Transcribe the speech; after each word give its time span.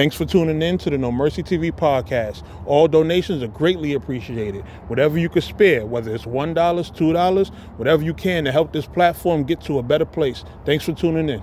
Thanks 0.00 0.16
for 0.16 0.24
tuning 0.24 0.62
in 0.62 0.78
to 0.78 0.88
the 0.88 0.96
No 0.96 1.12
Mercy 1.12 1.42
TV 1.42 1.70
podcast. 1.70 2.42
All 2.64 2.88
donations 2.88 3.42
are 3.42 3.48
greatly 3.48 3.92
appreciated. 3.92 4.64
Whatever 4.88 5.18
you 5.18 5.28
can 5.28 5.42
spare, 5.42 5.84
whether 5.84 6.14
it's 6.14 6.24
$1, 6.24 6.54
$2, 6.54 7.54
whatever 7.76 8.02
you 8.02 8.14
can 8.14 8.44
to 8.46 8.50
help 8.50 8.72
this 8.72 8.86
platform 8.86 9.44
get 9.44 9.60
to 9.64 9.78
a 9.78 9.82
better 9.82 10.06
place. 10.06 10.42
Thanks 10.64 10.86
for 10.86 10.94
tuning 10.94 11.28
in. 11.28 11.42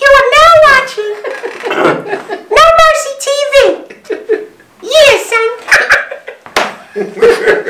You 0.00 0.06
are 0.06 0.30
now 0.30 0.52
watching 0.62 1.14
No 2.54 2.64
Mercy 2.78 3.12
TV. 3.26 4.46
Yes, 4.82 5.28
son. 6.94 7.62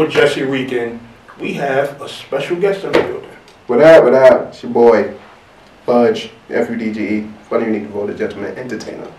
with 0.00 0.12
Jesserican. 0.12 0.98
We 1.38 1.52
have 1.54 2.00
a 2.00 2.08
special 2.08 2.58
guest 2.58 2.84
in 2.84 2.92
the 2.92 3.00
building. 3.00 3.30
What 3.66 3.82
up, 3.82 4.04
what 4.04 4.14
up? 4.14 4.48
It's 4.48 4.62
your 4.62 4.72
boy, 4.72 5.14
Fudge, 5.84 6.30
F-U-D-G-E, 6.48 7.30
funny, 7.50 7.66
unique, 7.66 7.82
devoted 7.82 8.16
gentleman, 8.16 8.56
entertainer. 8.56 9.12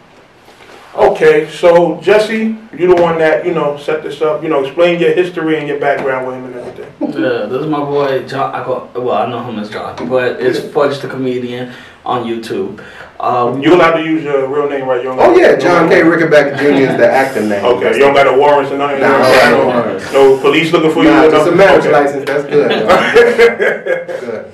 Okay, 0.96 1.48
so 1.52 2.02
Jesse, 2.02 2.58
you're 2.76 2.96
the 2.96 3.02
one 3.02 3.20
that, 3.20 3.46
you 3.46 3.54
know, 3.54 3.78
set 3.78 4.02
this 4.02 4.24
up. 4.24 4.42
You 4.42 4.50
know, 4.50 4.66
explain 4.66 5.00
your 5.00 5.14
history 5.14 5.60
and 5.60 5.68
your 5.68 5.80
background 5.80 6.26
with 6.26 6.36
him 6.36 6.46
and 6.46 6.56
everything. 6.56 7.14
Yeah, 7.22 7.46
this 7.46 7.62
is 7.62 7.68
my 7.68 7.80
boy 7.80 8.28
John. 8.28 8.54
I 8.54 8.64
call 8.64 8.90
well, 8.96 9.12
I 9.12 9.30
know 9.30 9.44
him 9.44 9.60
as 9.60 9.70
John, 9.70 10.10
but 10.10 10.42
it's 10.42 10.60
Fudge 10.74 11.00
the 11.00 11.08
comedian 11.08 11.74
on 12.04 12.26
YouTube. 12.26 12.84
Uh, 13.22 13.54
we- 13.56 13.62
You 13.62 13.76
allowed 13.76 13.98
to 13.98 14.04
use 14.04 14.24
your 14.24 14.48
real 14.48 14.68
name, 14.68 14.88
right? 14.88 15.04
You 15.04 15.12
Oh 15.12 15.38
yeah, 15.38 15.56
John 15.56 15.88
K. 15.88 16.02
Rickenbacker 16.02 16.58
Jr. 16.58 16.92
is 16.92 16.98
the 16.98 17.08
acting 17.08 17.50
name. 17.50 17.64
Okay, 17.64 17.94
you 17.94 18.00
don't 18.00 18.16
got 18.16 18.26
a 18.26 18.34
warrant 18.34 18.72
or 18.72 18.78
nothing? 18.80 19.00
Nah, 19.00 19.10
no, 19.10 19.24
I 19.24 19.50
don't 19.52 19.68
got 19.68 20.12
no, 20.12 20.20
no 20.20 20.36
no 20.36 20.42
police 20.42 20.72
looking 20.74 20.92
for 20.92 21.04
you? 21.04 21.12
Nah, 21.12 21.26
or 21.26 21.30
just 21.32 21.48
a 21.48 21.52
marriage 21.52 21.86
Okay. 21.86 21.92
license, 21.92 22.26
that's 22.26 22.46
good. 22.46 22.70
good. 24.22 24.52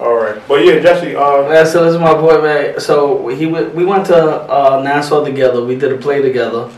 All 0.00 0.14
right. 0.16 0.36
But 0.48 0.64
yeah, 0.64 0.80
Jesse, 0.80 1.14
uh, 1.14 1.48
yeah, 1.48 1.62
so 1.62 1.84
this 1.84 1.94
is 1.94 2.00
my 2.00 2.12
boy, 2.14 2.42
man. 2.42 2.80
So 2.80 3.28
he 3.28 3.46
went, 3.46 3.72
we 3.76 3.84
went 3.84 4.06
to 4.06 4.16
uh, 4.16 4.80
Nassau 4.82 5.24
together. 5.24 5.64
We 5.64 5.76
did 5.76 5.92
a 5.92 5.96
play 5.96 6.20
together. 6.20 6.70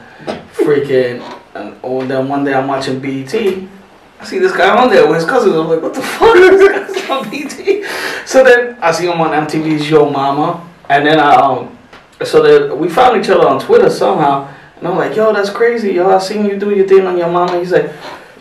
Freaking, 0.52 1.22
and 1.54 1.74
oh, 1.82 2.04
then 2.06 2.28
one 2.28 2.44
day 2.44 2.52
I'm 2.52 2.68
watching 2.68 3.00
BET. 3.00 3.34
I 3.34 4.24
see 4.26 4.38
this 4.38 4.52
guy 4.54 4.76
on 4.76 4.90
there 4.90 5.06
with 5.06 5.16
his 5.16 5.24
cousins. 5.24 5.54
I'm 5.54 5.68
like, 5.68 5.80
what 5.80 5.94
the 5.94 6.02
fuck? 6.02 6.34
This 6.34 7.00
guy's 7.00 7.10
on 7.10 7.30
BET. 7.30 8.28
So 8.28 8.44
then 8.44 8.76
I 8.82 8.92
see 8.92 9.06
him 9.06 9.18
on 9.20 9.30
MTV's 9.46 9.88
Yo 9.88 10.08
Mama, 10.10 10.66
and 10.90 11.06
then 11.06 11.20
I 11.20 11.36
um, 11.36 11.78
so 12.24 12.42
that 12.42 12.76
we 12.76 12.88
found 12.88 13.22
each 13.22 13.30
other 13.30 13.48
on 13.48 13.60
Twitter 13.60 13.88
somehow, 13.88 14.52
and 14.76 14.88
I'm 14.88 14.96
like, 14.96 15.16
yo, 15.16 15.32
that's 15.32 15.48
crazy, 15.48 15.92
yo. 15.92 16.10
I 16.10 16.18
seen 16.18 16.44
you 16.44 16.58
do 16.58 16.74
your 16.74 16.86
thing 16.86 17.06
on 17.06 17.16
your 17.16 17.30
mama. 17.30 17.58
He's 17.58 17.70
like, 17.70 17.92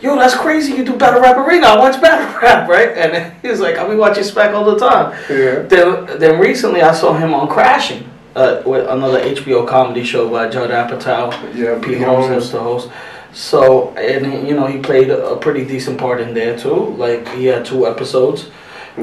yo, 0.02 0.16
that's 0.16 0.34
crazy. 0.34 0.72
You 0.72 0.84
do 0.84 0.96
battle 0.96 1.20
rap 1.20 1.36
arena. 1.36 1.68
I 1.68 1.78
watch 1.78 2.00
battle 2.02 2.40
rap, 2.42 2.68
right? 2.68 2.90
And 2.96 3.32
he's 3.42 3.60
like, 3.60 3.78
I 3.78 3.88
be 3.88 3.94
watching 3.94 4.24
Spec 4.24 4.52
all 4.52 4.64
the 4.64 4.78
time. 4.78 5.12
Yeah. 5.30 5.60
Then, 5.60 6.18
then 6.18 6.40
recently 6.40 6.82
I 6.82 6.92
saw 6.92 7.16
him 7.16 7.32
on 7.32 7.48
Crashing, 7.48 8.10
uh, 8.34 8.62
with 8.66 8.88
another 8.88 9.20
HBO 9.20 9.66
comedy 9.66 10.02
show 10.02 10.28
by 10.28 10.48
Judd 10.48 10.70
Apatow. 10.70 11.54
Yeah, 11.54 11.80
Pete 11.80 12.02
Holmes 12.02 12.44
is 12.44 12.50
the 12.50 12.60
host. 12.60 12.90
So, 13.32 13.90
and 13.96 14.48
you 14.48 14.56
know, 14.56 14.66
he 14.66 14.80
played 14.80 15.10
a 15.10 15.36
pretty 15.36 15.64
decent 15.64 15.98
part 15.98 16.20
in 16.20 16.34
there 16.34 16.58
too. 16.58 16.96
Like, 16.96 17.28
he 17.28 17.44
had 17.44 17.64
two 17.64 17.86
episodes 17.86 18.50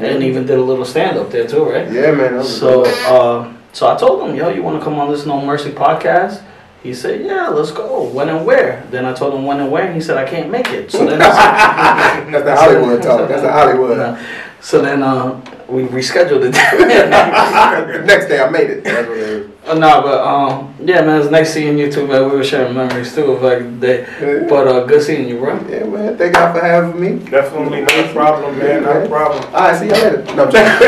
and 0.04 0.24
even 0.24 0.46
did 0.46 0.58
a 0.58 0.62
little 0.62 0.86
stand 0.86 1.18
up 1.18 1.32
there 1.32 1.48
too, 1.48 1.64
right? 1.64 1.92
Yeah, 1.92 2.12
man. 2.12 2.34
That 2.34 2.38
was 2.38 2.60
So, 2.60 2.86
uh, 2.86 3.54
so 3.74 3.88
I 3.88 3.96
told 3.96 4.28
him, 4.28 4.36
yo, 4.36 4.50
you 4.50 4.64
want 4.64 4.80
to 4.80 4.84
come 4.84 5.00
on 5.00 5.12
this 5.12 5.26
No 5.26 5.44
Mercy 5.46 5.72
podcast? 5.72 6.44
He 6.84 6.94
said, 6.94 7.26
yeah, 7.26 7.50
let's 7.50 7.72
go. 7.72 8.04
When 8.04 8.30
and 8.30 8.46
where? 8.46 8.86
Then 8.92 9.06
I 9.06 9.14
told 9.14 9.34
him 9.34 9.46
when 9.46 9.60
and 9.60 9.72
where, 9.72 9.86
and 9.86 9.96
he 9.96 10.02
said, 10.02 10.18
I 10.18 10.26
can't 10.30 10.50
make 10.50 10.70
it. 10.70 10.92
So 10.92 11.06
then, 11.06 11.20
that's 11.20 12.44
the 12.46 12.56
Hollywood 12.56 13.02
talk. 13.02 13.28
That's 13.28 13.42
the 13.42 13.52
Hollywood. 13.52 13.98
No. 13.98 14.20
So 14.62 14.82
then 14.82 15.04
uh, 15.04 15.40
we 15.68 15.84
rescheduled 15.84 16.44
it. 16.46 16.52
the 16.52 18.04
next 18.06 18.28
day 18.28 18.40
I 18.42 18.50
made 18.50 18.70
it. 18.70 18.84
That's 18.84 19.08
what 19.08 19.18
it 19.18 19.24
is. 19.24 19.52
Uh, 19.68 19.74
no, 19.74 20.02
but 20.02 20.24
um, 20.26 20.74
yeah, 20.80 21.02
man, 21.02 21.22
it's 21.22 21.30
nice 21.30 21.54
seeing 21.54 21.78
you 21.78 21.92
too, 21.92 22.08
man. 22.08 22.30
We 22.30 22.38
were 22.38 22.44
sharing 22.44 22.74
memories 22.74 23.14
too 23.14 23.32
of 23.32 23.42
back 23.42 23.60
in 23.60 23.80
the 23.80 23.88
day. 23.88 24.08
Yeah. 24.22 24.48
But 24.50 24.68
uh, 24.68 24.86
good 24.86 25.02
seeing 25.04 25.28
you, 25.28 25.40
bro. 25.40 25.56
Yeah, 25.68 25.84
man. 25.84 26.18
Thank 26.18 26.36
God 26.36 26.54
for 26.58 26.66
having 26.66 27.00
me. 27.00 27.20
definitely 27.30 27.82
no 27.82 28.14
problem, 28.14 28.58
man. 28.58 28.84
Not 28.84 29.06
a 29.06 29.10
problem. 29.10 29.44
All 29.54 29.62
right, 29.62 29.78
see 29.78 29.88
you 29.88 29.92
later. 29.92 30.24
No, 30.36 30.46
I'm 30.46 30.52
joking. 30.52 30.88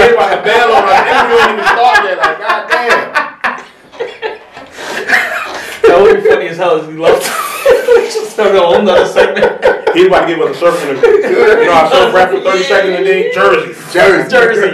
Everybody 0.00 0.42
bail 0.44 0.72
on 0.72 0.84
us. 0.88 1.06
Interview 1.06 1.38
ain't 1.44 1.52
even 1.52 1.64
start 1.64 2.04
yet. 2.04 2.18
Like, 2.18 2.38
goddamn. 2.38 3.16
That 5.82 5.98
would 6.02 6.16
be 6.22 6.28
funny 6.28 6.48
as 6.48 6.56
hell 6.56 6.80
if 6.80 6.86
we 6.88 6.94
loved. 6.96 7.45
We 8.06 8.12
just 8.12 8.30
started 8.32 8.56
a 8.56 8.60
whole 8.60 8.82
nother 8.82 9.06
segment. 9.06 9.64
He's 9.94 10.06
about 10.06 10.26
to 10.26 10.34
give 10.34 10.40
us 10.40 10.56
a 10.56 10.60
surfing. 10.64 11.02
You 11.26 11.66
know, 11.66 11.72
I 11.72 11.88
surf 11.90 12.14
rap 12.14 12.30
for 12.30 12.40
30 12.40 12.62
seconds 12.62 12.94
and 12.96 13.06
then 13.06 13.32
Jersey. 13.32 13.72
Jersey. 13.92 14.30
Jersey. 14.30 14.70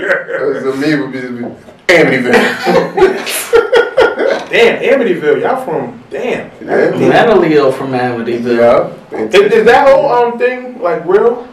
So 0.61 0.77
me 0.77 0.95
would 1.01 1.13
be, 1.13 1.21
be 1.21 1.27
Amityville. 1.89 2.33
Damn, 4.51 4.83
Amityville. 4.83 5.41
Y'all 5.41 5.65
from, 5.65 6.03
damn. 6.11 6.51
Yeah. 6.61 6.91
Mentally 7.09 7.55
ill 7.55 7.73
from 7.73 7.93
Amityville. 7.93 8.93
Yeah. 9.11 9.19
Is, 9.19 9.35
is 9.35 9.65
that 9.65 9.87
whole 9.89 10.13
um 10.13 10.39
thing 10.39 10.79
like 10.79 11.03
real? 11.07 11.49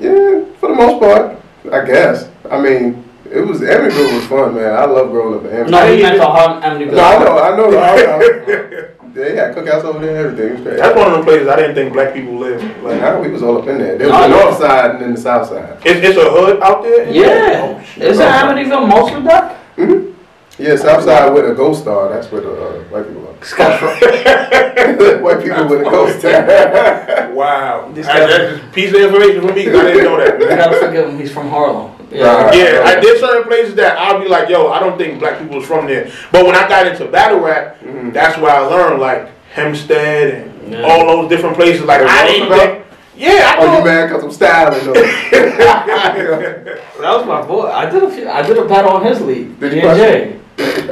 Yeah, 0.00 0.42
for 0.58 0.68
the 0.70 0.74
most 0.74 0.98
part, 1.00 1.38
I 1.72 1.84
guess. 1.84 2.28
I 2.50 2.60
mean, 2.60 3.04
it 3.30 3.40
was 3.40 3.60
Amityville 3.60 4.14
was 4.16 4.26
fun, 4.26 4.54
man. 4.56 4.74
I 4.74 4.84
love 4.84 5.10
growing 5.10 5.38
up 5.38 5.44
in 5.44 5.50
Amityville. 5.50 5.70
No, 5.70 5.86
he 5.94 6.02
meant 6.02 6.18
the 6.18 6.26
Harlem 6.26 6.60
Amityville. 6.62 6.92
No, 6.92 7.04
I 7.04 7.18
know, 7.24 7.38
I 7.38 7.56
know. 7.56 7.78
I 7.78 7.96
know. 8.18 8.88
They 9.12 9.34
had 9.34 9.54
cookouts 9.56 9.84
over 9.84 9.98
there 9.98 10.26
and 10.28 10.38
everything. 10.38 10.48
It 10.48 10.52
was 10.54 10.62
great. 10.62 10.76
That's 10.78 10.96
one 10.96 11.06
of 11.08 11.12
them 11.14 11.24
places 11.24 11.48
I 11.48 11.56
didn't 11.56 11.74
think 11.74 11.92
black 11.92 12.14
people 12.14 12.36
lived. 12.36 12.62
Like, 12.82 13.00
Nah, 13.00 13.18
we 13.20 13.28
was 13.28 13.42
all 13.42 13.58
up 13.58 13.66
in 13.66 13.78
there. 13.78 13.98
There 13.98 14.08
was 14.08 14.16
No, 14.16 14.28
the 14.28 14.36
yeah. 14.36 14.44
north 14.44 14.58
side 14.58 14.90
and 14.92 15.00
then 15.02 15.14
the 15.14 15.20
south 15.20 15.48
side. 15.48 15.78
it's, 15.84 16.06
it's 16.08 16.16
a 16.16 16.30
hood 16.30 16.60
out 16.62 16.82
there. 16.82 17.10
Yeah. 17.10 17.60
Oh, 17.78 17.82
shit. 17.82 18.04
Isn't 18.04 18.24
Amityville 18.24 18.88
mostly 18.88 19.20
black? 19.22 19.56
Yeah, 20.58 20.76
south 20.76 21.04
side 21.04 21.32
with 21.32 21.50
a 21.50 21.54
ghost 21.54 21.80
star. 21.82 22.08
That's 22.10 22.30
where 22.30 22.42
the 22.42 22.52
uh, 22.52 22.82
white 22.84 23.06
people 23.08 23.34
Scott 23.42 23.80
Fro- 23.80 23.88
are. 23.88 25.18
white 25.22 25.42
people 25.42 25.66
with 25.68 25.80
a 25.80 25.90
ghost 25.90 26.18
star. 26.20 27.30
Wow. 27.34 27.90
This 27.94 28.06
I- 28.06 28.18
guy- 28.18 28.26
that's 28.26 28.52
just 28.58 28.64
a 28.64 28.72
piece 28.72 28.90
of 28.94 29.00
information 29.00 29.40
for 29.40 29.54
me 29.54 29.64
'cause 29.64 29.74
I 29.76 29.84
didn't 29.84 30.04
know 30.04 30.16
that. 30.18 30.38
You 30.38 30.48
that. 30.48 30.58
gotta 30.58 30.76
forgive 30.78 31.08
him, 31.08 31.18
he's 31.18 31.32
from 31.32 31.48
Harlem. 31.48 31.92
Right. 32.10 32.54
Yeah, 32.54 32.82
I 32.84 32.98
did 33.00 33.18
certain 33.20 33.44
places 33.44 33.74
that 33.76 33.96
I'll 33.98 34.20
be 34.20 34.28
like, 34.28 34.48
yo, 34.48 34.68
I 34.68 34.80
don't 34.80 34.98
think 34.98 35.20
black 35.20 35.38
people 35.38 35.56
was 35.58 35.66
from 35.66 35.86
there. 35.86 36.10
But 36.32 36.44
when 36.44 36.54
I 36.56 36.66
got 36.68 36.86
into 36.86 37.06
battle 37.06 37.38
rap, 37.40 37.78
that's 38.12 38.36
where 38.38 38.50
I 38.50 38.58
learned 38.60 39.00
like 39.00 39.30
Hempstead 39.52 40.34
and 40.34 40.72
Yeah. 40.72 40.82
all 40.82 41.06
those 41.06 41.28
different 41.28 41.54
places. 41.56 41.84
Like 41.84 42.02
I 42.02 42.26
didn't 42.26 42.48
Roosevelt? 42.50 42.70
think. 42.72 42.84
Yeah, 43.16 43.54
I 43.54 43.56
Oh, 43.60 43.64
you 43.72 43.78
know. 43.78 43.84
mad 43.84 44.06
because 44.08 44.24
I'm 44.24 44.32
styling 44.32 44.84
though. 44.86 44.94
That 47.00 47.16
was 47.16 47.24
my 47.26 47.40
boy. 47.42 47.66
I 47.68 47.88
did 47.88 48.02
a 48.02 48.10
few, 48.10 48.28
I 48.28 48.42
did 48.42 48.58
a 48.58 48.64
battle 48.66 48.90
on 48.92 49.04
his 49.04 49.20
league. 49.22 49.58
Did 49.60 49.70
Did 49.70 49.82
you 49.82 49.88
and 49.88 49.98
punch 49.98 50.00
Jay. 50.00 50.36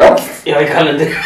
Act 0.00 0.42
Yeah, 0.46 0.58
I 0.58 0.64
kinda 0.64 0.96
did. 0.98 1.12
up, 1.12 1.24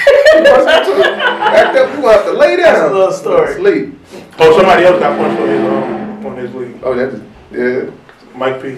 you 1.99 2.07
have 2.09 2.25
to 2.25 2.33
lay 2.33 2.57
down. 2.57 2.75
That's 2.75 2.81
a 2.81 2.83
little 2.95 3.13
story. 3.13 3.55
Sleep. 3.55 3.95
Oh, 4.39 4.57
somebody 4.57 4.85
else 4.85 4.99
got 4.99 5.17
punched 5.19 5.41
on 5.41 5.49
his 5.49 5.61
um, 5.61 6.27
on 6.27 6.37
his 6.37 6.55
league. 6.55 6.77
Oh, 6.83 6.95
that's 6.95 7.17
yeah. 7.53 7.91
Mike 8.35 8.63
P. 8.63 8.73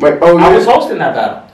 Mike, 0.00 0.18
oh 0.20 0.38
yeah. 0.38 0.46
I 0.46 0.54
was 0.56 0.64
hosting 0.64 0.98
that 0.98 1.14
battle. 1.14 1.48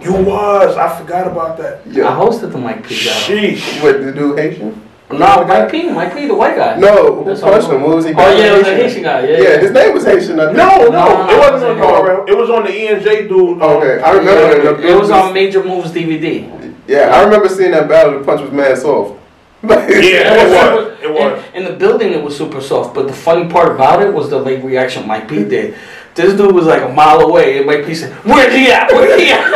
You 0.00 0.12
was. 0.12 0.76
I 0.76 0.98
forgot 0.98 1.26
about 1.26 1.56
that. 1.58 1.80
I 1.86 1.90
hosted 2.14 2.52
the 2.52 2.58
Mike 2.58 2.86
P 2.86 2.94
battle. 3.04 3.36
Sheesh. 3.36 3.82
What 3.82 4.02
the 4.02 4.12
dude 4.12 4.38
Haitian? 4.38 4.82
No, 5.10 5.44
Mike 5.44 5.70
P, 5.70 5.88
Mike 5.90 6.12
P, 6.14 6.26
the 6.26 6.34
white 6.34 6.56
guy. 6.56 6.76
No, 6.78 7.14
who 7.16 7.24
That's 7.24 7.40
punched 7.40 7.68
all. 7.68 7.76
him? 7.76 7.82
What 7.82 7.96
was 7.96 8.04
he? 8.06 8.12
Oh 8.12 8.36
yeah, 8.36 8.54
it 8.54 8.58
was 8.58 8.66
a 8.66 8.70
Haitian? 8.74 8.86
Haitian 8.88 9.02
guy. 9.04 9.26
Yeah, 9.28 9.38
Yeah, 9.38 9.58
his 9.60 9.70
name 9.70 9.94
was 9.94 10.04
Haitian. 10.04 10.40
I 10.40 10.46
think. 10.46 10.56
No, 10.56 10.68
no, 10.68 10.90
No, 10.90 11.30
it 11.30 11.38
wasn't 11.38 11.70
on 11.70 11.78
no. 11.78 12.02
URL. 12.02 12.28
It 12.28 12.36
was 12.36 12.50
on 12.50 12.64
the 12.64 12.70
ENJ 12.70 13.28
dude. 13.28 13.62
um, 13.62 13.62
Okay, 13.62 14.02
I 14.02 14.10
remember. 14.12 14.82
It 14.82 14.98
was 14.98 15.10
on 15.10 15.32
Major 15.32 15.62
Moves 15.62 15.92
DVD. 15.92 16.74
Yeah, 16.88 17.10
I 17.14 17.22
remember 17.24 17.48
seeing 17.48 17.70
that 17.70 17.88
battle. 17.88 18.18
The 18.18 18.24
punch 18.24 18.40
was 18.42 18.50
mad 18.50 18.76
soft. 18.78 19.14
Yeah, 19.62 20.44
it 20.44 20.50
was. 20.50 21.00
It 21.00 21.10
was. 21.12 21.44
In, 21.54 21.62
in 21.64 21.72
the 21.72 21.78
building, 21.78 22.12
it 22.12 22.22
was 22.22 22.36
super 22.36 22.60
soft. 22.60 22.94
But 22.94 23.06
the 23.06 23.12
funny 23.12 23.48
part 23.48 23.72
about 23.72 24.02
it 24.02 24.12
was 24.12 24.28
the 24.28 24.38
late 24.38 24.62
reaction 24.62 25.06
Mike 25.06 25.28
P 25.28 25.44
did. 25.44 25.76
This 26.16 26.34
dude 26.34 26.54
was 26.54 26.66
like 26.66 26.82
a 26.82 26.88
mile 26.88 27.20
away, 27.20 27.58
and 27.58 27.66
Mike 27.66 27.84
P 27.86 27.94
said, 27.94 28.12
"Where's 28.24 28.52
he 28.54 28.70
at? 28.70 28.90
Where's 28.90 29.20
he 29.20 29.30
at?" 29.30 29.52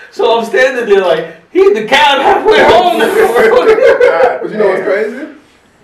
so 0.12 0.38
I'm 0.38 0.44
standing 0.44 0.86
there 0.86 1.00
like, 1.00 1.50
he 1.50 1.66
in 1.66 1.72
the 1.74 1.86
cab 1.86 2.20
halfway 2.20 2.62
home. 2.72 3.00
But 4.42 4.50
you 4.50 4.56
know 4.58 4.68
what's 4.68 4.82
crazy? 4.82 5.26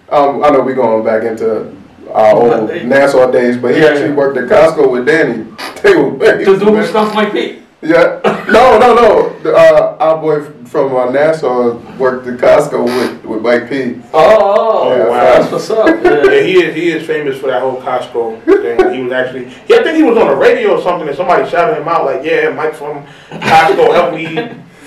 Um, 0.09 0.43
I 0.45 0.51
know 0.51 0.63
we're 0.63 0.75
going 0.75 1.05
back 1.05 1.25
into 1.25 1.75
our 2.13 2.35
old 2.35 2.71
Nassau 2.87 3.31
days, 3.31 3.57
but 3.57 3.75
he 3.75 3.81
Yeah, 3.81 3.89
actually 3.89 4.13
worked 4.13 4.39
at 4.39 4.45
Costco 4.49 4.91
with 4.91 5.07
Danny. 5.07 5.45
They 5.83 5.95
were 5.97 6.11
the 6.17 6.45
dude 6.45 6.63
who 6.63 6.87
stuffed 6.87 7.15
Mike 7.15 7.33
P. 7.33 7.63
Yeah. 7.87 8.21
No, 8.49 8.79
no, 8.79 8.95
no. 8.95 9.39
The, 9.43 9.55
Uh, 9.55 9.97
our 10.01 10.21
boy 10.21 10.43
from 10.67 10.95
uh, 10.97 11.11
Nassau 11.11 11.79
worked 11.99 12.27
at 12.27 12.39
Costco 12.39 12.85
with, 12.85 13.25
with 13.25 13.43
Mike 13.43 13.69
P. 13.69 14.01
Oh, 14.13 14.21
oh, 14.23 14.97
Yeah, 14.97 15.05
wow. 15.05 15.11
wow. 15.11 15.23
that's 15.41 15.53
what's 15.53 15.71
up. 15.71 15.87
Yeah, 16.05 16.25
Yeah. 16.25 16.43
he 16.43 16.63
is. 16.65 16.75
He 16.75 16.89
is 16.91 17.07
famous 17.07 17.39
for 17.39 17.47
that 17.49 17.63
whole 17.63 17.81
Costco 17.81 18.43
thing. 18.45 18.93
He 18.95 19.03
was 19.03 19.13
actually. 19.13 19.47
Yeah, 19.69 19.79
I 19.79 19.83
think 19.85 19.97
he 19.97 20.03
was 20.03 20.17
on 20.19 20.29
the 20.29 20.37
radio 20.37 20.77
or 20.77 20.83
something, 20.83 21.07
and 21.09 21.17
somebody 21.17 21.49
shouted 21.49 21.81
him 21.81 21.89
out 21.89 22.05
like, 22.05 22.25
"Yeah, 22.25 22.51
Mike 22.51 22.75
from 22.75 23.05
Costco 23.31 23.93
helped 23.95 24.15
me 24.15 24.35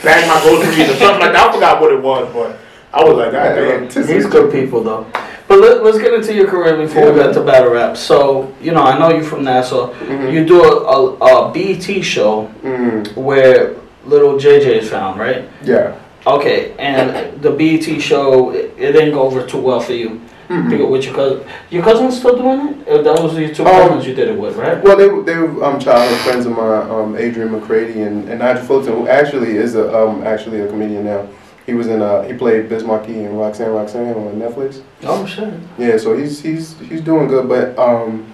bag 0.04 0.28
my 0.28 0.40
groceries 0.44 0.90
or 0.90 0.96
something 0.96 1.22
like 1.22 1.34
that." 1.34 1.50
I 1.50 1.54
forgot 1.54 1.82
what 1.82 1.92
it 1.94 2.02
was, 2.02 2.28
but 2.34 2.58
I 2.94 3.04
was 3.04 3.16
like, 3.18 3.32
"God 3.32 3.56
damn." 3.56 4.08
He's 4.08 4.26
good 4.28 4.52
people 4.52 4.84
though. 4.84 5.06
But 5.50 5.60
let, 5.62 5.84
let's 5.84 5.98
get 5.98 6.14
into 6.14 6.34
your 6.34 6.48
career 6.48 6.78
before 6.78 7.12
we 7.12 7.20
get 7.20 7.34
to 7.34 7.42
battle 7.44 7.72
rap. 7.74 7.98
So, 7.98 8.54
you 8.62 8.72
know, 8.72 8.84
I 8.84 9.00
know 9.00 9.10
you 9.16 9.24
from 9.24 9.44
Nassau. 9.44 9.92
Mhm. 9.96 10.32
You 10.32 10.46
do 10.46 10.64
a, 10.64 10.74
a, 10.86 11.50
a 11.50 11.52
BET 11.52 12.04
show 12.06 12.50
Mm, 12.64 13.16
where 13.18 13.76
little 14.06 14.34
JJ 14.36 14.68
is 14.84 14.90
found, 14.90 15.20
right? 15.20 15.50
yeah. 15.64 15.96
Okay, 16.28 16.74
and 16.78 17.42
the 17.42 17.50
BET 17.50 18.00
show, 18.02 18.52
it, 18.52 18.76
it 18.78 18.92
didn't 18.92 19.14
go 19.14 19.22
over 19.24 19.44
too 19.46 19.58
well 19.60 19.80
for 19.80 19.94
you. 19.94 20.22
Mhm. 20.50 20.70
Because 20.70 20.90
With 20.92 21.06
your 21.06 21.16
cousin, 21.16 21.42
your 21.72 21.84
cousin's 21.84 22.18
still 22.20 22.36
doing 22.38 22.84
it? 22.86 23.04
That 23.04 23.20
was 23.24 23.36
your 23.38 23.50
two 23.54 23.66
Um, 23.66 23.72
cousins 23.90 24.06
you 24.08 24.14
did 24.14 24.28
it 24.30 24.38
with, 24.38 24.56
right? 24.56 24.84
Well, 24.84 24.98
they 24.98 25.08
were- 25.08 25.24
they 25.24 25.36
were 25.38 25.64
um, 25.66 25.80
childhood 25.80 26.20
friends 26.20 26.46
of 26.46 26.52
mine, 26.56 26.90
um, 26.92 27.16
Adrian 27.18 27.52
McCready 27.52 28.02
and, 28.02 28.30
and 28.30 28.40
Nigel 28.40 28.64
Fulton, 28.64 28.94
who 28.94 29.08
actually 29.08 29.58
is 29.58 29.76
a 29.76 29.86
um, 29.98 30.24
actually 30.24 30.60
a 30.62 30.68
comedian 30.68 31.06
now. 31.06 31.22
He 31.70 31.76
was 31.76 31.86
in 31.86 32.02
uh, 32.02 32.24
he 32.24 32.34
played 32.34 32.68
Biz 32.68 32.84
Markie 32.84 33.24
and 33.26 33.40
Roxanne 33.40 33.70
Roxanne 33.70 34.16
on 34.16 34.40
Netflix. 34.40 34.82
Oh 35.04 35.24
shit. 35.28 35.54
Yeah, 35.78 35.98
so 35.98 36.18
he's 36.18 36.42
he's 36.42 36.76
he's 36.80 37.00
doing 37.00 37.28
good, 37.28 37.48
but 37.48 37.78
um, 37.78 38.26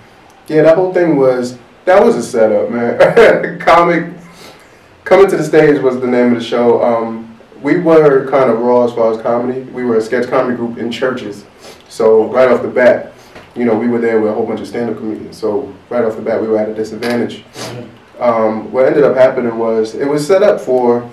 yeah, 0.47 0.61
that 0.61 0.77
whole 0.77 0.93
thing 0.93 1.17
was 1.17 1.57
that 1.83 2.01
was 2.01 2.15
a 2.15 2.23
setup, 2.23 2.71
man. 2.71 3.59
Comic 3.59 4.13
coming 5.03 5.29
to 5.29 5.35
the 5.35 5.43
stage 5.43 5.81
was 5.81 5.99
the 5.99 6.07
name 6.07 6.31
of 6.31 6.39
the 6.39 6.45
show. 6.45 6.81
Um, 6.81 7.37
we 7.61 7.77
were 7.77 8.25
kind 8.31 8.49
of 8.49 8.59
raw 8.59 8.85
as 8.85 8.93
far 8.93 9.11
as 9.11 9.21
comedy. 9.21 9.63
We 9.63 9.83
were 9.83 9.97
a 9.97 10.01
sketch 10.01 10.29
comedy 10.29 10.55
group 10.55 10.77
in 10.77 10.89
churches, 10.89 11.43
so 11.89 12.31
right 12.31 12.49
off 12.49 12.61
the 12.61 12.69
bat, 12.69 13.11
you 13.53 13.65
know, 13.65 13.77
we 13.77 13.89
were 13.89 13.99
there 13.99 14.21
with 14.21 14.31
a 14.31 14.33
whole 14.33 14.45
bunch 14.45 14.61
of 14.61 14.67
stand-up 14.67 14.95
comedians. 14.95 15.37
So 15.37 15.75
right 15.89 16.05
off 16.05 16.15
the 16.15 16.21
bat, 16.21 16.41
we 16.41 16.47
were 16.47 16.57
at 16.57 16.69
a 16.69 16.73
disadvantage. 16.73 17.43
Um, 18.17 18.71
what 18.71 18.85
ended 18.85 19.03
up 19.03 19.17
happening 19.17 19.57
was 19.57 19.93
it 19.93 20.07
was 20.07 20.25
set 20.25 20.41
up 20.41 20.61
for, 20.61 21.11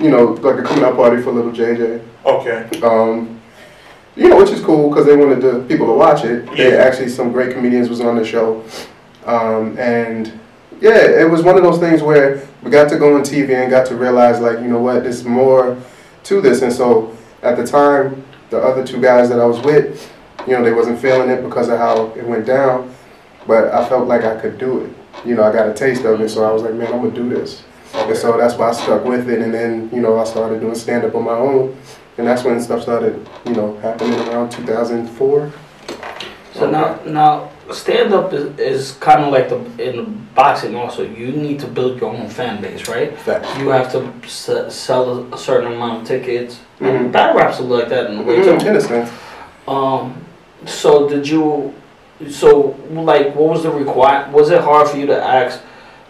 you 0.00 0.10
know, 0.10 0.24
like 0.42 0.58
a 0.58 0.62
coming 0.62 0.84
out 0.84 0.96
party 0.96 1.22
for 1.22 1.32
little 1.32 1.52
JJ. 1.52 2.02
Okay. 2.24 2.80
Um, 2.82 3.40
you 4.16 4.28
know, 4.28 4.36
which 4.36 4.50
is 4.50 4.60
cool 4.60 4.90
because 4.90 5.06
they 5.06 5.16
wanted 5.16 5.40
the 5.40 5.60
people 5.68 5.86
to 5.86 5.92
watch 5.92 6.24
it. 6.24 6.46
They 6.56 6.72
Yeah. 6.72 6.82
actually 6.82 7.08
some 7.08 7.32
great 7.32 7.52
comedians 7.54 7.88
was 7.88 8.00
on 8.00 8.16
the 8.16 8.24
show, 8.24 8.62
um, 9.26 9.76
and 9.78 10.30
yeah, 10.80 10.96
it 10.96 11.30
was 11.30 11.42
one 11.42 11.56
of 11.56 11.62
those 11.62 11.78
things 11.78 12.02
where 12.02 12.42
we 12.62 12.70
got 12.70 12.88
to 12.90 12.98
go 12.98 13.14
on 13.14 13.22
TV 13.22 13.54
and 13.54 13.70
got 13.70 13.86
to 13.86 13.96
realize 13.96 14.40
like, 14.40 14.58
you 14.60 14.66
know 14.68 14.80
what, 14.80 15.04
there's 15.04 15.24
more 15.24 15.76
to 16.24 16.40
this. 16.40 16.62
And 16.62 16.72
so 16.72 17.16
at 17.42 17.56
the 17.56 17.66
time, 17.66 18.24
the 18.50 18.58
other 18.60 18.84
two 18.86 19.00
guys 19.00 19.28
that 19.30 19.40
I 19.40 19.46
was 19.46 19.60
with, 19.60 20.12
you 20.46 20.52
know, 20.54 20.62
they 20.64 20.72
wasn't 20.72 20.98
feeling 20.98 21.30
it 21.30 21.42
because 21.42 21.68
of 21.68 21.78
how 21.78 22.12
it 22.16 22.24
went 22.26 22.44
down, 22.46 22.92
but 23.46 23.72
I 23.72 23.88
felt 23.88 24.08
like 24.08 24.24
I 24.24 24.38
could 24.40 24.58
do 24.58 24.80
it. 24.80 24.90
You 25.26 25.36
know, 25.36 25.44
I 25.44 25.52
got 25.52 25.68
a 25.68 25.74
taste 25.74 26.04
of 26.04 26.20
it, 26.20 26.28
so 26.28 26.44
I 26.44 26.52
was 26.52 26.62
like, 26.62 26.74
man, 26.74 26.92
I'm 26.92 27.00
gonna 27.00 27.10
do 27.10 27.28
this. 27.28 27.62
And 27.94 28.16
so 28.16 28.36
that's 28.36 28.54
why 28.54 28.70
I 28.70 28.72
stuck 28.72 29.04
with 29.04 29.28
it. 29.28 29.40
And 29.40 29.52
then, 29.52 29.90
you 29.92 30.00
know, 30.00 30.18
I 30.18 30.24
started 30.24 30.60
doing 30.60 30.74
stand 30.74 31.04
up 31.04 31.14
on 31.14 31.24
my 31.24 31.32
own. 31.32 31.76
And 32.18 32.26
that's 32.26 32.44
when 32.44 32.60
stuff 32.60 32.82
started, 32.82 33.26
you 33.46 33.52
know, 33.52 33.76
happening 33.78 34.18
around 34.28 34.50
2004. 34.50 35.52
So 36.54 36.70
now, 36.70 36.98
now 37.06 37.50
stand 37.72 38.12
up 38.12 38.32
is, 38.34 38.58
is 38.58 38.92
kind 38.92 39.24
of 39.24 39.32
like 39.32 39.48
the 39.48 39.56
in 39.90 40.26
boxing. 40.34 40.74
Also, 40.76 41.04
you 41.04 41.28
need 41.32 41.58
to 41.60 41.66
build 41.66 42.00
your 42.00 42.10
own 42.14 42.28
fan 42.28 42.60
base, 42.60 42.88
right? 42.88 43.16
Facts. 43.18 43.48
You 43.58 43.68
have 43.70 43.90
to 43.92 44.12
s- 44.24 44.74
sell 44.74 45.32
a, 45.32 45.38
certain 45.38 45.72
amount 45.72 46.02
of 46.02 46.08
tickets. 46.08 46.60
And 46.80 47.08
Mhm. 47.08 47.12
battle 47.12 47.36
raps 47.36 47.60
are 47.60 47.64
like 47.64 47.88
that 47.88 48.10
in 48.10 48.18
a 48.18 48.22
way 48.22 48.36
Mhm, 48.38 48.60
too. 48.60 48.68
In 48.68 48.76
a 48.76 48.80
sense. 48.80 49.10
Um, 49.66 50.14
so 50.66 51.08
did 51.08 51.26
you? 51.26 51.72
So 52.30 52.76
like, 52.90 53.34
what 53.34 53.48
was 53.48 53.62
the 53.62 53.70
require? 53.70 54.28
Was 54.32 54.50
it 54.50 54.60
hard 54.60 54.88
for 54.88 54.96
you 54.98 55.06
to 55.06 55.22
ask? 55.24 55.60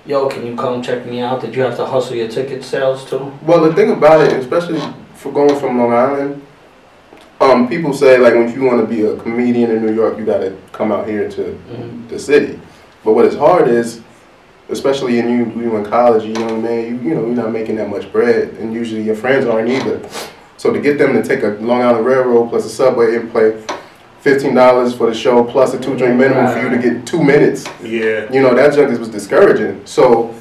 Yo, 0.04 0.28
can 0.28 0.44
you 0.44 0.56
come 0.56 0.82
check 0.82 1.06
me 1.06 1.20
out? 1.20 1.40
Did 1.40 1.54
you 1.54 1.62
have 1.62 1.76
to 1.76 1.86
hustle 1.86 2.16
your 2.16 2.28
ticket 2.28 2.64
sales 2.64 3.08
too? 3.08 3.32
Well, 3.42 3.62
the 3.62 3.72
thing 3.74 3.92
about 3.92 4.20
it, 4.20 4.32
especially 4.32 4.80
for 5.14 5.30
going 5.32 5.58
from 5.60 5.78
Long 5.78 5.92
Island, 5.92 6.42
um, 7.40 7.68
people 7.68 7.92
say 7.92 8.18
like 8.18 8.34
if 8.34 8.54
you 8.56 8.64
want 8.64 8.80
to 8.80 8.86
be 8.86 9.02
a 9.02 9.16
comedian 9.16 9.70
in 9.70 9.84
New 9.86 9.92
York, 9.94 10.18
you 10.18 10.24
got 10.24 10.38
to 10.38 10.56
come 10.72 10.90
out 10.90 11.06
here 11.08 11.28
to 11.28 11.42
Mhm. 11.70 12.08
the 12.08 12.18
city. 12.18 12.58
But 13.04 13.12
what 13.12 13.24
is 13.26 13.36
hard 13.36 13.68
is, 13.68 14.00
especially 14.70 15.18
in 15.20 15.28
you, 15.28 15.62
you 15.62 15.76
in 15.76 15.84
college, 15.84 16.24
you 16.24 16.32
young 16.34 16.62
man, 16.62 16.84
you 16.86 17.08
you 17.10 17.14
know 17.14 17.26
you're 17.26 17.36
not 17.36 17.52
making 17.52 17.76
that 17.76 17.88
much 17.88 18.10
bread, 18.12 18.56
and 18.60 18.72
usually 18.74 19.02
your 19.02 19.16
friends 19.16 19.46
aren't 19.46 19.68
either. 19.68 20.00
So 20.56 20.72
to 20.72 20.80
get 20.80 20.98
them 20.98 21.12
to 21.14 21.22
take 21.22 21.42
a 21.44 21.56
Long 21.60 21.80
Island 21.82 22.06
Railroad 22.06 22.50
plus 22.50 22.64
a 22.64 22.68
subway 22.68 23.16
and 23.16 23.30
play 23.30 23.54
fifteen 24.22 24.54
dollars 24.54 24.94
for 24.94 25.08
the 25.08 25.14
show 25.14 25.42
plus 25.44 25.74
a 25.74 25.80
two 25.80 25.96
drink 25.98 26.16
minimum 26.16 26.46
for 26.52 26.62
you 26.62 26.70
to 26.70 26.78
get 26.78 27.04
two 27.06 27.22
minutes, 27.22 27.66
Yeah. 27.82 28.32
you 28.32 28.40
know 28.40 28.54
that 28.54 28.72
junk 28.74 28.96
was 28.98 29.08
discouraging. 29.08 29.82
So 29.84 30.32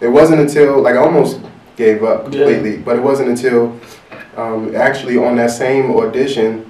it 0.00 0.08
wasn't 0.08 0.40
until 0.40 0.80
like 0.82 0.96
I 0.96 0.98
almost 0.98 1.40
gave 1.76 2.02
up 2.02 2.24
Yeah. 2.24 2.30
completely, 2.44 2.76
but 2.78 2.96
it 2.96 3.02
wasn't 3.02 3.28
until 3.30 3.78
um, 4.36 4.74
actually 4.74 5.16
on 5.18 5.36
that 5.36 5.50
same 5.52 5.90
audition 5.96 6.64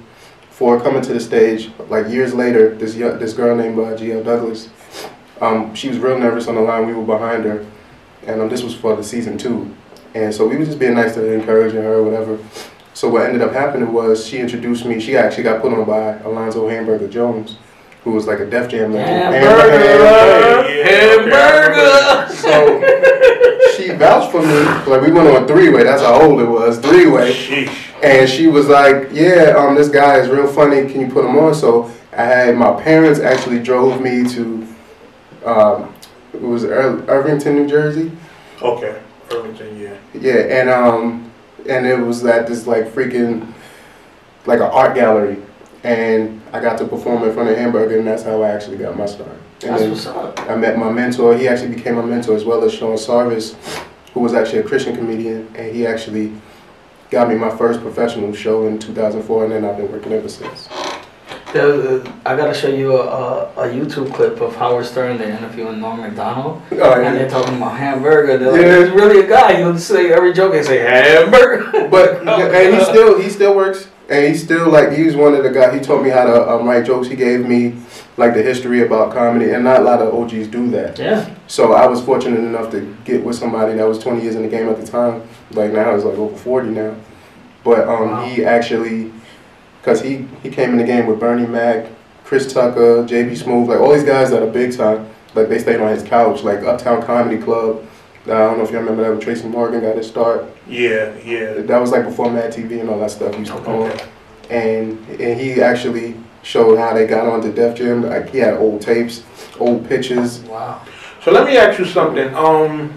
for 0.50 0.78
coming 0.80 1.00
to 1.02 1.12
the 1.14 1.20
stage 1.20 1.70
like 1.88 2.08
years 2.08 2.34
later, 2.34 2.74
this 2.74 2.94
young, 2.94 3.18
this 3.18 3.32
girl 3.32 3.56
named 3.56 3.78
uh, 3.78 3.96
GL 3.96 4.22
Douglas, 4.24 4.68
um, 5.40 5.74
she 5.74 5.88
was 5.88 5.98
real 5.98 6.18
nervous 6.18 6.48
on 6.48 6.54
the 6.56 6.60
line. 6.60 6.86
We 6.86 6.92
were 6.92 7.04
behind 7.04 7.44
her, 7.44 7.64
and 8.26 8.40
um, 8.42 8.48
this 8.50 8.62
was 8.62 8.74
for 8.74 8.94
the 8.94 9.04
season 9.04 9.38
two, 9.38 9.74
and 10.14 10.34
so 10.34 10.46
we 10.46 10.56
were 10.58 10.64
just 10.66 10.78
being 10.78 10.94
nice 10.94 11.14
to 11.14 11.20
her, 11.20 11.32
encouraging 11.34 11.80
her, 11.82 11.94
or 11.94 12.02
whatever. 12.02 12.38
So 12.98 13.08
what 13.08 13.22
ended 13.22 13.42
up 13.42 13.52
happening 13.52 13.92
was 13.92 14.26
she 14.26 14.38
introduced 14.38 14.84
me. 14.84 14.98
She 14.98 15.16
actually 15.16 15.44
got 15.44 15.62
put 15.62 15.72
on 15.72 15.84
by 15.84 16.18
Alonzo 16.24 16.68
Hamburger 16.68 17.06
Jones, 17.06 17.56
who 18.02 18.10
was 18.10 18.26
like 18.26 18.40
a 18.40 18.44
Def 18.44 18.68
Jam 18.68 18.92
legend. 18.92 19.36
Hamburger, 19.36 20.68
Yeah, 20.68 22.26
hamburger. 22.26 22.34
So 22.34 22.80
she 23.76 23.90
vouched 23.92 24.32
for 24.32 24.42
me. 24.42 24.62
Like 24.90 25.02
we 25.02 25.12
went 25.12 25.28
on 25.28 25.46
three 25.46 25.68
way. 25.68 25.84
That's 25.84 26.02
how 26.02 26.20
old 26.20 26.40
it 26.40 26.46
was. 26.48 26.80
Three 26.80 27.06
way. 27.06 27.68
And 28.02 28.28
she 28.28 28.48
was 28.48 28.66
like, 28.66 29.10
"Yeah, 29.12 29.54
um, 29.56 29.76
this 29.76 29.88
guy 29.88 30.16
is 30.18 30.28
real 30.28 30.48
funny. 30.48 30.90
Can 30.90 31.00
you 31.00 31.06
put 31.06 31.24
him 31.24 31.38
on?" 31.38 31.54
So 31.54 31.92
I 32.12 32.24
had 32.24 32.56
my 32.56 32.72
parents 32.82 33.20
actually 33.20 33.60
drove 33.60 34.00
me 34.00 34.28
to, 34.30 34.66
um, 35.44 35.94
it 36.32 36.40
was 36.42 36.64
Ir- 36.64 37.04
Irvington, 37.06 37.54
New 37.54 37.68
Jersey. 37.68 38.10
Okay. 38.60 39.00
Irvington, 39.30 39.78
yeah. 39.78 39.94
Yeah, 40.14 40.60
and 40.60 40.68
um, 40.68 41.27
and 41.66 41.86
it 41.86 41.98
was 41.98 42.24
at 42.24 42.46
this 42.46 42.66
like 42.66 42.86
freaking, 42.86 43.52
like 44.46 44.60
an 44.60 44.66
art 44.66 44.94
gallery, 44.94 45.38
and 45.84 46.40
I 46.52 46.60
got 46.60 46.78
to 46.78 46.86
perform 46.86 47.22
in 47.24 47.32
front 47.32 47.50
of 47.50 47.56
Hamburger, 47.56 47.98
and 47.98 48.06
that's 48.06 48.22
how 48.22 48.42
I 48.42 48.50
actually 48.50 48.78
got 48.78 48.96
my 48.96 49.06
start. 49.06 49.30
And 49.62 49.70
That's 49.72 49.82
then 49.82 49.90
what's 49.90 50.06
up. 50.06 50.40
I 50.48 50.54
met 50.56 50.78
my 50.78 50.90
mentor. 50.90 51.36
He 51.36 51.48
actually 51.48 51.74
became 51.74 51.96
my 51.96 52.04
mentor 52.04 52.34
as 52.34 52.44
well 52.44 52.62
as 52.64 52.72
Sean 52.72 52.96
Sarvis, 52.96 53.54
who 54.14 54.20
was 54.20 54.34
actually 54.34 54.60
a 54.60 54.62
Christian 54.62 54.96
comedian, 54.96 55.52
and 55.56 55.74
he 55.74 55.86
actually 55.86 56.32
got 57.10 57.28
me 57.28 57.34
my 57.34 57.54
first 57.56 57.80
professional 57.80 58.32
show 58.32 58.66
in 58.66 58.78
2004, 58.78 59.44
and 59.44 59.52
then 59.52 59.64
I've 59.64 59.76
been 59.76 59.90
working 59.90 60.12
ever 60.12 60.28
since. 60.28 60.68
There- 61.52 62.00
uh, 62.00 62.12
I 62.26 62.36
gotta 62.36 62.52
show 62.52 62.68
you 62.68 62.96
a, 62.96 63.06
a, 63.06 63.44
a 63.56 63.68
YouTube 63.68 64.12
clip 64.12 64.40
of 64.40 64.54
Howard 64.56 64.84
Stern. 64.84 65.16
They're 65.16 65.30
interviewing 65.30 65.80
Norm 65.80 66.00
Macdonald, 66.00 66.60
Oh, 66.72 66.92
and 67.00 67.16
they're 67.16 67.28
talking 67.30 67.56
about 67.56 67.76
hamburger. 67.78 68.36
They're 68.36 68.52
like, 68.52 68.60
Yeah. 68.60 68.68
"There's 68.68 68.90
really 68.90 69.20
a 69.24 69.28
guy. 69.28 69.54
He'll 69.56 69.78
say 69.78 70.12
every 70.12 70.32
joke. 70.34 70.54
and 70.54 70.64
say 70.66 70.78
hamburger." 70.78 71.88
But 71.90 72.26
and 72.28 72.74
he 72.76 72.84
still 72.84 73.18
he 73.20 73.30
still 73.30 73.56
works, 73.56 73.88
and 74.10 74.26
he 74.26 74.34
still 74.38 74.68
like 74.70 74.92
he's 74.92 75.16
one 75.16 75.34
of 75.34 75.42
the 75.42 75.48
guys. 75.50 75.72
He 75.72 75.80
taught 75.80 76.02
me 76.02 76.10
how 76.10 76.24
to 76.24 76.50
um, 76.50 76.68
write 76.68 76.84
jokes. 76.84 77.08
He 77.08 77.16
gave 77.16 77.46
me 77.46 77.76
like 78.18 78.34
the 78.34 78.42
history 78.42 78.82
about 78.82 79.12
comedy, 79.14 79.50
and 79.52 79.64
not 79.64 79.80
a 79.80 79.84
lot 79.84 80.02
of 80.02 80.12
OGs 80.14 80.48
do 80.48 80.68
that. 80.72 80.98
Yeah. 80.98 81.34
So 81.46 81.72
I 81.72 81.86
was 81.86 82.02
fortunate 82.02 82.40
enough 82.40 82.70
to 82.72 82.94
get 83.06 83.24
with 83.24 83.36
somebody 83.36 83.72
that 83.74 83.84
was 83.88 83.98
20 84.00 84.20
years 84.22 84.34
in 84.34 84.42
the 84.42 84.48
game 84.48 84.68
at 84.68 84.78
the 84.78 84.86
time. 84.86 85.22
Like 85.52 85.72
now 85.72 85.94
he's 85.94 86.04
like 86.04 86.18
over 86.18 86.36
40 86.36 86.68
now. 86.70 86.94
But 87.64 87.88
um, 87.88 88.10
Wow. 88.10 88.24
he 88.26 88.44
actually, 88.44 89.12
cause 89.88 90.02
he 90.02 90.26
he 90.42 90.50
came 90.50 90.70
in 90.70 90.76
the 90.76 90.84
game 90.84 91.06
with 91.06 91.18
Bernie 91.18 91.46
Mac, 91.46 91.86
Chris 92.24 92.52
Tucker, 92.52 93.04
JB 93.04 93.32
Smoove, 93.32 93.68
like 93.68 93.80
all 93.80 93.92
these 93.92 94.04
guys 94.04 94.30
that 94.30 94.42
are 94.42 94.50
big 94.50 94.76
time. 94.76 95.08
Like 95.34 95.48
they 95.48 95.58
stayed 95.58 95.80
on 95.80 95.88
his 95.88 96.02
couch, 96.02 96.42
like 96.42 96.60
Uptown 96.60 97.02
Comedy 97.02 97.40
Club. 97.40 97.84
I 98.24 98.30
don't 98.30 98.58
know 98.58 98.64
if 98.64 98.70
y'all 98.70 98.80
remember 98.80 99.02
that 99.04 99.10
when 99.10 99.20
Tracy 99.20 99.48
Morgan 99.48 99.80
got 99.80 99.96
his 99.96 100.06
start. 100.06 100.44
Yeah, 100.68 101.16
yeah. 101.24 101.54
That 101.62 101.78
was 101.78 101.92
like 101.92 102.04
before 102.04 102.30
Mad 102.30 102.52
TV 102.52 102.80
and 102.80 102.90
all 102.90 103.00
that 103.00 103.10
stuff 103.10 103.38
used 103.38 103.50
to 103.52 103.58
come 103.60 103.82
on. 103.82 103.98
And 104.50 104.98
and 105.08 105.40
he 105.40 105.62
actually 105.62 106.16
showed 106.42 106.78
how 106.78 106.92
they 106.92 107.06
got 107.06 107.26
onto 107.26 107.52
Def 107.52 107.76
Jam. 107.76 108.02
Like 108.02 108.28
he 108.30 108.38
had 108.38 108.54
old 108.54 108.82
tapes, 108.82 109.24
old 109.58 109.88
pictures. 109.88 110.40
Wow. 110.40 110.82
So 111.22 111.30
let 111.32 111.46
me 111.46 111.56
ask 111.56 111.78
you 111.78 111.86
something. 111.86 112.34
Um, 112.34 112.92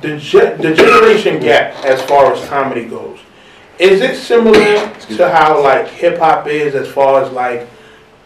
the 0.00 0.16
ge- 0.16 0.56
the 0.62 0.74
generation 0.74 1.40
gap 1.40 1.74
as 1.84 2.00
far 2.02 2.32
as 2.32 2.48
comedy 2.48 2.84
goes, 2.84 3.17
is 3.78 4.00
it 4.00 4.16
similar 4.16 4.92
to 5.16 5.30
how 5.30 5.62
like 5.62 5.88
hip 5.88 6.18
hop 6.18 6.46
is 6.46 6.74
as 6.74 6.88
far 6.88 7.22
as 7.22 7.32
like 7.32 7.68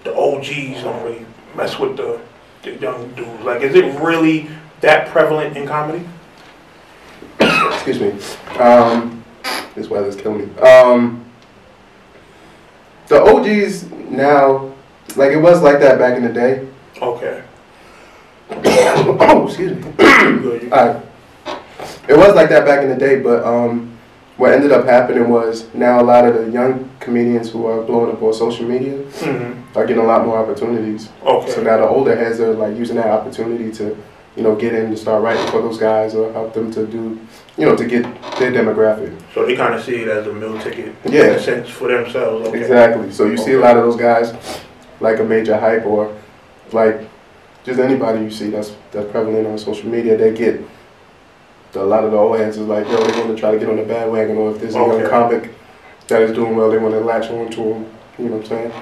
the 0.04 0.14
OGs 0.14 0.82
don't 0.82 1.02
really 1.04 1.26
mess 1.54 1.78
with 1.78 1.97
the, 1.97 2.21
the 2.62 2.73
young 2.76 3.12
dudes? 3.14 3.44
Like, 3.44 3.62
is 3.62 3.75
it 3.75 4.00
really 4.00 4.49
that 4.80 5.09
prevalent 5.09 5.56
in 5.56 5.66
comedy? 5.66 6.04
excuse 7.40 8.00
me. 8.00 8.59
Um, 8.59 9.25
this 9.75 9.88
weather's 9.88 10.16
killing 10.16 10.54
me. 10.54 10.61
Um, 10.61 11.25
the 13.09 13.21
OGs 13.21 13.90
now, 14.11 14.73
like 15.16 15.32
it 15.32 15.38
was 15.38 15.62
like 15.62 15.80
that 15.80 15.99
back 15.99 16.16
in 16.16 16.23
the 16.23 16.32
day. 16.32 16.68
Okay. 17.00 17.42
oh, 18.50 19.47
excuse 19.47 19.73
me. 19.73 19.92
Good. 19.97 20.64
It 22.09 22.16
was 22.16 22.35
like 22.35 22.49
that 22.49 22.64
back 22.64 22.82
in 22.82 22.88
the 22.88 22.97
day, 22.97 23.21
but 23.21 23.44
um, 23.44 23.91
what 24.42 24.52
ended 24.52 24.72
up 24.72 24.84
happening 24.84 25.28
was 25.28 25.72
now 25.72 26.00
a 26.00 26.02
lot 26.02 26.26
of 26.26 26.34
the 26.34 26.50
young 26.50 26.90
comedians 26.99 27.49
who 27.52 27.64
are 27.64 27.80
blowing 27.80 28.11
up 28.11 28.20
on 28.20 28.32
social 28.34 28.66
media 28.66 28.94
Mhm. 29.20 29.54
are 29.76 29.87
getting 29.87 30.02
a 30.02 30.06
lot 30.06 30.26
more 30.26 30.37
opportunities. 30.37 31.08
Okay. 31.25 31.52
So 31.52 31.62
now 31.62 31.76
the 31.76 31.88
older 31.88 32.16
heads 32.16 32.40
are 32.40 32.52
like 32.52 32.76
using 32.76 32.96
that 32.96 33.06
opportunity 33.06 33.70
to, 33.78 33.96
you 34.34 34.42
know, 34.42 34.56
get 34.56 34.75
in 34.75 34.87
and 34.87 34.99
start 34.99 35.22
writing 35.22 35.46
for 35.46 35.62
those 35.62 35.78
guys 35.78 36.16
or 36.16 36.32
help 36.32 36.54
them 36.54 36.72
to 36.72 36.84
do, 36.87 37.20
you 37.56 37.66
know, 37.66 37.76
to 37.76 37.84
get 37.84 38.04
their 38.40 38.50
demographic. 38.50 39.12
So 39.32 39.46
they 39.46 39.54
kind 39.54 39.75
of 39.75 39.80
see 39.84 39.99
it 40.02 40.08
as 40.08 40.26
a 40.26 40.32
meal 40.32 40.58
ticket. 40.58 40.90
Yeah. 41.04 41.26
In 41.28 41.34
a 41.37 41.38
sense 41.38 41.68
for 41.68 41.87
themselves. 41.87 42.49
Okay. 42.49 42.58
Exactly. 42.58 43.12
So 43.12 43.26
you 43.26 43.37
see 43.37 43.52
a 43.52 43.61
lot 43.61 43.76
of 43.76 43.84
those 43.84 43.94
guys, 44.08 44.34
like 45.00 45.20
a 45.20 45.25
major 45.25 45.56
hype 45.56 45.87
or 45.87 46.08
like 46.72 46.96
just 47.62 47.78
anybody 47.78 48.25
you 48.25 48.30
see 48.32 48.50
that's 48.50 48.72
that's 48.90 49.08
prevalent 49.12 49.46
on 49.46 49.56
social 49.56 49.88
media, 49.88 50.16
they 50.16 50.32
get 50.32 50.61
a 51.75 51.81
lot 51.81 52.05
of 52.05 52.11
the 52.11 52.17
old 52.17 52.38
heads 52.38 52.59
is 52.59 52.67
like, 52.67 52.87
yo, 52.87 52.97
they 52.97 53.19
want 53.21 53.35
to 53.35 53.37
try 53.37 53.50
to 53.50 53.59
get 53.59 53.69
on 53.69 53.76
the 53.76 53.85
bandwagon, 53.85 54.37
or 54.37 54.50
if 54.52 54.61
there's 54.61 54.75
a 54.75 54.79
young 54.79 55.09
comic 55.09 55.50
that 56.09 56.23
is 56.23 56.33
doing 56.33 56.57
well, 56.57 56.71
they 56.71 56.79
want 56.79 56.95
to 56.95 57.00
latch 57.00 57.31
on 57.31 57.50
to 57.50 57.61
him. 57.62 57.87
You 58.19 58.29
know 58.29 58.37
what 58.37 58.43
I'm 58.52 58.71
saying? 58.71 58.73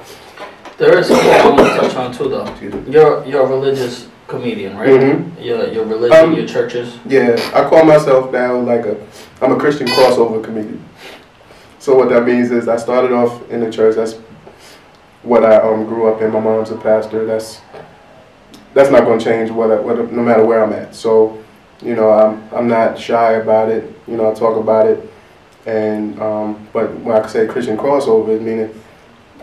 There 0.79 0.99
is 0.99 1.07
something 1.09 1.31
I 1.31 1.49
want 1.49 1.59
to 1.59 1.89
touch 1.89 1.95
on 1.97 2.13
too, 2.13 2.29
though. 2.29 2.45
Excuse 2.47 2.75
me. 2.75 2.93
You're 2.93 3.25
you're 3.27 3.43
a 3.43 3.47
religious 3.47 4.09
comedian, 4.27 4.77
right? 4.77 4.89
Mhm. 4.89 5.45
Your 5.45 5.69
your 5.69 5.85
religion, 5.85 6.17
Um, 6.17 6.35
your 6.35 6.47
churches. 6.47 6.97
Yeah, 7.07 7.37
I 7.55 7.69
call 7.69 7.85
myself 7.85 8.33
now 8.33 8.57
like 8.59 8.87
a, 8.87 8.97
I'm 9.43 9.53
a 9.53 9.57
Christian 9.59 9.87
crossover 9.89 10.43
comedian. 10.43 10.83
So 11.79 11.95
what 11.97 12.09
that 12.11 12.25
means 12.25 12.51
is 12.51 12.67
I 12.69 12.77
started 12.77 13.13
off 13.13 13.49
in 13.51 13.61
the 13.61 13.71
church. 13.71 13.97
That's 13.97 14.15
what 15.23 15.45
I 15.45 15.57
um, 15.57 15.87
grew 15.87 16.09
up 16.13 16.23
in. 16.23 16.33
My 16.33 16.41
mom's 16.41 16.71
a 16.71 16.77
pastor. 16.77 17.27
That's 17.27 17.61
that's 18.75 18.91
not 18.91 19.05
going 19.05 19.19
to 19.19 19.25
change 19.25 19.51
what, 19.51 19.71
I, 19.71 19.81
what 19.81 20.13
no 20.13 20.23
matter 20.23 20.45
where 20.45 20.63
I'm 20.63 20.73
at. 20.73 20.95
So 20.95 21.39
you 21.83 21.95
know 21.95 22.11
I'm 22.11 22.43
I'm 22.53 22.69
not 22.69 22.99
shy 22.99 23.33
about 23.33 23.69
it. 23.71 23.93
You 24.07 24.17
know 24.17 24.31
I 24.31 24.35
talk 24.35 24.57
about 24.57 24.87
it, 24.87 25.11
and 25.67 26.21
um, 26.21 26.69
but 26.73 26.95
when 27.01 27.17
I 27.17 27.27
say 27.27 27.47
Christian 27.47 27.77
crossover, 27.77 28.41
meaning 28.41 28.75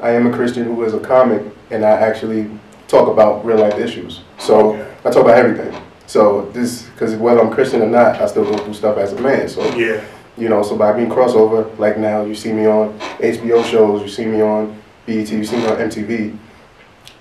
I 0.02 0.12
am 0.12 0.28
a 0.28 0.36
Christian 0.36 0.66
who 0.66 0.84
is 0.84 0.94
a 0.94 1.00
comic, 1.00 1.42
and 1.72 1.84
I 1.86 1.92
actually 1.92 2.50
talk 2.88 3.08
about 3.10 3.46
real 3.46 3.58
life 3.58 3.78
issues. 3.78 4.22
So. 4.38 4.74
Okay. 4.76 4.94
I 5.06 5.10
talk 5.10 5.24
about 5.24 5.38
everything. 5.38 5.74
So 6.06 6.50
this, 6.52 6.84
because 6.90 7.16
whether 7.16 7.40
I'm 7.40 7.50
Christian 7.52 7.82
or 7.82 7.88
not, 7.88 8.20
I 8.20 8.26
still 8.28 8.44
go 8.44 8.58
through 8.58 8.74
stuff 8.74 8.98
as 8.98 9.14
a 9.14 9.22
man. 9.22 9.48
So 9.48 9.64
Yeah. 9.76 10.04
you 10.38 10.50
know, 10.50 10.62
so 10.64 10.76
by 10.78 10.92
being 10.92 11.10
crossover, 11.10 11.78
like 11.80 11.98
now 11.98 12.24
you 12.24 12.36
see 12.36 12.52
me 12.52 12.66
on 12.66 12.98
HBO 13.20 13.64
shows, 13.64 14.02
you 14.02 14.10
see 14.10 14.26
me 14.26 14.42
on 14.42 14.78
BET, 15.06 15.30
you 15.32 15.46
see 15.46 15.56
me 15.58 15.68
on 15.68 15.78
MTV. 15.78 16.38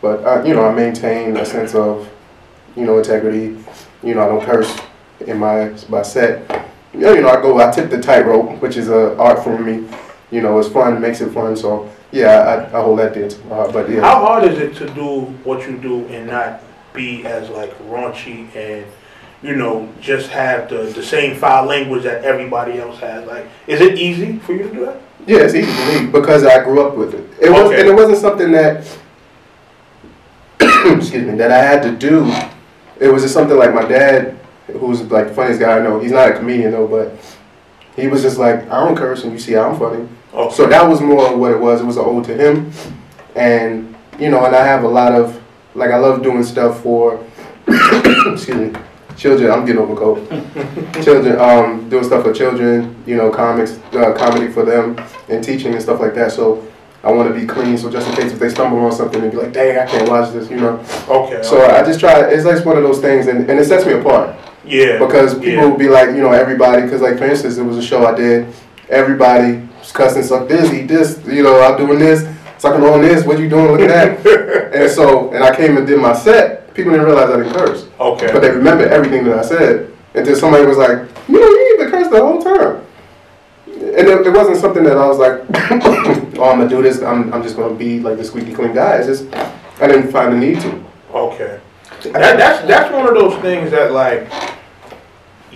But 0.01 0.25
I, 0.25 0.45
you 0.45 0.55
know, 0.55 0.65
I 0.65 0.75
maintain 0.75 1.37
a 1.37 1.45
sense 1.45 1.75
of, 1.75 2.09
you 2.75 2.85
know, 2.85 2.99
integrity. 2.99 3.57
You 4.03 4.15
know, 4.15 4.23
I 4.23 4.29
don't 4.29 4.43
curse 4.45 4.77
in 5.21 5.39
my 5.39 5.73
my 5.89 6.03
set. 6.03 6.65
You 6.93 7.01
know, 7.01 7.13
you 7.13 7.21
know, 7.21 7.29
I 7.29 7.41
go, 7.43 7.59
I 7.61 7.71
tip 7.71 7.91
the 7.91 8.01
tightrope, 8.01 8.61
which 8.63 8.77
is 8.77 8.89
a 8.89 9.17
art 9.19 9.43
for 9.45 9.59
me. 9.59 9.87
You 10.31 10.41
know, 10.41 10.59
it's 10.59 10.69
fun, 10.69 11.01
makes 11.01 11.21
it 11.21 11.31
fun. 11.33 11.57
So 11.57 11.91
yeah, 12.11 12.69
I, 12.73 12.79
I 12.79 12.83
hold 12.83 12.99
that 13.01 13.15
dear 13.15 13.29
to 13.29 13.45
my 13.47 13.55
heart. 13.57 13.73
But 13.73 13.91
yeah. 13.91 14.01
How 14.01 14.25
hard 14.25 14.45
is 14.45 14.59
it 14.59 14.75
to 14.77 14.89
do 14.95 15.21
what 15.45 15.67
you 15.69 15.77
do 15.77 16.07
and 16.07 16.27
not 16.27 16.63
be 16.95 17.25
as 17.27 17.51
like 17.51 17.77
raunchy 17.91 18.55
and 18.57 18.87
you 19.43 19.55
know 19.55 19.87
just 20.01 20.31
have 20.31 20.71
the, 20.71 20.85
the 20.85 21.03
same 21.03 21.37
foul 21.37 21.67
language 21.67 22.05
that 22.05 22.25
everybody 22.25 22.79
else 22.79 22.99
has? 23.01 23.27
Like, 23.27 23.47
is 23.67 23.81
it 23.81 23.99
easy 23.99 24.39
for 24.39 24.53
you 24.55 24.65
to 24.65 24.73
do 24.73 24.85
that? 24.87 25.01
Yeah, 25.27 25.39
it's 25.39 25.55
easy 25.55 25.71
for 25.71 26.01
me 26.05 26.11
because 26.11 26.45
I 26.45 26.63
grew 26.65 26.87
up 26.87 26.97
with 26.97 27.15
it. 27.15 27.29
It 27.41 27.51
was, 27.51 27.67
Okay. 27.71 27.81
and 27.81 27.89
it 27.89 27.95
wasn't 27.95 28.19
something 28.19 28.53
that, 28.53 28.87
excuse 30.61 31.25
me, 31.27 31.35
that 31.37 31.51
I 31.51 31.59
had 31.59 31.83
to 31.83 31.93
do. 31.93 32.33
It 33.01 33.09
was 33.09 33.23
just 33.23 33.35
something 33.35 33.57
like 33.59 33.75
my 33.75 33.85
dad, 33.87 34.36
who's 34.67 35.03
like 35.11 35.29
the 35.29 35.35
funniest 35.35 35.61
guy 35.61 35.79
I 35.79 35.83
know. 35.83 36.01
He's 36.01 36.13
not 36.13 36.31
a 36.31 36.35
comedian 36.35 36.73
though, 36.73 36.87
but 36.87 37.13
he 37.97 38.09
was 38.09 38.23
just 38.23 38.39
like, 38.39 38.63
I 38.71 38.85
don't 38.85 38.97
curse, 38.97 39.25
and 39.25 39.33
you 39.33 39.39
see 39.39 39.53
how 39.53 39.71
I'm 39.71 39.79
funny. 39.79 40.09
Oh, 40.33 40.51
So 40.51 40.67
that 40.67 40.87
was 40.87 41.01
more 41.01 41.37
what 41.37 41.53
it 41.53 41.59
was. 41.59 41.81
It 41.81 41.85
was 41.85 41.97
an 41.97 42.05
ode 42.05 42.25
to 42.25 42.35
him, 42.35 42.71
and 43.35 43.95
you 44.19 44.31
know, 44.31 44.45
and 44.45 44.55
I 44.55 44.65
have 44.65 44.85
a 44.85 44.89
lot 44.89 45.13
of 45.13 45.41
like 45.75 45.91
I 45.91 45.99
love 45.99 46.23
doing 46.23 46.43
stuff 46.43 46.83
for, 46.83 47.25
excuse 47.67 48.49
me, 48.49 48.73
children. 49.17 49.51
I'm 49.51 49.65
getting 49.65 49.81
over 49.81 49.95
cold. 49.95 50.29
children, 51.05 51.39
um, 51.39 51.89
doing 51.89 52.05
stuff 52.05 52.25
for 52.25 52.33
children. 52.33 53.03
You 53.07 53.17
know, 53.17 53.31
comics, 53.31 53.79
uh, 53.93 54.15
comedy 54.17 54.53
for 54.53 54.65
them, 54.65 54.99
and 55.29 55.43
teaching 55.43 55.73
and 55.73 55.83
stuff 55.83 56.01
like 56.01 56.15
that. 56.15 56.33
So 56.33 56.67
I 57.03 57.13
want 57.13 57.33
to 57.33 57.39
be 57.39 57.47
clean. 57.47 57.79
So 57.79 57.91
just 57.91 58.09
in 58.09 58.15
case 58.15 58.33
if 58.33 58.39
they 58.39 58.51
stumble 58.51 58.79
on 58.81 58.93
something 58.93 59.23
and 59.23 59.31
be 59.31 59.39
like, 59.39 59.53
dang, 59.53 59.79
I 59.79 59.87
can't 59.87 60.09
watch 60.09 60.33
this. 60.33 60.51
You 60.51 60.57
know. 60.57 60.85
okay. 61.09 61.43
So 61.43 61.65
I 61.65 61.83
just 61.83 62.01
try. 62.01 62.29
It's 62.29 62.45
like 62.45 62.63
one 62.65 62.77
of 62.77 62.83
those 62.83 63.01
things, 63.01 63.27
and, 63.27 63.49
and 63.49 63.59
it 63.59 63.65
sets 63.65 63.87
me 63.87 63.93
apart 63.93 64.37
yeah. 64.67 64.99
because 64.99 65.35
people 65.35 65.51
Yeah. 65.53 65.67
will 65.67 65.77
be 65.79 65.89
like, 65.89 66.11
you 66.11 66.23
know, 66.23 66.33
everybody. 66.33 66.83
Because 66.83 67.01
like 67.01 67.19
for 67.19 67.25
instance, 67.25 67.57
it 67.57 67.63
was 67.63 67.77
a 67.79 67.83
show 67.83 68.07
I 68.07 68.15
did. 68.15 68.53
Everybody 68.89 69.67
was 69.79 69.93
cussing, 69.93 70.23
suck 70.23 70.49
this, 70.49 70.73
eat 70.73 70.89
this. 70.89 71.25
You 71.27 71.43
know, 71.43 71.61
I'm 71.61 71.77
doing 71.77 71.99
this, 71.99 72.27
sucking 72.59 72.83
on 72.85 73.03
this. 73.03 73.25
What 73.25 73.39
you 73.39 73.49
doing? 73.49 73.67
Look 73.73 73.81
at 73.81 74.23
that. 74.25 74.73
and 74.75 74.91
so, 74.91 75.31
and 75.33 75.43
I 75.43 75.55
came 75.55 75.77
and 75.77 75.87
did 75.87 76.01
my 76.01 76.13
set. 76.13 76.73
People 76.75 76.93
didn't 76.93 77.07
realize 77.07 77.31
I 77.31 77.37
didn't 77.39 77.55
curse, 77.55 77.89
Okay. 77.99 78.31
but 78.33 78.41
they 78.41 78.51
remember 78.51 78.87
everything 78.87 79.25
that 79.25 79.39
I 79.39 79.43
said. 79.43 79.91
Until 80.15 80.37
somebody 80.37 80.65
was 80.67 80.77
like, 80.79 80.99
you 81.29 81.41
know, 81.41 81.47
you 81.47 81.75
even 81.79 81.91
cursed 81.91 82.11
the 82.11 82.21
whole 82.21 82.43
time. 82.43 82.83
And 83.67 84.09
it, 84.09 84.27
it 84.27 84.31
wasn't 84.33 84.59
something 84.59 84.85
that 84.85 84.97
I 84.97 85.07
was 85.07 85.19
like, 85.19 85.41
oh, 86.39 86.51
I'm 86.51 86.59
gonna 86.59 86.69
do 86.69 86.83
this. 86.83 87.03
I'm, 87.03 87.33
I'm 87.33 87.43
just 87.43 87.57
gonna 87.57 87.75
be 87.75 88.01
like 88.01 88.17
the 88.19 88.25
squeaky 88.25 88.53
clean 88.55 88.73
guy. 88.75 88.97
It's 88.97 89.07
just 89.07 89.35
I 89.81 89.87
didn't 89.87 90.11
find 90.11 90.33
the 90.33 90.39
need 90.39 90.61
to. 90.61 90.85
Okay. 91.15 91.61
That, 92.05 92.37
that's 92.37 92.67
that's 92.67 92.93
one 92.93 93.07
of 93.09 93.15
those 93.15 93.41
things 93.43 93.71
that 93.73 93.93
like 93.93 94.29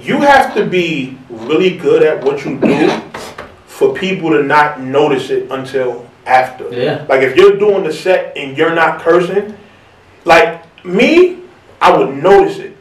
you 0.02 0.20
have 0.20 0.54
to 0.54 0.66
be 0.66 1.18
really 1.28 1.76
good 1.76 2.02
at 2.02 2.22
what 2.24 2.44
you 2.44 2.58
do 2.58 2.88
for 3.66 3.94
people 3.94 4.30
to 4.30 4.42
not 4.42 4.80
notice 4.80 5.30
it 5.30 5.50
until 5.50 6.08
after. 6.26 6.68
Yeah. 6.70 7.06
Like 7.08 7.22
if 7.22 7.36
you're 7.36 7.56
doing 7.56 7.84
the 7.84 7.92
set 7.92 8.36
and 8.36 8.56
you're 8.56 8.74
not 8.74 9.00
cursing, 9.00 9.56
like 10.24 10.84
me, 10.84 11.42
I 11.80 11.96
would 11.96 12.14
notice 12.22 12.58
it. 12.58 12.76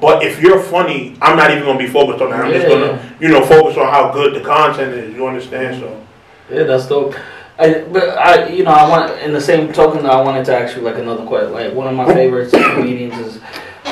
But 0.00 0.22
if 0.22 0.40
you're 0.40 0.62
funny, 0.62 1.16
I'm 1.20 1.36
not 1.36 1.50
even 1.50 1.64
gonna 1.64 1.78
be 1.78 1.86
focused 1.86 2.22
on 2.22 2.30
that. 2.30 2.44
I'm 2.44 2.52
just 2.52 2.66
gonna, 2.66 3.16
you 3.20 3.28
know, 3.28 3.44
focus 3.44 3.76
on 3.76 3.86
how 3.92 4.12
good 4.12 4.34
the 4.34 4.40
content 4.40 4.94
is. 4.94 5.14
You 5.14 5.26
understand? 5.26 5.80
So 5.80 6.06
Yeah, 6.50 6.64
that's 6.64 6.86
dope. 6.86 7.14
I, 7.58 7.82
but 7.82 8.08
I, 8.16 8.48
you 8.48 8.64
know, 8.64 8.70
I 8.70 8.88
want 8.88 9.20
in 9.20 9.34
the 9.34 9.40
same 9.40 9.70
token, 9.72 10.02
that 10.04 10.12
I 10.12 10.22
wanted 10.22 10.46
to 10.46 10.56
ask 10.56 10.74
you 10.74 10.82
like 10.82 10.96
another 10.96 11.26
question. 11.26 11.52
Like 11.52 11.74
one 11.74 11.86
of 11.86 11.94
my 11.94 12.06
oh. 12.06 12.14
favorite 12.14 12.50
comedians 12.50 13.18
is 13.18 13.42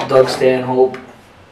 Doug 0.08 0.28
Stanhope, 0.28 0.97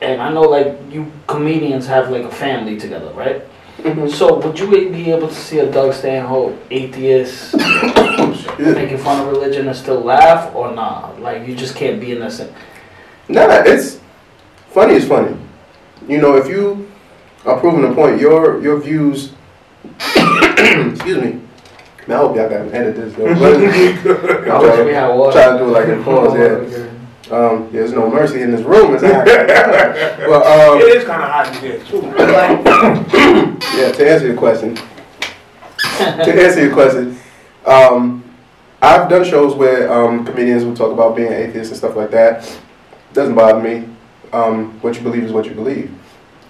and 0.00 0.20
I 0.20 0.32
know 0.32 0.42
like 0.42 0.78
you 0.90 1.10
comedians 1.26 1.86
have 1.86 2.10
like 2.10 2.24
a 2.24 2.30
family 2.30 2.78
together, 2.78 3.12
right? 3.12 3.42
Mm-hmm. 3.78 4.08
So 4.08 4.38
would 4.40 4.58
you 4.58 4.70
be 4.70 5.10
able 5.10 5.28
to 5.28 5.34
see 5.34 5.58
a 5.58 5.70
Doug 5.70 5.92
Stanhope 5.92 6.58
atheist 6.70 7.54
making 8.58 8.98
fun 8.98 9.20
of 9.20 9.28
religion 9.28 9.68
and 9.68 9.76
still 9.76 10.00
laugh, 10.00 10.54
or 10.54 10.72
nah? 10.72 11.10
Like 11.18 11.46
you 11.46 11.54
just 11.54 11.76
can't 11.76 12.00
be 12.00 12.12
in 12.12 12.20
that. 12.20 12.32
sen- 12.32 12.54
Nah, 13.28 13.62
it's 13.66 14.00
funny 14.70 14.94
is 14.94 15.06
funny. 15.06 15.36
You 16.08 16.18
know, 16.18 16.36
if 16.36 16.48
you 16.48 16.88
are 17.44 17.58
proving 17.58 17.90
a 17.90 17.94
point, 17.94 18.20
your 18.20 18.62
your 18.62 18.80
views. 18.80 19.32
excuse 19.98 21.22
me. 21.22 21.40
Man, 22.06 22.18
I 22.18 22.20
hope 22.20 22.36
y'all 22.36 22.48
got 22.48 22.72
edit 22.72 22.96
this 22.96 23.14
though. 23.14 23.34
But, 23.34 24.48
I 24.48 24.58
wish 24.60 24.86
we 24.86 24.92
had 24.94 25.08
water. 25.14 25.32
Try 25.32 25.52
to 25.52 25.58
do 25.58 25.64
it 25.64 25.72
like 25.72 25.88
in 25.88 26.04
pause, 26.04 26.34
yeah. 26.38 26.86
Um, 27.30 27.68
there's 27.72 27.92
no 27.92 28.08
mercy 28.08 28.42
in 28.42 28.52
this 28.52 28.62
room. 28.62 28.94
It's 28.94 29.02
not. 29.02 29.26
well, 30.28 30.72
um, 30.72 30.80
it 30.80 30.96
is 30.96 31.04
kind 31.04 31.22
of 31.22 31.28
hot 31.28 31.48
in 31.48 31.60
here 31.60 31.82
too. 31.84 32.00
yeah. 33.76 33.92
To 33.92 34.10
answer 34.10 34.26
your 34.26 34.36
question, 34.36 34.76
to 35.98 36.44
answer 36.44 36.64
your 36.64 36.72
question, 36.72 37.18
um, 37.66 38.22
I've 38.80 39.08
done 39.08 39.24
shows 39.24 39.54
where 39.54 39.92
um, 39.92 40.24
comedians 40.24 40.64
will 40.64 40.76
talk 40.76 40.92
about 40.92 41.16
being 41.16 41.32
atheists 41.32 41.70
and 41.70 41.78
stuff 41.78 41.96
like 41.96 42.12
that. 42.12 42.58
Doesn't 43.12 43.34
bother 43.34 43.60
me. 43.60 43.88
Um, 44.32 44.78
what 44.80 44.94
you 44.94 45.02
believe 45.02 45.24
is 45.24 45.32
what 45.32 45.46
you 45.46 45.54
believe. 45.54 45.92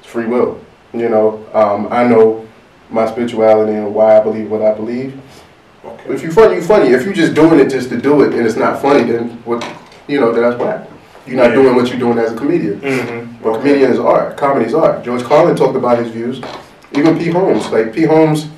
It's 0.00 0.08
free 0.08 0.26
will. 0.26 0.60
You 0.92 1.08
know, 1.08 1.46
um, 1.54 1.88
I 1.90 2.04
know 2.04 2.46
my 2.90 3.06
spirituality 3.10 3.72
and 3.72 3.94
why 3.94 4.18
I 4.18 4.22
believe 4.22 4.50
what 4.50 4.62
I 4.62 4.74
believe. 4.74 5.20
Okay. 5.84 6.14
If 6.14 6.22
you're 6.22 6.32
funny, 6.32 6.54
you're 6.54 6.64
funny. 6.64 6.90
If 6.90 7.04
you're 7.04 7.14
just 7.14 7.34
doing 7.34 7.60
it 7.60 7.70
just 7.70 7.88
to 7.90 8.00
do 8.00 8.22
it 8.22 8.34
and 8.34 8.46
it's 8.46 8.56
not 8.56 8.82
funny, 8.82 9.04
then 9.04 9.30
what? 9.44 9.62
You 10.06 10.20
know, 10.20 10.32
that's 10.32 10.58
whack. 10.60 10.88
You're 11.26 11.36
not 11.36 11.50
Yeah. 11.50 11.56
doing 11.56 11.74
what 11.76 11.88
you're 11.88 11.98
doing 11.98 12.18
as 12.18 12.32
a 12.32 12.36
comedian. 12.36 12.80
Mm-hmm. 12.80 13.42
But 13.42 13.58
comedian 13.60 13.90
is 13.90 13.98
art. 13.98 14.36
Comedy 14.36 14.66
is 14.66 14.74
art. 14.74 15.02
George 15.04 15.24
Carlin 15.24 15.56
talked 15.56 15.76
about 15.76 15.98
his 15.98 16.08
views. 16.08 16.40
Even 16.92 17.18
Pete 17.18 17.32
Holmes, 17.32 17.70
like 17.72 17.92
Pete 17.92 18.08
Holmes, 18.08 18.48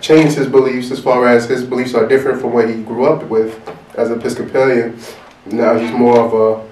changed 0.00 0.36
his 0.36 0.46
beliefs 0.46 0.90
as 0.90 1.00
far 1.00 1.26
as 1.28 1.48
his 1.48 1.64
beliefs 1.64 1.94
are 1.94 2.06
different 2.06 2.40
from 2.40 2.52
what 2.52 2.68
he 2.68 2.82
grew 2.82 3.06
up 3.06 3.24
with 3.24 3.60
as 3.96 4.10
an 4.10 4.18
Episcopalian. 4.20 4.98
Now 5.46 5.78
he's 5.78 5.92
more 5.92 6.18
of 6.20 6.32
a 6.34 6.66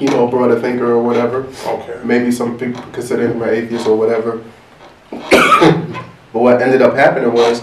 you 0.00 0.08
know, 0.08 0.28
broader 0.28 0.60
thinker 0.60 0.92
or 0.92 1.02
whatever. 1.02 1.46
Okay. 1.66 2.00
Maybe 2.04 2.30
some 2.30 2.58
people 2.58 2.82
consider 2.92 3.28
him 3.28 3.42
an 3.42 3.48
atheist 3.48 3.86
or 3.86 3.96
whatever. 3.96 4.42
but 5.10 5.98
what 6.32 6.62
ended 6.62 6.82
up 6.82 6.94
happening 6.94 7.32
was 7.32 7.62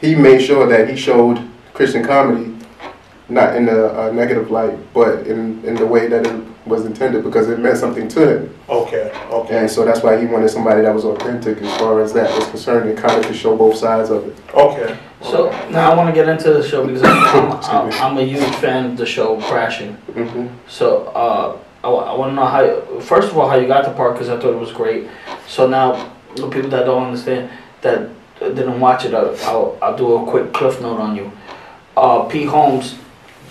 he 0.00 0.14
made 0.14 0.40
sure 0.40 0.66
that 0.66 0.88
he 0.88 0.96
showed 0.96 1.48
Christian 1.72 2.04
comedy 2.04 2.51
not 3.32 3.56
in 3.56 3.68
a, 3.68 4.08
a 4.08 4.12
negative 4.12 4.50
light, 4.50 4.78
but 4.92 5.26
in, 5.26 5.64
in 5.64 5.74
the 5.74 5.86
way 5.86 6.08
that 6.08 6.26
it 6.26 6.44
was 6.66 6.84
intended 6.84 7.24
because 7.24 7.48
it 7.48 7.58
meant 7.58 7.78
something 7.78 8.08
to 8.08 8.36
him. 8.36 8.58
Okay. 8.68 9.10
Okay. 9.30 9.58
And 9.58 9.70
so 9.70 9.84
that's 9.84 10.02
why 10.02 10.20
he 10.20 10.26
wanted 10.26 10.48
somebody 10.48 10.82
that 10.82 10.94
was 10.94 11.04
authentic 11.04 11.58
as 11.58 11.78
far 11.78 12.00
as 12.00 12.12
that 12.12 12.34
was 12.36 12.46
concerned 12.48 12.88
and 12.88 12.98
kind 12.98 13.18
of 13.18 13.26
could 13.26 13.36
show 13.36 13.56
both 13.56 13.76
sides 13.76 14.10
of 14.10 14.28
it. 14.28 14.36
Okay. 14.54 14.98
So 15.22 15.50
now 15.70 15.92
I 15.92 15.96
want 15.96 16.08
to 16.08 16.14
get 16.14 16.28
into 16.28 16.52
the 16.52 16.62
show 16.62 16.86
because 16.86 17.02
I'm, 17.02 17.52
I'm, 17.62 17.92
I'm 18.12 18.18
a 18.18 18.24
huge 18.24 18.54
fan 18.56 18.92
of 18.92 18.96
the 18.96 19.06
show 19.06 19.40
Crashing. 19.40 19.96
Mm-hmm. 20.08 20.54
So 20.68 21.06
uh, 21.06 21.58
I, 21.84 21.88
want 21.88 22.30
to 22.30 22.34
know 22.34 22.46
how. 22.46 22.62
You, 22.62 23.00
first 23.00 23.30
of 23.30 23.38
all, 23.38 23.48
how 23.48 23.56
you 23.56 23.66
got 23.66 23.84
the 23.84 23.92
part 23.92 24.14
because 24.14 24.28
I 24.28 24.38
thought 24.38 24.52
it 24.52 24.60
was 24.60 24.72
great. 24.72 25.08
So 25.48 25.66
now, 25.66 26.12
the 26.36 26.48
people 26.48 26.70
that 26.70 26.84
don't 26.84 27.04
understand 27.04 27.50
that 27.80 28.08
didn't 28.38 28.80
watch 28.80 29.04
it, 29.04 29.14
I'll, 29.14 29.36
I'll, 29.42 29.78
I'll 29.82 29.96
do 29.96 30.16
a 30.16 30.30
quick 30.30 30.52
cliff 30.52 30.80
note 30.80 31.00
on 31.00 31.16
you. 31.16 31.32
Uh, 31.96 32.24
Pete 32.24 32.48
Holmes 32.48 32.96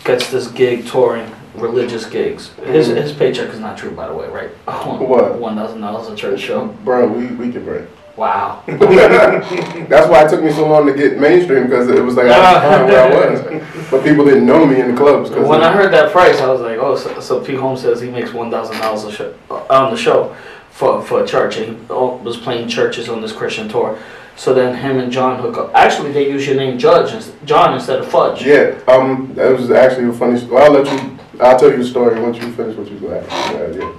gets 0.04 0.32
this 0.32 0.48
gig 0.48 0.88
touring 0.88 1.32
religious 1.56 2.06
gigs. 2.06 2.52
His 2.66 2.90
Mhm. 2.90 2.96
his 3.02 3.12
paycheck 3.12 3.50
is 3.50 3.60
not 3.60 3.78
true, 3.78 3.92
by 3.92 4.08
the 4.08 4.14
way, 4.14 4.28
right? 4.28 4.50
What? 5.00 5.36
One 5.36 5.56
thousand 5.56 5.82
dollars 5.82 6.08
a 6.10 6.16
church 6.16 6.40
show. 6.40 6.70
Bro, 6.84 7.08
we, 7.08 7.28
we 7.28 7.52
can 7.52 7.64
break. 7.66 7.84
Wow. 8.18 8.62
That's 8.68 10.08
why 10.10 10.26
it 10.26 10.30
took 10.30 10.44
me 10.44 10.52
so 10.52 10.68
long 10.68 10.86
to 10.86 10.94
get 10.94 11.18
mainstream 11.18 11.64
because 11.64 11.90
it 11.90 12.04
was 12.04 12.16
like 12.16 12.28
I 12.28 12.84
was 12.84 12.92
where 12.92 13.04
I 13.04 13.30
was, 13.32 13.90
but 13.90 14.04
people 14.04 14.26
didn't 14.26 14.46
know 14.46 14.66
me 14.66 14.80
in 14.82 14.92
the 14.92 14.98
clubs. 14.98 15.30
Cause 15.30 15.48
When 15.48 15.62
I 15.62 15.72
heard 15.72 15.92
that 15.94 16.12
price, 16.12 16.40
I 16.40 16.48
was 16.48 16.62
like, 16.62 16.78
oh, 16.78 16.96
so, 16.96 17.20
so 17.20 17.40
Pete 17.40 17.58
Holmes 17.60 17.82
says 17.82 18.02
he 18.02 18.10
makes 18.10 18.34
one 18.34 18.52
thousand 18.52 18.78
dollars 18.80 19.04
a 19.06 19.12
show 19.12 19.34
on 19.70 19.92
the 19.92 19.98
show 19.98 20.36
for 20.72 21.02
for 21.02 21.24
a 21.24 21.28
church, 21.28 21.58
and 21.58 21.78
he 21.78 21.78
oh, 21.90 22.18
was 22.18 22.38
playing 22.38 22.68
churches 22.68 23.10
on 23.10 23.22
this 23.22 23.32
Christian 23.32 23.68
tour. 23.70 23.98
So 24.36 24.54
then 24.54 24.76
him 24.76 25.00
and 25.00 25.12
John 25.12 25.40
hook 25.40 25.58
up. 25.58 25.72
Actually, 25.76 26.12
they 26.14 26.30
use 26.30 26.48
your 26.48 26.56
name 26.56 26.80
Judge, 26.80 27.14
John 27.46 27.74
instead 27.74 28.00
of 28.00 28.08
Fudge. 28.08 28.44
yeah, 28.44 28.80
um, 28.88 29.32
that 29.36 29.52
was 29.52 29.70
actually 29.70 30.10
a 30.10 30.14
funny. 30.14 30.44
Well, 30.46 30.64
I'll 30.64 30.82
let 30.82 30.92
you. 30.92 31.20
I'll 31.40 31.60
tell 31.60 31.72
you 31.72 31.78
the 31.78 31.86
story 31.86 32.20
once 32.20 32.38
you 32.38 32.52
finish 32.54 32.76
what 32.76 32.90
you 32.90 33.14
asking. 33.14 33.82
Yeah. 33.82 33.94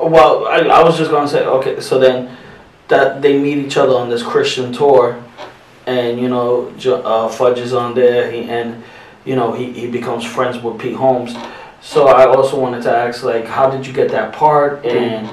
Well, 0.00 0.46
I, 0.46 0.58
I 0.58 0.82
was 0.82 0.96
just 0.96 1.10
gonna 1.10 1.28
say, 1.28 1.44
okay, 1.44 1.80
so 1.80 1.98
then 1.98 2.36
that 2.88 3.20
they 3.20 3.38
meet 3.38 3.58
each 3.58 3.76
other 3.76 3.94
on 3.94 4.08
this 4.08 4.22
Christian 4.22 4.72
tour, 4.72 5.22
and 5.86 6.18
you 6.18 6.28
know, 6.28 6.72
uh, 6.86 7.28
Fudge 7.28 7.58
is 7.58 7.72
on 7.72 7.94
there, 7.94 8.30
he, 8.30 8.42
and 8.44 8.82
you 9.24 9.36
know, 9.36 9.52
he, 9.52 9.72
he 9.72 9.90
becomes 9.90 10.24
friends 10.24 10.62
with 10.62 10.78
Pete 10.78 10.96
Holmes. 10.96 11.34
So 11.80 12.08
I 12.08 12.26
also 12.26 12.58
wanted 12.58 12.82
to 12.82 12.90
ask, 12.90 13.22
like, 13.22 13.46
how 13.46 13.70
did 13.70 13.86
you 13.86 13.92
get 13.92 14.10
that 14.10 14.32
part, 14.32 14.84
and 14.84 15.28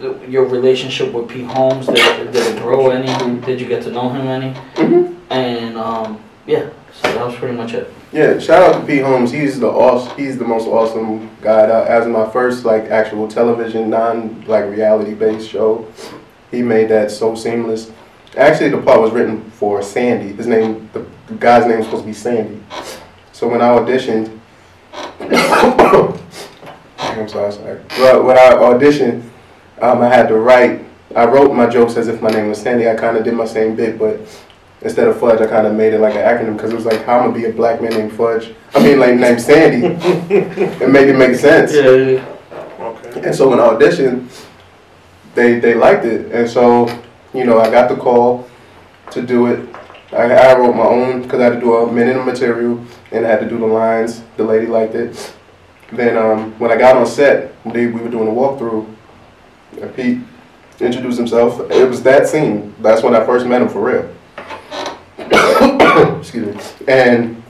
your 0.00 0.44
relationship 0.44 1.12
with 1.12 1.28
Pete 1.28 1.46
Holmes? 1.46 1.86
Did 1.86 1.98
it, 1.98 2.32
did 2.32 2.56
it 2.56 2.62
grow 2.62 2.90
any? 2.90 3.40
Did 3.40 3.60
you 3.60 3.66
get 3.66 3.82
to 3.84 3.90
know 3.90 4.08
him 4.10 4.26
any? 4.26 4.54
Mhm. 4.74 5.16
And 5.30 5.76
um, 5.76 6.20
yeah, 6.46 6.70
so 6.92 7.12
that 7.12 7.26
was 7.26 7.34
pretty 7.36 7.56
much 7.56 7.74
it. 7.74 7.92
Yeah, 8.12 8.38
shout 8.38 8.62
out 8.62 8.80
to 8.80 8.86
Pete 8.86 9.02
Holmes. 9.02 9.30
He's 9.30 9.60
the 9.60 9.68
awesome, 9.68 10.16
he's 10.16 10.38
the 10.38 10.44
most 10.44 10.66
awesome 10.66 11.28
guy. 11.42 11.66
That, 11.66 11.88
as 11.88 12.06
my 12.06 12.28
first 12.30 12.64
like 12.64 12.84
actual 12.84 13.28
television, 13.28 13.90
non 13.90 14.44
like 14.46 14.64
reality 14.70 15.14
based 15.14 15.48
show, 15.50 15.86
he 16.50 16.62
made 16.62 16.88
that 16.88 17.10
so 17.10 17.34
seamless. 17.34 17.90
Actually, 18.36 18.70
the 18.70 18.78
part 18.80 19.00
was 19.00 19.10
written 19.12 19.50
for 19.50 19.82
Sandy. 19.82 20.32
His 20.32 20.46
name, 20.46 20.88
the, 20.92 21.04
the 21.26 21.34
guy's 21.34 21.66
name 21.66 21.78
was 21.78 21.86
supposed 21.86 22.04
to 22.04 22.06
be 22.06 22.12
Sandy. 22.14 22.62
So 23.32 23.48
when 23.48 23.60
I 23.60 23.68
auditioned, 23.68 24.38
I'm 26.98 27.28
sorry, 27.28 27.52
sorry. 27.52 27.80
Well, 27.98 28.22
when 28.22 28.38
I 28.38 28.52
auditioned, 28.54 29.27
um, 29.82 30.02
I 30.02 30.08
had 30.08 30.28
to 30.28 30.36
write. 30.36 30.84
I 31.16 31.24
wrote 31.24 31.54
my 31.54 31.66
jokes 31.66 31.96
as 31.96 32.08
if 32.08 32.20
my 32.20 32.30
name 32.30 32.48
was 32.48 32.60
Sandy. 32.60 32.88
I 32.88 32.94
kind 32.94 33.16
of 33.16 33.24
did 33.24 33.34
my 33.34 33.46
same 33.46 33.74
bit, 33.74 33.98
but 33.98 34.20
instead 34.82 35.08
of 35.08 35.18
Fudge, 35.18 35.40
I 35.40 35.46
kind 35.46 35.66
of 35.66 35.74
made 35.74 35.94
it 35.94 36.00
like 36.00 36.14
an 36.14 36.20
acronym 36.20 36.56
because 36.56 36.70
it 36.70 36.76
was 36.76 36.84
like, 36.84 37.04
how 37.04 37.18
I'm 37.18 37.30
gonna 37.30 37.38
be 37.38 37.46
a 37.46 37.52
black 37.52 37.80
man 37.80 37.92
named 37.92 38.12
Fudge? 38.12 38.54
I 38.74 38.82
mean, 38.82 38.98
like 38.98 39.14
named 39.14 39.40
Sandy, 39.40 39.86
and 40.84 40.92
make 40.92 41.06
it 41.06 41.16
make 41.16 41.36
sense. 41.36 41.74
Yeah. 41.74 42.24
Okay. 42.78 43.22
And 43.24 43.34
so 43.34 43.48
when 43.48 43.60
I 43.60 43.64
auditioned, 43.64 44.28
they 45.34 45.58
they 45.58 45.74
liked 45.74 46.04
it, 46.04 46.30
and 46.32 46.48
so 46.48 46.86
you 47.32 47.44
know 47.44 47.58
I 47.58 47.70
got 47.70 47.88
the 47.88 47.96
call 47.96 48.48
to 49.10 49.22
do 49.22 49.46
it. 49.46 49.68
I, 50.12 50.24
I 50.24 50.58
wrote 50.58 50.74
my 50.74 50.84
own 50.84 51.22
because 51.22 51.40
I 51.40 51.44
had 51.44 51.54
to 51.54 51.60
do 51.60 51.74
a 51.76 51.92
minute 51.92 52.16
of 52.16 52.24
material 52.24 52.82
and 53.12 53.26
I 53.26 53.28
had 53.28 53.40
to 53.40 53.48
do 53.48 53.58
the 53.58 53.66
lines. 53.66 54.22
The 54.36 54.44
lady 54.44 54.66
liked 54.66 54.94
it. 54.94 55.34
Then 55.92 56.16
um, 56.16 56.58
when 56.58 56.70
I 56.70 56.76
got 56.76 56.96
on 56.96 57.06
set, 57.06 57.54
they, 57.64 57.86
we 57.86 58.00
were 58.00 58.10
doing 58.10 58.28
a 58.28 58.30
walkthrough. 58.30 58.94
And 59.82 59.94
Pete 59.94 60.18
introduced 60.80 61.18
himself. 61.18 61.60
It 61.70 61.88
was 61.88 62.02
that 62.02 62.26
scene. 62.28 62.74
That's 62.80 63.02
when 63.02 63.14
I 63.14 63.24
first 63.24 63.46
met 63.46 63.62
him 63.62 63.68
for 63.68 63.82
real. 63.84 64.08
Excuse 66.18 66.54
me. 66.54 66.60
And 66.88 67.42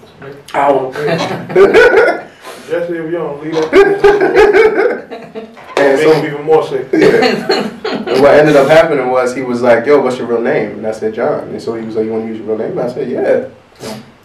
Ow. 0.54 0.92
Jesse, 2.68 2.96
if 2.96 3.04
you 3.04 3.10
don't 3.12 3.42
leave 3.42 3.54
that, 3.54 3.72
and 5.78 5.96
make 5.96 6.02
so 6.02 6.12
him 6.12 6.26
even 6.26 6.44
more 6.44 6.66
sick. 6.66 6.86
Yeah. 6.92 8.12
and 8.12 8.20
what 8.22 8.34
ended 8.34 8.56
up 8.56 8.68
happening 8.68 9.08
was 9.10 9.34
he 9.34 9.42
was 9.42 9.62
like, 9.62 9.86
"Yo, 9.86 10.00
what's 10.02 10.18
your 10.18 10.26
real 10.26 10.42
name?" 10.42 10.72
And 10.72 10.86
I 10.86 10.92
said, 10.92 11.14
"John." 11.14 11.48
And 11.48 11.62
so 11.62 11.74
he 11.76 11.86
was 11.86 11.96
like, 11.96 12.04
"You 12.04 12.12
want 12.12 12.24
to 12.24 12.28
use 12.28 12.38
your 12.38 12.46
real 12.48 12.58
name?" 12.58 12.78
And 12.78 12.80
I 12.80 12.92
said, 12.92 13.08
"Yeah." 13.10 13.48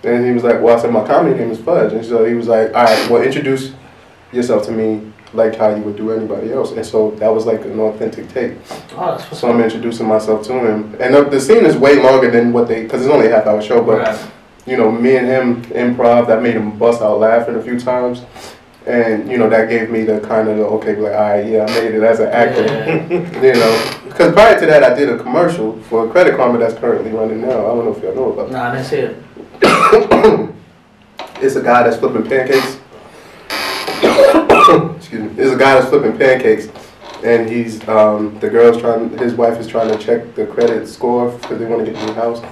And 0.03 0.25
he 0.25 0.31
was 0.31 0.43
like, 0.43 0.61
"Well, 0.61 0.77
I 0.77 0.81
said 0.81 0.91
my 0.91 1.05
comedy 1.07 1.37
name 1.39 1.51
is 1.51 1.59
Fudge." 1.59 1.93
And 1.93 2.03
so 2.05 2.25
he 2.25 2.33
was 2.33 2.47
like, 2.47 2.73
"All 2.73 2.83
right, 2.83 3.09
well, 3.09 3.21
introduce 3.21 3.71
yourself 4.33 4.65
to 4.65 4.71
me 4.71 5.12
like 5.33 5.55
how 5.55 5.73
you 5.75 5.81
would 5.83 5.95
do 5.95 6.11
anybody 6.11 6.51
else." 6.51 6.71
And 6.71 6.85
so 6.85 7.11
that 7.19 7.29
was 7.33 7.45
like 7.45 7.61
an 7.65 7.79
authentic 7.79 8.29
take. 8.33 8.53
Oh, 8.97 9.17
So 9.33 9.49
I'm 9.51 9.61
introducing 9.61 10.07
myself 10.07 10.45
to 10.47 10.53
him, 10.53 10.95
and 10.99 11.13
the, 11.13 11.23
the 11.25 11.39
scene 11.39 11.65
is 11.65 11.75
way 11.77 12.01
longer 12.01 12.29
than 12.31 12.53
what 12.53 12.67
they 12.67 12.83
because 12.83 13.01
it's 13.05 13.11
only 13.11 13.27
a 13.27 13.31
half 13.31 13.45
hour 13.47 13.61
show, 13.61 13.83
but 13.83 13.99
Right. 13.99 14.19
you 14.65 14.77
know, 14.77 14.91
me 14.91 15.15
and 15.17 15.27
him 15.27 15.63
improv, 15.65 16.27
that 16.27 16.41
made 16.41 16.55
him 16.55 16.77
bust 16.77 17.01
out 17.01 17.19
laughing 17.19 17.55
a 17.55 17.61
few 17.61 17.79
times. 17.79 18.21
And, 18.85 19.31
you 19.31 19.37
know, 19.37 19.49
that 19.49 19.69
gave 19.69 19.89
me 19.89 20.03
the 20.03 20.19
kind 20.19 20.49
of 20.49 20.57
the, 20.57 20.65
okay, 20.65 20.97
like, 20.97 21.13
all 21.13 21.21
right, 21.21 21.45
yeah, 21.45 21.63
I 21.65 21.67
made 21.79 21.95
it 21.95 22.03
as 22.03 22.19
an 22.19 22.27
actor. 22.27 22.65
Yeah. 22.65 23.41
You 23.41 23.53
know, 23.53 23.93
because 24.05 24.33
prior 24.33 24.59
to 24.59 24.65
that, 24.65 24.83
I 24.83 24.93
did 24.93 25.07
a 25.09 25.17
commercial 25.17 25.79
for 25.83 26.05
a 26.05 26.09
Credit 26.09 26.35
Karma 26.35 26.57
that's 26.59 26.73
currently 26.77 27.11
running 27.11 27.39
now. 27.41 27.47
I 27.59 27.75
don't 27.75 27.85
know 27.85 27.95
if 27.95 28.03
y'all 28.03 28.13
know 28.13 28.33
about 28.33 28.51
Nah, 28.51 28.81
see 28.81 28.97
it. 28.97 29.15
It's 31.41 31.55
a 31.55 31.61
guy 31.61 31.83
that's 31.83 31.97
flipping 31.97 32.23
pancakes. 32.23 32.77
Excuse 35.13 35.37
me. 35.37 35.43
It's 35.43 35.53
a 35.53 35.57
guy 35.57 35.75
that's 35.75 35.89
flipping 35.89 36.17
pancakes. 36.17 36.69
And 37.23 37.47
he's, 37.49 37.87
um, 37.87 38.37
the 38.39 38.49
girl's 38.49 38.81
trying, 38.81 39.15
his 39.17 39.33
wife 39.35 39.59
is 39.59 39.67
trying 39.67 39.95
to 39.95 40.03
check 40.03 40.33
the 40.35 40.45
credit 40.45 40.87
score 40.87 41.31
because 41.31 41.59
they 41.59 41.65
want 41.65 41.85
to 41.85 41.91
get 41.91 42.01
a 42.01 42.05
new 42.05 42.13
house. 42.13 42.43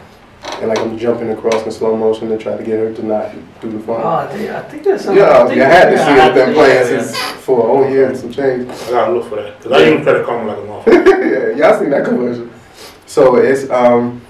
And 0.60 0.70
like 0.70 0.80
I'm 0.80 0.98
jumping 0.98 1.32
across 1.32 1.64
in 1.66 1.72
slow 1.72 1.98
motion 1.98 2.30
to 2.30 2.38
try 2.38 2.56
to 2.56 2.64
get 2.64 2.80
her 2.80 2.94
to 2.94 3.06
not 3.06 3.34
do 3.62 3.72
the 3.72 3.80
phone. 3.80 4.02
Oh, 4.02 4.10
I 4.10 4.28
think, 4.28 4.50
I 4.50 4.62
think 4.62 4.84
there's 4.84 5.02
something. 5.02 5.24
Yeah, 5.24 5.44
I 5.44 5.44
think, 5.44 5.56
you 5.56 5.62
had 5.64 5.90
to 5.90 5.98
see 5.98 6.04
I 6.04 6.14
it 6.14 6.20
had 6.20 6.34
been 6.34 6.54
playing 6.54 6.76
yeah, 6.76 7.02
since 7.04 7.18
for 7.44 7.60
a 7.60 7.68
whole 7.68 7.90
year 7.90 8.08
and 8.08 8.18
some 8.18 8.32
change. 8.32 8.70
I 8.70 8.90
gotta 8.90 9.14
look 9.14 9.30
for 9.30 9.36
that 9.36 9.58
because 9.58 9.72
I 9.72 9.88
use 9.88 10.04
credit 10.04 10.26
karma 10.26 10.48
like 10.48 10.58
a 10.58 10.62
motherfucker. 10.62 11.56
yeah, 11.58 11.68
y'all 11.70 11.80
seen 11.80 11.90
that 11.92 12.06
commercial. 12.06 12.50
So 13.06 13.36
it's 13.36 13.70
um, 13.70 14.22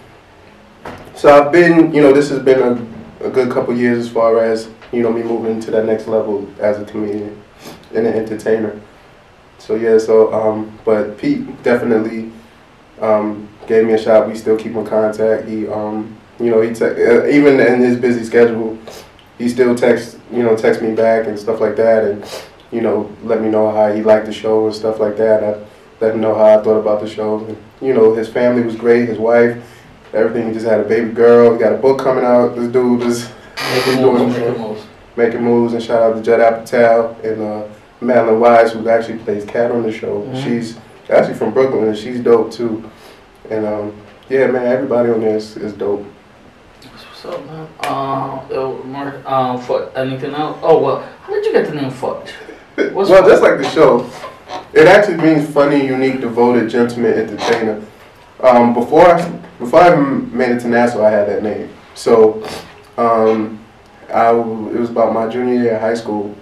so 1.15 1.29
I've 1.33 1.51
been, 1.51 1.93
you 1.93 2.01
know, 2.01 2.11
this 2.11 2.29
has 2.29 2.39
been 2.39 2.59
a, 2.59 3.27
a 3.27 3.29
good 3.29 3.51
couple 3.51 3.75
years 3.75 4.05
as 4.05 4.09
far 4.11 4.43
as 4.43 4.69
you 4.91 5.01
know 5.01 5.13
me 5.13 5.23
moving 5.23 5.61
to 5.61 5.71
that 5.71 5.85
next 5.85 6.07
level 6.07 6.49
as 6.59 6.79
a 6.79 6.85
comedian 6.85 7.41
and 7.95 8.07
an 8.07 8.13
entertainer. 8.13 8.79
So 9.59 9.75
yeah, 9.75 9.97
so 9.97 10.33
um, 10.33 10.77
but 10.85 11.17
Pete 11.17 11.61
definitely 11.63 12.31
um 12.99 13.47
gave 13.67 13.85
me 13.85 13.93
a 13.93 13.97
shot. 13.97 14.27
We 14.27 14.35
still 14.35 14.57
keep 14.57 14.75
in 14.75 14.85
contact. 14.85 15.47
He 15.47 15.67
um, 15.67 16.17
you 16.39 16.49
know, 16.49 16.61
he 16.61 16.73
te- 16.73 16.85
uh, 16.85 17.25
even 17.27 17.59
in 17.59 17.79
his 17.81 17.97
busy 17.97 18.23
schedule, 18.23 18.77
he 19.37 19.47
still 19.47 19.75
texts, 19.75 20.17
you 20.31 20.41
know, 20.43 20.55
text 20.55 20.81
me 20.81 20.93
back 20.95 21.27
and 21.27 21.37
stuff 21.37 21.59
like 21.59 21.75
that, 21.75 22.03
and 22.03 22.25
you 22.71 22.81
know, 22.81 23.11
let 23.23 23.41
me 23.41 23.49
know 23.49 23.69
how 23.71 23.91
he 23.91 24.01
liked 24.01 24.25
the 24.25 24.33
show 24.33 24.65
and 24.65 24.73
stuff 24.75 24.99
like 24.99 25.17
that. 25.17 25.43
I 25.43 25.63
let 25.99 26.15
him 26.15 26.21
know 26.21 26.33
how 26.33 26.59
I 26.59 26.63
thought 26.63 26.79
about 26.79 27.01
the 27.01 27.07
show. 27.07 27.45
And, 27.45 27.57
you 27.79 27.93
know, 27.93 28.15
his 28.15 28.27
family 28.27 28.63
was 28.63 28.75
great. 28.75 29.07
His 29.07 29.19
wife, 29.19 29.61
everything. 30.13 30.47
He 30.47 30.53
just 30.53 30.65
had 30.65 30.79
a 30.79 30.83
baby 30.83 31.11
girl. 31.11 31.53
He 31.53 31.59
got 31.59 31.73
a 31.73 31.77
book 31.77 31.99
coming 31.99 32.23
out. 32.23 32.55
This 32.55 32.71
dude 32.71 33.03
is 33.03 33.29
Making 33.75 34.01
moves, 34.01 34.35
making 34.37 34.57
moves. 34.61 34.85
making 35.15 35.43
moves. 35.43 35.73
And 35.73 35.83
shout 35.83 36.01
out 36.01 36.15
to 36.15 36.21
Judd 36.23 36.39
Apatow 36.39 37.23
and 37.23 37.41
uh, 37.41 37.67
Madeline 38.01 38.39
Wise, 38.39 38.71
who 38.73 38.87
actually 38.89 39.19
plays 39.19 39.45
Cat 39.45 39.71
on 39.71 39.83
the 39.83 39.91
show. 39.91 40.21
Mhm. 40.23 40.43
She's 40.43 40.77
actually 41.09 41.35
from 41.35 41.51
Brooklyn, 41.51 41.87
and 41.87 41.97
she's 41.97 42.19
dope 42.19 42.51
too. 42.51 42.83
And 43.49 43.65
um, 43.65 43.93
yeah, 44.29 44.47
man, 44.47 44.65
everybody 44.65 45.09
on 45.09 45.21
there 45.21 45.35
is, 45.37 45.55
is 45.57 45.73
dope. 45.73 46.05
What's 46.91 47.25
up, 47.25 47.45
man? 47.45 47.67
Uh, 47.83 48.39
uh, 48.51 48.83
Mark, 48.85 49.29
um, 49.29 49.59
for 49.61 49.89
anything 49.95 50.33
else? 50.33 50.57
Oh, 50.63 50.81
well, 50.81 51.07
how 51.23 51.33
did 51.33 51.45
you 51.45 51.51
get 51.53 51.67
the 51.67 51.75
name 51.75 51.91
Fudge? 51.91 52.31
What's 52.93 53.09
well, 53.09 53.21
Fudge? 53.21 53.29
just 53.31 53.43
like 53.43 53.57
the 53.59 53.69
show, 53.69 54.09
it 54.73 54.87
actually 54.87 55.17
means 55.17 55.47
funny, 55.53 55.85
unique, 55.85 56.19
devoted, 56.21 56.69
gentleman, 56.69 57.13
entertainer. 57.13 57.81
Um, 58.39 58.73
before 58.73 59.05
I, 59.07 59.29
before 59.59 59.81
I 59.81 59.95
made 59.95 60.49
it 60.49 60.61
to 60.61 60.67
Nassau, 60.67 61.03
I 61.05 61.11
had 61.11 61.27
that 61.29 61.43
name. 61.43 61.69
So, 61.93 62.43
um, 62.97 63.59
I 64.09 64.31
w- 64.31 64.75
it 64.75 64.79
was 64.79 64.89
about 64.89 65.13
my 65.13 65.27
junior 65.27 65.61
year 65.61 65.75
of 65.75 65.81
high 65.81 65.93
school. 65.93 66.35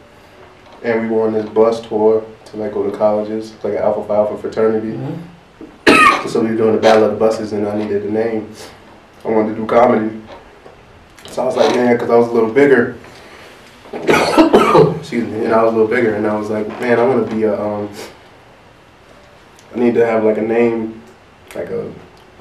And 0.84 1.02
we 1.02 1.16
were 1.16 1.28
on 1.28 1.34
this 1.34 1.48
bus 1.50 1.82
tour 1.88 2.24
to 2.46 2.58
like 2.58 2.74
go 2.74 2.90
to 2.90 2.98
colleges, 2.98 3.54
like 3.64 3.74
an 3.74 3.80
Alpha 3.80 4.08
Phi 4.08 4.16
Alpha 4.16 4.38
fraternity. 4.38 4.98
Mhm. 4.98 6.28
So 6.28 6.42
we 6.42 6.50
were 6.50 6.56
doing 6.58 6.76
the 6.76 6.82
battle 6.82 7.06
of 7.06 7.12
the 7.12 7.18
buses, 7.18 7.54
and 7.54 7.68
I 7.68 7.78
needed 7.78 8.04
a 8.04 8.12
name. 8.12 8.50
I 9.26 9.30
wanted 9.30 9.50
to 9.50 9.56
do 9.56 9.66
comedy. 9.66 10.22
So 11.30 11.44
I 11.44 11.46
was 11.46 11.56
like, 11.56 11.76
man, 11.76 11.96
because 11.96 12.10
I 12.10 12.16
was 12.16 12.28
a 12.28 12.32
little 12.32 12.52
bigger. 12.52 12.98
Excuse 13.94 15.28
me, 15.28 15.46
and 15.46 15.54
I 15.54 15.64
was 15.64 15.74
a 15.74 15.78
little 15.78 15.88
bigger, 15.88 16.16
and 16.16 16.28
I 16.28 16.36
was 16.36 16.50
like, 16.50 16.68
man, 16.80 17.00
I 17.00 17.06
want 17.08 17.28
to 17.28 17.36
be 17.36 17.44
a. 17.44 17.60
Um, 17.60 17.90
I 19.76 19.80
need 19.80 19.94
to 19.96 20.06
have 20.06 20.24
like 20.24 20.38
a 20.38 20.42
name, 20.42 21.02
like 21.56 21.70
a. 21.70 21.92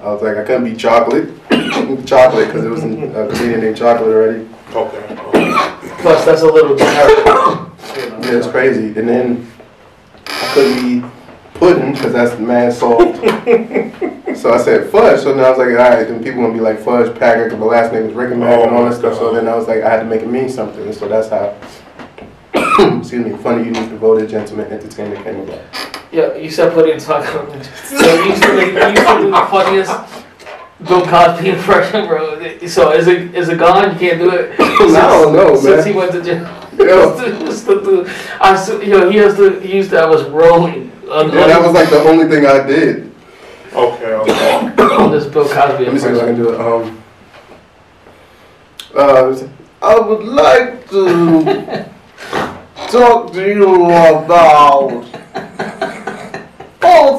I 0.03 0.13
was 0.13 0.23
like, 0.23 0.37
I 0.37 0.45
couldn't 0.45 0.65
be 0.65 0.77
chocolate, 0.77 1.29
chocolate, 2.07 2.47
because 2.49 2.65
it 2.65 2.69
was 2.69 2.85
a 2.85 2.89
comedian 3.35 3.61
named 3.61 3.77
Chocolate 3.77 4.09
already. 4.09 4.49
Okay. 4.73 5.15
okay. 5.15 6.03
Plus, 6.03 6.25
that's 6.25 6.43
a 6.43 6.47
little 6.47 6.77
generic. 6.77 7.68
Yeah, 7.99 8.39
it's 8.39 8.47
crazy. 8.47 8.87
And 8.99 9.09
then 9.09 9.53
I 10.27 10.51
couldn't 10.55 11.03
be 11.03 11.09
pudding 11.55 11.93
because 11.93 12.13
that's 12.13 12.39
mad 12.41 12.73
salt. 12.73 13.17
so 14.37 14.53
I 14.53 14.59
said 14.59 14.91
fudge. 14.91 15.21
So 15.21 15.35
then 15.35 15.45
I 15.45 15.51
was 15.51 15.59
like, 15.59 15.69
all 15.69 15.75
right, 15.75 16.07
then 16.07 16.23
people 16.23 16.43
gonna 16.43 16.55
be 16.55 16.61
like 16.61 16.79
fudge 16.79 17.17
Packer 17.19 17.45
because 17.45 17.59
my 17.59 17.67
last 17.67 17.93
name 17.93 18.05
is 18.05 18.13
Rickenback 18.13 18.67
and 18.67 18.75
all 18.75 18.85
that 18.85 18.95
stuff. 18.95 19.15
So 19.15 19.31
oh, 19.31 19.35
then 19.35 19.49
I 19.49 19.55
was 19.55 19.67
like, 19.67 19.83
I 19.83 19.91
had 19.91 20.01
to 20.01 20.05
make 20.05 20.23
it 20.23 20.29
mean 20.29 20.49
something. 20.49 20.83
And 20.83 20.95
so 20.95 21.09
that's 21.09 21.29
how. 21.29 21.57
excuse 22.99 23.27
me. 23.27 23.37
Funny, 23.39 23.65
you 23.65 23.75
unique, 23.75 23.91
devoted, 23.91 24.31
gentleman, 24.31 24.73
entertainment 24.73 25.25
came 25.25 25.41
about. 25.41 25.61
Yeah, 26.11 26.35
you 26.37 26.51
said 26.51 26.73
put 26.73 26.89
in 26.89 26.99
taco. 26.99 27.61
So 27.63 28.15
you 28.15 28.31
used 28.31 28.43
to, 28.43 28.57
make, 28.57 28.73
you 28.73 28.81
used 28.81 29.07
to 29.07 29.19
do 29.19 29.31
the 29.31 29.47
funniest 29.51 30.28
Bill 30.87 31.05
Cosby 31.05 31.49
impression, 31.51 32.07
bro. 32.07 32.39
So 32.67 32.93
is 32.93 33.09
it 33.09 33.35
is 33.35 33.49
it 33.49 33.59
gone? 33.59 33.93
You 33.95 33.99
can't 33.99 34.19
do 34.21 34.31
it. 34.31 34.55
I 34.61 34.67
don't 35.23 35.33
know, 35.35 35.57
Since 35.57 35.87
he 35.87 35.93
went 35.93 36.13
to 36.13 36.23
jail. 36.23 36.47
Yeah. 36.79 37.17
Just 37.41 37.67
to 37.67 37.83
do- 37.83 38.07
I 38.41 38.53
s- 38.55 38.69
yo, 38.85 39.11
he 39.11 39.17
has 39.19 39.35
to. 39.37 39.59
He 39.59 39.77
used 39.77 39.91
to. 39.91 39.99
I 39.99 40.07
was 40.07 40.23
rolling 40.29 40.93
on, 41.11 41.33
Yeah, 41.33 41.49
that 41.49 41.61
was 41.61 41.73
like 41.73 41.91
the 41.91 41.99
only 42.05 42.29
thing 42.29 42.47
I 42.47 42.65
did. 42.65 43.13
Okay. 43.75 44.13
Okay. 44.13 44.83
on 44.95 45.11
this 45.11 45.27
Bill 45.27 45.49
Cosby 45.49 45.85
Let 45.87 45.93
me 45.95 45.99
see 45.99 46.07
if 46.09 46.23
I 46.23 46.27
can 46.27 46.37
do 46.37 46.51
it. 46.55 46.61
Um, 46.61 47.03
uh, 48.95 49.37
I 49.83 49.99
would 49.99 50.25
like 50.25 50.89
to 50.91 51.05
talk 52.91 53.33
to 53.33 53.45
you 53.45 53.85
about 53.87 54.31
all 54.41 54.89
the 55.01 55.98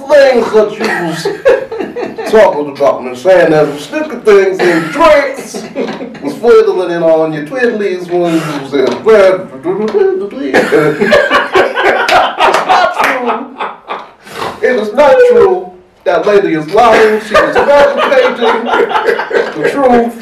things 0.10 0.52
that 0.54 0.72
you 0.74 0.86
was 1.08 2.32
talking 2.32 2.76
about 2.76 3.02
and 3.02 3.18
saying 3.18 3.52
that 3.52 3.68
was 3.68 3.84
sticking 3.86 4.22
things 4.22 4.60
in 4.60 4.84
drinks, 4.92 5.54
was 6.22 6.34
fiddling 6.38 6.92
it 6.92 7.04
on 7.04 7.34
your 7.34 7.46
twiddlies 7.46 8.10
when 8.10 8.34
you 8.34 8.62
was 8.62 8.74
in 8.74 8.86
bed. 9.06 9.50
It's 12.50 12.66
not 12.66 12.94
true. 13.04 13.38
It 14.70 14.76
is 14.76 14.94
not 14.94 15.16
true. 15.30 15.82
That 16.04 16.26
lady 16.26 16.54
is 16.54 16.68
lying. 16.74 17.22
She 17.22 17.34
was 17.34 17.56
fabricating 17.56 18.64
the 18.66 19.70
truth. 19.70 20.16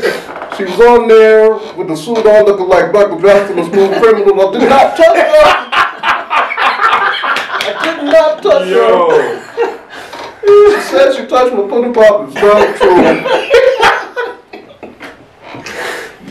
She 0.57 0.63
was 0.63 0.79
on 0.81 1.07
there 1.07 1.51
with 1.77 1.87
the 1.87 1.95
suit 1.95 2.25
on 2.25 2.45
looking 2.45 2.67
like 2.67 2.91
Michael 2.91 3.19
Jackson, 3.19 3.59
a 3.59 3.63
smooth 3.65 4.01
criminal. 4.01 4.49
I 4.49 4.59
did 4.59 4.69
not 4.69 4.97
touch 4.97 5.17
her. 5.17 5.41
I 7.63 7.71
did 7.83 8.03
not 8.05 8.43
touch 8.43 8.67
her. 8.67 9.46
Yo. 10.47 10.75
She 10.75 10.81
said 10.81 11.13
she 11.15 11.25
touched 11.27 11.53
my 11.53 11.67
pudding 11.67 11.93
pop. 11.93 12.27
It's 12.29 12.35
not 12.35 12.75
true. 12.77 13.03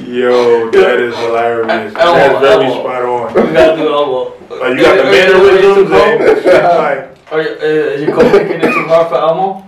Yo, 0.06 0.70
that 0.70 1.00
is 1.00 1.14
hilarious. 1.16 1.94
Elmo, 1.96 2.18
That's 2.18 2.40
very 2.40 2.66
Elmo. 2.66 2.80
spot 2.80 3.02
on. 3.02 3.34
You 3.46 3.52
gotta 3.52 3.76
do 3.76 3.88
Elmo. 3.92 4.32
Like 4.48 4.78
you 4.78 4.82
got 4.82 4.96
the 4.96 5.04
mannerisms 5.04 5.90
and 5.90 6.42
shit 6.42 6.64
like. 6.64 7.10
Are 7.32 7.42
you, 7.42 7.48
uh, 7.48 7.94
is 7.94 8.00
your 8.02 8.12
co 8.14 8.22
making 8.32 8.60
it 8.60 8.72
too 8.72 8.86
hard 8.86 9.08
for 9.08 9.16
Elmo? 9.16 9.64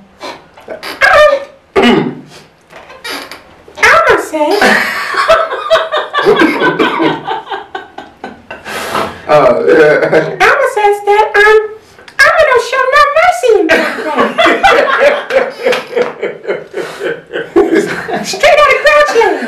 Elmo 3.79 4.15
says, 4.23 4.63
Uh, 9.29 9.61
yeah. 9.69 10.41
Elmo 10.41 10.67
says 10.73 10.97
that 11.05 11.27
um, 11.37 11.61
Elmo 12.17 12.43
don't 12.49 12.65
show 12.65 12.81
no 12.89 13.03
mercy 13.19 13.51
in 13.61 13.65
that. 13.69 13.93
Straight 18.25 18.59
out 18.59 18.73
of 18.73 18.81
Grouchland. 18.89 19.45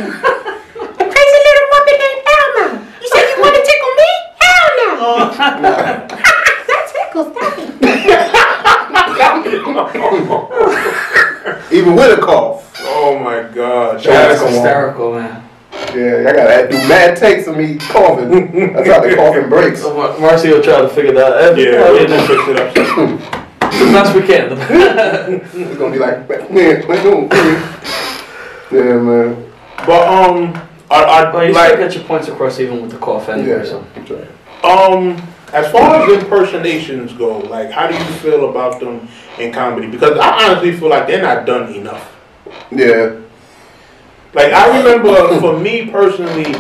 A 1.01 1.05
crazy 1.09 1.39
little 1.47 1.67
muppet 1.73 1.97
named 1.97 2.23
Elmo. 2.29 2.65
You 3.01 3.09
say 3.09 3.23
you 3.25 3.37
want 3.41 3.55
to 3.57 3.63
tickle 3.65 3.93
me? 3.97 4.11
Hell 4.41 4.69
no. 4.77 5.33
that 6.69 6.85
tickles 6.93 7.31
that. 7.35 7.53
Even 11.73 11.95
with 11.97 12.19
a 12.19 12.21
cough. 12.21 12.71
Oh 12.83 13.19
my 13.19 13.43
god. 13.55 14.03
That's 14.03 14.39
Come 14.41 14.49
on. 14.49 14.53
hysterical, 14.55 15.15
man. 15.15 15.43
Yeah, 15.95 16.29
I 16.29 16.33
gotta 16.33 16.69
do 16.71 16.77
mad 16.89 17.17
takes 17.17 17.47
of 17.49 17.50
me 17.61 17.77
coughing. 17.79 18.31
That's 18.73 18.89
how 18.89 19.01
the 19.01 19.15
coughing 19.15 19.49
breaks. 19.49 19.83
So 19.83 19.95
Mar- 19.95 20.19
Marcy 20.19 20.49
will 20.51 20.63
try 20.63 20.81
to 20.81 20.89
figure 20.89 21.13
that 21.13 21.33
out. 21.33 21.59
Yeah, 21.59 21.91
we'll 21.91 22.07
just 22.07 22.27
fix 22.27 22.49
it 22.49 22.57
up. 22.57 22.75
soon. 22.75 23.41
as 23.63 23.93
best 23.93 24.15
we 24.15 24.23
can. 24.23 24.51
It's 25.61 25.79
gonna 25.79 25.93
be 25.93 25.99
like, 25.99 26.29
man. 26.51 26.83
Yeah, 28.73 28.99
man. 28.99 29.53
But 29.87 30.07
um, 30.09 30.53
I, 30.91 31.03
I 31.03 31.33
well, 31.35 31.47
you 31.47 31.53
like 31.53 31.73
still 31.73 31.79
get 31.89 31.95
your 31.95 32.05
points 32.05 32.29
across 32.29 32.61
even 32.61 32.83
with 32.83 32.91
the 32.91 32.99
cough 32.99 33.29
anyway. 33.29 33.59
Yeah, 33.59 33.65
So. 33.65 33.85
right. 34.11 34.29
Um, 34.65 35.17
as 35.53 35.71
far 35.73 36.03
as 36.03 36.23
impersonations 36.23 37.13
go, 37.13 37.39
like 37.39 37.71
how 37.71 37.87
do 37.89 37.95
you 37.95 38.05
feel 38.21 38.51
about 38.51 38.81
them 38.81 39.09
in 39.39 39.53
comedy? 39.53 39.89
Because 39.89 40.19
I 40.19 40.49
honestly 40.49 40.77
feel 40.77 40.89
like 40.91 41.07
they're 41.07 41.23
not 41.23 41.47
done 41.47 41.75
enough. 41.75 42.17
Yeah. 42.71 43.17
Like 44.33 44.53
I 44.53 44.79
remember, 44.79 45.41
for 45.41 45.59
me 45.59 45.91
personally, 45.91 46.55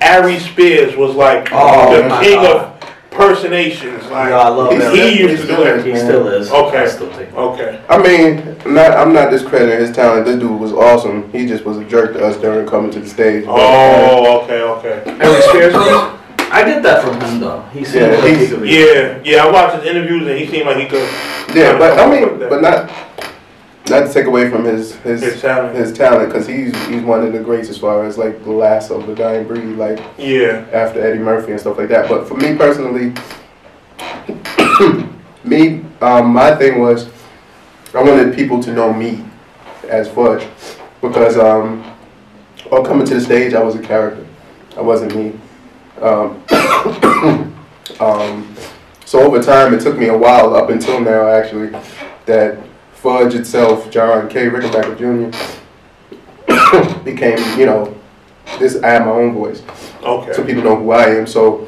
Aries 0.00 0.44
Spears 0.44 0.96
was 0.96 1.14
like 1.14 1.48
Oh, 1.52 1.94
the 1.94 2.08
king 2.24 2.42
God. 2.42 2.56
of 2.82 3.10
personations. 3.10 4.04
Like 4.04 4.30
Yeah, 4.30 4.38
I 4.38 4.48
love 4.48 4.72
He's 4.72 4.82
him. 4.82 4.92
he 4.92 5.20
used 5.20 5.42
to 5.42 5.46
do 5.46 5.52
still 5.54 5.62
it. 5.66 5.86
He 5.86 5.96
still 5.96 6.28
is. 6.28 6.50
Okay. 6.50 6.78
I 6.78 6.86
still 6.88 7.12
think. 7.12 7.32
Okay. 7.34 7.80
I 7.88 7.98
mean, 7.98 8.56
I'm 8.64 8.74
not, 8.74 8.92
I'm 8.92 9.12
not 9.12 9.30
discrediting 9.30 9.78
his 9.80 9.94
talent. 9.94 10.26
This 10.26 10.38
dude 10.38 10.58
was 10.60 10.72
awesome. 10.72 11.30
He 11.32 11.46
just 11.46 11.64
was 11.64 11.76
a 11.78 11.84
jerk 11.84 12.14
to 12.14 12.24
us 12.24 12.36
during 12.38 12.66
coming 12.68 12.90
to 12.92 13.00
the 13.00 13.08
stage. 13.08 13.44
But, 13.46 13.54
Oh, 13.58 14.42
okay, 14.44 14.62
okay. 14.62 15.10
Aries 15.24 15.44
Spears 15.44 15.74
was? 15.74 16.16
I 16.52 16.64
get 16.64 16.82
that 16.82 17.04
from 17.04 17.20
him 17.20 17.38
though. 17.40 17.62
He 17.72 17.84
seems 17.84 17.94
Yeah, 17.94 18.06
like 18.18 18.36
he 18.38 18.46
could 18.48 18.62
be. 18.62 18.70
Yeah, 18.70 19.20
yeah. 19.22 19.44
I 19.44 19.50
watched 19.52 19.76
his 19.76 19.84
interviews 19.86 20.26
and 20.26 20.36
he 20.38 20.46
seemed 20.48 20.66
like 20.66 20.78
he 20.78 20.86
could. 20.86 21.08
yeah, 21.54 21.78
but 21.78 21.96
I 21.98 22.10
mean, 22.10 22.24
up 22.24 22.30
with 22.32 22.40
that. 22.40 22.50
but 22.50 22.60
not, 22.60 22.90
not 23.90 24.06
to 24.06 24.12
take 24.12 24.26
away 24.26 24.48
from 24.50 24.64
his 24.64 24.94
his 24.96 25.20
His 25.20 25.40
talent. 25.40 26.28
because 26.28 26.46
he's 26.46 26.74
he's 26.86 27.02
one 27.02 27.24
of 27.26 27.32
the 27.32 27.40
greats 27.40 27.68
as 27.68 27.78
far 27.78 28.04
as 28.04 28.16
like 28.16 28.42
the 28.44 28.50
last 28.52 28.90
of 28.90 29.06
the 29.06 29.14
dying 29.14 29.46
breed, 29.46 29.76
like 29.76 30.00
Yeah. 30.18 30.64
after 30.72 31.00
Eddie 31.04 31.18
Murphy 31.18 31.52
and 31.52 31.60
stuff 31.60 31.76
like 31.78 31.88
that. 31.88 32.08
But 32.08 32.26
for 32.28 32.34
me 32.36 32.56
personally, 32.56 33.12
me, 35.44 35.84
um, 36.00 36.28
my 36.32 36.54
thing 36.56 36.80
was 36.80 37.08
I 37.94 38.02
wanted 38.02 38.34
people 38.34 38.62
to 38.62 38.72
know 38.72 38.92
me 38.92 39.24
as 39.88 40.08
Fudge 40.08 40.46
because 41.00 41.36
um, 41.36 41.84
on 42.70 42.84
coming 42.84 43.06
to 43.06 43.14
the 43.14 43.20
stage, 43.20 43.54
I 43.54 43.62
was 43.62 43.74
a 43.74 43.82
character. 43.82 44.26
I 44.76 44.80
wasn't 44.82 45.14
me. 45.16 45.32
Um, 46.00 46.42
um, 48.00 48.54
so 49.04 49.20
over 49.20 49.42
time, 49.42 49.74
it 49.74 49.80
took 49.80 49.98
me 49.98 50.06
a 50.06 50.16
while, 50.16 50.54
up 50.54 50.70
until 50.70 51.00
now 51.00 51.26
actually, 51.28 51.70
that 52.26 52.58
Fudge 53.02 53.34
itself, 53.34 53.90
John 53.90 54.28
K. 54.28 54.46
Rickenbacker 54.48 54.96
Jr., 54.98 55.30
became, 57.04 57.38
you 57.58 57.66
know, 57.66 57.94
this. 58.58 58.76
I 58.82 58.88
have 58.90 59.06
my 59.06 59.12
own 59.12 59.32
voice 59.34 59.62
Okay. 60.02 60.32
so 60.32 60.44
people 60.44 60.62
know 60.62 60.76
who 60.76 60.90
I 60.90 61.06
am. 61.16 61.26
So 61.26 61.66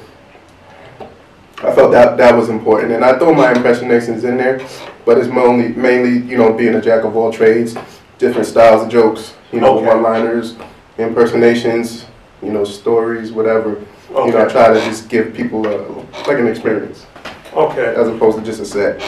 I 1.63 1.73
felt 1.73 1.93
that 1.93 2.17
that 2.19 2.35
was 2.37 2.49
important, 2.49 2.93
and 2.93 3.05
I 3.05 3.19
throw 3.19 3.33
my 3.33 3.53
impersonations 3.53 4.25
in 4.25 4.37
there, 4.37 4.61
but 5.05 5.17
it's 5.17 5.29
mainly 5.29 5.69
mainly 5.69 6.19
you 6.29 6.37
know 6.37 6.53
being 6.53 6.75
a 6.75 6.81
jack 6.83 7.05
of 7.05 7.17
all 7.17 7.33
trades, 7.33 7.77
different 8.19 8.47
styles 8.47 8.83
of 8.83 8.89
jokes, 8.91 9.35
you 9.53 9.61
know, 9.61 9.79
Okay. 9.79 9.87
one-liners, 9.87 10.57
impersonations, 10.99 12.07
you 12.43 12.51
know, 12.51 12.65
stories, 12.65 13.31
whatever. 13.33 13.77
Okay. 14.11 14.27
You 14.27 14.33
know, 14.33 14.45
I 14.45 14.49
try 14.49 14.73
to 14.75 14.81
just 14.81 15.09
give 15.09 15.33
people 15.33 15.67
a, 15.67 15.87
like 16.29 16.39
an 16.39 16.49
experience 16.49 17.07
Okay. 17.55 17.95
as 17.97 18.09
opposed 18.09 18.39
to 18.39 18.45
just 18.45 18.61
a 18.61 18.65
set. 18.67 19.01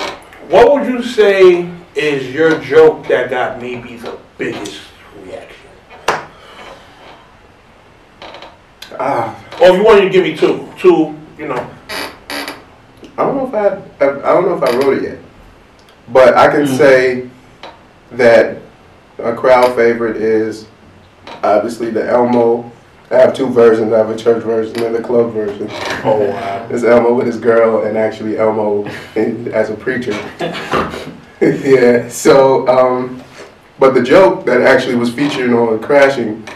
What 0.49 0.73
would 0.73 0.87
you 0.89 1.03
say 1.03 1.69
is 1.97 2.33
your 2.33 2.61
joke 2.61 3.07
that 3.09 3.31
got 3.31 3.61
maybe 3.61 3.97
the 3.97 4.17
biggest 4.39 4.81
reaction? 5.23 5.57
Ah, 8.99 9.37
Or 9.61 9.69
if 9.69 9.77
you 9.77 9.85
wanted 9.85 10.03
to 10.03 10.11
give 10.11 10.23
me 10.25 10.37
two, 10.37 10.69
two, 10.79 11.17
you 11.39 11.49
know. 11.49 11.71
I 13.17 13.23
don't 13.25 13.37
know 13.37 13.47
if 13.47 13.55
I, 13.55 14.05
I 14.05 14.09
I 14.31 14.35
don't 14.35 14.47
know 14.49 14.57
if 14.57 14.63
I 14.63 14.77
wrote 14.77 14.99
it 14.99 15.03
yet, 15.05 15.19
but 16.09 16.37
I 16.37 16.49
can 16.49 16.63
Mm. 16.65 16.77
say 16.77 17.31
that 18.13 18.59
a 19.19 19.33
crowd 19.35 19.75
favorite 19.77 20.17
is 20.17 20.67
obviously 21.43 21.91
the 21.91 22.09
Elmo 22.09 22.71
I 23.11 23.17
have 23.19 23.35
two 23.35 23.47
versions. 23.49 23.93
I 23.93 23.99
have 23.99 24.11
a 24.11 24.17
church 24.17 24.43
version 24.43 24.83
and 24.83 24.97
a 24.97 25.03
club 25.03 25.33
version. 25.33 25.69
Oh 26.05 26.31
wow. 26.31 26.67
It's 26.71 26.83
Elmo 26.83 27.15
with 27.15 27.27
his 27.27 27.37
girl, 27.39 27.85
and 27.85 27.97
actually 27.97 28.39
Elmo 28.39 28.85
in, 29.15 29.53
as 29.53 29.71
a 29.71 29.75
preacher. 29.75 30.13
yeah. 31.41 32.09
So, 32.09 32.67
um, 32.69 33.23
but 33.79 33.95
the 33.95 34.03
joke 34.03 34.47
that 34.47 34.63
actually 34.63 34.95
was 34.95 35.13
featured 35.13 35.51
on 35.53 35.81
Crashing 35.81 36.47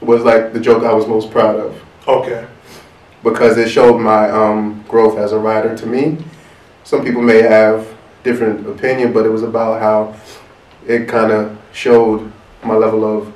was 0.00 0.22
like 0.24 0.52
the 0.52 0.60
joke 0.60 0.82
I 0.84 0.92
was 0.92 1.06
most 1.06 1.30
proud 1.30 1.56
of 1.60 1.80
Okay. 2.08 2.46
because 3.22 3.56
it 3.56 3.68
showed 3.68 3.98
my 3.98 4.28
um, 4.30 4.84
growth 4.88 5.18
as 5.18 5.32
a 5.32 5.38
writer 5.38 5.76
to 5.76 5.86
me. 5.86 6.18
Some 6.84 7.04
people 7.04 7.22
may 7.22 7.42
have 7.42 7.86
different 8.24 8.66
opinion, 8.66 9.12
but 9.12 9.24
it 9.26 9.28
was 9.28 9.42
about 9.42 9.80
how 9.80 10.16
it 10.86 11.08
kind 11.08 11.30
of 11.30 11.56
showed 11.72 12.30
my 12.64 12.74
level 12.74 13.04
of 13.04 13.32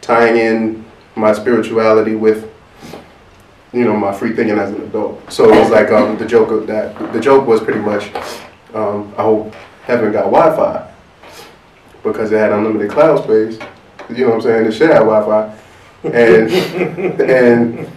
tying 0.00 0.36
in 0.36 0.84
my 1.14 1.32
spirituality 1.32 2.14
with 2.14 2.50
you 3.72 3.84
know 3.84 3.96
my 3.96 4.12
free 4.12 4.34
thinking 4.34 4.58
as 4.58 4.70
an 4.70 4.82
adult. 4.82 5.32
So 5.32 5.50
it 5.52 5.58
was 5.58 5.70
like 5.70 5.90
um, 5.90 6.18
the 6.18 6.26
joke 6.26 6.50
of 6.50 6.66
that. 6.66 7.12
The 7.12 7.20
joke 7.20 7.46
was 7.46 7.60
pretty 7.60 7.80
much 7.80 8.10
um, 8.74 9.12
I 9.16 9.22
hope 9.22 9.54
heaven 9.86 10.12
got 10.12 10.24
Wi-Fi 10.24 10.92
because 12.02 12.32
it 12.32 12.38
had 12.38 12.52
unlimited 12.52 12.90
cloud 12.90 13.22
space. 13.22 13.58
You 14.10 14.24
know 14.24 14.28
what 14.28 14.34
I'm 14.36 14.42
saying? 14.42 14.66
It 14.66 14.72
should 14.72 14.90
have 14.90 15.06
Wi-Fi, 15.06 15.56
and 16.04 16.50
and 17.20 17.88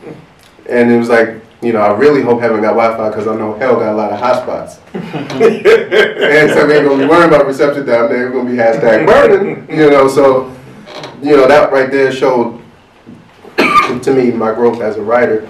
and 0.69 0.91
it 0.91 0.97
was 0.97 1.09
like 1.09 1.41
you 1.61 1.73
know 1.73 1.81
I 1.81 1.95
really 1.97 2.21
hope 2.21 2.41
heaven 2.41 2.61
got 2.61 2.71
Wi-Fi 2.73 3.09
because 3.09 3.27
I 3.27 3.35
know 3.35 3.53
hell 3.55 3.75
got 3.75 3.93
a 3.93 3.97
lot 3.97 4.11
of 4.13 4.19
hotspots. 4.19 4.79
and 4.93 6.51
so 6.51 6.67
we 6.67 6.73
ain't 6.73 6.87
gonna 6.87 7.03
be 7.03 7.09
worrying 7.09 7.29
about 7.29 7.45
reception 7.45 7.85
down 7.85 8.09
there. 8.09 8.31
We're 8.31 8.41
gonna 8.41 8.49
be 8.49 8.57
hashtag 8.57 9.05
burning. 9.05 9.69
You 9.69 9.89
know, 9.89 10.07
so 10.07 10.55
you 11.21 11.35
know 11.35 11.47
that 11.47 11.71
right 11.71 11.91
there 11.91 12.11
showed 12.11 12.61
to 13.57 14.13
me 14.13 14.31
my 14.31 14.53
growth 14.53 14.81
as 14.81 14.97
a 14.97 15.01
writer 15.01 15.47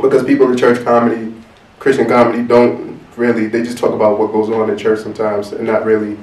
because 0.00 0.24
people 0.24 0.50
in 0.50 0.56
church 0.56 0.82
comedy, 0.84 1.34
Christian 1.78 2.08
comedy, 2.08 2.42
don't 2.42 2.93
really. 3.16 3.46
They 3.46 3.62
just 3.62 3.78
talk 3.78 3.92
about 3.92 4.18
what 4.18 4.32
goes 4.32 4.50
on 4.50 4.70
in 4.70 4.78
church 4.78 5.00
sometimes, 5.00 5.52
and 5.52 5.66
not 5.66 5.84
really. 5.84 6.18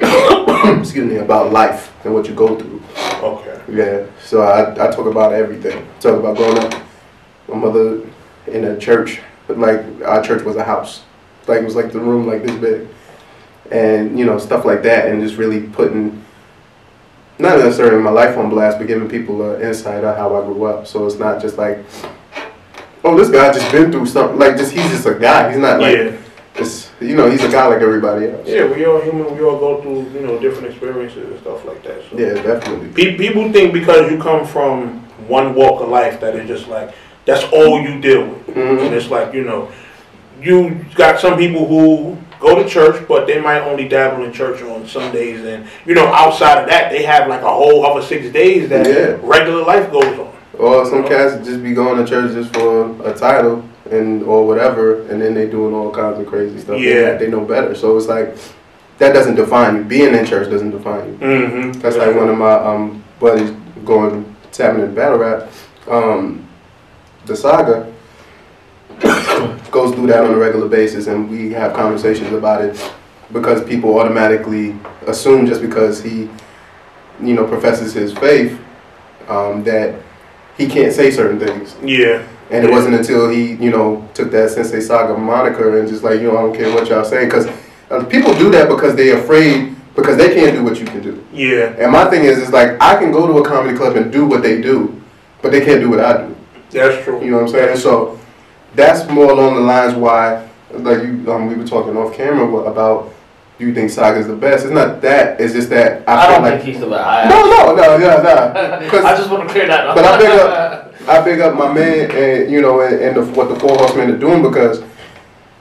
excuse 0.80 1.10
me 1.10 1.16
about 1.16 1.52
life 1.52 1.92
and 2.04 2.14
what 2.14 2.26
you 2.26 2.34
go 2.34 2.58
through. 2.58 2.82
Okay. 3.22 3.60
Yeah, 3.68 4.06
so 4.24 4.42
I, 4.42 4.72
I 4.72 4.90
talk 4.90 5.06
about 5.06 5.32
everything. 5.32 5.86
Talk 6.00 6.18
about 6.18 6.36
growing 6.36 6.58
up. 6.58 6.82
My 7.48 7.56
mother 7.56 8.02
in 8.46 8.64
a 8.64 8.78
church, 8.78 9.20
but 9.46 9.58
like 9.58 9.84
our 10.04 10.22
church 10.22 10.42
was 10.44 10.56
a 10.56 10.64
house. 10.64 11.02
Like 11.46 11.60
it 11.60 11.64
was 11.64 11.76
like 11.76 11.92
the 11.92 12.00
room 12.00 12.26
like 12.26 12.42
this 12.42 12.56
big, 12.56 12.88
and 13.70 14.18
you 14.18 14.24
know 14.24 14.38
stuff 14.38 14.64
like 14.64 14.82
that, 14.82 15.08
and 15.08 15.22
just 15.22 15.36
really 15.36 15.62
putting 15.62 16.24
not 17.38 17.58
necessarily 17.58 18.02
my 18.02 18.10
life 18.10 18.36
on 18.36 18.50
blast, 18.50 18.78
but 18.78 18.86
giving 18.86 19.08
people 19.08 19.54
an 19.54 19.62
insight 19.62 20.04
on 20.04 20.16
how 20.16 20.34
I 20.36 20.44
grew 20.44 20.64
up. 20.64 20.86
So 20.86 21.06
it's 21.06 21.16
not 21.16 21.40
just 21.40 21.58
like, 21.58 21.84
oh, 23.04 23.16
this 23.16 23.28
guy 23.30 23.52
just 23.52 23.70
been 23.72 23.90
through 23.92 24.06
something. 24.06 24.38
Like 24.38 24.56
just 24.56 24.72
he's 24.72 24.88
just 24.90 25.06
a 25.06 25.14
guy. 25.14 25.50
He's 25.50 25.58
not 25.60 25.80
like 25.80 25.96
Yeah. 25.96 26.16
it's 26.56 26.90
you 27.00 27.16
know 27.16 27.28
he's 27.30 27.42
a 27.42 27.48
guy 27.50 27.66
like 27.66 27.80
everybody 27.82 28.28
else. 28.28 28.46
Yeah, 28.48 28.66
we 28.66 28.84
all 28.86 29.00
human. 29.00 29.36
We 29.36 29.42
all 29.44 29.58
go 29.58 29.80
through 29.82 30.10
you 30.18 30.26
know 30.26 30.38
different 30.38 30.68
experiences 30.68 31.30
and 31.30 31.40
stuff 31.40 31.64
like 31.64 31.82
that. 31.84 32.02
So. 32.10 32.18
Yeah, 32.18 32.34
definitely. 32.42 32.88
Pe- 32.88 33.16
People 33.16 33.52
think 33.52 33.72
because 33.72 34.10
you 34.10 34.18
come 34.20 34.46
from 34.46 35.00
one 35.28 35.54
walk 35.54 35.80
of 35.82 35.88
life 35.88 36.20
that 36.20 36.34
it's 36.36 36.48
just 36.48 36.68
like 36.68 36.94
that's 37.24 37.44
all 37.52 37.80
you 37.80 38.00
deal 38.00 38.26
with, 38.26 38.46
Mhm. 38.56 38.86
and 38.86 38.94
it's 38.94 39.08
like 39.10 39.32
you 39.34 39.44
know, 39.44 39.68
you 40.40 40.84
got 40.94 41.20
some 41.20 41.36
people 41.38 41.66
who 41.66 42.16
go 42.40 42.60
to 42.60 42.68
church, 42.68 43.06
but 43.06 43.28
they 43.28 43.40
might 43.40 43.60
only 43.60 43.86
dabble 43.86 44.24
in 44.24 44.32
church 44.32 44.60
on 44.62 44.84
Sundays, 44.86 45.44
and 45.44 45.64
you 45.86 45.94
know, 45.94 46.06
outside 46.06 46.58
of 46.62 46.68
that, 46.68 46.90
they 46.90 47.04
have 47.04 47.28
like 47.28 47.42
a 47.42 47.48
whole 47.52 47.86
other 47.86 48.02
six 48.04 48.28
days 48.32 48.68
that 48.68 48.84
Yeah. 48.86 49.16
regular 49.22 49.62
life 49.64 49.90
goes 49.92 50.18
on. 50.18 50.31
Or 50.58 50.84
some 50.86 51.04
cats 51.06 51.44
just 51.46 51.62
be 51.62 51.72
going 51.72 52.02
to 52.04 52.08
church 52.08 52.32
just 52.32 52.54
for 52.54 52.90
a 53.08 53.14
title 53.14 53.64
and 53.90 54.22
or 54.22 54.46
whatever, 54.46 55.02
and 55.08 55.20
then 55.20 55.34
they 55.34 55.48
doing 55.48 55.74
all 55.74 55.90
kinds 55.90 56.18
of 56.18 56.26
crazy 56.26 56.58
stuff. 56.58 56.78
They- 56.78 56.94
Yeah. 57.02 57.16
they, 57.16 57.28
know 57.28 57.40
better. 57.44 57.74
So 57.74 57.96
it's 57.96 58.06
like 58.06 58.36
that 58.98 59.12
doesn't 59.12 59.34
define 59.36 59.76
you. 59.76 59.84
Being 59.84 60.14
in 60.14 60.24
church 60.26 60.50
doesn't 60.50 60.70
define 60.70 61.06
you. 61.08 61.18
Mm-hmm. 61.18 61.80
That's 61.80 61.96
like 61.96 62.14
one 62.14 62.28
of 62.28 62.38
my 62.38 62.52
um, 62.52 63.02
buddies 63.18 63.50
going 63.84 64.34
tapping 64.52 64.82
in 64.82 64.94
battle 64.94 65.18
rap. 65.18 65.50
Um, 65.88 66.46
the 67.26 67.34
saga 67.36 67.92
goes 69.70 69.94
through 69.94 70.06
that 70.08 70.24
on 70.24 70.32
a 70.34 70.36
regular 70.38 70.68
basis, 70.68 71.06
and 71.06 71.30
we 71.30 71.50
have 71.52 71.72
conversations 71.74 72.32
about 72.32 72.62
it 72.62 72.92
because 73.32 73.64
people 73.64 73.98
automatically 73.98 74.76
assume 75.06 75.46
just 75.46 75.60
because 75.62 76.02
he, 76.02 76.28
you 77.20 77.34
know, 77.34 77.46
professes 77.46 77.92
his 77.94 78.12
faith 78.12 78.60
um, 79.28 79.64
that 79.64 79.94
he 80.56 80.66
can't 80.66 80.92
say 80.92 81.10
certain 81.10 81.38
things. 81.38 81.74
yeah, 81.82 82.26
And 82.50 82.64
it 82.64 82.70
wasn't 82.70 82.94
until 82.94 83.28
he, 83.28 83.54
you 83.54 83.70
know, 83.70 84.08
took 84.14 84.30
that 84.32 84.50
Sensei 84.50 84.80
Saga 84.80 85.16
moniker 85.16 85.78
and 85.78 85.88
just 85.88 86.02
like, 86.02 86.20
you 86.20 86.28
know, 86.30 86.36
I 86.38 86.42
don't 86.42 86.54
care 86.56 86.72
what 86.74 86.88
y'all 86.88 87.04
saying, 87.04 87.28
because 87.28 87.46
uh, 87.90 88.04
people 88.04 88.32
do 88.34 88.50
that 88.50 88.68
because 88.68 88.94
they're 88.94 89.18
afraid 89.18 89.74
because 89.94 90.16
they 90.16 90.34
can't 90.34 90.56
do 90.56 90.64
what 90.64 90.78
you 90.78 90.86
can 90.86 91.02
do. 91.02 91.22
yeah, 91.32 91.74
And 91.78 91.92
my 91.92 92.08
thing 92.08 92.24
is, 92.24 92.38
is 92.38 92.50
like 92.50 92.80
I 92.80 92.96
can 92.98 93.12
go 93.12 93.26
to 93.26 93.38
a 93.38 93.44
comedy 93.46 93.76
club 93.76 93.96
and 93.96 94.10
do 94.12 94.24
what 94.26 94.42
they 94.42 94.60
do, 94.60 95.00
but 95.42 95.52
they 95.52 95.64
can't 95.64 95.80
do 95.80 95.90
what 95.90 96.00
I 96.00 96.26
do. 96.26 96.36
that's 96.70 97.04
true. 97.04 97.22
You 97.22 97.30
know 97.30 97.38
what 97.38 97.48
I'm 97.48 97.48
saying? 97.52 97.76
So 97.78 98.18
that's 98.74 99.08
more 99.10 99.30
along 99.30 99.54
the 99.56 99.60
lines 99.60 99.94
why, 99.94 100.48
like 100.70 101.02
you, 101.02 101.30
um, 101.30 101.46
we 101.48 101.54
were 101.54 101.66
talking 101.66 101.94
off 101.96 102.14
camera 102.14 102.46
about, 102.64 103.12
you 103.62 103.74
think 103.74 103.90
Saga's 103.90 104.26
the 104.26 104.36
best? 104.36 104.64
It's 104.64 104.74
not 104.74 105.00
that. 105.02 105.40
It's 105.40 105.54
just 105.54 105.70
that 105.70 106.08
I, 106.08 106.26
I 106.26 106.32
don't 106.32 106.42
like 106.42 106.62
think 106.62 106.64
he's 106.64 106.80
the 106.80 106.88
best. 106.88 107.04
I, 107.04 107.28
no, 107.28 107.42
no, 107.44 107.74
no, 107.74 107.98
no, 107.98 108.22
no. 108.22 109.04
I 109.06 109.16
just 109.16 109.30
want 109.30 109.46
to 109.46 109.52
clear 109.52 109.66
that 109.66 109.86
up. 109.86 109.96
But 109.96 110.04
I 110.04 110.18
pick 110.18 110.28
up, 110.28 110.94
I 111.08 111.22
pick 111.22 111.40
up 111.40 111.56
my 111.56 111.72
man, 111.72 112.10
and 112.10 112.50
you 112.50 112.60
know, 112.60 112.80
and, 112.80 113.00
and 113.00 113.16
the, 113.16 113.24
what 113.34 113.48
the 113.48 113.58
four 113.58 113.76
horsemen 113.76 114.10
are 114.10 114.18
doing 114.18 114.42
because 114.42 114.82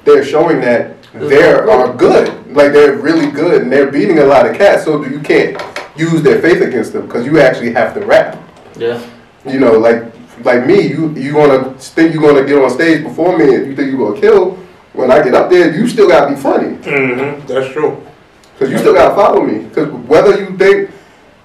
they're 0.03 0.25
showing 0.25 0.61
that 0.61 1.01
they 1.13 1.43
are 1.43 1.93
good, 1.95 2.29
like 2.55 2.71
they're 2.71 2.97
really 2.97 3.29
good, 3.31 3.63
and 3.63 3.71
they're 3.71 3.91
beating 3.91 4.19
a 4.19 4.25
lot 4.25 4.45
of 4.45 4.55
cats. 4.57 4.85
So 4.85 5.05
you 5.05 5.19
can't 5.19 5.61
use 5.95 6.21
their 6.21 6.41
faith 6.41 6.61
against 6.61 6.93
them 6.93 7.05
because 7.05 7.25
you 7.25 7.39
actually 7.39 7.73
have 7.73 7.93
to 7.93 8.05
rap. 8.05 8.37
Yeah. 8.77 9.05
You 9.45 9.59
know, 9.59 9.73
like 9.73 10.13
like 10.45 10.65
me, 10.65 10.87
you 10.87 11.13
you 11.13 11.33
gonna 11.33 11.73
think 11.75 12.13
you're 12.13 12.21
gonna 12.23 12.45
get 12.45 12.61
on 12.61 12.69
stage 12.69 13.03
before 13.03 13.37
me, 13.37 13.55
and 13.55 13.67
you 13.67 13.75
think 13.75 13.91
you're 13.91 14.09
gonna 14.09 14.19
kill. 14.19 14.57
When 14.93 15.09
I 15.11 15.23
get 15.23 15.33
up 15.33 15.49
there, 15.49 15.73
you 15.75 15.87
still 15.87 16.07
gotta 16.07 16.33
be 16.35 16.39
funny 16.41 16.75
Mm-hmm. 16.77 17.47
That's 17.47 17.71
true. 17.73 18.05
because 18.53 18.71
you 18.71 18.77
still 18.79 18.93
gotta 18.93 19.15
follow 19.15 19.41
me. 19.43 19.63
Because 19.65 19.89
whether 20.07 20.37
you 20.39 20.57
think 20.57 20.91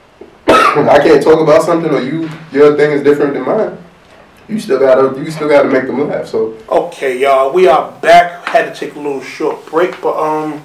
I 0.48 0.98
can't 1.02 1.22
talk 1.22 1.40
about 1.40 1.62
something 1.62 1.90
or 1.92 2.00
you 2.00 2.28
your 2.52 2.76
thing 2.76 2.92
is 2.92 3.02
different 3.02 3.34
than 3.34 3.44
mine, 3.44 3.78
you 4.48 4.58
still 4.60 4.78
gotta 4.80 5.18
you 5.22 5.30
still 5.30 5.48
gotta 5.48 5.68
make 5.68 5.86
them 5.86 6.08
laugh. 6.08 6.26
So 6.26 6.56
Okay, 6.68 7.18
y'all, 7.20 7.52
we 7.52 7.66
are 7.68 7.92
back. 8.00 8.46
Had 8.48 8.72
to 8.72 8.78
take 8.78 8.94
a 8.96 8.98
little 8.98 9.22
short 9.22 9.64
break, 9.66 10.00
but 10.00 10.16
um, 10.18 10.62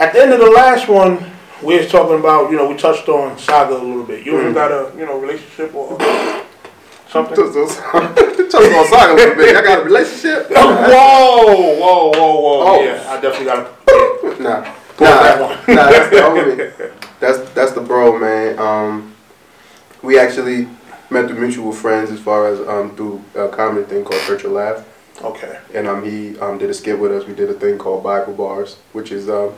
at 0.00 0.12
the 0.12 0.20
end 0.22 0.32
of 0.32 0.40
the 0.40 0.50
last 0.50 0.88
one, 0.88 1.24
we 1.62 1.76
was 1.78 1.88
talking 1.90 2.18
about 2.18 2.50
you 2.50 2.56
know 2.56 2.68
we 2.68 2.76
touched 2.76 3.08
on 3.08 3.38
Saga 3.38 3.74
a 3.74 3.78
little 3.82 4.04
bit. 4.04 4.24
You 4.26 4.32
Mhm. 4.32 4.54
got 4.54 4.70
a 4.72 4.96
you 4.98 5.06
know 5.06 5.18
relationship 5.18 5.74
or 5.74 5.98
something? 7.12 7.36
just 7.36 7.54
just 8.52 8.56
on 8.56 8.86
saga 8.88 9.12
a 9.12 9.14
little 9.14 9.34
bit. 9.34 9.56
I 9.56 9.62
got 9.62 9.80
a 9.80 9.84
relationship. 9.84 10.48
whoa, 10.50 11.44
whoa, 11.46 12.10
whoa, 12.10 12.40
whoa! 12.40 12.62
Oh. 12.66 12.82
Yeah, 12.82 13.04
I 13.10 13.20
definitely 13.20 13.46
got 13.46 13.58
a. 13.58 14.42
Nah, 14.42 14.74
Pull 14.96 15.06
nah, 15.06 15.22
that 15.22 15.40
one. 15.40 15.76
nah. 15.76 15.90
That's 15.90 16.10
the. 16.10 16.92
That's 17.20 17.50
that's 17.50 17.72
the 17.72 17.80
bro, 17.80 18.18
man. 18.18 18.58
Um, 18.58 19.14
we 20.02 20.18
actually 20.18 20.68
met 21.10 21.28
through 21.28 21.38
mutual 21.40 21.72
friends 21.72 22.10
as 22.10 22.18
far 22.18 22.48
as 22.48 22.66
um 22.66 22.96
through 22.96 23.22
a 23.34 23.48
comedy 23.48 23.86
thing 23.86 24.04
called 24.04 24.22
Church 24.22 24.44
of 24.44 24.52
Laugh. 24.52 24.88
Okay. 25.20 25.60
and 25.74 25.86
um, 25.86 26.02
he 26.04 26.36
um, 26.40 26.58
did 26.58 26.70
a 26.70 26.74
skit 26.74 26.98
with 26.98 27.12
us. 27.12 27.26
We 27.26 27.34
did 27.34 27.48
a 27.48 27.54
thing 27.54 27.78
called 27.78 28.02
Bible 28.02 28.32
Bars, 28.32 28.76
which 28.92 29.12
is 29.12 29.28
um, 29.28 29.54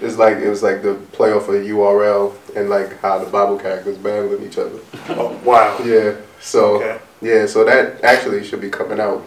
it's 0.00 0.16
like 0.16 0.38
it 0.38 0.48
was 0.48 0.62
like 0.62 0.82
the 0.82 0.94
play 1.12 1.32
off 1.32 1.48
of 1.48 1.54
URL 1.56 2.34
and 2.56 2.70
like 2.70 2.98
how 3.00 3.18
the 3.18 3.30
Bible 3.30 3.58
characters 3.58 3.98
battling 3.98 4.46
each 4.46 4.56
other. 4.56 4.78
Oh, 5.10 5.38
wow. 5.44 5.78
Yeah. 5.84 6.16
So 6.44 6.76
Okay. 6.76 6.98
yeah, 7.22 7.46
so 7.46 7.64
that 7.64 8.04
actually 8.04 8.44
should 8.44 8.60
be 8.60 8.68
coming 8.68 9.00
out. 9.00 9.24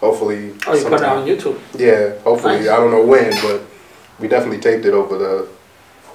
Hopefully. 0.00 0.54
Oh, 0.66 0.74
you 0.74 0.84
put 0.84 0.94
it 0.94 1.02
on 1.04 1.26
YouTube. 1.26 1.58
Yeah. 1.76 2.18
Hopefully, 2.24 2.58
Nice. 2.60 2.68
I 2.68 2.76
don't 2.76 2.90
know 2.90 3.04
when, 3.04 3.30
but 3.42 3.62
we 4.18 4.28
definitely 4.28 4.58
taped 4.58 4.84
it 4.84 4.92
over 4.94 5.16
the 5.18 5.48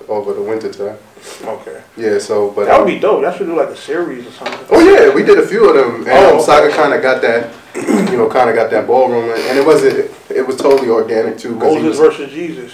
over 0.10 0.34
the 0.34 0.41
winter 0.41 0.71
time. 0.71 0.97
Okay. 1.45 1.82
Yeah. 1.95 2.17
So, 2.19 2.51
but 2.51 2.65
That 2.65 2.79
would 2.79 2.88
be 2.88 2.99
dope. 2.99 3.21
That 3.21 3.38
should 3.38 3.47
do 3.47 3.56
like 3.56 3.69
a 3.69 3.75
series 3.77 4.27
or 4.27 4.32
something. 4.32 4.60
Oh 4.69 4.79
yeah, 4.82 5.13
we 5.13 5.23
did 5.23 5.39
a 5.39 5.47
few 5.47 5.69
of 5.69 5.75
them, 5.75 6.01
and 6.01 6.10
Oh, 6.12 6.38
um, 6.39 6.43
Saga 6.43 6.69
kind 6.73 6.93
of 6.93 7.01
got 7.01 7.21
that, 7.21 7.53
you 8.12 8.17
know, 8.17 8.27
kind 8.29 8.49
of 8.49 8.56
got 8.56 8.69
that 8.71 8.86
ballroom, 8.86 9.29
and, 9.29 9.39
and 9.39 9.58
it 9.58 9.65
wasn't, 9.65 10.12
it 10.29 10.45
was 10.45 10.58
totally 10.58 10.89
organic 10.89 11.38
too. 11.38 11.56
'cause 11.58 11.75
he 11.77 11.82
Moses 11.84 11.99
was- 11.99 11.99
versus 11.99 12.32
Jesus. 12.34 12.71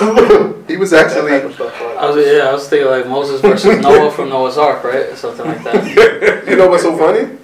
He 0.66 0.76
was 0.76 0.92
actually, 0.92 1.32
of 1.36 1.54
stuff. 1.54 1.80
Like. 1.80 1.96
I 1.96 2.10
was 2.10 2.26
yeah, 2.26 2.48
I 2.48 2.52
was 2.52 2.68
thinking 2.68 2.90
like 2.90 3.06
Moses 3.06 3.40
versus 3.40 3.78
Noah 3.82 4.10
from 4.10 4.28
Noah's 4.30 4.58
Ark, 4.58 4.82
right? 4.82 5.06
Or 5.06 5.16
something 5.16 5.46
like 5.46 5.62
that. 5.62 6.44
you 6.48 6.56
know 6.56 6.68
what's 6.68 6.82
so 6.82 6.96
funny? 6.98 7.38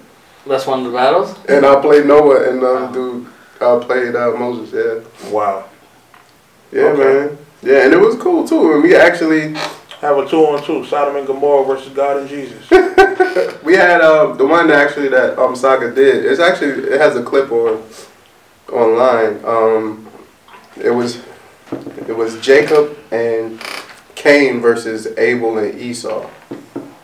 That's 0.45 0.67
one 0.67 0.79
of 0.85 0.91
the 0.91 0.97
battles. 0.97 1.35
And 1.47 1.65
I 1.65 1.79
played 1.81 2.05
Noah, 2.05 2.49
and 2.49 2.61
um, 2.63 2.91
dude, 2.93 3.27
I 3.61 3.79
played 3.79 4.15
uh, 4.15 4.31
Moses. 4.37 4.73
Yeah, 4.73 5.29
Wow. 5.31 5.69
yeah, 6.71 6.81
Okay. 6.83 7.03
man. 7.27 7.37
Yeah, 7.61 7.85
and 7.85 7.93
it 7.93 7.99
was 7.99 8.15
cool 8.17 8.45
too. 8.45 8.73
And 8.73 8.83
we 8.83 8.93
actually, 8.93 9.53
Have 10.01 10.17
a 10.17 10.27
two 10.27 10.39
on 10.45 10.61
two, 10.63 10.85
Sodom 10.85 11.15
and 11.15 11.25
Gomorrah 11.25 11.65
versus 11.65 11.93
God 11.93 12.17
and 12.17 12.27
Jesus. 12.29 12.69
We 13.63 13.73
had 13.75 14.01
um, 14.01 14.37
the 14.37 14.45
one 14.45 14.69
actually 14.69 15.07
that 15.09 15.39
um, 15.39 15.55
Saga 15.55 15.95
did. 15.95 16.25
It's 16.25 16.41
actually 16.41 16.91
it 16.91 16.99
has 16.99 17.15
a 17.15 17.23
clip 17.23 17.49
on 17.51 17.81
online. 18.71 19.39
Um, 19.45 20.09
it 20.75 20.91
was 20.91 21.21
it 22.07 22.15
was 22.15 22.39
Jacob 22.41 22.97
and 23.11 23.61
Cain 24.15 24.59
versus 24.61 25.07
Abel 25.17 25.57
and 25.57 25.79
Esau. 25.79 26.29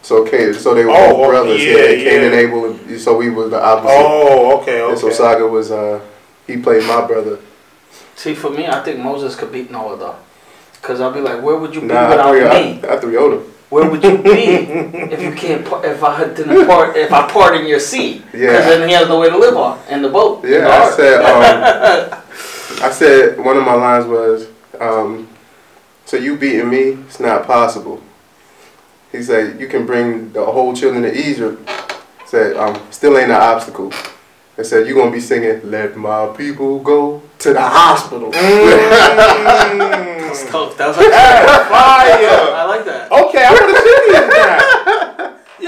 So 0.01 0.25
Cain, 0.25 0.53
so 0.53 0.73
they 0.73 0.85
were 0.85 0.91
Oh, 0.91 1.15
both 1.17 1.29
brothers. 1.29 1.63
yeah, 1.63 1.75
Yeah, 1.77 2.09
Cain 2.09 2.23
and. 2.25 2.33
Abel. 2.35 2.65
and- 2.65 2.99
So 2.99 3.15
we 3.17 3.29
were 3.29 3.47
the 3.47 3.61
opposite. 3.63 3.95
oh, 3.95 4.59
okay, 4.61 4.87
And 4.89 4.97
so. 4.97 5.09
Saga 5.09 5.45
was 5.47 5.71
uh, 5.71 5.99
he 6.47 6.57
played 6.57 6.83
my 6.85 7.05
brother. 7.05 7.37
See, 8.15 8.33
for 8.33 8.49
me, 8.49 8.67
I 8.67 8.81
think 8.83 8.99
Moses 8.99 9.35
could 9.35 9.51
beat 9.51 9.71
Noah 9.71 9.97
though, 9.97 10.15
because 10.81 10.99
I'll 10.99 11.11
be 11.13 11.21
like, 11.21 11.41
where 11.41 11.55
would 11.55 11.73
you 11.75 11.81
be 11.81 11.87
Nah, 11.87 11.99
I 11.99 12.09
without 12.09 12.31
three, 12.31 12.43
me? 12.73 12.87
I, 12.89 12.93
I 12.95 12.97
three 12.99 13.17
older. 13.17 13.41
Where 13.69 13.87
would 13.89 14.03
you 14.03 14.17
be 14.17 14.29
if 15.13 15.21
you 15.21 15.31
can't? 15.33 15.63
par- 15.65 15.85
If 15.85 16.03
I 16.03 16.23
didn't 16.33 16.65
part, 16.65 16.97
if 16.97 17.13
I 17.13 17.29
part 17.31 17.55
in 17.55 17.67
your 17.67 17.79
sea, 17.79 18.23
because 18.31 18.41
Yeah. 18.41 18.69
then 18.69 18.89
he 18.89 18.95
has 18.95 19.07
no 19.07 19.19
way 19.19 19.29
to 19.29 19.37
live 19.37 19.55
on 19.55 19.79
in 19.89 20.01
the 20.01 20.09
boat. 20.09 20.43
in 20.43 20.49
the 20.51 20.57
Yeah, 20.57 20.67
I 20.67 20.89
said. 20.89 21.21
Um, 21.21 22.19
I 22.81 22.89
said 22.91 23.37
one 23.39 23.57
of 23.57 23.63
my 23.63 23.75
lines 23.75 24.05
was, 24.05 24.47
um, 24.81 25.27
"So 26.05 26.17
you 26.17 26.35
beating 26.35 26.69
me? 26.69 26.97
It's 27.07 27.19
not 27.19 27.45
possible." 27.45 28.01
He 29.11 29.23
said, 29.23 29.59
"You 29.59 29.67
can 29.67 29.85
bring 29.85 30.31
the 30.33 30.45
whole 30.45 30.75
children 30.75 31.05
of 31.05 31.15
Egypt." 31.15 31.69
Said, 32.25 32.55
um, 32.57 32.79
"Still 32.91 33.17
ain't 33.17 33.31
an 33.31 33.41
obstacle." 33.41 33.91
I 34.57 34.63
said, 34.63 34.87
"You 34.87 34.95
gonna 34.95 35.11
be 35.11 35.21
singing, 35.21 35.61
let 35.63 35.95
my 35.95 36.27
people 36.35 36.79
go 36.79 37.21
to 37.39 37.53
the 37.53 37.61
hospital." 37.61 38.31
That's 40.29 40.51
dope. 40.51 40.77
That 40.77 40.87
was 40.89 40.97
like, 40.97 41.09
Fire. 41.09 42.53
I 42.53 42.65
like 42.65 42.85
that. 42.85 43.11
Okay, 43.11 43.43
I 43.43 43.51
want 43.51 43.65
to 43.73 43.81
see 43.81 43.97
these 44.05 44.29
now. 44.29 44.78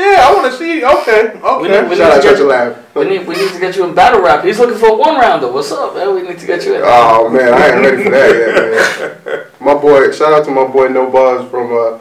Yeah, 0.01 0.27
I 0.27 0.33
want 0.33 0.51
to 0.51 0.57
see. 0.57 0.83
Okay, 0.83 1.21
We 1.27 1.67
need- 1.67 1.77
okay. 1.77 1.87
we 1.89 1.95
Shout 1.95 2.11
out 2.11 2.15
need 2.15 2.21
to 2.23 2.27
Church 2.27 2.37
get- 2.37 2.41
of 2.41 2.47
Laugh. 2.47 2.95
We 2.95 3.05
need, 3.05 3.27
we 3.27 3.35
need 3.35 3.51
to 3.51 3.59
get 3.59 3.75
you 3.75 3.83
in 3.85 3.93
battle 3.93 4.21
rap. 4.21 4.43
He's 4.43 4.57
looking 4.59 4.77
for 4.77 4.87
a 4.89 4.93
one 4.95 5.15
rounder. 5.15 5.51
What's 5.51 5.71
up, 5.71 5.95
man? 5.95 6.15
We 6.15 6.23
need 6.23 6.39
to 6.39 6.45
get 6.47 6.65
you 6.65 6.75
in. 6.75 6.81
Oh 6.83 7.29
man, 7.29 7.53
I 7.53 7.67
ain't 7.69 7.81
ready 7.85 8.03
for 8.03 8.09
that 8.09 8.29
yet, 8.35 9.25
man. 9.25 9.45
My 9.59 9.75
boy, 9.75 10.11
shout 10.11 10.33
out 10.33 10.43
to 10.45 10.51
my 10.51 10.65
boy 10.65 10.87
No 10.87 11.09
Bars 11.11 11.47
from 11.51 11.71
uh, 11.71 11.99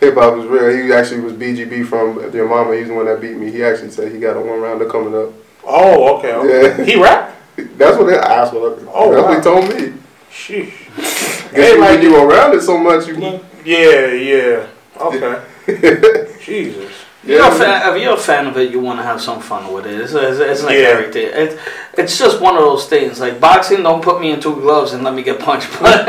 Hip 0.00 0.14
Hop 0.14 0.38
is 0.38 0.46
real. 0.46 0.70
He 0.70 0.92
actually 0.92 1.20
was 1.20 1.32
BGB 1.32 1.84
from 1.86 2.32
your 2.32 2.48
mama. 2.48 2.76
He's 2.76 2.86
the 2.88 2.94
one 2.94 3.06
that 3.06 3.20
beat 3.20 3.36
me. 3.36 3.50
He 3.50 3.64
actually 3.64 3.90
said 3.90 4.12
he 4.12 4.18
got 4.20 4.36
a 4.36 4.40
one 4.40 4.60
rounder 4.60 4.88
coming 4.88 5.14
up. 5.16 5.32
Oh, 5.66 6.18
okay. 6.18 6.32
okay. 6.32 6.78
Yeah. 6.78 6.84
He 6.84 7.02
rap? 7.02 7.34
That's 7.76 7.98
what 7.98 8.06
they 8.06 8.16
asked 8.16 8.52
for. 8.52 8.78
Oh, 8.94 9.10
That's 9.12 9.22
wow. 9.22 9.28
what 9.28 9.36
he 9.36 9.42
told 9.42 9.68
me. 9.68 9.98
Sheesh. 10.30 10.94
Guess 10.96 11.50
Hey, 11.52 11.72
you- 11.74 11.80
like- 11.80 11.90
when 11.90 12.02
you 12.02 12.16
around 12.30 12.54
it 12.54 12.60
so 12.62 12.78
much, 12.78 13.08
you. 13.08 13.16
Yeah, 13.64 14.12
yeah. 14.12 14.66
Okay. 15.00 15.42
Jesus. 16.40 16.92
If 17.26 17.32
you're, 17.32 17.44
a 17.48 17.54
fan, 17.54 17.94
if 17.96 18.02
you're 18.02 18.14
a 18.14 18.16
fan 18.16 18.46
of 18.46 18.56
it, 18.56 18.70
you 18.70 18.78
want 18.78 19.00
to 19.00 19.02
have 19.02 19.20
some 19.20 19.40
fun 19.40 19.72
with 19.72 19.84
it. 19.86 20.00
It's, 20.00 20.12
it's, 20.12 20.38
it's 20.38 20.62
like 20.62 20.74
Yeah. 20.76 20.94
everything. 20.94 21.28
It's, 21.32 21.60
it's 21.94 22.18
just 22.18 22.40
one 22.40 22.54
of 22.54 22.60
those 22.62 22.86
things. 22.88 23.18
Like 23.18 23.40
boxing, 23.40 23.82
don't 23.82 24.00
put 24.02 24.20
me 24.20 24.30
in 24.30 24.40
two 24.40 24.54
gloves 24.54 24.92
and 24.92 25.02
let 25.02 25.12
me 25.14 25.22
get 25.22 25.40
punched. 25.40 25.68
But, 25.80 26.06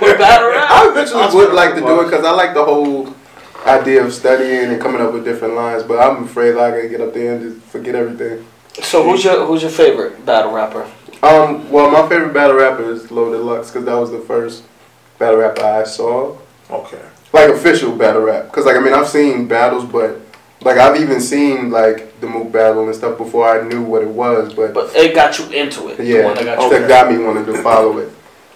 but 0.00 0.18
battle 0.18 0.50
rap, 0.50 0.70
I 0.70 0.88
eventually 0.90 1.20
I'll 1.22 1.34
would 1.34 1.52
like 1.52 1.74
to 1.74 1.80
do 1.80 2.00
it 2.00 2.04
because 2.04 2.24
I 2.24 2.30
like 2.30 2.54
the 2.54 2.64
whole 2.64 3.12
idea 3.66 4.04
of 4.04 4.12
studying 4.12 4.70
and 4.72 4.80
coming 4.80 5.00
up 5.00 5.12
with 5.12 5.24
different 5.24 5.54
lines. 5.54 5.82
But 5.82 5.98
I'm 5.98 6.24
afraid 6.24 6.52
that 6.52 6.60
I 6.60 6.70
gotta 6.70 6.88
get 6.88 7.00
up 7.00 7.12
there 7.12 7.34
and 7.34 7.42
just 7.54 7.66
forget 7.66 7.94
everything. 7.96 8.46
So 8.82 9.02
who's 9.02 9.24
your 9.24 9.44
who's 9.46 9.62
your 9.62 9.70
favorite 9.72 10.24
battle 10.24 10.52
rapper? 10.52 10.86
Um, 11.22 11.68
well, 11.70 11.90
my 11.90 12.08
favorite 12.08 12.32
battle 12.34 12.56
rapper 12.56 12.90
is 12.92 13.10
Loaded 13.10 13.40
Lux 13.40 13.70
because 13.70 13.84
that 13.86 13.94
was 13.94 14.10
the 14.12 14.20
first 14.20 14.62
battle 15.18 15.38
rapper 15.40 15.64
I 15.64 15.82
saw. 15.84 16.36
Okay. 16.70 17.00
like 17.32 17.50
official 17.50 17.96
battle 17.96 18.22
rap. 18.22 18.44
Because 18.46 18.66
like 18.66 18.76
I 18.76 18.80
mean 18.80 18.92
I've 18.92 19.08
seen 19.08 19.48
battles, 19.48 19.84
but 19.84 20.20
like 20.62 20.78
I've 20.78 21.00
even 21.00 21.20
seen 21.20 21.70
like 21.70 22.18
the 22.20 22.26
Mook 22.26 22.50
battle 22.50 22.86
and 22.86 22.94
stuff 22.94 23.18
before 23.18 23.48
I 23.48 23.66
knew 23.68 23.82
what 23.82 24.02
it 24.02 24.08
was. 24.08 24.52
But, 24.54 24.74
But 24.74 24.94
it 24.96 25.14
got 25.14 25.38
you 25.38 25.46
into 25.50 25.88
it. 25.88 25.98
The 25.98 26.04
yeah, 26.04 26.24
one 26.24 26.34
that 26.34 26.44
got 26.44 26.62
you 26.62 26.70
that 26.70 26.88
got 26.88 27.12
me 27.12 27.18
wanting 27.22 27.46
to 27.46 27.62
follow 27.62 27.98
it. 27.98 28.10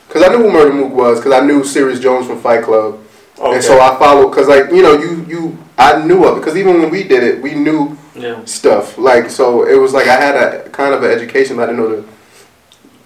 Because 0.09 0.23
I 0.25 0.29
knew 0.29 0.39
who 0.43 0.51
Murder 0.51 0.73
Mook 0.73 0.93
was. 0.93 1.19
Because 1.21 1.33
I 1.41 1.45
knew 1.47 1.63
Serius 1.63 2.01
Jones 2.01 2.27
from 2.27 2.41
Fight 2.41 2.65
Club, 2.65 2.99
Okay. 3.39 3.55
and 3.55 3.65
so 3.65 3.81
I 3.81 3.97
followed. 3.99 4.31
Because 4.31 4.49
like 4.49 4.71
you 4.71 4.83
know 4.83 4.95
you 4.95 5.25
you 5.29 5.59
I 5.79 6.03
knew 6.05 6.25
of 6.25 6.37
it. 6.37 6.41
Because 6.41 6.57
even 6.57 6.81
when 6.81 6.91
we 6.91 7.05
did 7.05 7.23
it, 7.23 7.41
we 7.43 7.55
knew 7.55 7.97
Yeah. 8.15 8.45
stuff. 8.45 8.99
Like 8.99 9.31
so 9.31 9.67
it 9.69 9.77
was 9.79 9.93
like 9.93 10.09
I 10.09 10.17
had 10.17 10.35
a 10.37 10.69
kind 10.71 10.95
of 10.95 11.03
an 11.03 11.11
education, 11.11 11.57
but 11.57 11.65
I 11.65 11.67
didn't 11.73 11.81
know 11.85 11.97
the 11.97 12.05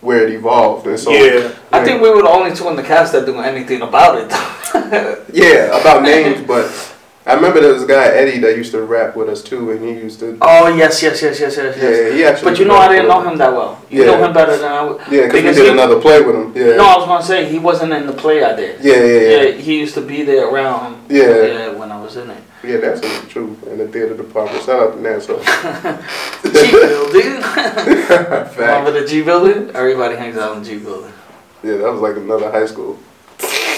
where 0.01 0.27
it 0.27 0.33
evolved. 0.35 0.87
And 0.87 0.99
so 0.99 1.11
Yeah. 1.13 1.51
I 1.73 1.83
think 1.85 2.01
we 2.03 2.11
were 2.11 2.23
the 2.23 2.29
only 2.29 2.55
two 2.55 2.69
in 2.69 2.77
the 2.77 2.83
cast 2.83 3.13
that 3.13 3.27
knew 3.27 3.39
anything 3.41 3.83
about 3.83 4.19
it. 4.19 5.25
yeah 5.33 5.79
about 5.81 6.03
names, 6.13 6.47
but. 6.47 6.71
I 7.27 7.33
remember 7.33 7.59
there 7.61 7.73
was 7.73 7.83
a 7.83 7.87
guy 7.87 8.05
Eddie 8.09 8.39
that 8.41 8.55
used 8.55 8.73
to 8.73 8.83
rap 8.83 9.17
with 9.17 9.31
us 9.31 9.43
too, 9.43 9.71
and 9.71 9.83
he 9.83 9.93
used 9.93 10.21
to 10.21 10.37
oh 10.43 10.69
yes, 10.69 11.03
yes, 11.03 11.23
yes, 11.23 11.41
yes, 11.41 11.57
yes, 11.57 11.77
yes. 11.77 11.83
Yeah, 11.83 12.15
he 12.15 12.25
actually. 12.25 12.51
But 12.51 12.59
you 12.59 12.67
know, 12.67 12.77
I 12.77 12.89
didn't 12.89 13.09
know 13.09 13.23
him 13.27 13.39
that 13.39 13.51
well. 13.53 13.81
You 13.89 14.01
Yeah. 14.01 14.07
know 14.11 14.25
him 14.27 14.33
better 14.35 14.57
than 14.59 14.71
I 14.71 14.83
would. 14.83 15.01
Yeah, 15.11 15.27
because 15.27 15.43
we 15.57 15.63
did 15.63 15.65
he- 15.65 15.69
another 15.71 15.99
play 16.01 16.21
with 16.21 16.35
him. 16.37 16.53
Yeah. 16.55 16.77
No, 16.77 16.85
I 16.85 16.97
was 16.99 17.07
gonna 17.07 17.25
say 17.25 17.47
he 17.47 17.59
wasn't 17.59 17.95
in 17.95 18.07
the 18.07 18.13
play 18.13 18.45
I 18.45 18.55
did. 18.55 18.85
Yeah, 18.85 18.97
yeah, 18.97 19.05
Yeah, 19.05 19.43
yeah. 19.43 19.51
he 19.53 19.79
used 19.81 19.95
to 19.95 20.03
be 20.03 20.23
there 20.23 20.47
around. 20.49 21.03
Yeah. 21.09 21.23
yeah 21.47 21.69
when 21.71 21.91
I 21.91 21.99
was 22.01 22.17
in 22.17 22.29
it. 22.29 22.43
Yeah, 22.63 22.77
that's 22.79 23.01
the 23.01 23.27
truth. 23.29 23.63
In 23.69 23.79
the 23.79 23.89
theater 23.89 24.17
department. 24.17 24.63
Shout 24.65 24.81
out 24.83 24.93
to 24.95 25.01
Nassau. 25.01 25.39
G 26.43 26.71
building. 26.73 27.41
Remember 28.59 28.91
the 28.91 29.07
G 29.07 29.23
building? 29.23 29.71
Everybody 29.75 30.17
hangs 30.17 30.37
out 30.37 30.57
in 30.57 30.63
the 30.63 30.69
G 30.69 30.79
building. 30.79 31.13
Yeah, 31.63 31.77
that 31.79 31.91
was 31.93 32.01
like 32.03 32.17
another 32.17 32.51
high 32.51 32.67
school. 32.67 32.99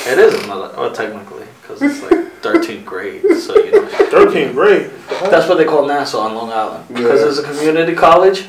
It 0.09 0.19
is 0.19 0.35
another, 0.45 0.73
well, 0.77 0.93
technically, 0.93 1.36
because 1.67 1.83
it's 1.83 2.03
like 2.03 2.13
13th 2.43 2.85
grade. 2.85 3.23
So 3.39 3.57
you 3.57 3.73
know, 3.73 3.87
13th 3.89 4.53
grade. 4.53 4.91
that's 5.31 5.49
what 5.49 5.59
they 5.59 5.65
call 5.65 5.87
Nassau 5.87 6.21
on 6.21 6.35
Long 6.35 6.51
Island 6.53 6.87
because 6.89 7.21
Yeah. 7.23 7.29
it's 7.29 7.39
a 7.39 7.43
community 7.43 7.95
college. 7.95 8.47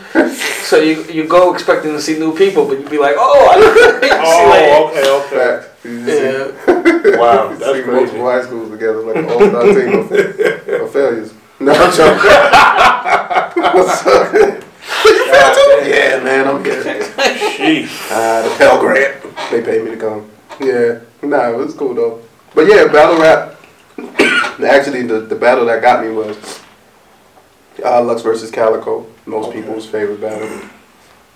so 0.64 0.78
you 0.78 1.04
you 1.06 1.28
go 1.28 1.54
expecting 1.54 1.92
to 1.94 2.02
see 2.02 2.20
new 2.20 2.36
people, 2.36 2.66
but 2.68 2.80
you'd 2.80 2.90
be 2.92 2.98
like, 3.00 3.16
oh, 3.18 3.50
I 3.52 3.56
you 3.58 4.02
see, 4.02 4.10
Oh, 4.14 4.90
okay, 4.90 5.10
okay. 5.10 5.38
Fact. 5.38 5.86
You 5.86 6.06
just 6.06 6.18
see- 6.18 6.74
yeah. 6.74 7.18
Wow, 7.18 7.54
see 7.54 7.60
that's 7.60 7.72
crazy. 7.72 7.92
multiple 7.92 8.26
high 8.30 8.42
schools 8.44 8.70
together, 8.70 9.00
like 9.02 9.16
an 9.16 9.26
all-star 9.30 9.64
team 9.64 10.00
of, 10.00 10.12
of 10.82 10.92
failures. 10.92 11.34
No, 11.60 11.72
I'm 11.72 11.92
joking. 11.96 13.74
What's 13.74 14.06
up? 14.06 14.34
you 14.34 15.26
failed 15.32 15.56
too? 15.56 15.90
Yeah, 15.90 16.22
man, 16.24 16.48
I'm 16.48 16.64
here. 16.64 16.84
Sheesh. 16.84 18.12
Uh, 18.12 18.42
the 18.44 18.56
Pell 18.58 18.80
Grant. 18.80 19.24
They 19.52 19.62
paid 19.64 19.84
me 19.86 19.92
to 19.92 19.98
come. 19.98 20.30
Yeah. 20.60 21.00
Nah, 21.28 21.50
it 21.52 21.58
was 21.58 21.74
cool 21.74 21.94
though. 21.96 22.22
But 22.58 22.66
yeah, 22.66 22.88
battle 22.88 23.20
rap. 23.22 23.56
Actually, 24.64 25.04
the, 25.04 25.20
the 25.20 25.36
battle 25.36 25.68
that 25.68 25.80
got 25.80 26.04
me 26.04 26.10
was 26.12 26.60
uh, 27.86 28.02
Lux 28.04 28.24
versus 28.24 28.50
Calicoe. 28.50 29.06
Most 29.28 29.50
Okay. 29.50 29.62
people's 29.62 29.86
favorite 29.86 30.20
battle. 30.20 30.50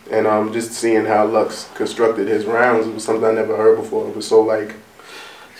And 0.10 0.26
um, 0.26 0.52
just 0.52 0.72
seeing 0.72 1.06
how 1.06 1.28
Lux 1.28 1.70
constructed 1.76 2.28
his 2.28 2.46
rounds 2.46 2.88
it 2.88 2.94
was 2.96 3.04
something 3.04 3.24
I 3.24 3.34
never 3.34 3.56
heard 3.56 3.78
before. 3.78 4.08
It 4.10 4.16
was 4.16 4.28
so 4.28 4.42
like 4.42 4.74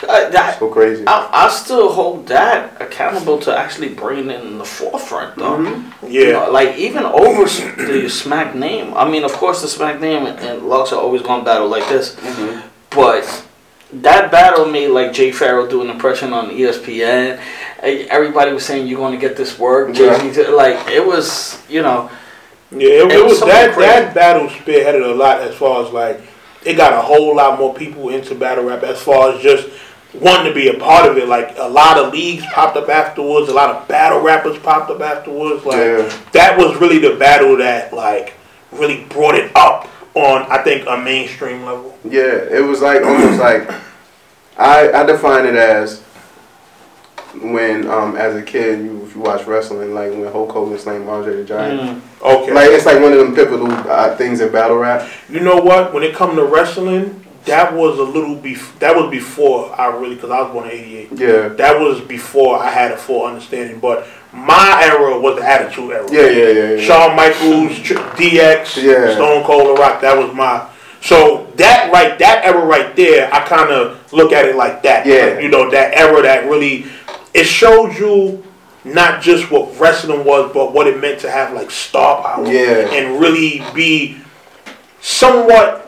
I, 0.10 0.30
that, 0.30 0.58
so 0.58 0.68
crazy. 0.68 1.04
I, 1.06 1.30
I 1.32 1.50
still 1.52 1.94
hold 1.94 2.26
that 2.30 2.82
accountable 2.82 3.38
to 3.42 3.56
actually 3.56 3.90
bringing 3.90 4.32
it 4.32 4.44
in 4.44 4.58
the 4.58 4.66
forefront, 4.66 5.36
though. 5.36 5.60
Mhm. 5.60 6.12
You 6.12 6.26
Yeah. 6.26 6.32
know, 6.46 6.50
like 6.52 6.76
even 6.78 7.04
over 7.06 7.44
the 7.44 8.10
Smack 8.10 8.56
name. 8.56 8.96
I 8.96 9.08
mean, 9.08 9.24
of 9.24 9.34
course, 9.34 9.62
the 9.62 9.68
Smack 9.68 10.02
name 10.02 10.26
and, 10.26 10.40
and 10.40 10.68
Lux 10.68 10.92
are 10.92 11.00
always 11.00 11.22
going 11.22 11.42
to 11.42 11.46
battle 11.46 11.68
like 11.68 11.88
this, 11.88 12.16
Mhm. 12.16 12.64
but 12.90 13.44
that 13.94 14.32
battle 14.32 14.66
made 14.66 14.88
like 14.90 15.14
Jay 15.14 15.32
Pharoah 15.32 15.70
do 15.70 15.82
an 15.82 15.90
impression 15.90 16.32
on 16.34 16.50
ESPN. 16.50 17.42
Everybody 17.84 18.54
was 18.54 18.66
saying 18.66 18.88
you're 18.88 18.98
going 19.00 19.14
to 19.14 19.28
get 19.28 19.36
this 19.36 19.58
work. 19.60 19.96
Yeah. 19.98 20.12
Like 20.52 20.88
it 20.88 21.06
was, 21.06 21.62
you 21.70 21.82
know, 21.82 22.10
Yeah, 22.72 22.88
it, 22.88 23.12
It 23.12 23.12
it 23.20 23.24
was 23.24 23.40
was 23.42 23.50
that 23.50 23.74
crazy. 23.74 23.90
that 23.90 24.14
battle 24.16 24.48
spearheaded 24.48 25.04
a 25.04 25.14
lot 25.14 25.42
as 25.42 25.56
far 25.56 25.86
as 25.86 25.92
like 25.92 26.22
it 26.64 26.76
got 26.76 26.94
a 26.94 27.02
whole 27.02 27.36
lot 27.36 27.58
more 27.60 27.74
people 27.74 28.10
into 28.10 28.36
battle 28.36 28.64
rap 28.64 28.84
as 28.84 29.02
far 29.02 29.34
as 29.34 29.42
just 29.42 29.68
wanting 30.14 30.46
to 30.46 30.54
be 30.54 30.68
a 30.70 30.74
part 30.80 31.10
of 31.10 31.18
it. 31.18 31.28
Like 31.28 31.56
a 31.58 31.68
lot 31.68 31.98
of 31.98 32.14
leagues 32.14 32.46
popped 32.54 32.78
up 32.78 32.88
afterwards, 32.88 33.50
a 33.50 33.54
lot 33.54 33.76
of 33.76 33.88
battle 33.88 34.22
rappers 34.22 34.58
popped 34.60 34.90
up 34.92 35.02
afterwards. 35.02 35.66
Like 35.66 35.78
Yeah. 35.78 36.18
that 36.34 36.58
was 36.58 36.80
really 36.80 37.00
the 37.00 37.16
battle 37.18 37.58
that 37.58 37.92
like 37.94 38.36
really 38.72 39.04
brought 39.06 39.36
it 39.36 39.52
up 39.56 39.88
on 40.14 40.44
I 40.52 40.62
think 40.64 40.86
a 40.88 40.98
mainstream 40.98 41.64
level. 41.66 41.98
Yeah, 42.04 42.22
it 42.50 42.64
was 42.66 42.82
like 42.82 43.02
almost 43.04 43.40
like 43.40 43.70
I 44.58 44.92
I 44.92 45.04
define 45.06 45.46
it 45.46 45.56
as 45.56 46.02
when 47.42 47.90
um 47.90 48.18
as 48.18 48.36
a 48.36 48.42
kid 48.42 48.80
you 48.84 49.06
if 49.06 49.16
you 49.16 49.22
watch 49.22 49.46
wrestling 49.48 49.94
like 49.94 50.12
when 50.12 50.30
Hulk 50.32 50.52
Hogan 50.52 50.78
slaying 50.78 51.08
Andre 51.08 51.38
the 51.38 51.44
Giant. 51.46 51.80
mm, 51.80 52.02
Okay. 52.22 52.54
Like 52.54 52.70
it's 52.72 52.86
like 52.86 53.02
one 53.02 53.14
of 53.14 53.20
them 53.20 53.34
pivotal 53.34 53.72
uh, 53.72 54.16
things 54.18 54.42
in 54.42 54.52
battle 54.52 54.78
rap. 54.78 55.10
You 55.30 55.40
know 55.40 55.56
what? 55.58 55.94
When 55.94 56.04
it 56.04 56.14
come 56.14 56.36
to 56.36 56.44
wrestling, 56.44 57.26
that 57.46 57.74
was 57.74 57.98
a 58.00 58.04
little 58.04 58.36
bef- 58.36 58.78
That 58.80 58.96
was 58.96 59.10
before 59.10 59.74
I 59.80 59.88
really, 59.88 60.16
because 60.16 60.30
I 60.30 60.42
was 60.42 60.52
born 60.52 60.66
in 60.66 60.72
'88. 60.72 61.12
Yeah. 61.14 61.48
That 61.50 61.80
was 61.80 62.02
before 62.02 62.60
I 62.60 62.70
had 62.70 62.92
a 62.92 62.98
full 62.98 63.26
understanding. 63.26 63.80
But 63.80 64.06
my 64.34 64.82
era 64.84 65.20
was 65.20 65.40
the 65.40 65.48
Attitude 65.48 65.92
Era. 65.92 66.08
Yeah, 66.12 66.22
yeah, 66.22 66.48
yeah, 66.48 66.76
yeah. 66.76 66.86
Shawn 66.86 67.16
Michaels, 67.16 67.72
DX, 68.18 68.82
Yeah. 68.82 69.14
Stone 69.14 69.44
Cold, 69.44 69.78
The 69.78 69.82
Rock. 69.82 70.02
That 70.02 70.18
was 70.18 70.34
my. 70.34 70.70
So 71.02 71.52
that 71.56 71.92
right, 71.92 72.18
that 72.20 72.46
era 72.46 72.64
right 72.64 72.96
there, 72.96 73.34
I 73.34 73.46
kind 73.46 73.72
of 73.72 74.14
look 74.14 74.32
at 74.32 74.46
it 74.46 74.56
like 74.56 74.84
that. 74.84 75.06
Yeah. 75.06 75.34
Like, 75.34 75.44
you 75.44 75.50
know, 75.50 75.70
that 75.72 75.96
era 75.96 76.22
that 76.22 76.46
really, 76.46 76.86
it 77.34 77.46
showed 77.46 77.98
you 77.98 78.44
not 78.84 79.22
just 79.22 79.52
what 79.52 79.78
wrestling 79.80 80.24
was, 80.24 80.52
but 80.54 80.74
what 80.74 80.88
it 80.88 81.00
meant 81.00 81.20
to 81.22 81.32
have 81.32 81.54
like 81.54 81.72
star 81.72 82.24
power. 82.24 82.52
Yeah. 82.52 82.92
And 82.92 83.20
really 83.20 83.64
be 83.74 84.18
somewhat, 85.02 85.88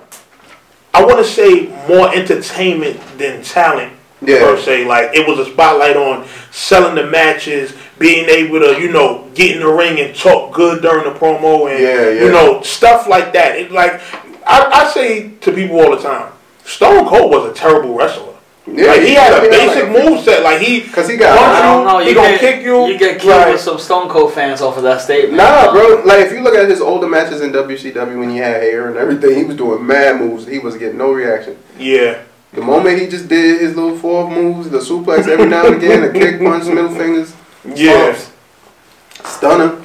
I 0.94 1.06
want 1.06 1.20
to 1.20 1.26
say 1.26 1.68
more 1.88 2.14
entertainment 2.14 3.00
than 3.18 3.44
talent. 3.44 3.93
Yeah. 4.26 4.40
Per 4.40 4.58
se, 4.58 4.86
like 4.86 5.12
it 5.14 5.28
was 5.28 5.40
a 5.40 5.46
spotlight 5.52 5.98
on 5.98 6.26
selling 6.52 6.96
the 6.96 7.06
matches, 7.06 7.74
being 8.00 8.28
able 8.30 8.60
to, 8.60 8.80
you 8.80 8.92
know, 8.92 9.28
get 9.36 9.56
in 9.56 9.62
the 9.62 9.68
ring 9.72 10.00
and 10.00 10.16
talk 10.16 10.54
good 10.54 10.82
during 10.82 11.04
the 11.12 11.18
promo, 11.20 11.70
and 11.72 11.82
Yeah, 11.82 12.10
yeah. 12.10 12.26
you 12.26 12.32
know, 12.32 12.62
stuff 12.62 13.08
like 13.08 13.34
that. 13.34 13.58
It 13.58 13.72
like 13.72 14.02
I, 14.46 14.70
I 14.86 14.92
say 14.94 15.30
to 15.42 15.52
people 15.52 15.80
all 15.80 15.96
the 15.96 16.02
time, 16.02 16.32
Stone 16.66 17.08
Cold 17.08 17.32
was 17.32 17.50
a 17.52 17.54
terrible 17.54 17.96
wrestler. 17.96 18.30
Yeah, 18.66 18.88
like 18.92 19.02
he 19.02 19.14
had 19.14 19.34
a 19.34 19.42
mean, 19.42 19.54
I 19.54 19.58
basic 19.68 19.90
like- 19.94 20.06
move 20.06 20.24
set. 20.24 20.42
Like 20.42 20.60
he, 20.62 20.80
'Cause 20.88 21.10
he 21.10 21.18
got- 21.18 21.38
I 21.38 21.62
don't 21.64 21.82
you, 21.82 21.86
know. 21.86 22.00
he 22.00 22.10
You 22.10 22.16
gonna 22.16 22.38
kick 22.38 22.64
you. 22.64 22.86
You 22.88 22.98
get 22.98 23.20
killed 23.20 23.36
Right. 23.42 23.52
with 23.52 23.60
some 23.60 23.78
Stone 23.78 24.08
Cold 24.08 24.34
fans 24.34 24.62
off 24.62 24.78
of 24.78 24.84
that 24.84 25.02
statement. 25.02 25.34
Nah, 25.36 25.68
Um, 25.68 25.76
bro. 25.76 26.02
Like 26.06 26.20
if 26.28 26.32
you 26.32 26.40
look 26.40 26.56
at 26.56 26.70
his 26.70 26.80
older 26.80 27.08
matches 27.08 27.42
in 27.42 27.52
WCW 27.52 28.18
when 28.20 28.30
he 28.30 28.38
had 28.38 28.62
hair 28.64 28.88
and 28.88 28.96
everything, 28.96 29.36
he 29.36 29.44
was 29.44 29.58
doing 29.58 29.86
mad 29.86 30.22
moves. 30.22 30.48
He 30.48 30.60
was 30.60 30.78
getting 30.78 30.98
no 30.98 31.12
reaction. 31.12 31.58
Yeah, 31.78 32.20
The 32.54 32.62
moment 32.62 33.00
he 33.00 33.08
just 33.08 33.28
did 33.28 33.62
his 33.62 33.76
little 33.76 33.98
four 33.98 34.30
moves, 34.30 34.70
the 34.70 34.80
suplex 34.80 35.28
every 35.28 35.48
now 35.48 35.66
and 35.66 35.76
again, 35.76 36.02
the 36.02 36.12
kick, 36.20 36.40
punch, 36.40 36.66
middle 36.66 36.94
fingers, 36.94 37.36
yeah, 37.66 38.12
bumps, 38.12 38.32
stunner, 39.26 39.82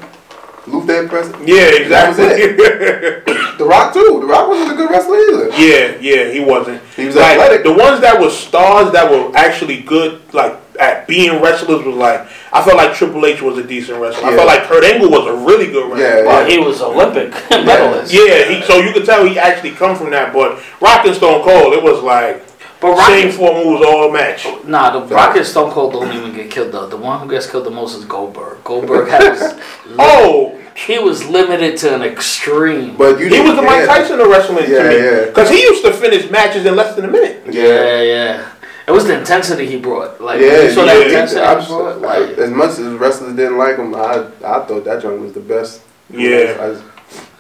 Lou 0.67 0.85
Thesz 0.87 1.09
press. 1.09 1.27
yeah, 1.47 1.89
That 1.89 2.09
was 2.11 2.19
exactly. 2.19 3.35
The 3.59 3.65
Rock 3.65 3.93
too. 3.93 4.19
The 4.21 4.27
Rock 4.27 4.49
wasn't 4.49 4.73
a 4.73 4.77
good 4.77 4.91
wrestler 4.91 5.17
either. 5.17 5.49
yeah, 5.57 5.97
yeah, 6.01 6.31
he 6.33 6.41
wasn't. 6.41 6.83
He 6.95 7.07
was 7.07 7.17
like 7.17 7.39
athletic. 7.39 7.65
the 7.65 7.73
ones 7.73 8.01
that 8.03 8.21
were 8.21 8.31
stars 8.31 8.93
that 8.93 9.11
were 9.11 9.35
actually 9.37 9.81
good, 9.83 10.21
like 10.35 10.57
at 10.79 11.09
being 11.09 11.41
wrestlers, 11.43 11.85
was 11.85 11.97
like 11.97 12.29
I 12.53 12.63
felt 12.63 12.77
like 12.77 12.95
Triple 12.95 13.25
H 13.27 13.41
was 13.43 13.57
a 13.59 13.65
decent 13.65 13.99
wrestler. 14.01 14.29
I 14.29 14.37
felt 14.37 14.47
like 14.47 14.63
Kurt 14.65 14.85
Angle 14.85 15.11
was 15.11 15.27
a 15.27 15.35
really 15.45 15.73
good 15.73 15.91
wrestler. 15.91 16.21
Yeah, 16.21 16.27
Well, 16.27 16.47
he 16.49 16.59
was 16.59 16.81
Olympic 16.83 17.33
medalist. 17.51 18.13
Yeah, 18.13 18.45
he, 18.45 18.63
so 18.63 18.79
you 18.79 18.93
could 18.93 19.07
tell 19.07 19.25
he 19.27 19.39
actually 19.39 19.73
come 19.73 19.97
from 19.97 20.11
that. 20.11 20.33
But 20.35 20.63
Rock 20.81 21.05
and 21.07 21.17
Stone 21.17 21.43
Cold, 21.43 21.73
it 21.73 21.83
was 21.83 22.03
like 22.05 22.45
But 22.81 22.97
Rock, 22.97 23.09
same 23.09 23.33
four 23.33 23.53
moves 23.55 23.85
all 23.85 24.11
match. 24.13 24.47
nah, 24.65 24.91
the 24.99 25.15
Rock 25.15 25.37
and 25.37 25.45
Stone 25.45 25.73
Cold 25.73 25.93
don't 25.95 26.13
even 26.13 26.33
get 26.35 26.51
killed 26.51 26.71
though. 26.73 26.87
The 26.87 26.97
one 26.97 27.21
who 27.21 27.29
gets 27.29 27.51
killed 27.51 27.65
the 27.67 27.71
most 27.71 27.97
is 27.97 28.05
Goldberg. 28.05 28.63
Goldberg 28.63 29.09
has 29.09 29.59
Oh, 29.99 30.57
he 30.77 30.99
was 31.01 31.27
limited 31.27 31.77
to 31.79 31.95
an 31.95 32.03
extreme. 32.03 32.97
But 32.97 33.19
you 33.19 33.27
he 33.29 33.41
was 33.41 33.51
the 33.51 33.63
didn't 33.63 33.65
Mike 33.67 33.75
care. 33.79 33.87
Tyson 33.87 34.21
of 34.21 34.29
wrestling 34.29 34.71
Yeah, 34.71 34.83
to 34.85 34.89
me. 34.91 34.97
yeah. 34.97 35.25
Because 35.27 35.51
he 35.51 35.61
used 35.61 35.85
to 35.85 35.93
finish 35.93 36.31
matches 36.31 36.67
in 36.67 36.77
less 36.77 36.95
than 36.95 37.07
a 37.07 37.09
minute. 37.11 37.43
yeah, 37.53 37.63
yeah. 37.65 38.03
yeah. 38.03 38.53
It 38.87 38.93
was 38.93 39.05
the 39.07 39.19
intensity 39.19 39.67
he 39.67 39.77
brought. 39.79 40.21
Like 40.21 40.41
Yeah, 40.41 40.49
when 40.53 40.65
you 40.67 40.71
saw 40.71 40.85
that 40.87 40.97
yeah, 40.99 41.05
intensity 41.07 41.41
I'm 41.43 41.61
he 41.61 41.67
brought, 41.67 42.01
like 42.01 42.39
as 42.39 42.51
much 42.51 42.71
as 42.79 42.93
wrestlers 42.95 43.35
didn't 43.37 43.59
like 43.59 43.77
him, 43.77 43.95
I 43.95 44.25
I 44.45 44.65
thought 44.65 44.85
that 44.85 45.03
joint 45.03 45.21
was 45.21 45.33
the 45.33 45.41
best. 45.41 45.83
Yeah. 46.11 46.57
I 46.61 46.69
just- 46.73 46.85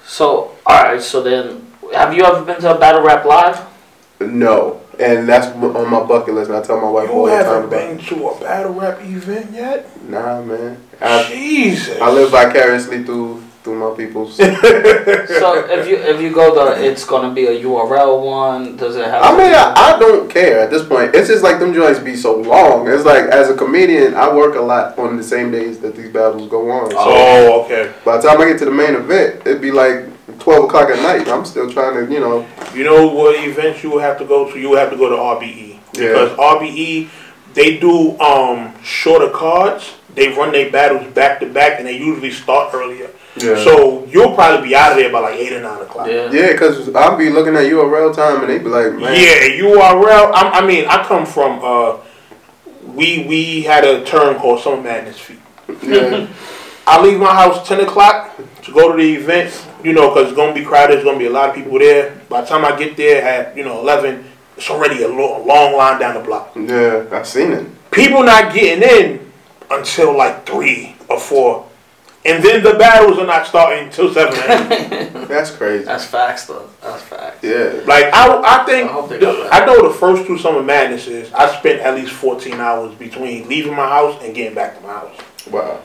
So, 0.04 0.56
all 0.66 0.82
right. 0.82 1.00
So 1.00 1.22
then, 1.22 1.64
have 1.94 2.12
you 2.12 2.24
ever 2.24 2.44
been 2.44 2.60
to 2.62 2.74
a 2.76 2.78
battle 2.78 3.02
rap 3.02 3.24
live? 3.24 3.60
no, 4.20 4.80
and 5.00 5.28
that's 5.28 5.46
on 5.48 5.90
my 5.90 6.02
bucket 6.04 6.34
list. 6.34 6.50
And 6.50 6.58
I 6.58 6.62
tell 6.62 6.80
my 6.80 6.88
wife 6.90 7.10
all 7.10 7.28
You 7.30 7.36
the 7.36 7.42
time 7.42 7.44
You 7.44 7.52
haven't 7.52 7.68
about. 7.68 7.96
been 7.98 8.18
to 8.18 8.28
a 8.28 8.40
battle 8.40 8.74
rap 8.74 8.98
event 9.00 9.50
yet? 9.52 10.08
Nah, 10.08 10.42
man. 10.42 10.80
I, 11.00 11.24
Jesus. 11.30 12.00
I 12.00 12.10
live 12.10 12.30
vicariously 12.30 13.04
through 13.04 13.42
through 13.64 13.74
my 13.90 13.96
people's. 13.96 14.38
So 15.28 15.54
if 15.68 15.86
you 15.88 15.96
if 15.96 16.20
you 16.20 16.32
go 16.32 16.54
to, 16.54 16.82
it's 16.84 17.04
gonna 17.04 17.32
be 17.34 17.46
a 17.46 17.62
URL 17.62 18.24
one. 18.24 18.76
Does 18.76 18.96
it 18.96 19.04
have? 19.04 19.22
I 19.22 19.30
mean, 19.32 19.52
I, 19.54 19.72
I 19.76 19.98
don't 19.98 20.28
care 20.30 20.60
at 20.60 20.70
this 20.70 20.84
point. 20.86 21.14
It's 21.14 21.28
just 21.28 21.42
like 21.42 21.58
them 21.60 21.72
joints 21.74 22.00
be 22.00 22.16
so 22.16 22.36
long. 22.36 22.88
It's 22.88 23.04
like 23.04 23.24
as 23.24 23.50
a 23.50 23.54
comedian, 23.56 24.14
I 24.14 24.32
work 24.34 24.56
a 24.56 24.60
lot 24.60 24.98
on 24.98 25.16
the 25.16 25.22
same 25.22 25.50
days 25.50 25.78
that 25.80 25.94
these 25.96 26.10
battles 26.10 26.48
go 26.48 26.70
on. 26.70 26.90
So 26.90 26.96
Oh, 26.98 27.62
okay. 27.64 27.92
by 28.04 28.16
the 28.16 28.22
time 28.28 28.40
I 28.40 28.46
get 28.48 28.58
to 28.60 28.64
the 28.64 28.70
main 28.70 28.94
event, 28.94 29.42
it'd 29.46 29.60
be 29.62 29.70
like 29.70 30.06
twelve 30.48 30.64
o'clock 30.64 30.88
at 30.88 31.02
night. 31.02 31.28
I'm 31.28 31.44
still 31.44 31.70
trying 31.70 32.06
to, 32.06 32.12
you 32.12 32.20
know. 32.20 32.46
You 32.74 32.84
know 32.84 33.06
what 33.06 33.36
events 33.44 33.82
you 33.82 33.90
will 33.90 33.98
have 34.00 34.18
to 34.18 34.24
go 34.24 34.50
to? 34.50 34.58
You 34.58 34.70
will 34.70 34.78
have 34.78 34.90
to 34.90 34.96
go 34.96 35.08
to 35.10 35.16
RBE. 35.16 35.78
Because 35.92 36.30
RBE, 36.38 37.08
they 37.54 37.78
do 37.78 38.18
um 38.20 38.72
shorter 38.82 39.30
cards. 39.30 39.94
They 40.14 40.28
run 40.28 40.52
their 40.52 40.70
battles 40.70 41.12
back 41.12 41.40
to 41.40 41.46
back 41.46 41.78
and 41.78 41.86
they 41.86 41.98
usually 41.98 42.30
start 42.30 42.74
earlier. 42.74 43.10
Yeah. 43.36 43.62
So 43.62 44.04
you'll 44.06 44.34
probably 44.34 44.68
be 44.68 44.74
out 44.74 44.92
of 44.92 44.98
there 44.98 45.12
by 45.12 45.20
like 45.20 45.34
8 45.34 45.52
or 45.52 45.60
9 45.62 45.82
o'clock. 45.82 46.08
yeah. 46.08 46.32
Yeah, 46.32 46.52
because 46.52 46.92
I'll 46.94 47.16
be 47.16 47.30
looking 47.30 47.54
at 47.54 47.66
URL 47.66 48.12
time 48.14 48.40
and 48.40 48.48
they 48.50 48.58
be 48.58 48.64
like, 48.64 48.92
man. 48.94 49.14
Yeah, 49.14 49.62
URL. 49.62 50.32
I, 50.34 50.60
I 50.60 50.66
mean, 50.66 50.86
I 50.88 51.04
come 51.04 51.26
from. 51.26 51.60
Uh, 51.62 51.98
we 52.94 53.26
we 53.28 53.62
had 53.62 53.84
a 53.84 54.04
term 54.04 54.36
called 54.36 54.60
Summer 54.62 54.82
Madness 54.82 55.18
Feet. 55.18 55.38
Yeah. 55.82 56.26
I 56.86 57.02
leave 57.02 57.20
my 57.20 57.34
house 57.34 57.68
ten 57.68 57.80
o'clock 57.80 58.34
to 58.62 58.72
go 58.72 58.90
to 58.90 58.96
the 58.96 59.14
event. 59.14 59.67
You 59.84 59.92
know, 59.92 60.08
because 60.12 60.28
it's 60.28 60.36
gonna 60.36 60.54
be 60.54 60.64
crowded. 60.64 60.94
There's 60.94 61.04
gonna 61.04 61.18
be 61.18 61.26
a 61.26 61.30
lot 61.30 61.50
of 61.50 61.54
people 61.54 61.78
there. 61.78 62.20
By 62.28 62.40
the 62.42 62.46
time 62.48 62.64
I 62.64 62.76
get 62.76 62.96
there 62.96 63.22
at 63.22 63.56
you 63.56 63.64
know 63.64 63.80
eleven, 63.80 64.24
it's 64.56 64.68
already 64.70 65.02
a 65.04 65.08
lo- 65.08 65.44
long 65.44 65.74
line 65.76 66.00
down 66.00 66.14
the 66.14 66.20
block. 66.20 66.52
yeah, 66.56 67.04
I've 67.12 67.26
seen 67.26 67.52
it. 67.52 67.90
People 67.90 68.22
not 68.24 68.52
getting 68.52 68.82
in 68.82 69.32
until 69.70 70.16
like 70.16 70.44
three 70.46 70.96
or 71.08 71.18
four, 71.20 71.66
and 72.24 72.42
then 72.42 72.62
the 72.62 72.74
battles 72.74 73.18
are 73.18 73.26
not 73.26 73.46
starting 73.46 73.84
until 73.84 74.12
seven. 74.12 74.34
That's 75.28 75.50
crazy. 75.52 75.84
That's 75.84 76.04
facts 76.04 76.46
though. 76.46 76.68
That's 76.82 77.02
facts. 77.02 77.42
Yeah. 77.44 77.80
Like 77.86 78.06
I, 78.12 78.40
I 78.44 78.64
think 78.66 78.90
I 78.90 78.92
hope 78.92 79.08
the- 79.10 79.48
I 79.52 79.64
know 79.64 79.86
the 79.88 79.94
first 79.94 80.26
two 80.26 80.38
summer 80.38 80.62
madnesses. 80.62 81.32
I 81.32 81.54
spent 81.58 81.80
at 81.80 81.94
least 81.94 82.12
fourteen 82.12 82.54
hours 82.54 82.94
between 82.96 83.48
leaving 83.48 83.74
my 83.74 83.86
house 83.88 84.20
and 84.22 84.34
getting 84.34 84.54
back 84.54 84.76
to 84.76 84.82
my 84.82 84.92
house. 84.92 85.16
Wow. 85.50 85.80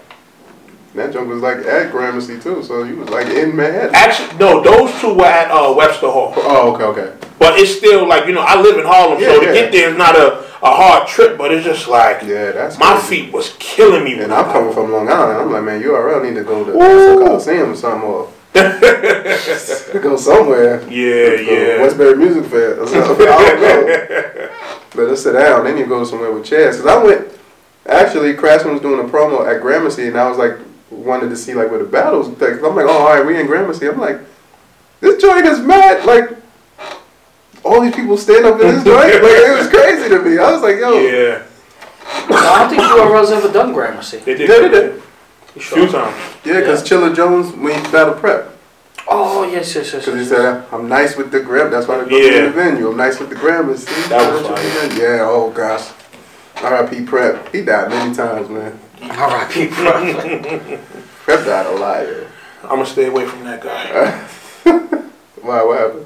That 0.95 1.11
junk 1.11 1.27
was 1.27 1.41
like 1.41 1.57
at 1.57 1.91
Gramercy 1.91 2.39
too, 2.39 2.61
so 2.63 2.83
you 2.83 2.97
was 2.97 3.09
like 3.09 3.25
in 3.27 3.55
Manhattan. 3.55 3.95
Actually, 3.95 4.37
no, 4.37 4.61
those 4.61 4.91
two 5.01 5.13
were 5.15 5.25
at 5.25 5.49
uh, 5.49 5.73
Webster 5.75 6.07
Hall. 6.11 6.33
Oh, 6.37 6.73
okay, 6.75 6.83
okay. 6.83 7.27
But 7.39 7.57
it's 7.59 7.75
still 7.75 8.07
like 8.07 8.27
you 8.27 8.33
know 8.33 8.41
I 8.41 8.61
live 8.61 8.77
in 8.77 8.85
Harlem, 8.85 9.19
Yeah, 9.19 9.29
so 9.33 9.39
to 9.39 9.45
yeah. 9.47 9.53
get 9.53 9.71
there 9.71 9.89
is 9.89 9.97
not 9.97 10.15
a, 10.15 10.39
a 10.61 10.71
hard 10.71 11.07
trip. 11.07 11.35
But 11.37 11.51
it's 11.51 11.65
just 11.65 11.87
like 11.87 12.21
Yeah, 12.21 12.51
that's 12.51 12.77
my 12.77 12.93
crazy. 12.99 13.23
feet 13.25 13.33
was 13.33 13.55
killing 13.59 14.03
me. 14.03 14.19
And 14.19 14.31
I'm 14.31 14.45
coming 14.51 14.71
from 14.71 14.91
Long 14.91 15.09
Island. 15.09 15.39
I'm 15.41 15.51
like, 15.51 15.63
man, 15.63 15.81
URL 15.81 16.23
need 16.23 16.35
to 16.35 16.43
go 16.43 16.63
to. 16.63 16.71
Coliseum 16.71 17.71
or 17.71 17.75
something 17.75 18.07
or 18.07 18.29
go 18.53 20.15
somewhere. 20.15 20.79
Yeah, 20.89 21.37
go 21.37 21.41
yeah. 21.41 21.81
Westbury 21.81 22.15
Music 22.17 22.45
Fair 22.45 22.79
or 22.81 22.87
something. 22.87 23.27
I 23.27 23.45
don't 23.45 23.61
know. 23.87 24.49
Better 24.95 25.15
sit 25.15 25.33
down. 25.33 25.65
Need 25.65 25.81
to 25.81 25.87
go 25.87 26.03
somewhere 26.03 26.31
with 26.31 26.45
chairs. 26.45 26.77
Cause 26.77 26.85
I 26.85 27.03
went. 27.03 27.27
Actually, 27.87 28.35
Crashman 28.35 28.73
was 28.73 28.81
doing 28.81 28.99
a 29.03 29.09
promo 29.11 29.45
at 29.51 29.59
Gramercy, 29.61 30.07
and 30.07 30.17
I 30.17 30.29
was 30.29 30.37
like, 30.37 30.53
wanted 30.93 31.29
to 31.29 31.35
see 31.37 31.53
like 31.53 31.69
where 31.69 31.79
the 31.79 31.85
battles. 31.89 32.27
Cause 32.37 32.41
I'm 32.63 32.75
like, 32.75 32.85
oh, 32.85 32.89
all 32.89 33.15
right, 33.15 33.25
we 33.25 33.39
in 33.39 33.45
Gramercy. 33.47 33.87
I'm 33.87 33.99
like, 33.99 34.19
this 34.99 35.21
joint 35.21 35.45
is 35.45 35.59
mad. 35.59 36.05
Like, 36.05 36.29
all 37.63 37.81
these 37.81 37.95
people 37.95 38.17
stand 38.17 38.45
up 38.45 38.59
in 38.59 38.67
this 38.67 38.83
joint. 38.83 39.03
Like, 39.23 39.23
it 39.23 39.57
was 39.57 39.69
crazy 39.69 40.09
to 40.09 40.21
me. 40.21 40.37
I 40.37 40.51
was 40.51 40.61
like, 40.61 40.77
yo, 40.77 40.99
Yeah, 40.99 41.43
I 42.29 42.59
don't 42.59 42.69
think 42.69 42.81
URL's 42.81 43.31
ever 43.31 43.51
done 43.51 43.73
Gramercy. 43.73 44.17
they 44.19 44.35
did. 44.35 44.49
Yeah, 44.49 44.59
they 44.59 44.69
did. 44.69 45.01
You 45.55 45.61
sure? 45.61 45.77
few 45.79 45.87
times. 45.91 46.15
yeah, 46.45 46.61
cause 46.61 46.83
Chilla 46.87 47.15
Jones 47.15 47.53
when 47.55 47.73
he 47.83 47.91
battle 47.91 48.15
prep. 48.15 48.49
Oh 49.07 49.43
yes, 49.43 49.75
yes, 49.75 49.93
yes. 49.93 50.05
Because 50.05 50.19
he 50.21 50.25
said, 50.25 50.65
I'm 50.71 50.87
nice 50.89 51.15
with 51.15 51.31
the 51.31 51.39
grip. 51.41 51.69
That's 51.71 51.87
why 51.87 52.03
they 52.03 52.09
go 52.09 52.15
Yeah. 52.17 52.41
to 52.41 52.45
the 52.47 52.51
venue. 52.51 52.89
I'm 52.89 52.97
nice 52.97 53.19
with 53.19 53.29
the 53.29 53.35
grammar. 53.35 53.77
See? 53.77 54.09
That 54.09 54.31
was 54.33 54.47
fire. 54.47 54.99
Yeah, 54.99 55.25
oh 55.27 55.51
gosh. 55.51 55.91
R.I.P. 56.55 57.05
Prep. 57.05 57.53
He 57.53 57.63
died 57.63 57.89
many 57.89 58.15
times, 58.15 58.49
man. 58.49 58.79
R.I.P. 59.11 59.67
bro. 59.67 60.79
Prep 61.23 61.45
died 61.45 61.65
a 61.65 61.71
lot. 61.77 62.05
I'm 62.63 62.69
gonna 62.77 62.85
stay 62.85 63.07
away 63.07 63.25
from 63.25 63.43
that 63.43 63.61
guy. 63.61 64.11
Why, 65.41 65.63
what 65.63 65.79
happened? 65.79 66.05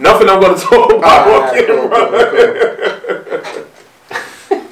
Nothing 0.00 0.28
I'm 0.28 0.40
gonna 0.40 0.56
talk 0.58 0.92
about 0.92 1.04
Ah, 1.04 1.24
on 1.24 1.54
cool, 1.54 1.66
camera. 1.66 1.90
cool, 1.90 3.38
cool. 3.44 3.66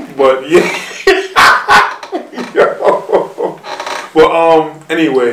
But 0.19 0.51
yeah. 0.51 0.67
Yo. 2.55 3.61
But 4.13 4.31
um. 4.33 4.81
Anyway. 4.91 5.31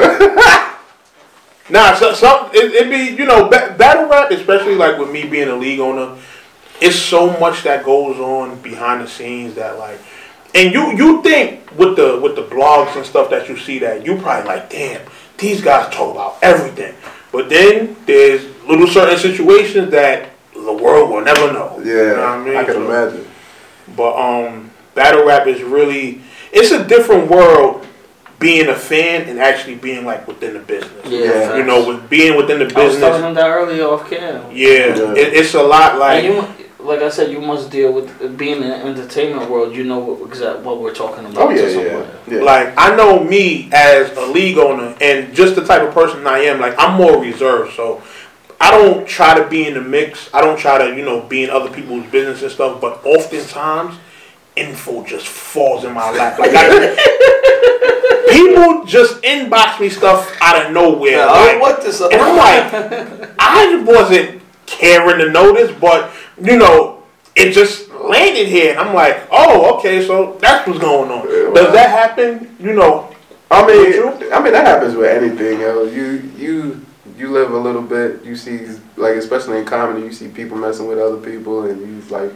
nah. 1.72 1.96
So, 1.96 2.14
some 2.14 2.50
it, 2.54 2.72
it 2.74 2.90
be 2.92 3.16
you 3.20 3.26
know 3.28 3.50
ba- 3.50 3.74
battle 3.78 4.08
rap, 4.08 4.30
especially 4.32 4.76
like 4.76 5.00
with 5.00 5.10
me 5.12 5.26
being 5.28 5.48
a 5.50 5.56
league 5.56 5.80
owner. 5.80 6.16
It's 6.82 6.98
so 7.00 7.40
much 7.40 7.64
that 7.64 7.84
goes 7.86 8.20
on 8.20 8.62
behind 8.62 9.02
the 9.02 9.08
scenes 9.08 9.56
that 9.56 9.80
like, 9.80 9.98
and 10.56 10.74
you 10.74 10.96
you 10.98 11.22
think 11.22 11.70
with 11.78 11.96
the 11.96 12.20
with 12.22 12.36
the 12.36 12.44
blogs 12.44 12.96
and 12.96 13.06
stuff 13.06 13.30
that 13.30 13.50
you 13.50 13.58
see 13.58 13.80
that 13.80 14.06
you 14.06 14.16
probably 14.18 14.48
like, 14.48 14.70
damn, 14.70 15.02
these 15.38 15.62
guys 15.62 15.94
talk 15.94 16.14
about 16.14 16.38
everything. 16.42 16.96
But 17.32 17.50
then 17.50 17.96
there's 18.06 18.46
little 18.66 18.88
certain 18.88 19.18
situations 19.20 19.92
that 19.92 20.30
the 20.54 20.74
world 20.74 21.10
will 21.12 21.22
never 21.22 21.52
know. 21.52 21.80
Yeah, 21.84 21.94
You 21.94 22.08
know 22.08 22.14
what 22.16 22.22
I 22.30 22.44
mean? 22.46 22.56
I 22.56 22.64
can 22.64 22.74
So- 22.76 22.86
imagine. 22.86 23.28
but 23.96 24.16
um, 24.18 24.72
battle 24.96 25.26
rap 25.26 25.46
is 25.48 25.62
really 25.62 26.22
it's 26.54 26.72
a 26.72 26.84
different 26.86 27.30
world 27.30 27.86
being 28.40 28.68
a 28.70 28.76
fan 28.76 29.24
and 29.30 29.40
actually 29.40 29.76
being 29.76 30.06
like 30.06 30.28
within 30.28 30.54
the 30.54 30.60
business. 30.60 31.06
Yeah, 31.06 31.56
You 31.58 31.64
know, 31.64 31.86
with 31.88 32.10
being 32.10 32.36
within 32.38 32.60
the 32.60 32.66
business. 32.66 32.82
I 32.82 32.86
was 32.88 32.98
telling 33.00 33.12
business. 33.14 33.28
him 33.30 33.34
that 33.36 33.50
earlier 33.50 33.86
off 33.88 34.10
cam. 34.10 34.52
Yeah, 34.52 34.68
Yeah. 34.96 35.12
It, 35.14 35.34
it's 35.34 35.54
a 35.54 35.64
lot 35.64 35.98
like. 36.00 36.24
and 36.24 36.34
you, 36.34 36.65
like 36.86 37.02
I 37.02 37.10
said, 37.10 37.32
you 37.32 37.42
must 37.42 37.72
deal 37.72 37.92
with 37.92 38.38
being 38.38 38.62
in 38.62 38.70
the 38.70 38.76
entertainment 38.76 39.50
world. 39.50 39.76
You 39.76 39.84
know 39.84 40.00
what, 40.00 40.28
exact 40.28 40.60
what 40.60 40.80
we're 40.80 40.94
talking 40.94 41.26
about. 41.26 41.38
Oh 41.38 41.50
yeah, 41.50 41.68
yeah, 41.68 42.12
yeah. 42.28 42.42
Like 42.42 42.74
I 42.78 42.96
know 42.96 43.24
me 43.24 43.70
as 43.74 44.16
a 44.16 44.26
league 44.26 44.58
owner 44.58 44.96
and 45.02 45.34
just 45.36 45.56
the 45.56 45.66
type 45.66 45.82
of 45.82 45.94
person 45.94 46.26
I 46.28 46.40
am, 46.40 46.60
like 46.60 46.76
I'm 46.78 46.98
more 46.98 47.22
reserved. 47.22 47.74
So 47.74 48.04
I 48.60 48.72
don't 48.72 49.08
try 49.08 49.38
to 49.38 49.48
be 49.48 49.68
in 49.68 49.74
the 49.74 49.82
mix. 49.82 50.30
I 50.34 50.42
don't 50.42 50.58
try 50.58 50.78
to, 50.78 50.96
you 50.96 51.04
know, 51.04 51.22
be 51.22 51.44
in 51.44 51.50
other 51.50 51.70
people's 51.70 52.06
business 52.08 52.42
and 52.42 52.52
stuff, 52.52 52.80
but 52.80 53.06
oftentimes 53.06 53.98
info 54.56 55.04
just 55.06 55.28
falls 55.28 55.84
in 55.84 55.94
my 55.94 56.10
lap. 56.12 56.40
Like 56.40 56.52
I, 56.54 56.96
people 58.32 58.86
just 58.86 59.22
inbox 59.24 59.80
me 59.80 59.90
stuff 59.90 60.36
out 60.42 60.66
of 60.66 60.72
nowhere. 60.72 61.12
Yeah, 61.12 61.26
like, 61.26 61.56
I 61.56 61.60
want 61.60 61.82
this. 61.82 62.02
Uh, 62.02 62.10
and 62.10 62.22
I'm 62.22 62.38
like, 62.38 63.36
I 63.40 63.84
wasn't 63.86 64.42
caring 64.66 65.20
to 65.20 65.30
notice, 65.30 65.76
but 65.80 66.12
you 66.42 66.58
know, 66.58 67.04
it 67.36 67.52
just 67.52 67.90
landed 67.92 68.48
here, 68.48 68.72
and 68.72 68.80
I'm 68.80 68.94
like, 68.94 69.28
oh, 69.32 69.78
okay, 69.78 70.06
so 70.06 70.38
that's 70.42 70.68
what's 70.68 70.80
going 70.80 71.12
on. 71.12 71.28
Yeah, 71.28 71.54
Does 71.54 71.74
that 71.74 71.90
happen? 71.90 72.56
You 72.60 72.74
know, 72.74 73.14
I 73.52 73.66
mean. 73.66 74.32
I 74.32 74.42
mean 74.42 74.54
that 74.54 74.66
happens 74.66 74.96
with 74.96 75.10
anything, 75.10 75.60
yo. 75.60 75.84
You 75.84 76.32
you 76.38 76.86
you 77.18 77.32
live 77.32 77.52
a 77.52 77.58
little 77.58 77.82
bit. 77.82 78.24
You 78.24 78.36
see, 78.36 78.68
like 78.98 79.16
especially 79.16 79.60
in 79.60 79.66
comedy, 79.66 80.02
you 80.02 80.12
see 80.12 80.28
people 80.28 80.58
messing 80.58 80.88
with 80.88 81.00
other 81.00 81.18
people, 81.18 81.64
and 81.64 81.80
you 81.80 82.02
like, 82.10 82.32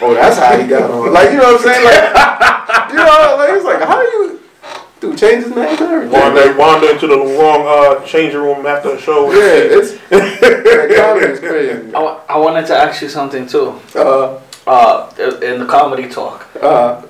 oh, 0.00 0.14
that's 0.14 0.38
how 0.38 0.56
he 0.58 0.68
got 0.68 0.90
on. 0.90 1.12
Like 1.12 1.32
you 1.32 1.38
know 1.38 1.54
what 1.54 1.60
I'm 1.60 1.66
saying? 1.66 1.84
Like 1.84 2.90
you 2.90 2.96
know, 2.96 3.36
like 3.38 3.50
it's 3.54 3.64
like 3.64 3.82
how 3.82 4.00
do 5.28 5.36
you 5.36 5.42
change 5.42 5.44
his 5.44 5.54
name 5.56 5.68
and 5.68 5.80
everything? 5.80 6.10
wander, 6.20 6.56
wander 6.56 6.90
into 6.90 7.06
the 7.06 7.18
wrong 7.18 7.64
uh, 7.66 8.04
changing 8.04 8.40
room 8.40 8.66
after 8.66 8.90
a 8.90 9.00
show. 9.00 9.30
yeah, 9.32 9.78
it's 9.78 9.92
like, 10.10 10.96
comedy 10.96 11.26
is 11.32 11.40
crazy. 11.40 11.94
I, 11.94 12.20
I 12.28 12.38
wanted 12.38 12.66
to 12.66 12.76
ask 12.76 13.02
you 13.02 13.08
something 13.08 13.46
too. 13.46 13.80
Uh, 13.94 14.40
Uh, 14.66 15.10
in 15.42 15.58
the 15.60 15.66
comedy 15.66 16.08
talk, 16.08 16.46
uh, 16.62 17.02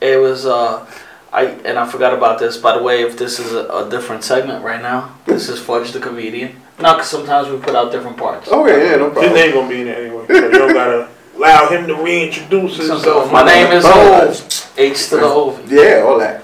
it 0.00 0.18
was 0.20 0.44
uh, 0.44 0.84
I 1.32 1.42
and 1.64 1.78
I 1.78 1.86
forgot 1.86 2.12
about 2.12 2.40
this. 2.40 2.56
By 2.56 2.76
the 2.76 2.82
way, 2.82 3.02
if 3.02 3.16
this 3.16 3.38
is 3.38 3.52
a, 3.52 3.62
a 3.68 3.88
different 3.88 4.24
segment 4.24 4.64
right 4.64 4.82
now, 4.82 5.14
this 5.24 5.48
is 5.48 5.60
Fudge 5.60 5.92
the 5.92 6.00
comedian. 6.00 6.50
No, 6.82 6.94
because 6.94 7.06
sometimes 7.08 7.46
we 7.48 7.58
put 7.58 7.76
out 7.76 7.92
different 7.92 8.16
parts. 8.16 8.48
oh 8.50 8.66
yeah, 8.66 8.76
yeah, 8.76 8.96
no 8.96 9.04
His 9.06 9.12
problem. 9.14 9.34
name 9.34 9.50
gonna 9.54 9.68
be 9.68 9.80
in 9.82 9.86
there 9.86 10.00
anyway. 10.02 10.24
So 10.26 10.34
you 10.34 10.50
don't 10.50 10.74
gotta 10.74 11.08
allow 11.36 11.68
him 11.68 11.86
to 11.86 11.94
reintroduce 11.94 12.76
So, 12.76 12.94
himself. 12.94 13.30
my 13.30 13.44
name 13.46 13.70
is 13.70 13.84
Oh, 13.86 13.92
Hove. 13.94 14.74
H 14.76 15.08
to 15.10 15.16
the 15.22 15.28
Hove. 15.28 15.62
Yeah, 15.70 16.02
all 16.04 16.18
that. 16.18 16.42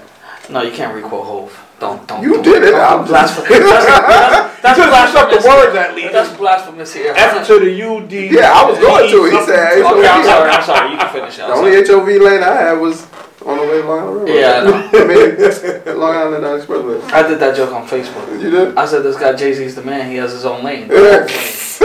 No, 0.49 0.61
you 0.61 0.71
can't 0.71 0.93
requote 0.93 1.25
Hove. 1.25 1.59
Don't 1.79 2.05
don't. 2.07 2.21
You 2.21 2.33
don't- 2.33 2.43
did 2.43 2.63
it. 2.63 2.71
don't 2.71 3.01
I'm 3.01 3.05
blasphemous. 3.07 3.49
just- 3.49 3.87
That's, 4.63 4.77
that's, 4.77 4.77
that's 4.77 4.77
you 4.77 4.85
just 4.85 5.15
up 5.17 5.29
the 5.29 5.35
blasphemous. 5.41 5.65
words 5.65 5.75
at 5.75 5.95
least. 5.95 6.11
That's 6.13 6.37
blasphemous 6.37 6.93
here. 6.93 7.13
F 7.17 7.47
to 7.47 7.59
the 7.59 7.69
U 7.71 8.05
D. 8.07 8.27
Yeah, 8.31 8.51
I 8.53 8.63
was 8.69 8.79
going 8.79 9.09
to. 9.11 9.25
He 9.25 9.45
said, 9.45 9.79
Okay, 9.79 10.07
I'm 10.07 10.23
sorry. 10.23 10.49
I'm 10.51 10.63
sorry. 10.63 10.91
You 10.91 10.97
can 10.97 11.11
finish. 11.11 11.35
The 11.37 11.47
only. 11.53 11.71
HOV 11.85 12.21
lane 12.21 12.43
I 12.43 12.53
had 12.55 12.73
was 12.79 13.05
on 13.45 13.57
the 13.57 13.63
way 13.63 13.81
to 13.81 13.87
Long 13.87 13.99
Island 13.99 14.29
Railroad. 14.29 14.29
Yeah, 14.29 14.61
I 14.61 14.63
know. 14.63 14.89
I 14.93 15.85
mean, 15.85 15.99
Long 15.99 16.15
Island 16.15 16.43
Expressway. 16.45 17.11
I 17.11 17.27
did 17.27 17.39
that 17.39 17.55
joke 17.57 17.73
on 17.73 17.85
Facebook. 17.87 18.41
You 18.41 18.49
did? 18.49 18.77
I 18.77 18.85
said 18.85 19.03
this 19.03 19.17
guy 19.17 19.33
Jay 19.33 19.53
Z's 19.53 19.75
the 19.75 19.81
man. 19.83 20.09
He 20.09 20.15
has 20.17 20.31
his 20.31 20.45
own 20.45 20.63
lane. 20.63 20.87
Facts. 20.87 21.81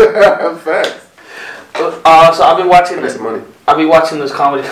Uh, 1.75 2.33
so 2.33 2.45
I've 2.45 2.57
been 2.59 2.69
watching 2.69 2.97
Make 2.97 3.07
this. 3.13 3.21
money. 3.21 3.43
I'll 3.67 3.77
be 3.77 3.85
watching 3.85 4.19
this 4.19 4.33
comedy. 4.33 4.67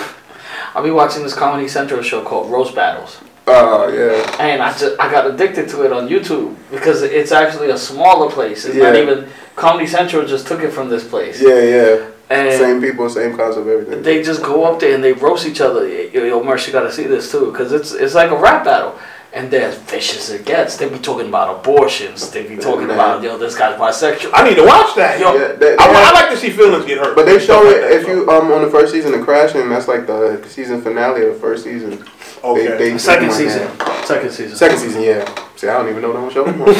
I'll 0.74 0.82
be 0.82 0.91
watching 0.91 1.22
this 1.22 1.34
Comedy 1.34 1.68
Central 1.68 2.03
show 2.03 2.22
called 2.22 2.51
Roast 2.51 2.74
Battles, 2.74 3.20
Oh, 3.49 3.88
yeah. 3.88 4.36
and 4.44 4.61
I 4.62 4.76
just 4.76 4.99
I 4.99 5.11
got 5.11 5.26
addicted 5.26 5.68
to 5.70 5.82
it 5.84 5.92
on 5.92 6.09
YouTube 6.09 6.57
because 6.70 7.03
it's 7.03 7.30
actually 7.32 7.70
a 7.70 7.78
smaller 7.78 8.28
place. 8.30 8.64
It's 8.64 8.74
not 8.76 8.94
Yeah. 8.94 9.03
even 9.03 9.28
Comedy 9.55 9.86
Central 9.86 10.26
just 10.26 10.47
took 10.49 10.62
it 10.62 10.70
from 10.72 10.88
this 10.88 11.07
place, 11.07 11.40
Yeah, 11.40 11.61
yeah. 11.61 11.97
and 12.28 12.59
Same 12.59 12.80
people, 12.80 13.09
same 13.09 13.36
concept, 13.36 13.66
everything. 13.68 14.03
they 14.03 14.22
just 14.22 14.42
go 14.42 14.64
up 14.64 14.80
there 14.80 14.94
and 14.94 15.03
they 15.03 15.12
roast 15.12 15.47
each 15.47 15.61
other. 15.61 15.86
Yo, 15.88 16.24
yo 16.24 16.40
Mersh, 16.42 16.66
you 16.66 16.72
gotta 16.72 16.90
see 16.92 17.05
this 17.05 17.30
too, 17.30 17.53
because 17.53 17.72
it's 17.72 17.92
it's 17.92 18.14
like 18.14 18.30
a 18.30 18.36
rap 18.36 18.64
battle. 18.64 18.99
And 19.32 19.51
they're 19.51 19.68
as 19.68 19.76
vicious 19.76 20.30
as 20.30 20.40
it 20.40 20.47
gets. 20.47 20.78
They 20.78 20.88
be 20.88 20.99
talking 20.99 21.28
about 21.28 21.57
abortions. 21.61 22.30
They 22.30 22.44
be 22.49 22.57
talking 22.57 22.86
Man. 22.86 22.97
about 22.97 23.22
yo, 23.22 23.36
this 23.36 23.55
guy's 23.55 23.78
bisexual. 23.78 24.30
I 24.32 24.49
need 24.49 24.55
to 24.55 24.64
watch 24.64 24.94
that. 24.97 25.20
Yo, 25.20 25.34
yeah, 25.34 25.53
they, 25.53 25.76
I, 25.76 25.88
they 25.92 25.94
I 25.94 26.11
like 26.12 26.30
to 26.30 26.38
see 26.38 26.49
feelings 26.49 26.86
get 26.86 26.97
hurt. 26.99 27.14
but 27.14 27.26
they 27.26 27.38
show 27.38 27.61
Stuff 27.61 27.64
like 27.64 27.76
it 27.76 27.92
if 28.01 28.09
you 28.09 28.30
um 28.30 28.51
on 28.51 28.62
the 28.62 28.70
first 28.70 28.92
season 28.92 29.12
of 29.12 29.20
Crashing. 29.26 29.61
And 29.61 29.70
that's 29.70 29.88
like 29.88 30.07
the 30.07 30.42
season 30.49 30.80
finale 30.80 31.26
of 31.26 31.34
the 31.34 31.38
first 31.40 31.64
season. 31.64 32.03
Okay. 32.51 32.66
They, 32.68 32.76
they 32.92 32.99
Second 32.99 33.28
they 33.28 33.34
season. 33.34 33.68
Second 34.05 34.30
season. 34.30 34.57
Second 34.57 34.78
season, 34.78 35.03
yeah. 35.03 35.24
See, 35.57 35.68
I 35.68 35.78
don't 35.78 35.88
even 35.88 36.03
know 36.03 36.12
that 36.12 36.20
one 36.20 36.30
show. 36.32 36.47
anymore. 36.47 36.74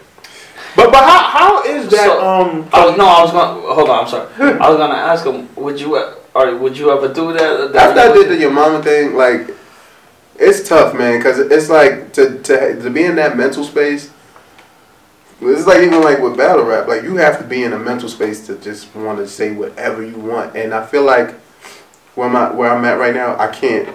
But 0.76 0.92
but 0.92 1.02
how 1.04 1.18
how 1.38 1.62
is 1.64 1.88
that 1.88 2.04
So- 2.04 2.20
um? 2.22 2.68
I 2.70 2.84
was 2.84 2.98
no, 2.98 3.06
I 3.06 3.22
was 3.22 3.32
going. 3.32 3.62
To. 3.62 3.74
Hold 3.74 3.88
on, 3.88 4.04
I'm 4.04 4.08
sorry. 4.10 4.28
I 4.60 4.68
was 4.68 4.76
gonna 4.76 4.94
ask 4.94 5.24
him. 5.24 5.48
Would 5.56 5.80
you, 5.80 5.96
uh, 5.96 6.14
or 6.34 6.54
would 6.58 6.76
you 6.76 6.90
ever 6.90 7.08
do 7.12 7.32
that? 7.32 7.72
that 7.72 7.96
After 7.96 8.10
I 8.10 8.12
did 8.12 8.28
the 8.28 8.36
your 8.36 8.50
mama 8.50 8.82
thing, 8.82 9.14
like 9.14 9.48
it's 10.38 10.68
tough, 10.68 10.94
man, 10.94 11.18
because 11.18 11.38
it's 11.38 11.70
like 11.70 12.12
to 12.12 12.38
to 12.42 12.82
to 12.82 12.90
be 12.90 13.04
in 13.04 13.16
that 13.16 13.38
mental 13.38 13.64
space. 13.64 14.10
It's 15.40 15.66
like 15.66 15.80
even 15.82 16.02
like 16.02 16.18
with 16.20 16.36
battle 16.36 16.64
rap, 16.66 16.88
like 16.88 17.04
you 17.04 17.16
have 17.16 17.38
to 17.38 17.44
be 17.44 17.64
in 17.64 17.72
a 17.72 17.78
mental 17.78 18.10
space 18.10 18.46
to 18.46 18.56
just 18.58 18.94
want 18.94 19.16
to 19.18 19.26
say 19.26 19.52
whatever 19.52 20.04
you 20.04 20.18
want, 20.18 20.54
and 20.56 20.74
I 20.74 20.84
feel 20.84 21.04
like 21.04 21.30
where 22.16 22.28
my 22.28 22.52
where 22.52 22.70
I'm 22.70 22.84
at 22.84 22.98
right 22.98 23.14
now, 23.14 23.34
I 23.38 23.48
can't 23.48 23.88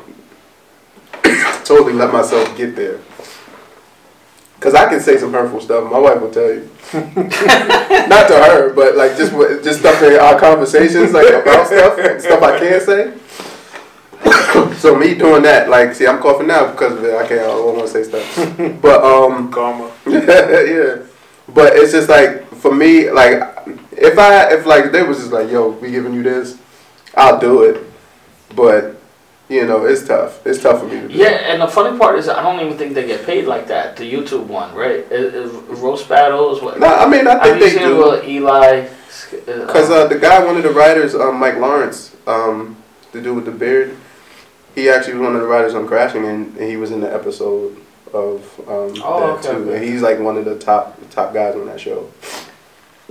totally 1.65 1.93
let 1.93 2.11
myself 2.11 2.55
get 2.57 2.75
there. 2.75 2.99
Cause 4.59 4.75
I 4.75 4.87
can 4.87 4.99
say 4.99 5.17
some 5.17 5.33
hurtful 5.33 5.59
stuff. 5.59 5.91
My 5.91 5.97
wife 5.97 6.21
will 6.21 6.29
tell 6.29 6.47
you, 6.47 6.69
not 6.93 8.27
to 8.27 8.35
her, 8.37 8.71
but 8.73 8.95
like 8.95 9.17
just 9.17 9.31
just 9.63 9.79
stuff 9.79 10.03
in 10.03 10.19
our 10.19 10.39
conversations, 10.39 11.13
like 11.13 11.29
about 11.29 11.65
stuff, 11.65 12.21
stuff 12.21 12.43
I 12.43 12.59
can't 12.59 12.83
say. 12.83 13.13
so 14.77 14.95
me 14.95 15.15
doing 15.15 15.41
that, 15.43 15.67
like, 15.69 15.95
see, 15.95 16.05
I'm 16.05 16.19
coughing 16.19 16.47
now 16.47 16.71
because 16.71 16.93
of 16.93 17.03
it. 17.03 17.15
I 17.15 17.27
can't. 17.27 17.41
I 17.41 17.45
don't 17.45 17.75
want 17.75 17.87
to 17.87 17.91
say 17.91 18.03
stuff. 18.03 18.81
But 18.81 19.03
um, 19.03 19.51
Karma. 19.51 19.91
yeah. 20.05 20.97
But 21.47 21.75
it's 21.75 21.91
just 21.91 22.07
like 22.07 22.47
for 22.55 22.73
me, 22.73 23.09
like 23.09 23.41
if 23.91 24.17
I 24.19 24.53
if 24.53 24.67
like 24.67 24.91
they 24.91 25.01
was 25.01 25.17
just 25.17 25.31
like, 25.31 25.49
yo, 25.49 25.69
we 25.69 25.89
giving 25.89 26.13
you 26.13 26.21
this, 26.21 26.59
I'll 27.15 27.39
do 27.39 27.63
it. 27.63 27.83
But 28.55 29.00
you 29.51 29.65
know, 29.67 29.85
it's 29.85 30.07
tough. 30.07 30.45
It's 30.47 30.61
tough 30.63 30.79
for 30.79 30.85
me 30.87 31.01
to 31.01 31.07
do. 31.09 31.13
Yeah, 31.13 31.51
and 31.51 31.61
the 31.61 31.67
funny 31.67 31.97
part 31.97 32.17
is, 32.17 32.29
I 32.29 32.41
don't 32.41 32.65
even 32.65 32.77
think 32.77 32.93
they 32.93 33.05
get 33.05 33.25
paid 33.25 33.45
like 33.45 33.67
that. 33.67 33.97
The 33.97 34.11
YouTube 34.11 34.47
one, 34.47 34.73
right? 34.73 34.99
Is, 35.11 35.33
is 35.33 35.79
roast 35.79 36.07
battles. 36.07 36.61
What? 36.61 36.79
No, 36.79 36.87
I 36.87 37.07
mean 37.07 37.27
I 37.27 37.31
Have 37.33 37.41
think 37.43 37.55
you 37.55 37.63
they 37.65 37.69
seen 37.71 37.87
do. 37.89 37.97
what 37.97 38.27
Eli? 38.27 38.87
Because 39.45 39.89
uh, 39.91 40.07
the 40.07 40.17
guy, 40.17 40.43
one 40.43 40.57
of 40.57 40.63
the 40.63 40.71
writers, 40.71 41.13
um, 41.15 41.35
Mike 41.39 41.57
Lawrence, 41.57 42.15
um, 42.27 42.75
the 43.11 43.21
dude 43.21 43.35
with 43.35 43.45
the 43.45 43.51
beard, 43.51 43.95
he 44.75 44.89
actually 44.89 45.13
was 45.15 45.23
one 45.23 45.35
of 45.35 45.41
the 45.41 45.47
writers 45.47 45.73
on 45.73 45.85
Crashing, 45.87 46.25
and, 46.25 46.55
and 46.57 46.69
he 46.69 46.77
was 46.77 46.91
in 46.91 47.01
the 47.01 47.13
episode 47.13 47.77
of 48.13 48.43
um, 48.67 48.93
Oh, 49.03 49.19
that 49.37 49.39
okay, 49.39 49.51
too. 49.51 49.57
okay. 49.69 49.75
And 49.77 49.83
he's 49.85 50.01
like 50.01 50.19
one 50.19 50.37
of 50.37 50.45
the 50.45 50.57
top 50.57 50.97
top 51.11 51.33
guys 51.33 51.55
on 51.55 51.65
that 51.67 51.79
show. 51.79 52.09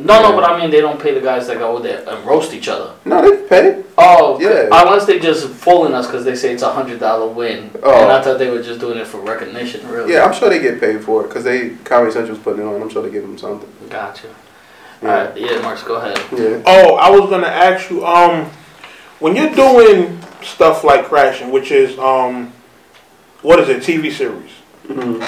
No, 0.05 0.22
no, 0.22 0.32
but 0.34 0.44
I 0.44 0.59
mean 0.61 0.70
they 0.70 0.80
don't 0.80 1.01
pay 1.01 1.14
the 1.14 1.20
guys 1.20 1.46
that 1.48 1.59
go 1.59 1.78
there 1.78 2.03
and 2.09 2.24
roast 2.26 2.53
each 2.55 2.68
other. 2.68 2.94
No, 3.05 3.20
they 3.22 3.46
pay. 3.48 3.82
Oh, 3.98 4.40
Yeah. 4.40 4.68
Unless 4.72 5.07
they're 5.07 5.18
just 5.18 5.48
fooling 5.48 5.92
us 5.92 6.07
because 6.07 6.24
they 6.24 6.34
say 6.34 6.53
it's 6.55 6.62
a 6.62 6.72
hundred 6.72 7.01
dollar 7.01 7.26
win, 7.28 7.70
Oh. 7.82 8.03
and 8.03 8.11
I 8.12 8.22
thought 8.22 8.38
they 8.38 8.51
were 8.51 8.62
just 8.62 8.80
doing 8.80 8.98
it 8.98 9.07
for 9.07 9.18
recognition. 9.20 9.86
Really? 9.88 10.12
Yeah, 10.12 10.24
I'm 10.24 10.32
sure 10.32 10.48
they 10.48 10.61
get 10.61 10.80
paid 10.80 11.05
for 11.05 11.24
it 11.24 11.28
because 11.28 11.44
they 11.44 11.70
Comedy 11.84 12.12
Central's 12.12 12.38
putting 12.40 12.62
it 12.62 12.66
on. 12.66 12.80
I'm 12.80 12.88
sure 12.88 13.03
they 13.03 13.11
give 13.11 13.22
them 13.22 13.36
something. 13.38 13.68
Gotcha. 13.88 14.28
Yeah. 15.03 15.09
All 15.09 15.24
right. 15.26 15.36
Yeah, 15.36 15.61
Marks, 15.62 15.82
go 15.82 15.94
ahead. 15.96 16.18
Yeah. 16.32 16.62
Oh, 16.66 16.96
I 16.96 17.11
was 17.11 17.28
gonna 17.30 17.46
ask 17.46 17.90
you 17.90 18.05
um, 18.07 18.46
when 19.18 19.36
you're 19.36 19.55
doing 19.55 20.18
stuff 20.42 20.84
like 20.84 21.07
Crashing, 21.07 21.51
which 21.51 21.70
is 21.70 21.98
um, 21.98 22.53
what 23.42 23.59
is 23.61 23.68
it, 23.68 23.82
TV 23.82 24.11
series? 24.12 24.51
Mhm. 24.88 25.26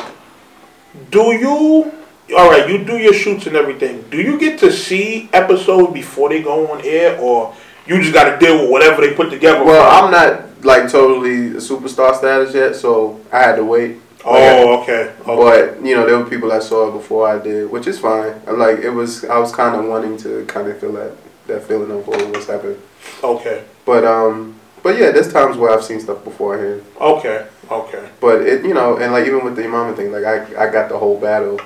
Do 1.10 1.32
you? 1.32 1.92
All 2.34 2.50
right, 2.50 2.68
you 2.68 2.84
do 2.84 2.96
your 2.96 3.12
shoots 3.12 3.46
and 3.46 3.56
everything. 3.56 4.02
Do 4.10 4.16
you 4.16 4.38
get 4.38 4.58
to 4.60 4.72
see 4.72 5.28
episodes 5.32 5.92
before 5.92 6.28
they 6.28 6.42
go 6.42 6.72
on 6.72 6.80
air, 6.84 7.18
or 7.18 7.54
you 7.86 8.00
just 8.00 8.14
got 8.14 8.30
to 8.30 8.38
deal 8.38 8.62
with 8.62 8.70
whatever 8.70 9.02
they 9.02 9.14
put 9.14 9.30
together? 9.30 9.64
Well, 9.64 10.04
I'm 10.04 10.10
not 10.10 10.64
like 10.64 10.90
totally 10.90 11.58
superstar 11.60 12.16
status 12.16 12.54
yet, 12.54 12.76
so 12.76 13.20
I 13.32 13.40
had 13.40 13.56
to 13.56 13.64
wait. 13.64 13.98
Oh, 14.24 14.82
okay. 14.82 15.12
okay. 15.20 15.24
But 15.26 15.84
you 15.84 15.94
know, 15.94 16.06
there 16.06 16.18
were 16.18 16.28
people 16.28 16.48
that 16.50 16.62
saw 16.62 16.88
it 16.88 16.92
before 16.92 17.28
I 17.28 17.38
did, 17.42 17.70
which 17.70 17.86
is 17.86 17.98
fine. 17.98 18.40
Like 18.46 18.78
it 18.78 18.90
was, 18.90 19.24
I 19.24 19.38
was 19.38 19.52
kind 19.52 19.74
of 19.74 19.88
wanting 19.90 20.16
to 20.18 20.44
kind 20.46 20.68
of 20.68 20.78
feel 20.78 20.92
that 20.92 21.12
that 21.48 21.64
feeling 21.64 21.90
of 21.90 22.08
oh, 22.08 22.30
what's 22.30 22.46
happening. 22.46 22.80
Okay. 23.22 23.64
But 23.84 24.04
um, 24.04 24.60
but 24.82 24.98
yeah, 24.98 25.10
there's 25.10 25.32
times 25.32 25.56
where 25.56 25.70
I've 25.70 25.84
seen 25.84 26.00
stuff 26.00 26.24
beforehand. 26.24 26.84
Okay. 27.00 27.46
Okay. 27.70 28.08
But 28.20 28.42
it, 28.42 28.64
you 28.64 28.74
know, 28.74 28.96
and 28.96 29.12
like 29.12 29.26
even 29.26 29.44
with 29.44 29.56
the 29.56 29.62
Imama 29.62 29.96
thing, 29.96 30.12
like 30.12 30.24
I 30.24 30.66
I 30.66 30.70
got 30.70 30.88
the 30.88 30.98
whole 30.98 31.20
battle. 31.20 31.60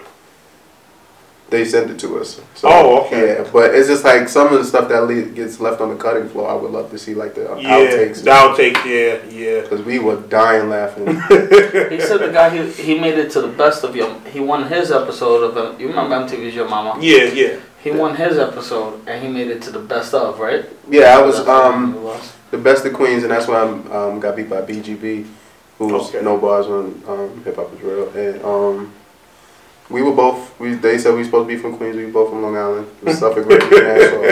The 1.51 1.57
they 1.57 1.64
sent 1.64 1.90
it 1.90 1.99
to 2.01 2.18
us. 2.18 2.40
So, 2.55 2.68
Oh, 2.68 3.05
okay. 3.07 3.36
Yeah, 3.42 3.49
but 3.53 3.74
it's 3.74 3.88
just 3.88 4.05
like 4.05 4.28
some 4.28 4.49
of 4.53 4.59
the 4.59 4.64
stuff 4.64 4.88
that 4.88 5.05
le- 5.05 5.22
gets 5.22 5.61
left 5.61 5.80
on 5.80 5.90
the 5.90 5.97
cutting 5.97 6.28
floor. 6.28 6.51
I 6.51 6.55
would 6.55 6.70
love 6.72 6.90
to 6.90 6.99
see 6.99 7.14
like 7.14 7.34
the 7.34 7.42
Yeah, 7.61 7.78
outtakes. 7.78 8.22
the 8.24 8.30
outtakes. 8.30 8.84
Yeah, 8.84 9.24
yeah. 9.30 9.61
Because 9.62 9.82
we 9.82 9.99
were 10.01 10.16
dying 10.16 10.68
laughing. 10.68 11.07
He 11.90 12.01
said 12.01 12.18
the 12.20 12.30
guy 12.32 12.51
he, 12.57 12.70
he 12.72 12.99
made 12.99 13.16
it 13.18 13.30
to 13.32 13.40
the 13.40 13.49
best 13.49 13.84
of 13.84 13.94
your. 13.94 14.12
He 14.34 14.40
won 14.40 14.68
his 14.68 14.90
episode 14.90 15.57
of 15.57 15.80
you 15.80 15.88
remember 15.88 16.16
MTV's 16.16 16.55
Your 16.55 16.68
Mama. 16.68 17.01
Yeah, 17.01 17.24
yeah. 17.24 17.61
He 17.82 17.90
won 17.92 18.16
his 18.16 18.36
episode 18.38 19.07
and 19.07 19.22
he 19.24 19.28
made 19.32 19.47
it 19.49 19.62
to 19.62 19.70
the 19.70 19.78
best 19.78 20.12
of 20.14 20.40
right. 20.40 20.64
yeah, 20.90 21.16
I 21.16 21.22
was 21.22 21.36
That's 21.36 21.49
um 21.49 22.03
was. 22.03 22.32
the 22.51 22.59
best 22.59 22.84
of 22.84 22.92
Queens, 22.94 23.22
and 23.22 23.30
that's 23.30 23.47
why 23.47 23.59
I 23.62 24.09
um, 24.09 24.18
got 24.18 24.34
beat 24.34 24.51
by 24.51 24.62
BGB, 24.62 25.24
who's 25.78 25.92
Okay. 26.09 26.22
no 26.22 26.36
bars 26.38 26.66
on 26.66 27.01
um, 27.07 27.44
Hip 27.44 27.55
Hop 27.57 27.72
is 27.74 27.80
Real, 27.82 28.09
and 28.11 28.42
um, 28.44 28.92
we 29.91 30.03
were 30.03 30.12
both. 30.12 30.59
We 30.59 30.74
they 30.74 30.99
said 30.99 31.12
we 31.12 31.18
were 31.18 31.24
supposed 31.24 31.49
to 31.49 31.55
be 31.55 31.61
from 31.61 31.76
Queens. 31.76 31.97
We 31.97 32.07
were 32.07 32.12
both 32.12 32.30
from 32.30 32.43
Long 32.43 32.57
Island, 32.57 32.89
Suffolk, 33.16 33.47
Nassau, 33.49 34.22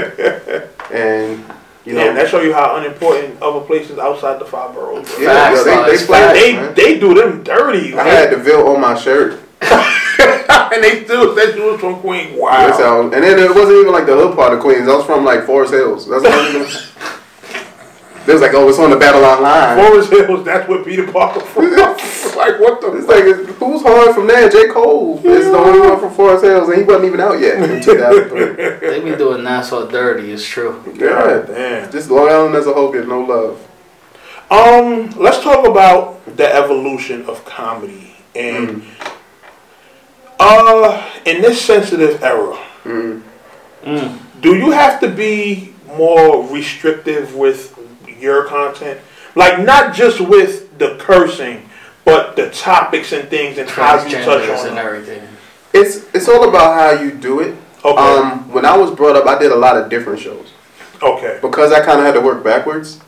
and 0.95 1.45
you 1.85 1.95
know. 1.95 2.05
yeah, 2.05 2.13
that 2.13 2.29
show 2.29 2.41
you 2.41 2.53
how 2.53 2.77
unimportant 2.77 3.41
other 3.43 3.61
places 3.61 3.99
outside 3.99 4.41
the 4.41 4.45
five 4.45 4.75
boroughs. 4.75 5.09
are. 5.17 5.23
yeah, 5.23 5.33
Facts, 5.33 5.65
they, 5.65 5.71
though, 5.71 5.85
they 5.85 5.93
it's 5.93 6.07
played 6.07 6.21
facts. 6.21 6.41
They 6.41 6.53
man. 6.55 6.75
they 6.75 6.99
do 6.99 7.15
them 7.15 7.43
dirty. 7.45 7.95
I 7.95 8.05
had 8.05 8.31
the 8.31 8.37
Ville 8.39 8.69
on 8.69 8.81
my 8.81 8.95
shirt. 8.99 9.41
and 9.63 10.83
they 10.83 11.05
still 11.05 11.35
said 11.35 11.57
you 11.57 11.65
was 11.73 11.81
from 11.81 12.01
Queens. 12.01 12.39
Wow. 12.39 12.67
That's 12.67 12.79
how, 12.79 13.03
and 13.03 13.13
then 13.13 13.39
it 13.39 13.55
wasn't 13.55 13.79
even 13.79 13.93
like 13.93 14.07
the 14.07 14.15
hood 14.15 14.37
part 14.37 14.53
of 14.53 14.61
Queens. 14.61 14.89
I 14.89 14.95
was 14.95 15.07
from 15.07 15.25
like 15.25 15.45
Forest 15.45 15.73
Hills. 15.73 16.09
That's 16.09 16.23
not 16.23 16.55
even. 16.55 16.67
They 18.27 18.33
was 18.33 18.41
like, 18.41 18.53
oh, 18.55 18.69
it's 18.69 18.79
on 18.79 18.89
the 18.91 18.97
Battle 18.97 19.21
Line 19.21 19.43
line. 19.43 19.77
Forest 19.77 20.11
Hills, 20.11 20.45
that's 20.47 20.67
where 20.69 20.83
Peter 20.83 21.11
Parker 21.13 21.41
from. 21.41 21.65
like 21.73 22.59
what 22.59 22.81
the 22.81 22.97
It's 22.97 23.07
like, 23.07 23.25
who's 23.59 23.83
hard 23.83 24.15
from 24.15 24.27
there? 24.27 24.49
J. 24.49 24.69
Cole 24.69 25.19
is 25.25 25.45
the 25.47 25.57
only 25.57 25.81
one 25.81 26.01
from 26.01 26.11
Forest 26.15 26.45
Hills, 26.45 26.69
and 26.69 26.79
he 26.79 26.85
wasn't 26.85 27.05
even 27.05 27.21
out 27.21 27.39
yet 27.39 27.63
in 27.63 27.83
2003. 27.83 28.89
They 28.89 29.01
be 29.01 29.15
doing 29.17 29.45
Nassau 29.45 29.87
dirty. 29.87 30.33
It's 30.33 30.45
true. 30.45 30.83
God 30.99 31.47
damn. 31.49 31.91
Just 31.93 32.11
Long 32.11 32.29
Island 32.29 32.55
as 32.55 32.67
a 32.67 32.73
whole 32.73 32.91
get 32.93 33.07
no 33.07 33.21
love. 33.21 33.61
Um, 34.51 35.11
let's 35.19 35.41
talk 35.43 35.67
about 35.67 36.25
the 36.37 36.47
evolution 36.55 37.25
of 37.27 37.45
comedy 37.45 38.15
and 38.35 38.83
uh 40.41 41.11
in 41.25 41.41
this 41.41 41.61
sensitive 41.61 42.23
era, 42.23 42.59
Mm. 42.85 43.23
Mm. 43.85 44.19
do 44.41 44.57
you 44.57 44.71
have 44.73 45.01
to 45.01 45.09
be 45.09 45.73
more 45.97 46.47
restrictive 46.49 47.35
with 47.35 47.74
your 48.25 48.47
content? 48.47 49.01
Like 49.37 49.65
not 49.65 49.95
just 49.95 50.21
with 50.21 50.79
the 50.79 50.97
cursing, 50.99 51.69
but 52.05 52.37
the 52.37 52.51
topics 52.51 53.13
and 53.13 53.29
things 53.29 53.59
and 53.59 53.69
how 53.69 54.05
you 54.05 54.11
touch 54.11 54.49
Transgenders 54.49 54.61
on 54.61 54.69
and 54.71 54.79
everything. 54.79 55.23
It's 55.73 56.13
it's 56.15 56.29
all 56.29 56.49
about 56.49 56.75
how 56.75 57.03
you 57.03 57.13
do 57.13 57.41
it. 57.41 57.57
Okay. 57.85 58.01
Um, 58.01 58.51
when 58.53 58.65
I 58.65 58.77
was 58.77 58.91
brought 58.91 59.17
up, 59.17 59.27
I 59.27 59.39
did 59.39 59.53
a 59.53 59.57
lot 59.57 59.77
of 59.77 59.91
different 59.91 60.19
shows 60.19 60.53
okay. 61.03 61.39
because 61.43 61.73
I 61.73 61.85
kind 61.85 62.01
of 62.01 62.07
had 62.07 62.15
to 62.15 62.21
work 62.21 62.43
backwards. 62.43 63.01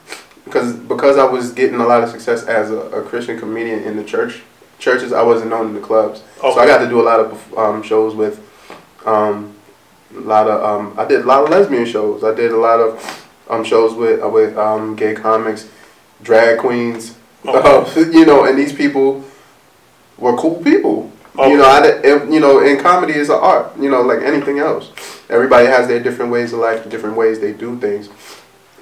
Because 0.45 0.77
because 0.77 1.19
I 1.19 1.25
was 1.25 1.53
getting 1.53 1.81
a 1.81 1.87
lot 1.87 2.05
of 2.05 2.11
success 2.11 2.45
as 2.45 2.71
a, 2.71 2.77
a 2.77 3.03
Christian 3.03 3.39
comedian 3.39 3.83
in 3.83 3.97
the 3.97 4.05
church 4.05 4.43
churches, 4.79 5.13
I 5.13 5.23
wasn't 5.23 5.51
known 5.51 5.69
in 5.69 5.75
the 5.75 5.81
clubs. 5.81 6.23
So 6.41 6.59
I 6.59 6.67
got 6.67 6.79
to 6.79 6.89
do 6.89 7.01
a 7.01 7.03
lot 7.03 7.19
of 7.19 7.59
um, 7.59 7.83
shows 7.83 8.15
with 8.15 8.41
um, 9.05 9.55
a 10.15 10.21
lot 10.21 10.47
of 10.47 10.63
um, 10.63 10.95
I 10.99 11.05
did 11.05 11.23
a 11.23 11.25
lot 11.25 11.43
of 11.43 11.51
lesbian 11.51 11.85
shows. 11.85 12.23
I 12.23 12.35
did 12.35 12.53
a 12.53 12.57
lot 12.57 12.79
of 12.79 13.26
um, 13.49 13.65
shows 13.65 13.95
with 13.95 14.23
uh, 14.23 14.29
with 14.29 14.57
um, 14.57 14.97
gay 14.97 15.15
comics, 15.15 15.69
drag 16.23 16.59
queens. 16.59 17.11
Okay. 17.11 17.23
Uh, 17.47 18.11
you 18.11 18.27
know, 18.27 18.45
and 18.45 18.59
these 18.59 18.73
people 18.73 19.25
were 20.19 20.37
cool 20.37 20.63
people. 20.65 21.13
Okay. 21.39 21.51
You 21.51 21.59
know, 21.59 21.65
I 21.67 21.81
did, 21.81 22.33
you 22.33 22.41
know, 22.41 22.65
and 22.65 22.81
comedy 22.81 23.13
is 23.13 23.29
an 23.29 23.39
art. 23.41 23.79
You 23.79 23.91
know, 23.91 24.03
like 24.03 24.23
anything 24.23 24.59
else. 24.59 24.91
Everybody 25.29 25.67
has 25.67 25.87
their 25.87 26.03
different 26.03 26.33
ways 26.33 26.53
of 26.53 26.61
life, 26.61 26.89
different 26.89 27.17
ways 27.17 27.41
they 27.41 27.53
do 27.53 27.79
things. 27.79 28.09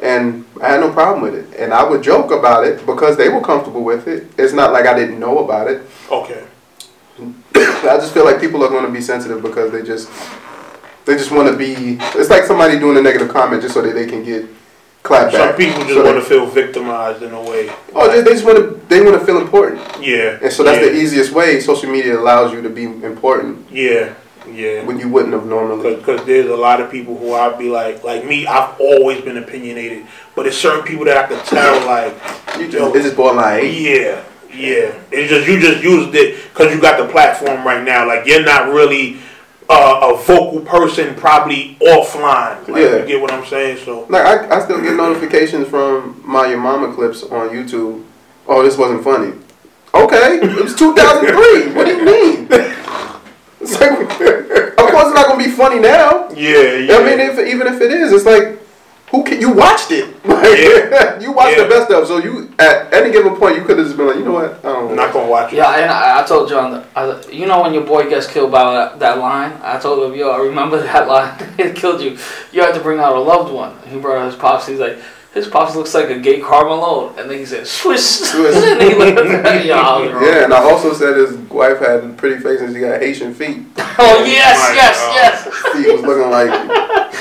And 0.01 0.45
I 0.63 0.73
had 0.73 0.81
no 0.81 0.93
problem 0.93 1.23
with 1.23 1.35
it. 1.35 1.59
And 1.59 1.73
I 1.73 1.83
would 1.85 2.03
joke 2.03 2.31
about 2.31 2.65
it 2.65 2.85
because 2.87 3.17
they 3.17 3.29
were 3.29 3.41
comfortable 3.41 3.85
with 3.85 4.07
it. 4.07 4.33
It's 4.39 4.53
not 4.53 4.73
like 4.73 4.87
I 4.87 4.95
didn't 4.95 5.19
know 5.19 5.45
about 5.45 5.69
it. 5.69 5.83
Okay. 6.11 6.45
I 7.55 7.97
just 7.99 8.13
feel 8.13 8.25
like 8.25 8.41
people 8.41 8.65
are 8.65 8.69
going 8.69 8.85
to 8.85 8.91
be 8.91 9.01
sensitive 9.01 9.43
because 9.43 9.73
they 9.73 9.83
just 9.83 10.11
they 11.05 11.15
just 11.17 11.31
want 11.31 11.49
to 11.51 11.57
be. 11.57 11.99
It's 12.19 12.31
like 12.31 12.45
somebody 12.45 12.79
doing 12.79 12.97
a 12.97 13.03
negative 13.03 13.29
comment 13.29 13.63
just 13.63 13.75
so 13.75 13.83
that 13.83 13.95
they 13.95 14.07
can 14.07 14.25
get 14.25 14.47
clapped 15.03 15.35
Some 15.35 15.55
people 15.55 15.83
just 15.83 15.95
So 15.95 16.05
want 16.05 16.17
to 16.17 16.25
feel 16.25 16.47
victimized 16.47 17.23
in 17.23 17.33
a 17.33 17.41
way. 17.43 17.71
Oh, 17.95 18.11
they, 18.11 18.23
they 18.23 18.31
just 18.31 18.45
want 18.45 18.59
to. 18.59 18.81
They 18.89 19.01
want 19.03 19.19
to 19.19 19.25
feel 19.25 19.39
important, 19.39 19.81
Yeah. 20.01 20.39
and 20.43 20.53
so 20.53 20.63
that's 20.65 20.85
yeah. 20.85 20.93
the 20.93 20.97
easiest 20.97 21.33
way. 21.33 21.61
Social 21.61 21.91
media 21.91 22.19
allows 22.19 22.53
you 22.53 22.63
to 22.63 22.71
be 22.71 22.85
important 22.85 23.71
Yeah. 23.71 24.15
Yeah. 24.51 24.85
when 24.85 24.99
you 24.99 25.09
wouldn't 25.09 25.33
have 25.33 25.47
normally. 25.47 25.97
Because 25.97 26.25
there's 26.27 26.51
a 26.51 26.57
lot 26.57 26.81
of 26.81 26.91
people 26.91 27.17
who 27.17 27.33
I'd 27.33 27.59
be 27.59 27.71
like, 27.71 28.05
like 28.05 28.25
me, 28.27 28.47
I've 28.47 28.79
always 28.79 29.23
been 29.23 29.39
opinionated. 29.39 30.07
But 30.35 30.43
there's 30.43 30.59
certain 30.59 30.85
people 30.85 31.05
that 31.07 31.17
I 31.17 31.27
could 31.27 31.43
tell, 31.47 31.87
like, 31.87 32.13
You 32.59 32.71
just, 32.71 32.95
it's 32.95 33.05
just 33.07 33.17
borderline 33.17 33.65
yeah, 33.65 34.23
yeah. 34.53 34.93
It's 35.11 35.31
just, 35.31 35.49
you 35.49 35.59
just 35.61 35.83
used 35.83 36.15
it 36.15 36.43
because 36.53 36.75
you 36.75 36.81
got 36.81 36.99
the 37.05 37.11
platform 37.11 37.67
right 37.67 37.83
now. 37.83 38.07
Like, 38.07 38.27
you're 38.27 38.45
not 38.45 38.69
really 38.69 39.19
uh, 39.69 40.15
a 40.15 40.23
vocal 40.25 40.61
person, 40.61 41.15
probably 41.15 41.77
offline. 41.81 42.67
Like, 42.69 42.83
Yeah. 42.83 42.97
You 42.99 43.07
get 43.07 43.21
what 43.21 43.33
I'm 43.33 43.45
saying? 43.47 43.79
So, 43.85 44.07
Like 44.09 44.25
I, 44.27 44.57
I 44.57 44.61
still 44.65 44.81
get 44.83 44.95
notifications 44.95 45.69
from 45.69 46.21
my 46.25 46.47
your 46.49 46.59
mama 46.59 46.93
clips 46.95 47.23
on 47.23 47.49
YouTube. 47.51 48.05
Oh, 48.47 48.63
this 48.63 48.77
wasn't 48.77 49.03
funny. 49.05 49.33
Okay, 49.95 50.41
it 50.43 50.63
was 50.63 50.75
2003. 50.75 51.73
what 51.75 51.87
do 51.87 51.97
you 51.97 52.05
mean? 52.05 52.49
It's 53.61 53.81
like, 53.81 53.93
of 54.01 54.09
course, 54.91 55.07
it's 55.07 55.15
not 55.15 55.29
gonna 55.29 55.43
be 55.43 55.51
funny 55.51 55.79
now. 55.79 56.29
yeah, 56.31 56.75
yeah. 56.75 56.97
I 56.97 57.05
mean, 57.05 57.21
if 57.21 57.39
even 57.39 57.67
if 57.69 57.81
it 57.81 57.91
is, 57.91 58.13
it's 58.13 58.27
like, 58.27 58.59
who 59.15 59.23
can 59.25 59.41
you 59.41 59.53
watched 59.53 59.91
it? 59.93 60.11
Like, 60.25 60.59
Yeah. 60.59 61.21
you 61.21 61.33
watched 61.33 61.57
Yeah. 61.57 61.65
the 61.65 61.69
best 61.71 61.91
of. 61.91 62.07
So 62.07 62.19
you 62.19 62.51
at 62.59 62.93
any 62.93 63.11
given 63.13 63.37
point, 63.37 63.57
you 63.57 63.65
could 63.65 63.79
have 63.79 63.87
just 63.87 63.97
been 63.97 64.07
like, 64.09 64.17
you 64.17 64.25
know 64.25 64.33
what? 64.33 64.59
I 64.65 64.73
don't 64.73 64.91
I'm 64.91 64.97
not 64.97 65.13
going 65.13 65.27
to 65.27 65.31
watch 65.31 65.53
it. 65.53 65.57
Yeah, 65.57 65.71
and 65.77 65.91
I, 65.91 66.21
I 66.23 66.27
told 66.27 66.49
John, 66.49 66.85
I, 66.97 67.21
you 67.31 67.47
know 67.47 67.63
when 67.63 67.73
your 67.73 67.85
boy 67.85 68.09
gets 68.11 68.27
killed 68.27 68.51
by 68.51 68.65
that, 68.75 68.99
that 68.99 69.19
line? 69.19 69.53
I 69.63 69.79
told 69.79 70.11
him, 70.11 70.19
yo, 70.19 70.31
I 70.31 70.39
remember 70.39 70.83
that 70.83 71.07
line. 71.09 71.33
it 71.59 71.77
killed 71.83 72.01
you. 72.03 72.19
You 72.53 72.63
had 72.63 72.75
to 72.75 72.81
bring 72.81 72.99
out 72.99 73.15
a 73.17 73.21
loved 73.21 73.53
one. 73.53 73.73
He 73.89 73.99
brought 73.99 74.19
out 74.19 74.27
his 74.27 74.35
pops. 74.37 74.67
He's 74.67 74.81
like, 74.81 74.99
his 75.33 75.47
pops 75.49 75.75
looks 75.77 75.95
like 75.95 76.11
a 76.11 76.19
gay 76.19 76.41
Carmelo. 76.41 77.15
And 77.17 77.31
then 77.31 77.39
he 77.39 77.47
said, 77.47 77.67
swish. 77.67 78.03
Swish. 78.03 78.55
and 78.55 78.83
he 78.83 78.95
looked 78.95 79.19
at 79.19 79.43
that. 79.45 79.65
Yo, 79.65 79.77
I 79.77 80.01
was 80.01 80.13
wrong. 80.13 80.25
Yeah, 80.25 80.45
and 80.45 80.53
I 80.55 80.63
also 80.71 80.93
said 80.93 81.17
his 81.17 81.33
wife 81.51 81.79
had 81.79 82.05
a 82.05 82.09
pretty 82.11 82.41
face 82.43 82.61
and 82.61 82.73
she 82.75 82.81
got 82.81 83.01
Haitian 83.01 83.35
feet. 83.35 83.65
Oh, 83.99 84.25
yes, 84.27 84.59
oh 84.61 84.69
My 84.69 84.75
yes, 84.75 84.97
God. 85.01 85.15
yes. 85.15 85.45
Feet 85.75 85.93
was 85.93 86.03
looking 86.03 86.31
like 86.31 87.15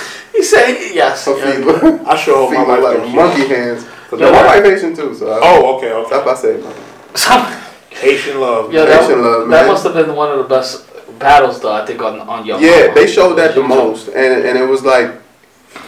He 0.44 0.50
said, 0.50 0.76
yes. 0.94 1.26
her 1.26 1.32
yes. 1.38 2.06
I 2.06 2.16
sure 2.18 2.36
hope 2.36 2.50
feet 2.50 2.58
my 2.58 2.64
wife 2.68 2.84
like 2.84 2.98
don't 2.98 3.16
monkey 3.16 3.42
it. 3.44 3.50
hands. 3.50 3.86
Cause 4.10 4.20
Yeah. 4.20 4.32
my 4.32 4.46
wife 4.46 4.66
Haitian 4.66 4.94
too, 4.94 5.16
so 5.16 5.32
I, 5.32 5.40
Oh, 5.42 5.78
okay, 5.78 5.88
that's 6.10 6.26
what 6.26 6.28
I 6.28 6.42
say. 6.42 6.58
man. 6.58 6.74
Some- 7.16 7.46
Haitian 7.92 8.42
love. 8.42 8.74
yeah, 8.74 8.82
man. 8.82 8.90
that, 8.90 9.02
Haitian 9.04 9.22
love, 9.24 9.50
that 9.50 9.68
must 9.68 9.84
have 9.86 9.94
been 9.94 10.14
one 10.14 10.32
of 10.34 10.38
the 10.40 10.44
best 10.44 10.86
battles, 11.18 11.62
though, 11.62 11.72
I 11.72 11.86
think, 11.86 12.02
on, 12.02 12.20
on 12.20 12.46
your 12.46 12.60
Yeah, 12.60 12.88
Mama. 12.88 12.94
they 12.96 13.08
showed 13.08 13.36
that 13.36 13.56
the 13.56 13.62
YouTube. 13.62 13.68
most, 13.70 14.08
and 14.10 14.44
and 14.44 14.58
it 14.58 14.68
was 14.68 14.84
like, 14.84 15.12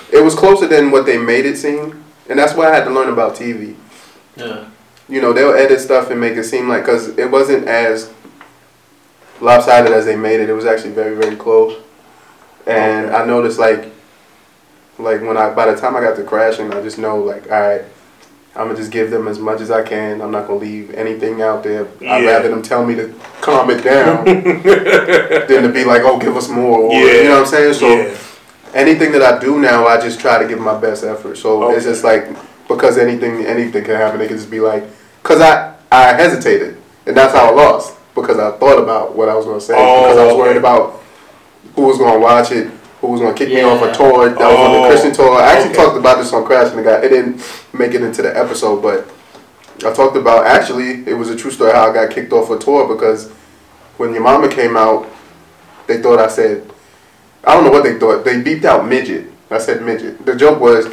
it 0.09 0.23
was 0.23 0.35
closer 0.35 0.67
than 0.67 0.89
what 0.89 1.05
they 1.05 1.17
made 1.17 1.45
it 1.45 1.57
seem, 1.57 2.01
and 2.29 2.39
that's 2.39 2.53
why 2.53 2.69
I 2.71 2.75
had 2.75 2.85
to 2.85 2.91
learn 2.91 3.09
about 3.09 3.35
TV. 3.35 3.75
Yeah. 4.37 4.63
You 5.09 5.19
know, 5.21 5.33
they'll 5.33 5.53
edit 5.53 5.81
stuff 5.81 6.09
and 6.11 6.21
make 6.21 6.37
it 6.37 6.45
seem 6.45 6.69
like 6.69 6.85
because 6.85 7.09
it 7.17 7.29
wasn't 7.29 7.67
as 7.67 8.09
lopsided 9.41 9.91
as 9.91 10.05
they 10.05 10.15
made 10.15 10.39
it. 10.39 10.49
It 10.49 10.53
was 10.53 10.65
actually 10.65 10.91
very 10.91 11.15
very 11.15 11.35
close, 11.35 11.75
and 12.65 13.07
Okay. 13.07 13.15
I 13.15 13.25
noticed 13.25 13.59
like, 13.59 13.91
like 14.99 15.21
when 15.21 15.37
I 15.37 15.53
by 15.53 15.71
the 15.71 15.79
time 15.79 15.95
I 15.95 16.01
got 16.01 16.15
to 16.17 16.23
crashing, 16.23 16.73
I 16.73 16.81
just 16.81 16.97
know 16.97 17.17
like, 17.19 17.51
all 17.51 17.59
right. 17.61 17.81
I'm 18.57 18.67
gonna 18.67 18.77
just 18.77 18.89
give 18.91 19.11
them 19.11 19.27
as 19.27 19.37
much 19.37 19.59
as 19.59 19.69
I 19.69 19.83
can. 19.83 20.21
I'm 20.21 20.31
not 20.31 20.47
gonna 20.47 20.59
leave 20.61 20.93
anything 20.93 21.41
out 21.41 21.61
there. 21.61 21.89
I'd 22.07 22.25
rather 22.25 22.47
them 22.47 22.61
tell 22.61 22.85
me 22.85 22.95
to 22.95 23.13
calm 23.41 23.69
it 23.69 23.83
down 23.83 24.23
than 25.49 25.63
to 25.63 25.69
be 25.73 25.83
like, 25.83 26.03
"Oh, 26.05 26.17
give 26.17 26.37
us 26.37 26.47
more." 26.47 26.79
Or, 26.83 26.93
Yeah. 26.93 26.99
You 27.15 27.23
know 27.25 27.29
what 27.31 27.39
I'm 27.41 27.45
saying? 27.47 27.73
So 27.73 27.87
yeah. 27.89 28.15
anything 28.73 29.11
that 29.11 29.21
I 29.21 29.39
do 29.39 29.59
now, 29.59 29.85
I 29.87 29.99
just 29.99 30.21
try 30.21 30.41
to 30.41 30.47
give 30.47 30.57
my 30.61 30.79
best 30.79 31.03
effort. 31.03 31.35
So 31.35 31.69
it's 31.71 31.83
just 31.83 32.05
like 32.05 32.29
because 32.69 32.97
anything 32.97 33.45
anything 33.45 33.83
can 33.83 33.95
happen, 33.95 34.21
it 34.21 34.27
can 34.29 34.37
just 34.37 34.49
be 34.49 34.61
like 34.61 34.85
because 35.21 35.41
I 35.41 35.75
I 35.91 36.13
hesitated 36.13 36.77
and 37.05 37.17
that's 37.17 37.33
how 37.33 37.51
I 37.51 37.51
lost 37.51 37.97
because 38.15 38.39
I 38.39 38.51
thought 38.57 38.81
about 38.81 39.17
what 39.17 39.27
I 39.27 39.35
was 39.35 39.43
gonna 39.45 39.59
say 39.59 39.73
Oh, 39.77 40.03
because 40.03 40.17
I 40.17 40.23
was 40.23 40.31
oh, 40.31 40.35
okay. 40.35 40.41
worried 40.41 40.57
about 40.57 41.03
who 41.75 41.81
was 41.81 41.97
gonna 41.97 42.19
watch 42.19 42.51
it, 42.53 42.71
who 43.05 43.13
was 43.13 43.21
gonna 43.21 43.33
kick 43.35 43.49
me 43.49 43.61
off 43.61 43.81
a 43.81 43.93
tour 43.93 44.29
that 44.29 44.37
was 44.37 44.59
on 44.59 44.71
Oh, 44.71 44.81
the 44.81 44.87
Christian 44.89 45.13
tour. 45.13 45.35
I 45.39 45.53
actually 45.53 45.71
okay. 45.71 45.83
talked 45.83 45.97
about 45.97 46.17
this 46.17 46.33
on 46.33 46.45
Crashing 46.45 46.77
the 46.77 46.83
Guy. 46.83 47.01
It 47.03 47.09
didn't 47.09 47.41
make 47.73 47.93
it 47.93 48.01
into 48.01 48.21
the 48.21 48.37
episode, 48.37 48.81
but 48.81 49.09
I 49.85 49.93
talked 49.93 50.15
about 50.15 50.45
actually 50.45 51.05
it 51.07 51.13
was 51.17 51.29
a 51.29 51.35
true 51.35 51.51
story 51.51 51.71
how 51.71 51.89
I 51.89 51.93
got 51.93 52.11
kicked 52.13 52.31
off 52.31 52.49
a 52.49 52.57
tour 52.57 52.93
because 52.93 53.29
when 53.97 54.13
your 54.13 54.23
mama 54.23 54.49
came 54.49 54.75
out, 54.77 55.07
they 55.87 56.01
thought 56.01 56.19
I 56.19 56.27
said 56.27 56.69
I 57.43 57.53
don't 57.53 57.63
know 57.63 57.71
what 57.71 57.83
they 57.83 57.99
thought. 57.99 58.25
They 58.25 58.41
beeped 58.41 58.65
out 58.65 58.87
midget. 58.87 59.31
I 59.51 59.59
said 59.59 59.83
midget. 59.83 60.25
The 60.25 60.35
joke 60.35 60.59
was 60.59 60.85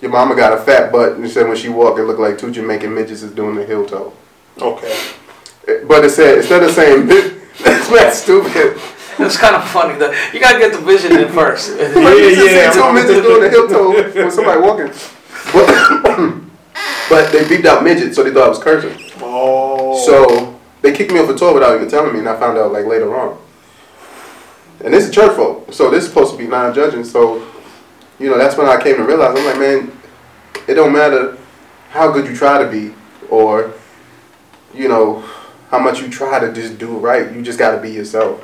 your 0.00 0.10
mama 0.10 0.34
got 0.34 0.52
a 0.52 0.60
fat 0.60 0.92
butt 0.92 1.12
and 1.12 1.30
said 1.30 1.48
when 1.48 1.56
she 1.56 1.68
walked 1.68 1.98
it 1.98 2.04
looked 2.04 2.20
like 2.20 2.36
two 2.38 2.50
Jamaican 2.50 2.92
midgets 2.94 3.22
is 3.22 3.32
doing 3.32 3.54
the 3.54 3.64
heel 3.64 3.86
toe. 3.86 4.12
Okay. 4.60 5.10
But 5.86 6.04
it 6.04 6.10
said 6.10 6.38
instead 6.38 6.62
of 6.62 6.72
saying 6.72 7.06
that's 7.62 8.18
stupid. 8.18 8.80
It's 9.18 9.36
kind 9.36 9.54
of 9.54 9.68
funny 9.68 9.98
though. 9.98 10.12
You 10.32 10.40
gotta 10.40 10.58
get 10.58 10.72
the 10.72 10.78
vision 10.78 11.12
in 11.18 11.28
first. 11.32 11.76
But 11.76 12.16
you 12.16 12.34
just 12.34 12.50
yeah, 12.50 12.70
see 12.70 12.78
two 12.78 12.84
I'm- 12.84 12.94
midgets 12.94 13.26
doing 13.26 13.42
the 13.42 13.50
hip 13.50 13.68
toe 13.68 14.22
when 14.22 14.30
somebody 14.30 14.60
walking. 14.60 14.88
But, 15.52 15.66
but 17.10 17.32
they 17.32 17.44
beeped 17.44 17.66
out 17.66 17.84
midget, 17.84 18.14
so 18.14 18.22
they 18.22 18.32
thought 18.32 18.46
I 18.46 18.48
was 18.48 18.58
cursing. 18.58 19.10
Oh. 19.20 19.98
So 20.06 20.58
they 20.80 20.92
kicked 20.92 21.12
me 21.12 21.18
off 21.20 21.28
the 21.28 21.36
tour 21.36 21.52
without 21.52 21.74
even 21.76 21.88
telling 21.88 22.12
me, 22.12 22.20
and 22.20 22.28
I 22.28 22.38
found 22.38 22.56
out 22.58 22.72
like 22.72 22.86
later 22.86 23.14
on. 23.16 23.38
And 24.84 24.92
this 24.92 25.08
is 25.08 25.14
church 25.14 25.36
folk, 25.36 25.72
so 25.72 25.90
this 25.90 26.04
is 26.04 26.08
supposed 26.08 26.32
to 26.32 26.38
be 26.38 26.46
non-judging. 26.46 27.04
So, 27.04 27.46
you 28.18 28.30
know, 28.30 28.38
that's 28.38 28.56
when 28.56 28.66
I 28.66 28.82
came 28.82 28.96
to 28.96 29.04
realize 29.04 29.36
I'm 29.38 29.44
like, 29.44 29.58
man, 29.58 29.92
it 30.66 30.74
don't 30.74 30.92
matter 30.92 31.38
how 31.90 32.10
good 32.10 32.26
you 32.26 32.34
try 32.34 32.62
to 32.62 32.68
be, 32.68 32.94
or 33.28 33.72
you 34.74 34.88
know, 34.88 35.20
how 35.70 35.78
much 35.78 36.00
you 36.00 36.08
try 36.08 36.38
to 36.38 36.52
just 36.52 36.78
do 36.78 36.96
right. 36.98 37.32
You 37.32 37.42
just 37.42 37.58
got 37.58 37.76
to 37.76 37.80
be 37.80 37.90
yourself. 37.90 38.42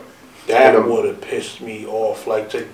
That 0.49 0.75
you 0.75 0.81
know- 0.81 0.89
would 0.95 1.05
have 1.07 1.21
pissed 1.21 1.61
me 1.61 1.87
off. 1.87 2.27
Like 2.27 2.51
to 2.51 2.67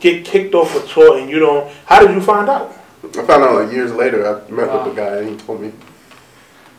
get 0.00 0.24
kicked 0.24 0.54
off 0.54 0.74
a 0.76 0.86
tour 0.92 1.18
and 1.18 1.30
you 1.30 1.38
don't. 1.38 1.70
How 1.86 2.00
did 2.00 2.14
you 2.14 2.20
find 2.20 2.48
out? 2.48 2.72
I 3.04 3.08
found 3.22 3.44
out 3.44 3.54
like 3.54 3.72
years 3.72 3.92
later. 3.92 4.26
I 4.26 4.50
met 4.50 4.68
Wow. 4.68 4.84
with 4.84 4.94
the 4.94 5.00
guy, 5.00 5.16
and 5.18 5.30
he 5.30 5.36
told 5.36 5.60
me, 5.60 5.72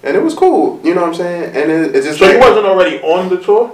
and 0.03 0.15
it 0.15 0.21
was 0.23 0.33
cool. 0.35 0.79
You 0.83 0.93
know 0.93 1.01
what 1.01 1.07
I'm 1.09 1.15
saying? 1.15 1.43
And 1.55 1.71
it, 1.71 1.95
it's 1.95 2.05
just 2.05 2.19
So 2.19 2.25
like, 2.25 2.35
you 2.35 2.39
wasn't 2.39 2.65
already 2.65 3.01
on 3.01 3.29
the 3.29 3.37
tour? 3.37 3.71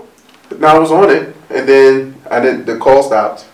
No, 0.58 0.68
I 0.68 0.78
was 0.80 0.92
on 0.92 1.10
it, 1.10 1.36
and 1.50 1.68
then 1.68 2.16
I 2.32 2.40
didn't. 2.40 2.66
The 2.66 2.78
call 2.78 3.04
stopped, 3.04 3.46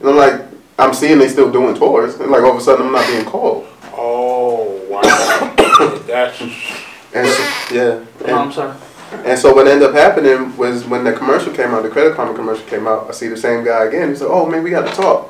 and 0.00 0.08
I'm 0.08 0.16
like, 0.16 0.40
I'm 0.78 0.92
seeing 0.94 1.18
they 1.18 1.28
still 1.28 1.50
doing 1.50 1.76
tours, 1.76 2.16
and 2.18 2.30
like 2.30 2.42
all 2.42 2.52
of 2.52 2.58
a 2.58 2.60
sudden 2.60 2.86
I'm 2.86 2.92
not 2.92 3.06
being 3.06 3.24
called. 3.24 3.66
Oh 3.96 4.64
wow. 4.88 5.02
That's 6.06 6.40
And 7.14 7.26
so, 7.28 7.74
yeah, 7.74 8.04
No, 8.26 8.34
I'm 8.38 8.52
sorry. 8.52 8.76
And 9.12 9.38
so 9.38 9.54
what 9.54 9.66
ended 9.66 9.88
up 9.88 9.94
happening 9.94 10.56
was 10.56 10.84
when 10.84 11.04
the 11.04 11.12
commercial 11.12 11.52
came 11.52 11.70
out, 11.70 11.82
the 11.82 11.88
Credit 11.88 12.14
Karma 12.14 12.34
commercial 12.34 12.64
came 12.66 12.86
out. 12.86 13.08
I 13.08 13.12
see 13.12 13.28
the 13.28 13.36
same 13.36 13.64
guy 13.64 13.84
again. 13.86 14.10
He 14.10 14.16
said, 14.16 14.28
"Oh 14.30 14.46
man, 14.46 14.62
we 14.62 14.70
got 14.70 14.86
to 14.88 14.92
talk." 14.94 15.28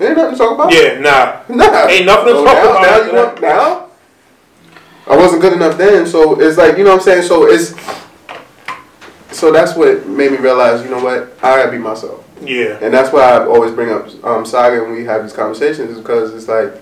Ain't 0.00 0.16
nothing 0.16 0.32
to 0.32 0.38
talk 0.38 0.54
about. 0.54 0.72
yeah. 0.72 0.98
Nah. 0.98 1.42
Nah. 1.54 1.86
Ain't 1.88 2.06
nothing 2.06 2.26
to 2.28 2.32
So 2.40 2.44
talk 2.44 2.54
now, 2.54 2.70
about 2.70 2.82
Now 2.82 3.04
you 3.04 3.12
want 3.14 3.40
now? 3.42 3.86
I 5.06 5.16
wasn't 5.16 5.42
good 5.42 5.52
enough 5.52 5.76
then, 5.76 6.06
so 6.06 6.40
it's 6.40 6.56
like 6.56 6.78
you 6.78 6.84
know 6.84 6.90
what 6.90 7.00
I'm 7.00 7.04
saying. 7.04 7.22
So 7.24 7.46
it's 7.46 7.74
so 9.30 9.52
that's 9.52 9.76
what 9.76 10.06
made 10.06 10.32
me 10.32 10.38
realize, 10.38 10.82
you 10.82 10.90
know 10.90 11.02
what, 11.02 11.36
I 11.42 11.56
gotta 11.62 11.70
be 11.70 11.78
myself. 11.78 12.24
Yeah. 12.42 12.78
And 12.80 12.92
that's 12.92 13.12
why 13.12 13.22
I 13.22 13.44
always 13.46 13.72
bring 13.72 13.90
up 13.90 14.08
um, 14.24 14.44
Saga 14.46 14.82
when 14.82 14.92
we 14.92 15.04
have 15.04 15.22
these 15.22 15.32
conversations, 15.32 15.90
is 15.90 15.98
because 15.98 16.34
it's 16.34 16.48
like 16.48 16.72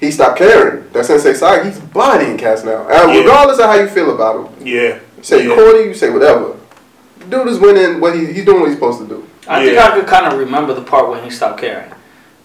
he 0.00 0.10
stopped 0.10 0.38
caring. 0.38 0.88
That 0.92 1.04
Sensei 1.06 1.34
Saga, 1.34 1.64
he's 1.64 1.78
bodying 1.78 2.36
cats 2.38 2.64
now. 2.64 2.88
Yeah. 2.88 3.18
Regardless 3.18 3.58
of 3.58 3.66
how 3.66 3.74
you 3.74 3.88
feel 3.88 4.14
about 4.14 4.46
him, 4.58 4.66
Yeah. 4.66 4.98
You 5.24 5.28
say 5.38 5.48
yeah. 5.48 5.54
corny, 5.54 5.84
you 5.88 5.94
say 5.94 6.10
whatever. 6.10 6.58
Dude 7.30 7.48
is 7.48 7.58
winning. 7.58 7.98
What 7.98 8.14
he, 8.14 8.26
he's 8.30 8.44
doing 8.44 8.60
what 8.60 8.68
he's 8.68 8.76
supposed 8.76 8.98
to 9.00 9.08
do. 9.08 9.26
I 9.48 9.64
think 9.64 9.78
I 9.78 9.98
could 9.98 10.06
kind 10.06 10.26
of 10.26 10.38
remember 10.38 10.74
the 10.74 10.82
part 10.82 11.08
when 11.08 11.24
he 11.24 11.30
stopped 11.30 11.60
caring. 11.60 11.90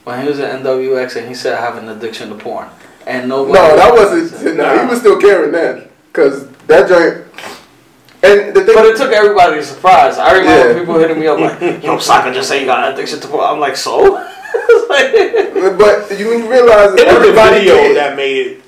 When 0.06 0.22
he 0.22 0.28
was 0.30 0.40
at 0.40 0.62
NWX 0.62 1.18
and 1.18 1.28
he 1.28 1.34
said, 1.34 1.56
I 1.58 1.60
have 1.62 1.76
an 1.76 1.90
addiction 1.90 2.30
to 2.30 2.36
porn. 2.36 2.70
And 3.06 3.28
nobody. 3.28 3.54
No, 3.60 3.76
that 3.76 3.94
wasn't. 3.94 4.56
No, 4.58 4.80
he 4.82 4.88
was 4.88 5.00
still 5.02 5.20
caring 5.20 5.52
then, 5.52 5.90
because 6.08 6.48
that 6.68 6.88
joint. 6.88 7.26
And 8.24 8.56
the 8.56 8.64
thing, 8.64 8.76
But 8.76 8.86
it 8.86 8.98
took 8.98 9.12
everybody 9.12 9.58
by 9.58 9.62
surprise. 9.62 10.18
I 10.18 10.38
remember 10.38 10.74
Yeah. 10.74 10.80
people 10.80 11.00
hitting 11.00 11.20
me 11.20 11.28
up 11.28 11.40
like, 11.40 11.84
yo, 11.84 12.00
Saga 12.00 12.34
just 12.34 12.48
say 12.48 12.62
you 12.62 12.66
got 12.66 12.86
an 12.88 12.94
addiction 12.94 13.20
to 13.20 13.28
porn. 13.28 13.46
I'm 13.46 13.60
like, 13.60 13.76
so? 13.76 14.26
Like- 14.90 15.78
but 15.78 16.18
you 16.20 16.50
realize 16.50 16.96
that 16.96 17.00
It 17.00 17.06
was 17.08 17.16
everybody 17.16 17.60
video 17.60 17.76
did. 17.76 17.98
that 17.98 18.16
made 18.16 18.38
it 18.48 18.64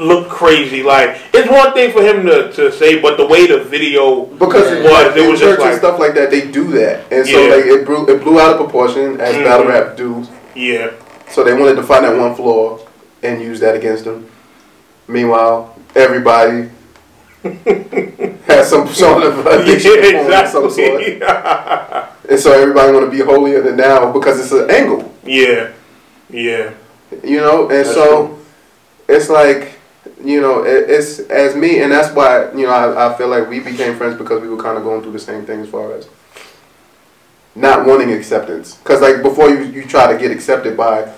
look 0.00 0.28
crazy. 0.28 0.82
Like 0.82 1.20
it's 1.32 1.48
one 1.50 1.72
thing 1.74 1.92
for 1.92 2.02
him 2.02 2.24
to, 2.26 2.50
to 2.52 2.72
say, 2.72 3.00
but 3.00 3.16
the 3.16 3.26
way 3.26 3.46
the 3.46 3.62
video 3.64 4.24
Because 4.26 4.70
it 4.72 4.82
was, 4.82 4.90
was, 4.90 5.16
it 5.16 5.22
in 5.22 5.30
was 5.30 5.40
church 5.40 5.48
just 5.58 5.60
and 5.60 5.70
like, 5.70 5.78
stuff 5.78 5.98
like 6.00 6.14
that, 6.14 6.30
they 6.30 6.50
do 6.50 6.68
that, 6.72 7.12
and 7.12 7.26
so 7.26 7.38
Yeah. 7.38 7.54
like 7.54 7.64
it 7.66 7.86
blew 7.86 8.06
it 8.08 8.22
blew 8.22 8.40
out 8.40 8.52
of 8.52 8.56
proportion 8.58 9.20
as 9.20 9.34
Mhm. 9.36 9.44
battle 9.44 9.66
rap 9.66 9.96
do. 9.96 10.26
yeah, 10.54 10.90
So 11.30 11.44
they 11.44 11.52
wanted 11.54 11.76
to 11.76 11.82
find 11.82 12.04
that 12.04 12.16
one 12.16 12.34
flaw 12.34 12.78
and 13.22 13.40
use 13.42 13.60
that 13.60 13.74
against 13.76 14.04
him. 14.06 14.26
Meanwhile, 15.06 15.76
everybody 15.94 16.70
has 18.46 18.68
some 18.68 18.86
sort 18.88 19.22
of 19.24 19.46
addiction 19.46 19.92
to 19.96 20.12
porn 20.12 20.32
of 20.32 20.48
some 20.48 20.70
sort, 20.70 21.02
exactly. 21.02 22.30
and 22.30 22.38
so 22.40 22.52
everybody 22.52 22.92
want 22.92 23.04
to 23.10 23.10
be 23.10 23.22
holier 23.24 23.62
than 23.62 23.76
now 23.76 24.12
because 24.12 24.38
it's 24.40 24.52
an 24.52 24.70
angle, 24.70 25.10
yeah, 25.24 25.68
yeah, 26.28 26.70
you 27.24 27.38
know. 27.38 27.62
And 27.68 27.78
That's 27.84 27.94
so 27.94 28.26
true. 28.26 28.38
it's 29.08 29.28
like. 29.28 29.79
You 30.22 30.40
know, 30.40 30.64
it, 30.64 30.88
it's 30.88 31.18
as 31.18 31.54
me, 31.54 31.82
and 31.82 31.92
that's 31.92 32.14
why 32.14 32.50
you 32.52 32.66
know 32.66 32.70
I, 32.70 33.12
I 33.12 33.18
feel 33.18 33.28
like 33.28 33.48
we 33.48 33.60
became 33.60 33.96
friends 33.96 34.16
because 34.16 34.40
we 34.42 34.48
were 34.48 34.62
kind 34.62 34.78
of 34.78 34.84
going 34.84 35.02
through 35.02 35.12
the 35.12 35.18
same 35.18 35.44
thing 35.44 35.60
as 35.60 35.68
far 35.68 35.92
as 35.92 36.08
not 37.54 37.86
wanting 37.86 38.12
acceptance. 38.12 38.76
Because 38.76 39.00
like 39.00 39.22
before 39.22 39.50
you 39.50 39.64
you 39.64 39.84
try 39.86 40.10
to 40.12 40.18
get 40.18 40.30
accepted 40.30 40.76
by 40.76 41.12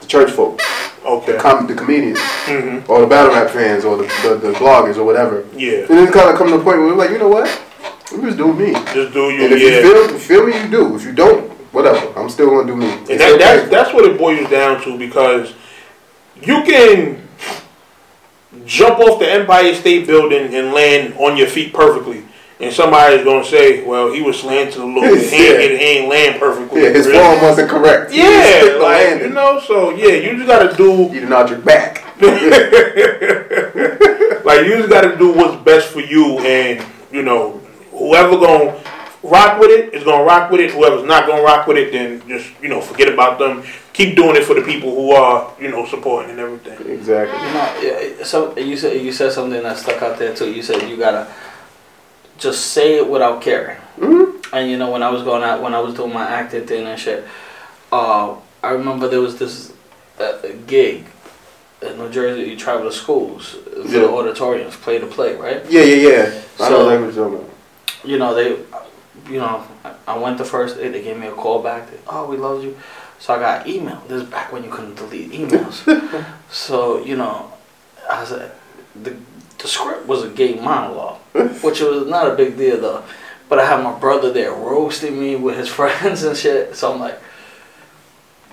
the 0.00 0.06
church 0.06 0.30
folk, 0.30 0.58
the, 0.58 1.08
okay, 1.08 1.38
com- 1.38 1.66
the 1.66 1.74
comedians, 1.74 2.18
hmm 2.46 2.78
or 2.90 3.00
the 3.00 3.06
battle 3.06 3.32
rap 3.32 3.50
fans, 3.50 3.84
or 3.84 3.96
the, 3.96 4.04
the, 4.22 4.48
the 4.48 4.52
bloggers, 4.58 4.96
or 4.96 5.04
whatever. 5.04 5.46
yeah. 5.54 5.80
And 5.80 5.90
then 5.90 6.12
kind 6.12 6.30
of 6.30 6.36
come 6.36 6.48
to 6.50 6.58
the 6.58 6.64
point 6.64 6.78
where 6.78 6.86
we're 6.88 6.96
like, 6.96 7.10
you 7.10 7.18
know 7.18 7.28
what? 7.28 7.46
I'm 8.12 8.22
just 8.22 8.38
do 8.38 8.52
me. 8.52 8.72
Just 8.92 9.12
do 9.12 9.30
you, 9.30 9.44
And 9.44 9.52
if 9.52 9.60
yeah. 9.62 9.68
you 9.68 10.08
feel 10.08 10.18
feel 10.18 10.46
me, 10.46 10.60
you 10.60 10.68
do. 10.68 10.96
If 10.96 11.04
you 11.04 11.12
don't, 11.12 11.48
whatever. 11.72 12.12
I'm 12.18 12.28
still 12.28 12.50
gonna 12.50 12.66
do 12.66 12.74
me. 12.74 12.90
And 12.90 13.20
that, 13.20 13.38
that's 13.38 13.70
that's 13.70 13.94
what 13.94 14.04
it 14.04 14.18
boils 14.18 14.50
down 14.50 14.82
to 14.82 14.98
because 14.98 15.54
you 16.42 16.62
can 16.64 17.22
jump 18.66 18.98
off 19.00 19.18
the 19.20 19.30
Empire 19.30 19.74
State 19.74 20.06
Building 20.06 20.54
and 20.54 20.72
land 20.72 21.14
on 21.18 21.36
your 21.36 21.46
feet 21.46 21.72
perfectly, 21.72 22.24
and 22.60 22.72
somebody's 22.72 23.24
gonna 23.24 23.44
say, 23.44 23.82
"Well, 23.84 24.12
he 24.12 24.22
was 24.22 24.38
slanted 24.40 24.76
a 24.78 24.84
little 24.84 25.02
bit. 25.02 25.30
He, 25.30 25.46
ain't, 25.46 25.60
Yeah. 25.72 25.78
he 25.78 25.84
ain't 25.84 26.08
land 26.08 26.40
perfectly." 26.40 26.82
yeah, 26.82 26.90
his 26.90 27.06
Really. 27.06 27.18
form 27.18 27.40
wasn't 27.42 27.68
correct. 27.70 28.12
Yeah, 28.12 28.76
like 28.80 29.22
you 29.22 29.30
know, 29.30 29.60
so 29.66 29.90
yeah, 29.90 30.14
you 30.14 30.34
just 30.36 30.46
gotta 30.46 30.74
do 30.76 31.08
You 31.12 31.20
did 31.20 31.28
not 31.28 31.48
your 31.48 31.58
back. 31.60 32.04
like 34.44 34.66
you 34.66 34.76
just 34.76 34.88
gotta 34.90 35.16
do 35.16 35.32
what's 35.32 35.56
best 35.62 35.88
for 35.88 36.00
you, 36.00 36.38
and 36.40 36.84
you 37.12 37.22
know, 37.22 37.60
whoever 37.92 38.36
gonna 38.36 38.74
rock 39.22 39.60
with 39.60 39.70
it, 39.70 39.86
it 39.88 39.94
is 39.94 40.04
gonna 40.04 40.24
rock 40.24 40.50
with 40.50 40.60
it. 40.60 40.70
Whoever's 40.70 41.04
not 41.04 41.26
gonna 41.26 41.42
rock 41.42 41.66
with 41.66 41.76
it, 41.76 41.92
then 41.92 42.22
just 42.28 42.50
you 42.62 42.68
know, 42.68 42.80
forget 42.80 43.12
about 43.12 43.38
them. 43.38 43.62
Keep 43.92 44.16
doing 44.16 44.36
it 44.36 44.44
for 44.44 44.54
the 44.54 44.62
people 44.62 44.94
who 44.94 45.10
are 45.12 45.52
you 45.60 45.68
know 45.70 45.86
supporting 45.86 46.30
and 46.30 46.40
everything. 46.40 46.78
Exactly. 46.90 47.38
You 47.38 47.54
know, 47.54 48.14
yeah, 48.18 48.24
so 48.24 48.56
you 48.56 48.76
said 48.76 49.00
you 49.02 49.12
said 49.12 49.32
something 49.32 49.62
that 49.62 49.76
stuck 49.76 50.00
out 50.02 50.18
there 50.18 50.34
too. 50.34 50.50
You 50.52 50.62
said 50.62 50.88
you 50.88 50.96
gotta 50.96 51.26
just 52.38 52.68
say 52.68 52.96
it 52.96 53.08
without 53.08 53.42
caring. 53.42 53.76
hmm 53.98 54.24
And 54.52 54.70
you 54.70 54.78
know, 54.78 54.90
when 54.90 55.02
I 55.02 55.10
was 55.10 55.22
going 55.22 55.42
out, 55.42 55.60
when 55.62 55.74
I 55.74 55.80
was 55.80 55.94
doing 55.94 56.12
my 56.12 56.26
acting 56.26 56.66
thing 56.66 56.86
and 56.86 56.98
shit, 56.98 57.24
uh, 57.92 58.34
I 58.62 58.70
remember 58.70 59.08
there 59.08 59.20
was 59.20 59.38
this 59.38 59.72
uh, 60.18 60.38
gig 60.66 61.04
in 61.82 61.98
New 61.98 62.08
Jersey. 62.10 62.48
You 62.50 62.56
travel 62.56 62.88
to 62.88 62.92
schools 62.96 63.50
for 63.50 63.80
Yeah. 63.80 64.00
the 64.00 64.08
auditoriums, 64.10 64.76
play 64.76 64.98
to 64.98 65.06
play, 65.06 65.34
right? 65.36 65.64
Yeah, 65.68 65.82
yeah, 65.82 66.08
yeah. 66.08 66.42
I 66.60 66.68
know 66.70 66.76
So- 66.76 66.78
the 66.78 66.84
language 66.84 67.14
you're 67.16 67.24
talking 67.28 67.38
about. 67.40 67.50
You 68.02 68.18
know, 68.18 68.34
they, 68.34 68.56
you 69.30 69.38
know, 69.38 69.64
I- 70.06 70.18
went 70.18 70.38
the 70.38 70.44
first 70.44 70.76
day. 70.76 70.88
They 70.88 71.02
gave 71.02 71.16
me 71.18 71.28
a 71.28 71.32
call 71.32 71.62
back. 71.62 71.90
They, 71.90 71.98
oh, 72.08 72.26
we 72.26 72.36
love 72.36 72.62
you. 72.64 72.76
So 73.18 73.34
I 73.34 73.38
got 73.38 73.66
email. 73.66 74.02
This 74.08 74.22
is 74.22 74.28
back 74.28 74.52
when 74.52 74.64
you 74.64 74.70
couldn't 74.70 74.96
delete 74.96 75.30
emails. 75.30 75.84
so 76.50 77.02
you 77.04 77.16
know, 77.16 77.52
I 78.10 78.24
said 78.24 78.50
uh, 78.50 78.54
the 79.02 79.16
the 79.58 79.68
script 79.68 80.06
was 80.06 80.24
a 80.24 80.30
gay 80.30 80.54
monologue, 80.54 81.18
which 81.62 81.80
was 81.80 82.06
not 82.06 82.30
a 82.30 82.34
big 82.34 82.56
deal 82.56 82.80
though. 82.80 83.04
But 83.48 83.58
I 83.58 83.66
had 83.66 83.82
my 83.82 83.98
brother 83.98 84.32
there 84.32 84.52
roasting 84.52 85.18
me 85.18 85.36
with 85.36 85.56
his 85.56 85.68
friends 85.78 86.22
and 86.22 86.36
shit. 86.36 86.76
So 86.76 86.92
I'm 86.92 87.00
like, 87.00 87.18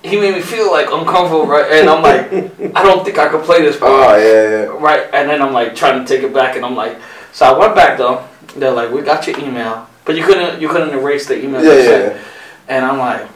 he 0.03 0.19
made 0.19 0.35
me 0.35 0.41
feel 0.41 0.71
like 0.71 0.87
uncomfortable, 0.91 1.45
right? 1.45 1.71
And 1.71 1.89
I'm 1.89 2.03
like, 2.03 2.31
I 2.75 2.83
don't 2.83 3.03
think 3.05 3.17
I 3.17 3.29
could 3.29 3.43
play 3.43 3.61
this 3.61 3.77
part. 3.77 3.91
Oh 3.91 4.17
yeah, 4.17 4.49
yeah. 4.49 4.65
Right, 4.65 5.07
and 5.13 5.29
then 5.29 5.41
I'm 5.41 5.53
like 5.53 5.75
trying 5.75 6.03
to 6.03 6.07
take 6.07 6.23
it 6.23 6.33
back, 6.33 6.55
and 6.55 6.65
I'm 6.65 6.75
like, 6.75 6.97
so 7.33 7.45
I 7.45 7.57
went 7.57 7.75
back 7.75 7.97
though. 7.97 8.27
They're 8.55 8.71
like, 8.71 8.91
we 8.91 9.01
got 9.01 9.27
your 9.27 9.39
email, 9.39 9.87
but 10.07 10.15
you 10.15 10.23
couldn't, 10.23 10.59
you 10.61 10.69
couldn't 10.69 10.89
erase 10.97 11.27
the 11.27 11.37
email. 11.43 11.61
Yeah, 11.63 11.73
yeah, 11.73 11.99
yeah. 12.07 12.17
And 12.69 12.85
I'm 12.85 12.97
like, 12.97 13.27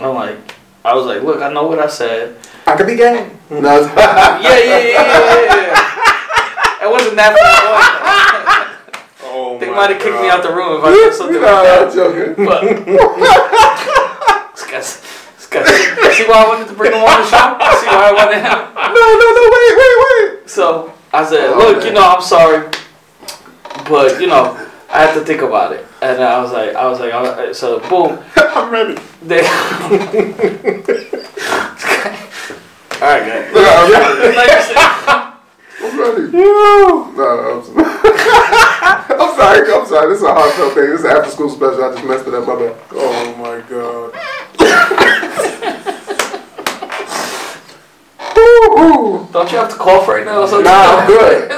I'm 0.00 0.14
like, 0.14 0.54
I 0.84 0.92
was 0.94 1.06
like, 1.06 1.22
look, 1.22 1.40
I 1.40 1.52
know 1.52 1.66
what 1.68 1.78
I 1.78 1.86
said. 1.86 2.36
I 2.66 2.76
could 2.76 2.86
be 2.88 2.96
gay. 2.96 3.30
No, 3.50 3.56
yeah, 3.56 3.80
yeah, 4.42 4.58
yeah, 4.58 4.76
yeah, 4.76 5.44
yeah. 5.48 5.56
yeah. 5.56 6.84
It 6.84 6.90
wasn't 6.90 7.16
that 7.16 7.32
far. 7.32 9.24
Oh 9.24 9.56
They 9.58 9.70
might 9.70 9.88
have 9.88 10.02
kicked 10.02 10.20
me 10.20 10.28
out 10.28 10.42
the 10.42 10.52
room 10.52 10.76
if 10.76 10.84
I 10.84 10.92
said 10.92 11.14
something 11.16 11.40
no, 11.40 11.48
like 11.48 11.64
I'm 11.64 11.88
that. 11.88 11.94
joking. 11.96 12.44
But 12.44 12.60
this 14.52 14.64
guy's, 14.68 15.00
this 15.40 15.46
guy's, 15.48 15.64
see 16.14 16.28
why 16.28 16.44
I 16.44 16.46
wanted 16.46 16.68
to 16.68 16.74
bring 16.74 16.92
him 16.92 17.00
on 17.00 17.08
the 17.08 17.24
show? 17.24 17.56
See 17.80 17.88
why 17.88 18.12
I 18.12 18.12
wanted 18.12 18.44
him? 18.44 18.60
No, 18.76 19.04
no, 19.16 19.26
no, 19.32 19.42
wait, 19.48 19.72
wait, 19.80 19.96
wait. 20.04 20.50
So 20.50 20.92
I 21.14 21.24
said, 21.24 21.48
Oh, 21.48 21.56
look, 21.56 21.78
man. 21.78 21.86
you 21.86 21.92
know, 21.94 22.04
I'm 22.04 22.20
sorry, 22.20 22.68
but 23.88 24.20
you 24.20 24.26
know, 24.26 24.67
I 24.90 25.02
had 25.04 25.14
to 25.14 25.20
think 25.24 25.42
about 25.42 25.72
it, 25.72 25.86
and 26.00 26.22
I 26.22 26.40
was 26.40 26.50
like, 26.52 26.74
I 26.74 26.86
was 26.88 26.98
like, 27.00 27.12
I- 27.12 27.52
so 27.52 27.78
boom, 27.88 28.18
I'm 28.36 28.70
ready. 28.70 28.96
they. 29.22 29.40
All 33.00 33.06
right, 33.06 33.22
guys. 33.28 33.54
No, 33.54 33.60
I'm 33.60 33.92
ready. 33.92 34.36
Like 34.36 34.48
I 34.50 35.34
I'm 35.80 35.98
ready. 36.00 36.32
No, 36.32 37.12
I'm, 37.14 37.62
I'm 39.20 39.36
sorry, 39.36 39.72
I'm 39.72 39.86
sorry. 39.86 40.08
This 40.08 40.18
is 40.18 40.24
a 40.24 40.34
heartfelt 40.34 40.74
thing. 40.74 40.90
This 40.90 41.00
is 41.00 41.04
an 41.04 41.10
after 41.12 41.30
school 41.30 41.48
special. 41.50 41.84
I 41.84 41.92
just 41.94 42.04
messed 42.04 42.26
it 42.26 42.34
up. 42.34 42.46
My 42.48 42.56
bad. 42.56 42.76
Oh 42.92 43.34
my 43.36 43.60
god. 43.68 44.14
Don't 49.32 49.52
you 49.52 49.58
have 49.58 49.68
to 49.70 49.76
cough 49.76 50.08
right 50.08 50.24
now 50.24 50.40
or 50.42 50.48
something? 50.48 50.64
Nah, 50.64 50.98
I'm 51.00 51.06
good. 51.06 51.50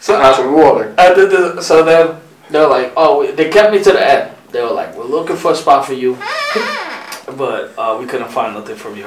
so 0.00 0.18
Have 0.20 0.36
some 0.36 0.52
water. 0.52 0.94
I 0.98 1.14
did 1.14 1.30
the, 1.30 1.60
so 1.62 1.82
then 1.84 2.20
they're 2.52 2.68
like, 2.68 2.92
oh, 2.96 3.30
they 3.32 3.48
kept 3.50 3.72
me 3.72 3.82
to 3.82 3.92
the 3.92 4.06
end. 4.06 4.36
They 4.50 4.62
were 4.62 4.70
like, 4.70 4.94
we're 4.96 5.04
looking 5.04 5.36
for 5.36 5.52
a 5.52 5.54
spot 5.56 5.86
for 5.86 5.94
you, 5.94 6.14
but 7.36 7.72
uh, 7.78 7.96
we 7.98 8.06
couldn't 8.06 8.28
find 8.30 8.54
nothing 8.54 8.76
from 8.76 8.96
you. 8.96 9.06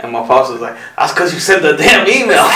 And 0.00 0.10
my 0.12 0.26
boss 0.26 0.50
was 0.50 0.60
like, 0.60 0.76
that's 0.96 1.12
because 1.12 1.34
you 1.34 1.40
sent 1.40 1.62
the 1.62 1.76
damn 1.76 2.08
email. 2.08 2.44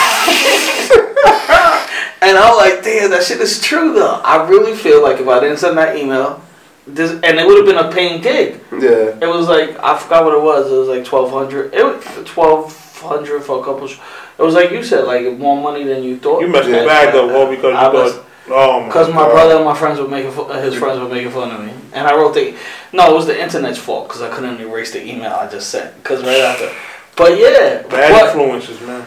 and 2.23 2.39
I'm 2.39 2.57
like, 2.57 2.83
damn, 2.83 3.11
that 3.11 3.23
shit 3.25 3.41
is 3.41 3.61
true 3.61 3.93
though. 3.93 4.21
I 4.25 4.49
really 4.49 4.75
feel 4.75 5.03
like 5.03 5.21
if 5.21 5.29
I 5.29 5.41
didn't 5.41 5.59
send 5.59 5.77
that 5.79 5.97
email, 5.97 6.41
this, 6.87 7.11
and 7.13 7.39
it 7.39 7.47
would 7.47 7.57
have 7.59 7.67
been 7.67 7.85
a 7.85 7.91
paying 7.93 8.21
gig. 8.23 8.61
Yeah. 8.73 9.19
It 9.21 9.27
was 9.29 9.49
like 9.49 9.79
I 9.83 9.99
forgot 9.99 10.25
what 10.25 10.35
it 10.35 10.43
was. 10.43 10.71
It 10.71 10.75
was 10.77 10.89
like 10.89 11.05
twelve 11.05 11.31
hundred. 11.31 11.73
It 11.75 11.85
was 11.85 12.03
twelve 12.27 12.75
hundred 13.01 13.43
for 13.43 13.61
a 13.61 13.65
couple. 13.65 13.87
Sh- 13.89 13.99
it 14.39 14.43
was 14.43 14.55
like 14.55 14.71
you 14.71 14.83
said, 14.83 15.05
like 15.05 15.37
more 15.39 15.61
money 15.61 15.85
than 15.85 16.03
you 16.03 16.19
thought. 16.19 16.41
You 16.41 16.49
messed 16.49 16.69
Yeah. 16.69 16.81
the 16.81 16.87
bag 16.87 17.15
up 17.15 17.31
all 17.31 17.49
because 17.51 17.73
you 17.73 17.79
I 17.79 17.89
was- 17.89 18.15
thought. 18.15 18.25
Oh 18.51 18.81
my. 18.81 18.87
Because 18.89 19.09
my 19.09 19.15
God. 19.23 19.31
brother 19.33 19.57
and 19.57 19.65
my 19.65 19.75
friends 19.75 19.99
were 19.99 20.09
making 20.09 20.31
fu- 20.33 20.43
uh, 20.43 20.61
his 20.61 20.75
friends 20.75 21.01
were 21.01 21.09
making 21.09 21.31
fun 21.31 21.51
of 21.51 21.65
me, 21.65 21.73
and 21.95 22.07
I 22.07 22.15
wrote 22.15 22.35
the 22.35 22.55
no, 22.93 23.11
it 23.11 23.15
was 23.15 23.27
the 23.27 23.41
internet's 23.43 23.79
fault 23.79 24.07
because 24.09 24.21
I 24.23 24.29
couldn't 24.29 24.61
erase 24.61 24.93
the 24.93 25.03
email 25.03 25.33
I 25.33 25.49
just 25.51 25.71
sent. 25.71 25.95
Because 25.97 26.23
right 26.23 26.41
after, 26.41 26.71
but 27.17 27.39
yeah, 27.39 27.83
Bad 27.89 28.13
but, 28.13 28.27
influences, 28.37 28.81
man. 28.83 29.07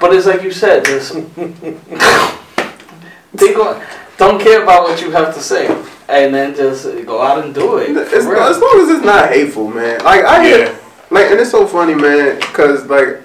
but 0.00 0.12
it's 0.14 0.26
like 0.26 0.42
you 0.42 0.50
said, 0.52 0.84
just 0.84 1.12
think 3.36 3.56
on, 3.58 3.82
don't 4.18 4.40
care 4.40 4.62
about 4.62 4.82
what 4.84 5.00
you 5.00 5.10
have 5.12 5.34
to 5.34 5.40
say, 5.40 5.66
and 6.08 6.34
then 6.34 6.54
just 6.54 6.84
go 7.06 7.22
out 7.22 7.44
and 7.44 7.54
do 7.54 7.78
it. 7.78 7.90
It's, 7.96 8.24
for 8.26 8.36
as 8.36 8.58
long 8.58 8.80
as 8.82 8.88
it's 8.96 9.04
not 9.04 9.30
hateful, 9.30 9.68
man. 9.70 10.00
Like 10.04 10.24
I 10.24 10.44
hear, 10.44 10.58
Yeah. 10.66 10.78
like, 11.10 11.30
and 11.30 11.40
it's 11.40 11.50
so 11.50 11.66
funny, 11.66 11.94
man, 11.94 12.36
because 12.36 12.84
like. 12.86 13.22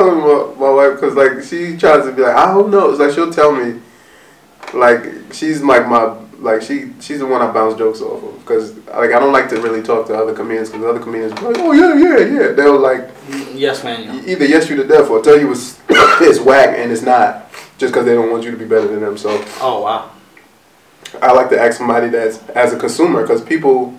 Talking 0.00 0.22
about 0.22 0.58
my 0.58 0.70
wife 0.70 0.94
because 0.98 1.14
like 1.14 1.42
she 1.44 1.76
tries 1.76 2.06
to 2.06 2.12
be 2.12 2.22
like 2.22 2.34
I 2.34 2.54
don't 2.54 2.70
know. 2.70 2.88
It's 2.90 2.98
like 2.98 3.12
she'll 3.12 3.30
tell 3.30 3.52
me, 3.52 3.80
like 4.72 5.04
she's 5.32 5.62
like 5.62 5.86
my 5.86 6.16
like 6.38 6.62
she 6.62 6.92
she's 7.00 7.18
the 7.18 7.26
one 7.26 7.42
I 7.42 7.52
bounce 7.52 7.76
jokes 7.76 8.00
off 8.00 8.22
of 8.24 8.38
because 8.40 8.74
like 8.88 9.12
I 9.12 9.18
don't 9.18 9.32
like 9.32 9.50
to 9.50 9.60
really 9.60 9.82
talk 9.82 10.06
to 10.06 10.14
other 10.16 10.32
comedians 10.32 10.70
because 10.70 10.86
other 10.86 11.00
comedians 11.00 11.34
be 11.38 11.42
like 11.44 11.56
oh 11.58 11.72
yeah 11.72 11.94
yeah 11.98 12.18
yeah 12.40 12.52
they'll 12.52 12.78
like 12.78 13.10
yes, 13.52 13.84
man. 13.84 14.24
you- 14.24 14.32
either 14.32 14.46
yes 14.46 14.70
you 14.70 14.76
to 14.76 14.86
death 14.86 15.10
or 15.10 15.20
tell 15.22 15.38
you 15.38 15.50
it's 15.52 15.78
it's 15.90 16.40
whack 16.40 16.78
and 16.78 16.90
it's 16.90 17.02
not 17.02 17.52
just 17.76 17.92
because 17.92 18.06
they 18.06 18.14
don't 18.14 18.30
want 18.30 18.42
you 18.42 18.50
to 18.50 18.56
be 18.56 18.64
better 18.64 18.88
than 18.88 19.00
them. 19.00 19.18
So 19.18 19.44
Oh 19.60 19.82
wow. 19.82 20.10
I 21.20 21.32
like 21.32 21.50
to 21.50 21.60
ask 21.60 21.76
somebody 21.76 22.08
that's 22.08 22.38
as 22.50 22.72
a 22.72 22.78
consumer 22.78 23.20
because 23.20 23.42
people 23.42 23.94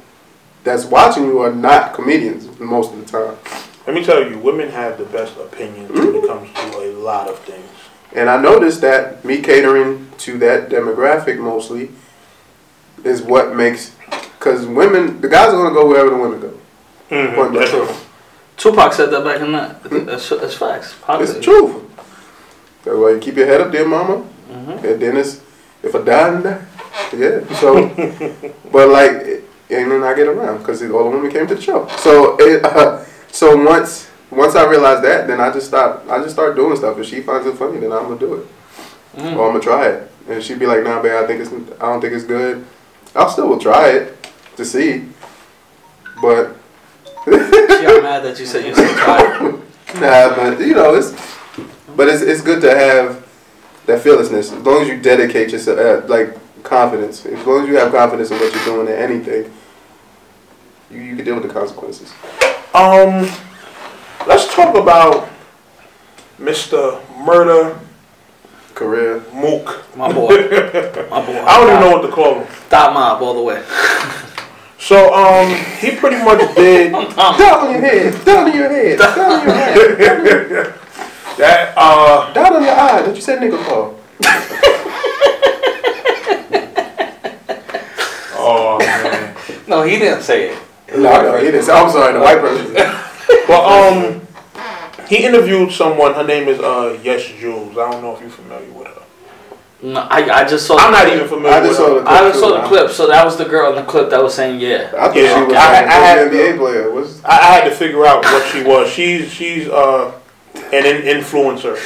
that's 0.64 0.86
watching 0.86 1.26
you 1.26 1.40
are 1.42 1.54
not 1.54 1.94
comedians 1.94 2.60
most 2.60 2.92
of 2.92 3.00
the 3.00 3.06
time. 3.06 3.38
Let 3.86 3.96
me 3.96 4.04
tell 4.04 4.24
you, 4.30 4.38
women 4.40 4.70
have 4.70 4.98
the 4.98 5.06
best 5.06 5.38
opinions 5.38 5.90
when 5.92 6.16
it 6.16 6.28
comes 6.28 6.52
to 6.54 6.78
a 6.80 6.92
lot 6.94 7.28
of 7.28 7.40
things. 7.40 7.68
And 8.14 8.30
I 8.30 8.40
noticed 8.42 8.82
that 8.82 9.24
me 9.26 9.42
catering 9.42 10.12
to 10.20 10.38
that 10.40 10.70
demographic 10.70 11.40
mostly 11.40 11.92
is 13.04 13.22
what 13.22 13.56
makes 13.56 13.96
because 14.38 14.66
women 14.66 15.22
the 15.22 15.30
guys 15.30 15.48
are 15.54 15.58
gonna 15.64 15.74
go 15.74 15.88
wherever 15.88 16.10
the 16.10 16.16
women 16.18 16.40
go. 16.42 16.54
Mhm, 17.10 17.36
Point 17.36 17.54
that's 17.54 17.72
true. 17.72 17.88
Tupac 18.58 18.94
said 18.94 19.10
that 19.12 19.24
back 19.24 19.42
in 19.42 19.52
that. 19.54 19.82
That's, 19.84 20.30
that's 20.30 20.54
facts. 20.56 20.92
It's 20.92 21.00
Positive. 21.02 21.36
the 21.36 21.42
truth. 21.42 21.84
That's 22.84 22.98
why 22.98 23.12
you 23.12 23.20
keep 23.20 23.36
your 23.38 23.48
head 23.48 23.62
up, 23.62 23.72
dear 23.72 23.88
mama. 23.88 24.24
Mhm. 24.52 24.84
And 24.84 25.02
then 25.02 25.18
it's 25.18 25.42
if 25.82 25.96
I 25.96 26.02
die, 26.02 26.38
I 26.38 26.42
die. 26.42 26.62
yeah. 27.18 27.56
So, 27.60 27.88
but 28.72 28.90
like, 28.90 29.44
and 29.70 29.92
then 29.92 30.04
I 30.04 30.14
get 30.14 30.28
around 30.28 30.60
because 30.60 30.82
all 30.84 31.06
the 31.06 31.10
women 31.18 31.32
came 31.32 31.48
to 31.48 31.56
the 31.56 31.62
show. 31.62 31.88
So 31.98 32.36
it, 32.40 32.64
uh, 32.64 33.04
so 33.32 33.56
once 33.66 34.10
once 34.30 34.56
I 34.56 34.66
realized 34.70 35.04
that, 35.04 35.28
then 35.28 35.42
I 35.42 35.52
just 35.52 35.68
stop. 35.68 36.06
I 36.10 36.18
just 36.20 36.32
start 36.36 36.56
doing 36.56 36.76
stuff. 36.78 36.98
If 36.98 37.06
she 37.08 37.22
finds 37.22 37.46
it 37.48 37.56
funny, 37.58 37.80
then 37.80 37.92
I'm 37.92 38.04
gonna 38.04 38.20
do 38.20 38.36
it, 38.36 38.48
Mm. 39.18 39.36
or 39.38 39.48
I'm 39.48 39.52
gonna 39.54 39.60
try 39.60 39.88
it. 39.88 40.12
And 40.30 40.42
she'd 40.44 40.60
be 40.60 40.66
like, 40.68 40.84
Nah, 40.84 41.02
babe, 41.02 41.22
I 41.24 41.28
think 41.28 41.42
it's 41.42 41.52
I 41.82 41.88
don't 41.88 42.00
think 42.02 42.14
it's 42.14 42.24
good. 42.24 42.66
I'll 43.16 43.30
still 43.30 43.48
will 43.50 43.60
try 43.60 43.90
it 43.90 44.28
to 44.56 44.64
see, 44.66 45.06
but 46.22 46.56
She 47.26 47.32
got 47.32 48.04
mad 48.10 48.24
that 48.24 48.40
you 48.40 48.46
said 48.46 48.66
you're 48.66 48.76
so 48.76 48.96
tired. 48.96 49.54
Nah, 49.96 50.36
but 50.36 50.60
you 50.62 50.74
know, 50.76 50.96
it's 50.96 51.12
but 51.98 52.08
it's 52.08 52.22
it's 52.22 52.42
good 52.42 52.62
to 52.62 52.74
have 52.74 53.28
that 53.88 54.00
fearlessness. 54.02 54.52
As 54.54 54.60
long 54.66 54.84
as 54.84 54.88
you 54.88 55.02
dedicate 55.02 55.52
yourself, 55.52 55.78
uh, 55.78 56.08
like 56.08 56.38
confidence. 56.64 57.26
As 57.26 57.46
long 57.46 57.64
as 57.64 57.68
you 57.68 57.76
have 57.78 57.92
confidence 57.92 58.32
in 58.32 58.38
what 58.40 58.54
you're 58.54 58.64
doing 58.66 58.88
in 58.88 58.94
anything, 58.94 59.52
you 60.90 61.00
you 61.02 61.16
can 61.18 61.26
deal 61.26 61.36
with 61.36 61.44
the 61.44 61.54
consequences. 61.54 62.14
Um, 62.74 63.30
let's 64.28 64.48
talk 64.56 64.76
about 64.76 65.28
Mr. 66.40 67.02
Murder 67.18 67.78
Career. 68.76 69.22
Mook. 69.34 69.84
My 69.98 70.10
boy. 70.10 70.30
My 71.10 71.26
boy. 71.26 71.44
I 71.46 71.58
don't 71.58 71.68
even 71.68 71.80
know 71.82 71.92
what 71.92 72.02
to 72.04 72.08
call 72.14 72.36
him. 72.40 72.48
Thought 72.48 72.94
mob 72.94 73.22
all 73.22 73.34
the 73.34 73.42
way. 73.42 73.62
So, 74.80 75.14
um, 75.14 75.50
he 75.80 75.92
pretty 75.98 76.16
much 76.24 76.40
did 76.56 76.94
Thought 77.12 77.38
Down 77.38 77.60
on 77.68 77.72
your 77.72 77.82
head. 77.82 78.24
Down 78.26 78.50
on 78.50 78.56
your 78.56 78.70
head. 78.70 79.00
Down 79.00 79.20
on 79.20 79.46
your 79.46 79.56
head. 79.56 80.74
that. 81.38 81.74
Uh, 81.76 82.32
Down 82.32 82.56
on 82.56 82.64
your 82.64 82.72
eye. 82.72 83.02
That 83.02 83.14
you 83.14 83.22
said 83.22 83.40
nigga 83.40 83.62
call. 83.66 84.00
oh 88.40 88.78
man. 88.80 89.36
No, 89.68 89.84
he 89.84 90.00
didn't 90.00 90.22
say 90.24 90.52
it. 90.52 90.58
No, 90.96 91.22
no, 91.22 91.38
he 91.38 91.46
didn't. 91.46 91.64
say- 91.64 91.74
I'm 91.74 91.90
sorry, 91.92 92.14
the 92.14 92.20
white 92.20 92.40
person. 92.40 92.76
But 93.48 93.66
um, 93.66 94.22
he 95.08 95.26
interviewed 95.26 95.72
someone. 95.72 96.14
Her 96.14 96.24
name 96.26 96.48
is 96.48 96.60
uh 96.60 96.98
Yes 97.04 97.26
Jules. 97.40 97.78
I 97.78 97.90
don't 97.92 98.02
know 98.02 98.16
if 98.16 98.22
you're 98.22 98.30
familiar 98.30 98.70
with 98.72 98.88
her. 98.88 99.02
No, 99.84 100.00
I, 100.02 100.42
I 100.42 100.48
just 100.48 100.68
saw. 100.68 100.78
I'm 100.78 100.92
the 100.92 100.98
not 100.98 101.04
clip. 101.06 101.16
even 101.16 101.28
familiar. 101.28 101.56
I 101.56 101.62
with 101.62 101.70
just 101.72 101.80
her. 101.80 101.86
saw 101.88 101.94
the. 102.04 102.10
I 102.10 102.18
clip, 102.20 102.30
just 102.32 102.40
saw 102.40 102.48
too. 102.56 102.62
the 102.62 102.68
clip, 102.68 102.90
so 102.92 103.08
that 103.08 103.26
was 103.26 103.38
the 103.38 103.46
girl 103.46 103.70
in 103.72 103.76
the 103.84 103.90
clip 103.92 104.10
that 104.12 104.22
was 104.22 104.34
saying 104.36 104.60
yeah. 104.60 104.92
I 104.98 105.08
thought 105.08 105.16
Yeah, 105.16 105.36
she 105.40 105.44
was 105.46 105.54
I- 105.56 105.74
like 105.74 105.86
I 105.88 105.92
had 105.94 106.28
an 106.28 106.32
to- 106.32 106.38
NBA 106.38 106.58
player. 106.58 106.92
What's 106.92 107.24
I, 107.26 107.30
I 107.30 107.44
had 107.60 107.64
to 107.70 107.76
figure 107.76 108.06
out 108.06 108.24
what 108.24 108.46
she 108.52 108.64
was. 108.64 108.90
She's 108.90 109.32
she's 109.32 109.68
uh 109.68 110.12
an 110.56 110.86
in- 110.86 111.02
influencer. 111.22 111.78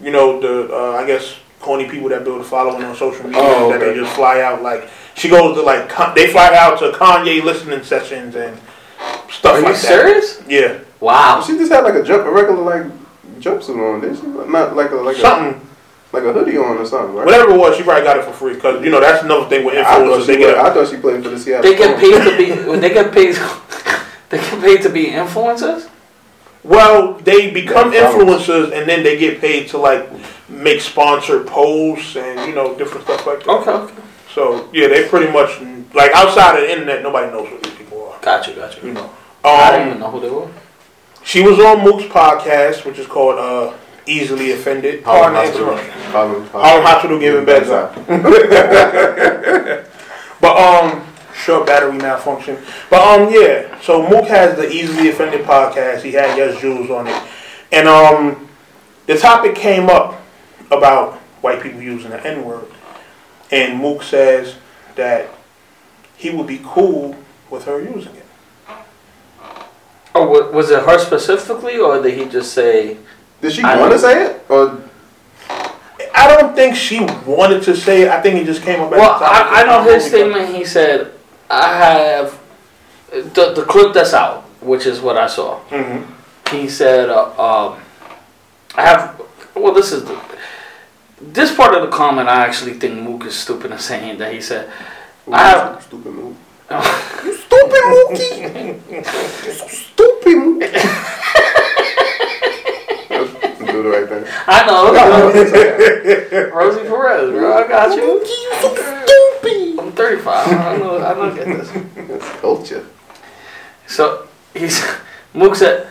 You 0.00 0.10
know 0.10 0.40
the 0.40 0.74
uh, 0.74 0.92
I 0.92 1.06
guess 1.06 1.36
corny 1.60 1.88
people 1.88 2.08
that 2.10 2.24
build 2.24 2.40
a 2.40 2.44
following 2.44 2.82
on 2.84 2.94
social 2.96 3.24
media 3.24 3.40
Oh, 3.42 3.70
that 3.70 3.80
they 3.80 3.94
just 3.94 4.14
fly 4.14 4.40
out 4.40 4.62
like 4.62 4.88
she 5.14 5.28
goes 5.28 5.56
to 5.56 5.62
like 5.62 5.88
Con- 5.88 6.14
they 6.14 6.28
fly 6.30 6.54
out 6.54 6.78
to 6.80 6.90
Kanye 6.92 7.42
listening 7.42 7.82
sessions 7.82 8.34
and 8.36 8.58
stuff 9.30 9.56
Are 9.56 9.60
like 9.60 9.66
you 9.68 9.72
that. 9.72 9.76
serious? 9.76 10.42
Yeah, 10.48 10.78
Wow. 11.00 11.42
She 11.46 11.52
just 11.58 11.70
had 11.72 11.84
like 11.84 11.94
a 11.94 12.02
jump, 12.02 12.26
a 12.26 12.30
regular 12.30 12.62
like 12.62 12.92
jumpsuit 13.40 13.94
on, 13.94 14.00
didn't 14.00 14.16
she? 14.20 14.26
Not 14.50 14.74
like 14.76 14.90
a 14.90 14.96
like 14.96 15.16
a 15.16 15.20
something 15.20 15.60
like 16.12 16.22
a 16.24 16.32
hoodie 16.32 16.56
on 16.56 16.78
or 16.78 16.86
something, 16.86 17.14
right? 17.14 17.26
whatever 17.26 17.52
it 17.52 17.58
was, 17.58 17.76
she 17.76 17.82
probably 17.82 18.04
got 18.04 18.16
it 18.16 18.24
for 18.24 18.32
free 18.32 18.54
because 18.54 18.82
you 18.84 18.90
know 18.90 19.00
that's 19.00 19.22
another 19.24 19.48
thing 19.48 19.64
with 19.64 19.74
I 19.76 19.82
thought, 19.82 20.00
influencers. 20.02 20.20
she 20.20 20.26
They 20.26 20.38
get 20.38 20.56
a, 20.56 20.60
I 20.60 20.72
thought 20.72 20.88
she 20.88 20.96
played 20.96 21.22
for 21.22 21.28
the 21.30 21.38
Seattle. 21.38 21.62
They 21.70 21.76
get 21.76 21.98
paid 21.98 22.22
to 22.22 22.36
be. 22.36 22.68
when 22.68 22.80
They 22.84 22.90
get 22.92 23.12
paid. 23.12 23.36
They 24.30 24.38
get 24.38 24.60
paid 24.62 24.82
to 24.82 24.88
be 24.88 25.06
influencers. 25.06 25.88
well, 26.64 27.14
they 27.14 27.50
become 27.50 27.92
Yeah, 27.92 28.10
influencers 28.10 28.72
and 28.72 28.88
then 28.88 29.02
they 29.04 29.18
get 29.18 29.40
paid 29.40 29.68
to 29.68 29.78
like 29.78 30.08
make 30.48 30.80
sponsored 30.80 31.46
posts 31.46 32.16
and 32.16 32.48
you 32.48 32.54
know 32.54 32.74
different 32.76 33.04
stuff 33.04 33.26
like 33.26 33.40
that. 33.44 33.48
Okay. 33.48 33.70
okay. 33.70 34.02
So 34.34 34.68
yeah, 34.72 34.88
they 34.88 35.08
pretty 35.08 35.30
much 35.32 35.60
like 35.94 36.10
outside 36.14 36.56
of 36.56 36.62
the 36.62 36.70
internet, 36.72 37.02
nobody 37.02 37.30
knows 37.30 37.48
who 37.48 37.58
these 37.60 37.74
people 37.74 38.08
are. 38.12 38.18
Gotcha, 38.20 38.52
gotcha. 38.52 38.80
You. 38.80 38.88
You 38.88 38.94
know. 38.94 39.10
I 39.44 39.70
didn't 39.72 39.82
Um, 39.82 39.88
even 39.88 40.00
know 40.00 40.10
who 40.10 40.20
they 40.20 40.30
were. 40.30 40.48
she 41.22 41.42
was 41.42 41.58
on 41.60 41.82
Mook's 41.84 42.04
podcast, 42.04 42.84
which 42.84 42.98
is 42.98 43.06
called 43.06 43.38
uh, 43.38 43.72
"Easily 44.06 44.52
Offended." 44.52 45.04
Harlem 45.04 45.34
Pardon 45.34 45.34
the 45.34 45.40
Hospital. 45.40 45.68
interruption. 45.78 46.10
Harlem, 46.12 46.46
Harlem 46.48 46.84
Hospital 46.84 47.18
giving 47.20 47.44
beds 47.44 47.70
out. 47.70 47.94
But 50.40 50.56
um, 50.58 51.06
short 51.34 51.66
battery 51.66 51.96
malfunction. 51.96 52.58
But 52.90 53.00
um, 53.00 53.32
yeah. 53.32 53.80
So 53.80 54.06
Mook 54.08 54.26
has 54.26 54.56
the 54.56 54.70
Easily 54.70 55.08
Offended 55.08 55.42
podcast. 55.46 56.02
He 56.02 56.12
had 56.12 56.36
Yesjulz 56.38 56.90
on 56.90 57.06
it, 57.06 57.22
and 57.72 57.88
um, 57.88 58.48
the 59.06 59.16
topic 59.16 59.54
came 59.54 59.88
up 59.88 60.20
about 60.70 61.14
white 61.40 61.62
people 61.62 61.80
using 61.80 62.10
the 62.10 62.26
N 62.26 62.44
word, 62.44 62.66
and 63.54 63.78
Mook 63.80 64.02
says 64.02 64.56
that 64.96 65.28
he 66.16 66.30
would 66.30 66.46
be 66.46 66.60
cool 66.64 67.16
with 67.50 67.64
her 67.64 67.80
using 67.80 68.14
it. 68.16 68.26
Oh, 70.14 70.50
was 70.52 70.70
it 70.70 70.82
her 70.84 70.98
specifically, 70.98 71.78
or 71.78 72.00
did 72.02 72.16
he 72.16 72.26
just 72.26 72.52
say? 72.52 72.96
Did 73.40 73.52
she 73.52 73.62
want 73.62 73.92
to 73.92 73.98
say 73.98 74.26
it? 74.26 74.44
Or 74.48 74.80
I 76.14 76.28
don't 76.28 76.54
think 76.54 76.76
she 76.76 77.00
wanted 77.26 77.62
to 77.64 77.76
say 77.76 78.02
it. 78.02 78.08
I 78.08 78.20
think 78.22 78.40
it 78.40 78.44
just 78.46 78.62
came 78.62 78.80
up. 78.80 78.92
at 78.92 78.98
Well, 78.98 79.18
the 79.18 79.24
time. 79.24 79.46
I, 79.54 79.62
I 79.62 79.64
know 79.66 79.82
his 79.82 80.04
Because- 80.04 80.06
statement. 80.06 80.54
He 80.54 80.64
said, 80.64 81.12
"I 81.50 81.76
have 81.76 82.38
the 83.12 83.52
the 83.54 83.64
clip 83.64 83.92
that's 83.92 84.14
out, 84.14 84.42
which 84.60 84.86
is 84.86 85.00
what 85.00 85.16
I 85.16 85.26
saw." 85.26 85.58
Mhm. 85.70 86.06
He 86.50 86.68
said, 86.68 87.10
uh, 87.10 87.24
um, 87.38 87.80
"I 88.76 88.82
have." 88.82 89.20
Well, 89.54 89.72
this 89.74 89.90
is 89.92 90.04
the, 90.04 90.16
this 91.32 91.54
part 91.54 91.74
of 91.74 91.82
the 91.82 91.88
comment, 91.88 92.28
I 92.28 92.44
actually 92.46 92.74
think 92.74 93.00
Mook 93.00 93.24
is 93.24 93.34
stupid 93.34 93.70
in 93.70 93.78
saying 93.78 94.18
that 94.18 94.32
he 94.32 94.40
said, 94.40 94.70
I 95.30 95.48
have. 95.48 95.82
Stupid 95.82 96.12
move. 96.12 96.36
you 97.24 97.34
stupid 97.34 97.82
Mookie. 97.90 98.84
stupid 99.68 100.34
Mookie. 100.34 100.72
Do 103.66 103.82
the 103.82 103.88
right 103.88 104.08
thing. 104.08 104.24
I 104.46 104.66
know. 104.66 104.92
Rosie 106.54 106.82
Perez, 106.82 107.30
bro. 107.30 107.56
I 107.56 107.68
got 107.68 107.96
you. 107.96 108.02
Mookie, 108.02 108.28
you 108.28 108.52
so 108.60 108.74
stupid. 108.74 109.78
I'm 109.80 109.92
35. 109.92 110.26
I 110.26 110.78
don't 110.78 110.80
know. 110.80 111.04
I 111.04 111.14
know. 111.14 111.34
Get 111.34 111.46
this. 111.46 111.70
It's 111.96 112.40
culture. 112.40 112.86
So 113.86 114.28
he's 114.52 114.84
Mook 115.32 115.56
said, 115.56 115.90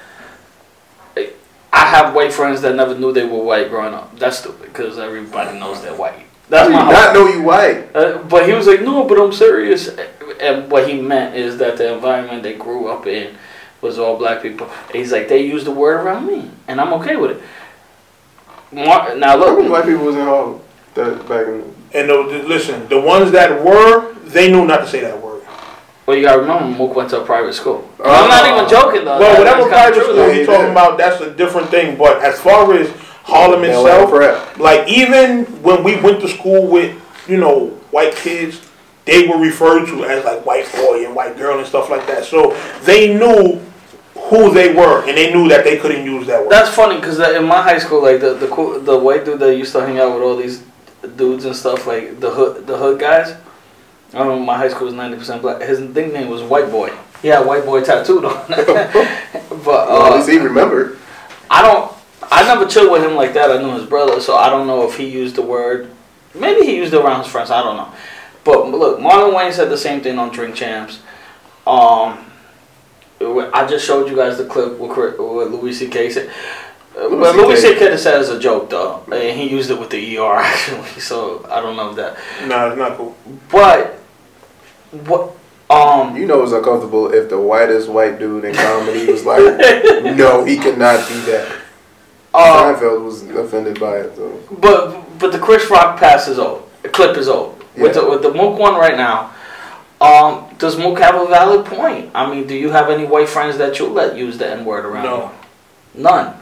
"I 1.74 1.86
have 1.86 2.14
white 2.14 2.32
friends 2.32 2.62
that 2.62 2.76
never 2.76 2.96
knew 2.96 3.12
they 3.12 3.26
were 3.26 3.44
white 3.44 3.70
growing 3.70 3.94
up. 3.94 4.18
That's 4.18 4.38
stupid 4.40 4.68
because 4.72 4.98
everybody 5.00 5.60
knows 5.60 5.82
they're 5.82 5.96
white. 5.96 6.26
That's 6.50 6.70
my 6.70 6.86
you 6.86 6.92
not 6.92 7.14
know 7.16 7.28
you 7.28 7.42
white? 7.42 7.96
Uh, 7.96 8.20
but 8.30 8.48
he 8.48 8.54
was 8.54 8.68
like, 8.68 8.82
no, 8.82 9.06
but 9.06 9.18
I'm 9.20 9.32
serious. 9.34 9.90
And 10.40 10.70
what 10.70 10.88
he 10.88 11.02
meant 11.02 11.36
is 11.36 11.58
that 11.58 11.78
the 11.78 11.94
environment 11.96 12.44
they 12.44 12.54
grew 12.54 12.88
up 12.90 13.08
in 13.08 13.36
was 13.82 13.98
all 13.98 14.18
black 14.18 14.42
people. 14.42 14.70
He's 14.92 15.12
like, 15.12 15.28
they 15.28 15.42
use 15.46 15.64
the 15.64 15.72
word 15.72 16.06
around 16.06 16.28
me, 16.28 16.52
and 16.68 16.80
I'm 16.80 16.94
okay 17.02 17.16
with 17.16 17.32
it. 17.32 17.42
Mar- 18.72 19.16
now 19.16 19.38
How 19.38 19.56
many 19.56 19.64
look, 19.68 19.72
white 19.72 19.86
people 19.86 20.06
was 20.06 20.16
in 20.16 20.22
Harlem 20.22 20.60
that 20.96 21.28
back 21.28 21.48
in 21.48 21.60
the 21.60 21.98
And 22.00 22.10
the, 22.10 22.38
the- 22.40 22.48
listen, 22.48 22.88
the 22.88 23.00
ones 23.00 23.32
that 23.32 23.64
were, 23.64 24.14
they 24.26 24.52
knew 24.52 24.66
not 24.66 24.82
to 24.82 24.88
say 24.88 25.00
that 25.02 25.16
word. 25.22 25.23
Well, 26.06 26.18
you 26.18 26.24
gotta 26.24 26.42
remember, 26.42 26.78
Mook 26.78 26.96
went 26.96 27.10
to 27.12 27.22
a 27.22 27.26
private 27.26 27.54
school. 27.54 27.90
Oh. 28.00 28.04
I'm 28.04 28.30
not 28.30 28.58
even 28.58 28.70
joking 28.70 29.06
though. 29.06 29.20
Well, 29.20 29.38
whatever 29.40 29.70
that's 29.70 29.70
private 29.70 29.94
true, 29.96 30.04
school 30.04 30.16
though. 30.16 30.32
You're 30.32 30.46
talking 30.46 30.72
about, 30.72 30.98
that's 30.98 31.22
a 31.22 31.34
different 31.34 31.70
thing. 31.70 31.98
But 31.98 32.22
as 32.24 32.40
far 32.40 32.74
as 32.74 32.90
Harlem 33.24 33.64
Atlanta 33.64 34.04
itself, 34.04 34.10
prep. 34.10 34.60
like 34.60 34.88
even 34.88 35.46
when 35.64 35.84
we 35.84 36.00
went 36.02 36.22
to 36.22 36.28
school 36.28 36.68
with, 36.68 37.00
you 37.28 37.38
know, 37.38 37.70
white 37.92 38.16
kids, 38.16 38.70
they 39.06 39.28
were 39.28 39.38
referred 39.38 39.86
to 39.88 40.04
as 40.06 40.26
like 40.26 40.46
white 40.46 40.70
boy 40.74 41.06
and 41.06 41.16
white 41.16 41.38
girl 41.38 41.58
and 41.58 41.68
stuff 41.68 41.90
like 41.90 42.06
that. 42.08 42.26
So 42.26 42.58
they 42.84 43.14
knew 43.18 43.62
who 44.16 44.54
they 44.54 44.74
were 44.74 45.08
and 45.08 45.18
they 45.18 45.34
knew 45.34 45.48
that 45.50 45.64
they 45.64 45.78
couldn't 45.78 46.06
use 46.06 46.28
that 46.28 46.42
word. 46.42 46.52
That's 46.52 46.74
funny 46.74 46.96
because 46.96 47.20
in 47.20 47.46
my 47.46 47.62
high 47.62 47.80
school, 47.80 48.02
like 48.02 48.20
the 48.20 48.34
the 48.34 48.48
cool, 48.48 48.80
the 48.80 48.98
white 48.98 49.26
dude 49.26 49.40
that 49.40 49.56
used 49.56 49.72
to 49.74 49.86
hang 49.86 50.00
out 50.00 50.14
with 50.14 50.24
all 50.24 50.36
these 50.36 50.64
dudes 51.16 51.46
and 51.46 51.56
stuff, 51.56 51.88
like 51.88 52.20
the 52.20 52.32
hood 52.32 52.68
the 52.68 52.78
hood 52.78 53.00
guys. 53.00 53.38
I 54.14 54.20
don't 54.20 54.28
know. 54.28 54.40
My 54.40 54.58
high 54.58 54.70
school 54.70 54.86
was 54.86 54.94
ninety 54.94 55.18
percent 55.18 55.42
black. 55.42 55.62
His 55.62 55.80
nickname 55.80 56.30
was 56.30 56.42
White 56.42 56.70
Boy. 56.70 56.92
He 57.22 57.30
had 57.30 57.46
White 57.46 57.66
Boy 57.66 57.82
tattooed 57.84 58.26
on. 58.26 58.46
but 58.48 59.66
Well, 59.66 60.06
at 60.06 60.12
uh, 60.12 60.16
least 60.16 60.30
he 60.30 60.38
remembered. 60.38 60.98
I 61.50 61.62
don't. 61.62 61.92
I 62.32 62.44
never 62.44 62.66
chilled 62.66 62.92
with 62.92 63.04
him 63.04 63.16
like 63.16 63.34
that. 63.34 63.52
I 63.52 63.58
knew 63.62 63.74
his 63.74 63.86
brother, 63.86 64.20
so 64.20 64.36
I 64.36 64.50
don't 64.50 64.68
know 64.68 64.88
if 64.88 64.98
he 64.98 65.08
used 65.08 65.36
the 65.36 65.42
word. 65.42 65.92
Maybe 66.34 66.66
he 66.66 66.76
used 66.78 66.94
it 66.94 67.02
around 67.04 67.24
his 67.24 67.32
friends. 67.32 67.52
I 67.52 67.62
don't 67.62 67.78
know. 67.78 67.92
But 68.44 68.70
look, 68.70 69.00
Marlon 69.00 69.34
Wayans 69.34 69.54
said 69.54 69.70
the 69.70 69.78
same 69.78 70.02
thing 70.02 70.18
on 70.20 70.32
Drink 70.32 70.56
Champs. 70.56 71.00
Um, 71.66 72.26
I 73.22 73.66
just 73.70 73.86
showed 73.86 74.10
you 74.10 74.16
guys 74.16 74.38
the 74.38 74.46
clip 74.46 74.78
with, 74.80 74.98
with 74.98 75.52
Louis 75.52 75.74
C.K. 75.74 76.10
said. 76.10 76.30
uh, 76.98 77.08
Louis 77.08 77.56
CK. 77.62 77.98
Said 77.98 78.16
as 78.20 78.30
a 78.30 78.40
joke 78.40 78.70
though, 78.70 79.04
and 79.12 79.40
he 79.40 79.50
used 79.50 79.72
it 79.72 79.80
with 79.80 79.90
the 79.90 80.18
ER 80.18 80.36
actually. 80.38 81.00
So 81.00 81.46
I 81.50 81.62
don't 81.62 81.76
know 81.78 81.92
if 81.92 81.96
that. 81.96 82.18
nah, 82.48 82.68
it's 82.70 82.78
not 82.78 82.98
cool. 82.98 83.16
But 83.50 84.00
what? 85.08 85.32
Um, 85.70 86.16
You 86.16 86.26
know 86.28 86.40
it 86.40 86.42
was 86.44 86.54
uncomfortable 86.54 87.12
if 87.14 87.30
the 87.30 87.40
whitest 87.40 87.90
white 87.90 88.20
dude 88.20 88.46
in 88.46 88.54
comedy 88.54 89.12
was 89.12 89.26
like, 89.26 89.40
no, 90.18 90.44
he 90.44 90.58
cannot 90.58 91.08
do 91.08 91.22
that. 91.32 91.52
uh, 92.34 92.74
Seinfeld 92.76 93.04
was 93.06 93.24
offended 93.30 93.80
by 93.80 93.98
it, 93.98 94.16
though. 94.16 94.40
But 94.60 95.00
but 95.20 95.32
the 95.32 95.40
Chris 95.40 95.70
Rock 95.70 95.98
pass 96.00 96.28
is 96.28 96.38
old. 96.40 96.70
The 96.84 96.90
clip 96.90 97.18
is 97.18 97.28
old. 97.28 97.58
With 97.76 97.96
Yeah. 97.96 98.02
the 98.02 98.10
with 98.10 98.22
the 98.22 98.32
Mook 98.34 98.60
one 98.60 98.76
right 98.76 98.98
now, 98.98 99.32
um, 100.02 100.46
does 100.60 100.78
Mook 100.78 101.00
have 101.00 101.16
a 101.16 101.26
valid 101.26 101.66
point? 101.66 102.12
I 102.14 102.30
mean, 102.30 102.46
do 102.46 102.54
you 102.56 102.70
have 102.70 102.90
any 102.90 103.06
white 103.06 103.30
friends 103.30 103.58
that 103.58 103.80
you 103.80 103.88
let 103.88 104.16
use 104.18 104.38
the 104.38 104.48
N 104.48 104.66
word 104.66 104.86
around? 104.86 105.06
No. 105.06 105.32
you? 105.96 106.04
None. 106.04 106.36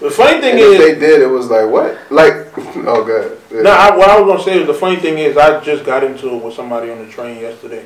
The 0.00 0.10
funny 0.10 0.40
thing 0.40 0.52
And 0.52 0.60
if 0.60 0.72
is, 0.72 0.78
they 0.78 0.94
did, 1.00 1.22
it 1.22 1.26
was 1.26 1.48
like, 1.48 1.68
what? 1.70 1.98
Like, 2.10 2.32
oh, 2.86 3.02
good. 3.04 3.38
Yeah. 3.50 3.62
No, 3.62 3.70
I, 3.70 3.96
what 3.96 4.10
I 4.10 4.20
was 4.20 4.30
gonna 4.30 4.44
say 4.44 4.60
is 4.60 4.66
the 4.66 4.74
funny 4.74 4.96
thing 4.96 5.18
is 5.18 5.36
I 5.36 5.60
just 5.60 5.84
got 5.84 6.04
into 6.04 6.34
it 6.36 6.44
with 6.44 6.54
somebody 6.54 6.90
on 6.90 6.98
the 7.04 7.10
train 7.10 7.40
yesterday 7.40 7.84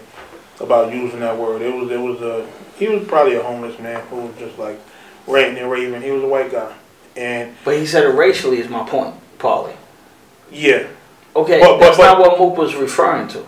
about 0.58 0.92
using 0.92 1.20
that 1.20 1.36
word. 1.38 1.62
It 1.62 1.72
was 1.74 1.90
it 1.90 1.98
was 2.00 2.20
a 2.20 2.46
he 2.76 2.88
was 2.88 3.06
probably 3.06 3.36
a 3.36 3.42
homeless 3.42 3.78
man 3.78 4.04
who 4.08 4.16
was 4.22 4.36
just 4.38 4.58
like 4.58 4.80
ranting 5.26 5.62
and 5.62 5.70
raving. 5.70 6.02
He 6.02 6.10
was 6.10 6.22
a 6.24 6.26
white 6.28 6.50
guy, 6.50 6.72
and 7.16 7.54
But 7.64 7.76
he 7.78 7.86
said 7.86 8.02
it 8.04 8.08
racially 8.14 8.58
is 8.58 8.68
my 8.68 8.82
point, 8.88 9.14
Paulie. 9.38 9.76
yeah, 10.50 10.86
Okay, 11.36 11.60
But- 11.60 11.74
but- 11.74 11.80
that's 11.80 11.96
but- 11.96 12.06
not 12.06 12.18
what 12.20 12.38
Mook 12.40 12.56
was 12.58 12.74
referring 12.74 13.28
to. 13.28 13.44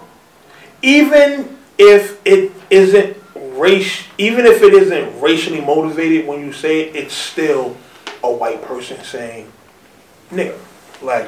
even 0.82 1.56
if 1.78 2.20
it 2.24 2.52
isn't 2.70 3.16
race, 3.34 4.04
even 4.18 4.46
if 4.46 4.62
it 4.62 4.72
isn't 4.74 5.20
racially 5.20 5.60
motivated 5.60 6.26
when 6.28 6.40
you 6.40 6.52
say 6.52 6.82
it, 6.82 6.94
it's 6.96 7.14
still 7.14 7.76
a 8.24 8.30
white 8.30 8.62
person 8.62 9.02
saying 9.04 9.50
nigga. 10.30 10.56
Like 11.02 11.26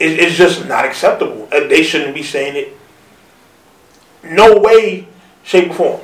it, 0.00 0.18
it's 0.20 0.36
just 0.36 0.66
not 0.66 0.84
acceptable. 0.84 1.48
Uh, 1.52 1.66
They 1.68 1.82
shouldn't 1.82 2.14
be 2.14 2.22
saying 2.22 2.56
it. 2.56 2.76
No 4.24 4.58
way, 4.58 5.06
shape, 5.42 5.70
or 5.70 5.74
form. 5.74 6.00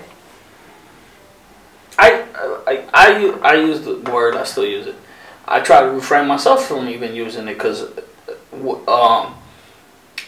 I, 1.98 2.24
I, 2.94 3.38
I 3.42 3.54
use 3.56 3.82
the 3.82 3.96
word, 4.10 4.34
I 4.36 4.44
still 4.44 4.64
use 4.66 4.86
it. 4.86 4.94
I 5.46 5.60
try 5.60 5.80
to 5.82 5.90
refrain 5.90 6.26
myself 6.28 6.66
from 6.66 6.88
even 6.88 7.14
using 7.14 7.48
it 7.48 7.54
because 7.54 7.82
um, 8.88 9.34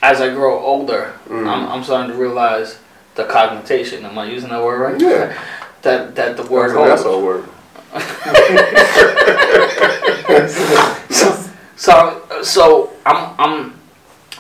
as 0.03 0.21
I 0.21 0.31
grow 0.35 0.59
older, 0.59 1.15
Mm. 1.29 1.47
I'm, 1.49 1.69
I'm 1.69 1.85
starting 1.85 2.11
to 2.13 2.19
realize 2.19 2.79
the 3.15 3.25
cognition. 3.25 4.05
Am 4.05 4.19
I 4.19 4.25
using 4.27 4.51
that 4.51 4.63
word 4.63 4.81
right? 4.81 5.01
Yeah. 5.01 5.39
That, 5.83 6.15
that 6.17 6.37
the 6.37 6.45
word 6.45 6.71
That's 6.77 7.03
holds. 7.03 7.23
a 7.23 7.25
word. 7.25 7.49
So, 11.77 12.23
so 12.45 12.93
I'm, 13.05 13.35
I'm, 13.41 13.75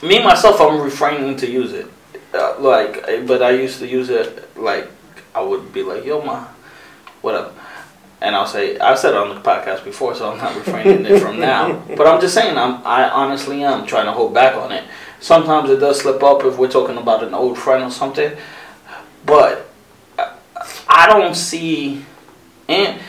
me 0.00 0.22
myself, 0.22 0.60
I'm 0.60 0.80
refraining 0.80 1.36
to 1.38 1.50
use 1.50 1.72
it. 1.72 1.86
Uh, 2.32 2.54
like, 2.60 3.26
but 3.26 3.42
I 3.42 3.50
used 3.50 3.80
to 3.80 3.88
use 3.88 4.10
it 4.10 4.56
like 4.56 4.88
I 5.34 5.42
would 5.42 5.72
be 5.72 5.82
like, 5.82 6.04
yo, 6.04 6.22
ma, 6.22 6.46
whatever. 7.20 7.52
And 8.20 8.36
I'll 8.36 8.46
say, 8.46 8.78
I've 8.78 8.96
said 8.98 9.14
it 9.14 9.16
on 9.16 9.34
the 9.34 9.40
podcast 9.40 9.82
before, 9.84 10.14
so 10.14 10.30
I'm 10.30 10.38
not 10.38 10.54
refraining 10.54 11.04
it 11.04 11.20
from 11.20 11.40
now. 11.40 11.82
But 11.96 12.06
I'm 12.06 12.20
just 12.20 12.34
saying, 12.34 12.56
I'm, 12.56 12.80
I 12.86 13.10
honestly 13.10 13.64
am 13.64 13.86
trying 13.86 14.06
to 14.06 14.12
hold 14.12 14.32
back 14.32 14.54
on 14.54 14.70
it. 14.70 14.84
Sometimes 15.18 15.68
it 15.68 15.78
does 15.78 16.00
slip 16.00 16.22
up 16.22 16.44
if 16.44 16.56
we're 16.56 16.70
talking 16.70 16.96
about 16.96 17.24
an 17.24 17.34
old 17.34 17.58
friend 17.58 17.82
or 17.82 17.90
something. 17.90 18.30
But 19.26 19.68
I- 20.16 20.36
I 20.88 21.06
don't 21.08 21.34
see, 21.34 22.04
and 22.68 23.00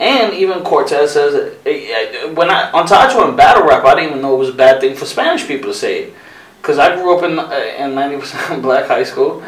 and 0.00 0.34
even 0.34 0.64
Cortez 0.64 1.12
says 1.12 1.56
eh, 1.64 1.70
eh, 1.70 2.32
when 2.32 2.50
I 2.50 2.70
on 2.72 2.86
Tacho 2.88 3.28
and 3.28 3.36
battle 3.36 3.62
rap, 3.64 3.84
I 3.84 3.94
didn't 3.94 4.10
even 4.10 4.22
know 4.22 4.34
it 4.34 4.38
was 4.38 4.48
a 4.48 4.54
bad 4.54 4.80
thing 4.80 4.96
for 4.96 5.06
Spanish 5.06 5.46
people 5.46 5.70
to 5.70 5.74
say 5.74 6.04
it. 6.04 6.14
Cause 6.62 6.78
I 6.78 6.94
grew 6.94 7.16
up 7.16 7.22
in 7.22 7.38
uh, 7.38 7.50
in 7.78 7.94
ninety 7.94 8.18
percent 8.18 8.60
black 8.66 8.86
high 8.86 9.04
school, 9.04 9.42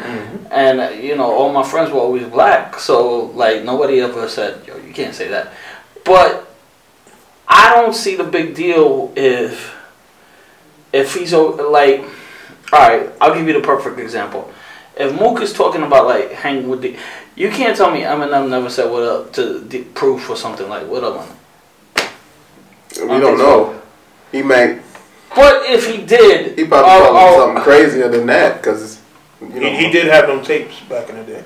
and 0.49 0.79
uh, 0.79 0.89
you 0.89 1.15
know 1.15 1.31
all 1.31 1.51
my 1.51 1.63
friends 1.63 1.91
were 1.91 1.99
always 1.99 2.25
black. 2.27 2.79
So 2.79 3.25
like 3.35 3.63
nobody 3.63 3.99
ever 3.99 4.29
said, 4.29 4.65
"Yo, 4.65 4.77
you 4.77 4.93
can't 4.93 5.13
say 5.13 5.27
that." 5.27 5.53
But 6.05 6.47
I 7.47 7.75
don't 7.75 7.93
see 7.93 8.15
the 8.15 8.23
big 8.23 8.55
deal 8.55 9.13
if 9.15 9.75
if 10.93 11.15
he's 11.15 11.33
like, 11.33 12.05
all 12.71 12.79
right. 12.79 13.09
I'll 13.19 13.33
give 13.33 13.47
you 13.47 13.53
the 13.53 13.61
perfect 13.61 13.99
example. 13.99 14.51
If 14.95 15.13
Mook 15.19 15.41
is 15.41 15.53
talking 15.53 15.81
about 15.83 16.05
like 16.05 16.31
hanging 16.31 16.69
with 16.69 16.81
the, 16.81 16.95
you 17.35 17.49
can't 17.49 17.75
tell 17.75 17.89
me 17.91 18.01
Eminem 18.01 18.49
never 18.49 18.69
said 18.69 18.91
what 18.91 19.03
up 19.03 19.33
to 19.33 19.59
the 19.59 19.83
proof 19.95 20.29
or 20.29 20.35
something 20.35 20.69
like 20.69 20.87
what 20.87 21.03
up. 21.03 21.15
man?" 21.15 22.07
We 23.01 23.19
don't 23.19 23.37
know. 23.39 23.81
He 24.31 24.43
may. 24.43 24.79
But 25.35 25.63
if 25.65 25.87
he 25.87 26.05
did, 26.05 26.57
He 26.57 26.65
probably 26.65 26.89
called 26.91 27.15
oh, 27.17 27.33
him 27.49 27.55
something 27.55 27.63
crazier 27.63 28.07
than 28.07 28.27
that, 28.27 28.61
because 28.61 29.01
you 29.41 29.47
know. 29.59 29.69
He, 29.71 29.85
he 29.87 29.91
did 29.91 30.05
have 30.07 30.27
them 30.27 30.43
tapes 30.43 30.79
back 30.81 31.09
in 31.09 31.15
the 31.17 31.23
day 31.23 31.43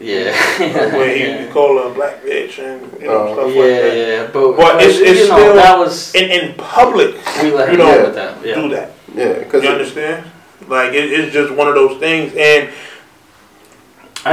Yeah. 0.00 0.30
Uh, 0.58 0.90
where 0.98 1.14
he, 1.40 1.46
he 1.46 1.52
called 1.52 1.86
a 1.88 1.94
black 1.94 2.20
bitch 2.24 2.58
and 2.58 2.82
you 3.00 3.06
know 3.06 3.28
Oh. 3.28 3.34
stuff 3.34 3.54
yeah, 3.54 3.62
like 3.62 3.70
that. 3.82 3.96
yeah, 3.96 4.30
but, 4.32 4.56
But 4.56 4.82
it's- 4.82 4.98
it's 4.98 5.20
you 5.20 5.28
know 5.28 5.38
still- 5.38 5.54
that 5.54 5.78
was 5.78 6.14
In 6.16 6.30
in 6.30 6.54
public, 6.54 7.14
we 7.42 7.52
let 7.52 7.68
him 7.68 7.72
you 7.74 7.78
know 7.78 7.94
know, 7.94 8.04
with 8.06 8.14
that. 8.16 8.44
Yeah. 8.44 8.54
do 8.56 8.68
that. 8.70 8.90
Yeah, 9.14 9.32
because 9.38 9.62
You 9.62 9.70
understand? 9.70 10.24
Like 10.68 10.92
it, 10.92 11.10
it's 11.12 11.32
just 11.32 11.52
one 11.52 11.68
of 11.68 11.74
those 11.74 11.98
things, 11.98 12.32
and 12.36 12.70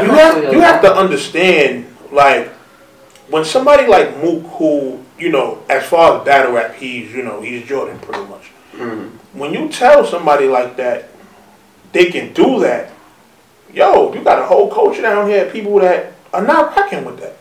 you 0.06 0.12
have 0.12 0.36
you 0.54 0.60
have 0.62 0.82
to 0.82 0.94
understand 0.94 1.86
like 2.12 2.50
when 3.30 3.44
somebody 3.46 3.88
like 3.88 4.16
Mook, 4.24 4.44
who 4.58 5.04
you 5.18 5.30
know, 5.30 5.64
as 5.70 5.86
far 5.86 6.20
as 6.20 6.26
battle 6.26 6.54
rap, 6.54 6.76
he's 6.76 7.12
you 7.14 7.24
know 7.24 7.42
he's 7.42 7.66
Jordan 7.68 7.98
pretty 8.00 8.26
much. 8.30 8.52
mm, 8.74 9.10
When 9.34 9.54
you 9.54 9.70
tell 9.70 10.06
somebody 10.06 10.48
like 10.48 10.78
that, 10.78 11.10
they 11.94 12.06
can 12.12 12.34
do 12.34 12.60
that. 12.60 12.92
Yo, 13.74 14.14
you 14.14 14.24
got 14.24 14.40
a 14.42 14.46
whole 14.46 14.70
culture 14.72 15.02
down 15.02 15.28
here, 15.28 15.50
people 15.52 15.80
that 15.80 16.14
are 16.34 16.42
not 16.46 16.76
rocking 16.76 17.04
with 17.06 17.20
that. 17.20 17.36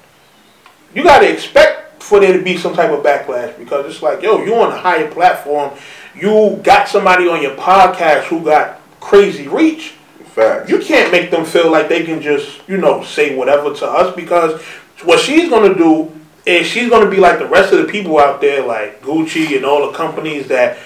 You 0.95 1.03
got 1.03 1.21
to 1.21 1.31
expect 1.33 2.03
for 2.03 2.21
there 2.21 2.33
to 2.37 2.43
be 2.43 2.57
some 2.57 2.75
type 2.75 2.91
of 2.91 3.05
backlash 3.05 3.59
because 3.59 3.87
it's 3.87 4.03
like, 4.03 4.23
yo, 4.23 4.45
you 4.45 4.55
on 4.55 4.73
a 4.73 4.77
higher 4.77 5.11
platform, 5.11 5.77
you 6.15 6.59
got 6.63 6.89
somebody 6.89 7.29
on 7.29 7.43
your 7.43 7.55
podcast 7.57 8.25
who 8.25 8.43
got 8.45 8.76
crazy 9.11 9.47
reach. 9.49 9.95
Facts. 10.35 10.69
You 10.69 10.79
can't 10.81 11.11
make 11.13 11.31
them 11.31 11.45
feel 11.45 11.71
like 11.71 11.89
they 11.89 12.05
can 12.05 12.21
just, 12.21 12.61
you 12.69 12.77
know, 12.77 13.03
say 13.05 13.35
whatever 13.37 13.73
to 13.75 13.87
us 13.87 14.15
because 14.15 14.61
what 15.05 15.19
she's 15.21 15.49
gonna 15.49 15.75
do 15.75 16.13
is 16.45 16.67
she's 16.67 16.91
gonna 16.91 17.09
be 17.09 17.17
like 17.17 17.39
the 17.39 17.47
rest 17.47 17.73
of 17.73 17.79
the 17.85 17.91
people 17.91 18.19
out 18.19 18.41
there, 18.41 18.67
like 18.67 19.01
Gucci 19.01 19.57
and 19.57 19.65
all 19.65 19.91
the 19.91 19.97
companies 19.97 20.47
that 20.49 20.77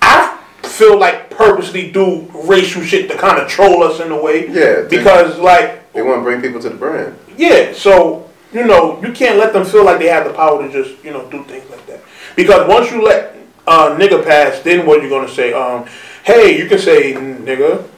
I 0.00 0.36
feel 0.62 0.98
like 0.98 1.30
purposely 1.30 1.92
do 1.92 2.28
racial 2.44 2.82
shit 2.82 3.08
to 3.10 3.16
kind 3.16 3.38
of 3.38 3.48
troll 3.48 3.82
us 3.84 4.00
in 4.00 4.10
a 4.10 4.20
way. 4.20 4.48
Yeah, 4.48 4.82
they- 4.82 4.96
Because 4.98 5.38
like 5.38 5.92
They 5.92 6.02
want 6.02 6.20
to 6.20 6.22
bring 6.22 6.40
people 6.40 6.60
to 6.62 6.70
the 6.70 6.74
brand. 6.74 7.14
yeah, 7.36 7.72
so 7.74 8.28
you 8.52 8.64
know 8.64 8.98
you 9.02 9.12
can't 9.12 9.38
let 9.38 9.52
them 9.52 9.64
feel 9.64 9.84
like 9.84 9.98
they 9.98 10.08
have 10.08 10.24
the 10.24 10.32
power 10.32 10.60
to 10.66 10.72
just 10.72 11.04
you 11.04 11.12
know 11.12 11.28
do 11.30 11.44
things 11.44 11.68
like 11.70 11.86
that. 11.86 12.00
Because 12.34 12.66
once 12.68 12.90
you 12.90 13.02
let 13.04 13.36
uh, 13.66 13.90
nigga 13.96 14.24
pass, 14.24 14.58
then 14.60 14.86
what 14.86 14.98
are 14.98 15.02
you 15.04 15.10
gonna 15.10 15.28
say? 15.28 15.52
Um, 15.52 15.84
hey, 16.24 16.58
you 16.58 16.68
can 16.68 16.78
say 16.78 17.12
nigga. 17.14 17.88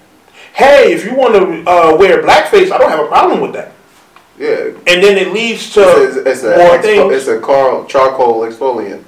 Hey, 0.55 0.93
if 0.93 1.05
you 1.05 1.15
want 1.15 1.35
to 1.35 1.69
uh, 1.69 1.97
wear 1.97 2.23
blackface, 2.23 2.71
I 2.71 2.79
don't 2.79 2.91
have 2.91 3.01
a 3.05 3.09
problem 3.09 3.41
with 3.41 3.53
that. 3.55 3.73
Yeah. 4.39 4.67
And 4.87 5.03
then 5.03 5.17
it 5.19 5.33
leads 5.33 5.73
to 5.75 5.81
It's, 5.81 6.17
it's, 6.17 6.43
a, 6.43 6.57
more 6.57 6.79
exfo- 6.79 6.83
things. 6.83 7.13
it's 7.15 7.29
a 7.29 7.41
car, 7.41 7.85
charcoal 7.87 8.41
exfoliant. 8.41 9.03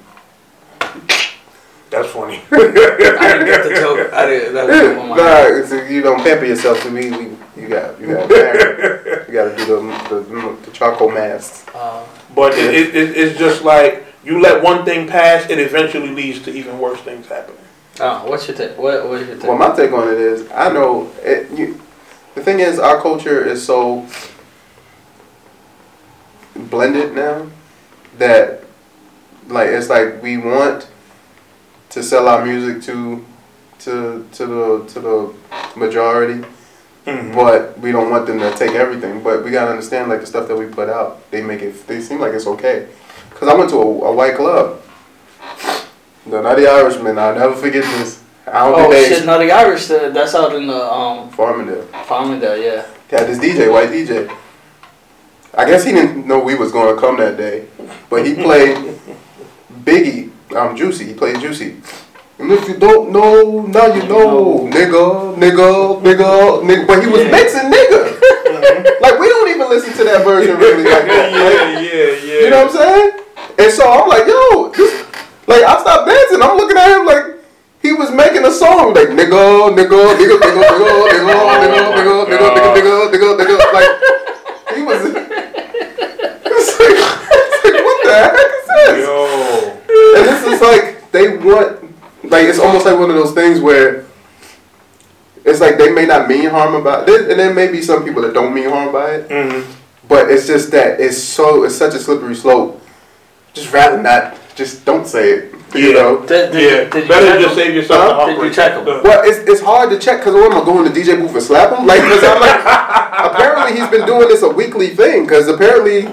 That's 1.89 2.09
funny. 2.09 2.41
I 2.51 2.57
didn't 2.57 3.45
get 3.45 3.63
the 3.63 3.75
joke. 3.75 4.13
I 4.13 4.25
didn't. 4.25 4.53
That 4.55 4.67
was 4.67 4.97
on 4.97 5.09
my 5.09 5.15
nah, 5.15 5.57
it's 5.57 5.71
a, 5.71 5.89
you 5.91 6.01
don't 6.01 6.21
pamper 6.21 6.45
yourself 6.45 6.81
to 6.83 6.91
me. 6.91 7.09
We, 7.11 7.61
you 7.61 7.69
got, 7.69 7.99
you 7.99 8.07
got, 8.07 8.29
you 8.29 9.33
got 9.33 9.55
to 9.57 9.65
do 9.65 9.65
the, 10.09 10.19
the, 10.19 10.57
the 10.65 10.71
charcoal 10.71 11.11
masks. 11.11 11.65
Uh, 11.73 12.05
But 12.35 12.53
it, 12.53 12.73
it, 12.73 12.95
it, 12.95 13.17
it's 13.17 13.39
just 13.39 13.63
like 13.63 14.03
you 14.25 14.41
let 14.41 14.61
one 14.61 14.83
thing 14.83 15.07
pass, 15.07 15.49
it 15.49 15.59
eventually 15.59 16.09
leads 16.09 16.41
to 16.43 16.51
even 16.51 16.77
worse 16.77 16.99
things 17.01 17.27
happening. 17.27 17.57
Uh, 17.99 18.21
what's 18.21 18.47
your 18.47 18.55
take? 18.57 18.77
What, 18.77 19.07
what's 19.07 19.25
your 19.27 19.35
take? 19.35 19.43
Well, 19.47 19.57
my 19.57 19.75
take 19.75 19.91
on 19.91 20.07
it 20.07 20.19
is, 20.19 20.49
I 20.51 20.71
know 20.71 21.11
it, 21.23 21.49
you, 21.57 21.79
the 22.35 22.41
thing 22.43 22.59
is, 22.59 22.79
our 22.79 23.01
culture 23.01 23.43
is 23.43 23.65
so 23.65 24.05
blended 26.55 27.13
now 27.15 27.47
that, 28.17 28.63
like, 29.47 29.67
it's 29.69 29.89
like 29.89 30.21
we 30.21 30.37
want 30.37 30.89
to 31.89 32.03
sell 32.03 32.27
our 32.27 32.43
music 32.45 32.81
to, 32.83 33.25
to, 33.79 34.27
to 34.33 34.45
the 34.45 34.85
to 34.87 34.99
the 34.99 35.33
majority, 35.75 36.45
Mhm. 37.05 37.33
but 37.33 37.79
we 37.79 37.91
don't 37.91 38.09
want 38.09 38.25
them 38.27 38.39
to 38.39 38.51
take 38.55 38.71
everything. 38.71 39.23
But 39.23 39.43
we 39.45 39.51
gotta 39.51 39.71
understand, 39.71 40.09
like, 40.09 40.19
the 40.21 40.25
stuff 40.27 40.47
that 40.49 40.55
we 40.57 40.65
put 40.65 40.89
out, 40.89 41.29
they 41.31 41.41
make 41.41 41.61
it, 41.61 41.87
they 41.87 42.01
seem 42.01 42.19
like 42.19 42.33
it's 42.33 42.47
okay. 42.47 42.87
Cause 43.35 43.47
I 43.47 43.53
went 43.53 43.69
to 43.69 43.77
a, 43.77 43.81
a 43.81 44.11
white 44.11 44.35
club, 44.35 44.81
the 46.29 46.41
Nutty 46.41 46.67
Irishman. 46.67 47.17
I'll 47.17 47.35
never 47.35 47.55
forget 47.55 47.83
this. 47.83 48.23
I 48.45 48.63
don't 48.69 48.73
oh 48.79 48.89
think 48.91 48.91
they 49.09 49.15
shit! 49.15 49.25
Nutty 49.25 49.51
Irish. 49.51 49.89
uh, 49.91 50.09
That's 50.09 50.33
out 50.35 50.55
in 50.55 50.67
the 50.67 50.81
um 50.93 51.29
Farmingdale. 51.31 51.85
Farmingdale. 52.05 52.63
Yeah. 52.63 52.85
Had 53.09 53.27
this 53.27 53.39
DJ, 53.39 53.71
white 53.71 53.89
DJ. 53.89 54.33
I 55.53 55.65
guess 55.65 55.83
he 55.83 55.91
didn't 55.91 56.27
know 56.27 56.39
we 56.39 56.55
was 56.55 56.71
gonna 56.71 56.99
come 56.99 57.17
that 57.17 57.37
day, 57.37 57.65
but 58.09 58.25
he 58.25 58.35
played 58.35 58.77
Biggie, 59.83 60.29
I'm 60.51 60.69
um, 60.71 60.75
Juicy. 60.75 61.05
He 61.05 61.13
played 61.13 61.39
Juicy. 61.39 61.77
And 62.39 62.51
if 62.51 62.67
you 62.67 62.77
don't 62.77 63.11
know, 63.11 63.61
now 63.63 63.87
you 63.87 64.03
know, 64.03 64.67
nigga, 64.71 65.35
nigga, 65.35 66.01
nigga, 66.03 66.61
nigga. 66.61 66.87
But 66.87 67.01
he 67.03 67.07
was 67.09 67.21
Yeah. 67.23 67.31
mixing 67.31 67.71
nigga. 67.71 69.01
like 69.01 69.19
we 69.19 69.27
don't 69.27 69.49
even 69.49 69.67
listen 69.69 69.93
to 69.93 70.03
that 70.03 70.23
version 70.23 70.57
really 70.57 70.83
like. 70.89 71.03
Like, 71.07 71.09
yeah, 71.09 71.81
yeah. 71.81 72.41
you 72.43 72.49
know 72.51 72.65
what 72.65 72.75
I'm 72.75 72.77
saying? 72.77 73.11
And 73.59 73.71
so 73.73 73.89
I'm 73.91 74.07
like, 74.07 74.27
yo, 74.27 74.69
this, 74.69 75.06
like 75.47 75.63
I 75.63 75.79
stopped 75.81 76.07
dancing. 76.07 76.41
I'm 76.41 76.57
looking 76.57 76.77
at 76.77 76.91
him 76.99 77.05
like 77.05 77.39
he 77.81 77.93
was 77.93 78.11
making 78.11 78.45
a 78.45 78.51
song 78.51 78.93
like 78.93 79.07
nigga, 79.09 79.73
nigga, 79.73 80.13
nigga, 80.15 80.37
nigga, 80.37 80.37
nigga, 80.43 80.67
nigga, 80.67 81.23
nigga, 81.23 81.47
nigga, 81.47 82.25
nigga, 82.27 82.51
nigga, 82.75 83.09
nigga, 83.11 83.33
nigga, 83.37 83.37
nigga, 83.39 83.57
like 83.73 83.91
he 84.75 84.83
was. 84.83 85.01
It's 86.49 86.79
like, 86.79 86.97
it's 87.31 87.63
like 87.63 87.79
what 87.85 87.97
the 88.03 88.13
heck 88.13 88.51
is 88.57 88.67
this? 88.67 88.97
Yo. 89.05 89.15
And 90.17 90.23
this 90.27 90.41
is 90.43 90.59
like 90.61 91.11
they 91.11 91.37
want, 91.37 91.67
like 92.29 92.45
it's 92.45 92.59
almost 92.59 92.85
like 92.85 92.97
one 92.99 93.09
of 93.09 93.15
those 93.15 93.33
things 93.33 93.59
where 93.59 94.05
it's 95.45 95.61
like 95.61 95.77
they 95.77 95.91
may 95.91 96.05
not 96.05 96.27
mean 96.27 96.49
harm 96.49 96.75
about 96.75 97.07
it, 97.07 97.29
and 97.29 97.39
there 97.39 97.53
may 97.53 97.71
be 97.71 97.81
some 97.81 98.03
people 98.03 98.21
that 98.23 98.33
don't 98.33 98.53
mean 98.53 98.69
harm 98.69 98.91
by 98.91 99.11
it. 99.15 99.29
Mm-hmm. 99.29 99.71
But 100.07 100.29
it's 100.31 100.47
just 100.47 100.71
that 100.71 100.99
it's 100.99 101.17
so 101.17 101.63
it's 101.63 101.75
such 101.75 101.93
a 101.93 101.99
slippery 101.99 102.35
slope. 102.35 102.81
Just 103.53 103.71
rather 103.71 104.01
not. 104.01 104.37
Just 104.57 104.83
don't 104.85 105.05
say 105.05 105.29
it. 105.33 105.53
You 105.75 105.89
Yeah. 105.89 106.01
know. 106.01 106.17
Did, 106.25 106.51
did, 106.51 106.61
Yeah, 106.63 106.89
did 106.89 107.03
you 107.03 107.07
better 107.09 107.39
just 107.39 107.55
save 107.55 107.75
yourself 107.75 107.99
Huh? 108.01 108.07
the 108.07 108.13
Did 108.13 108.17
you 108.17 108.25
heartbreak. 108.25 108.53
check 108.53 108.71
'em? 108.73 108.87
Uh, 108.87 109.01
Well, 109.03 109.21
it's, 109.23 109.37
it's 109.47 109.61
hard 109.61 109.91
to 109.91 109.99
check 109.99 110.17
because 110.19 110.33
what 110.33 110.51
am 110.51 110.57
I 110.59 110.65
going 110.65 110.91
to 110.91 110.99
DJ 110.99 111.15
booth 111.15 111.33
and 111.35 111.43
slap 111.43 111.77
him? 111.77 111.85
Like, 111.85 112.01
because 112.01 112.23
I'm 112.23 112.41
like, 112.41 112.59
apparently 113.31 113.79
he's 113.79 113.87
been 113.89 114.05
doing 114.07 114.27
this 114.27 114.41
a 114.41 114.49
weekly 114.49 114.89
thing. 114.95 115.25
Because 115.25 115.47
apparently, 115.47 116.09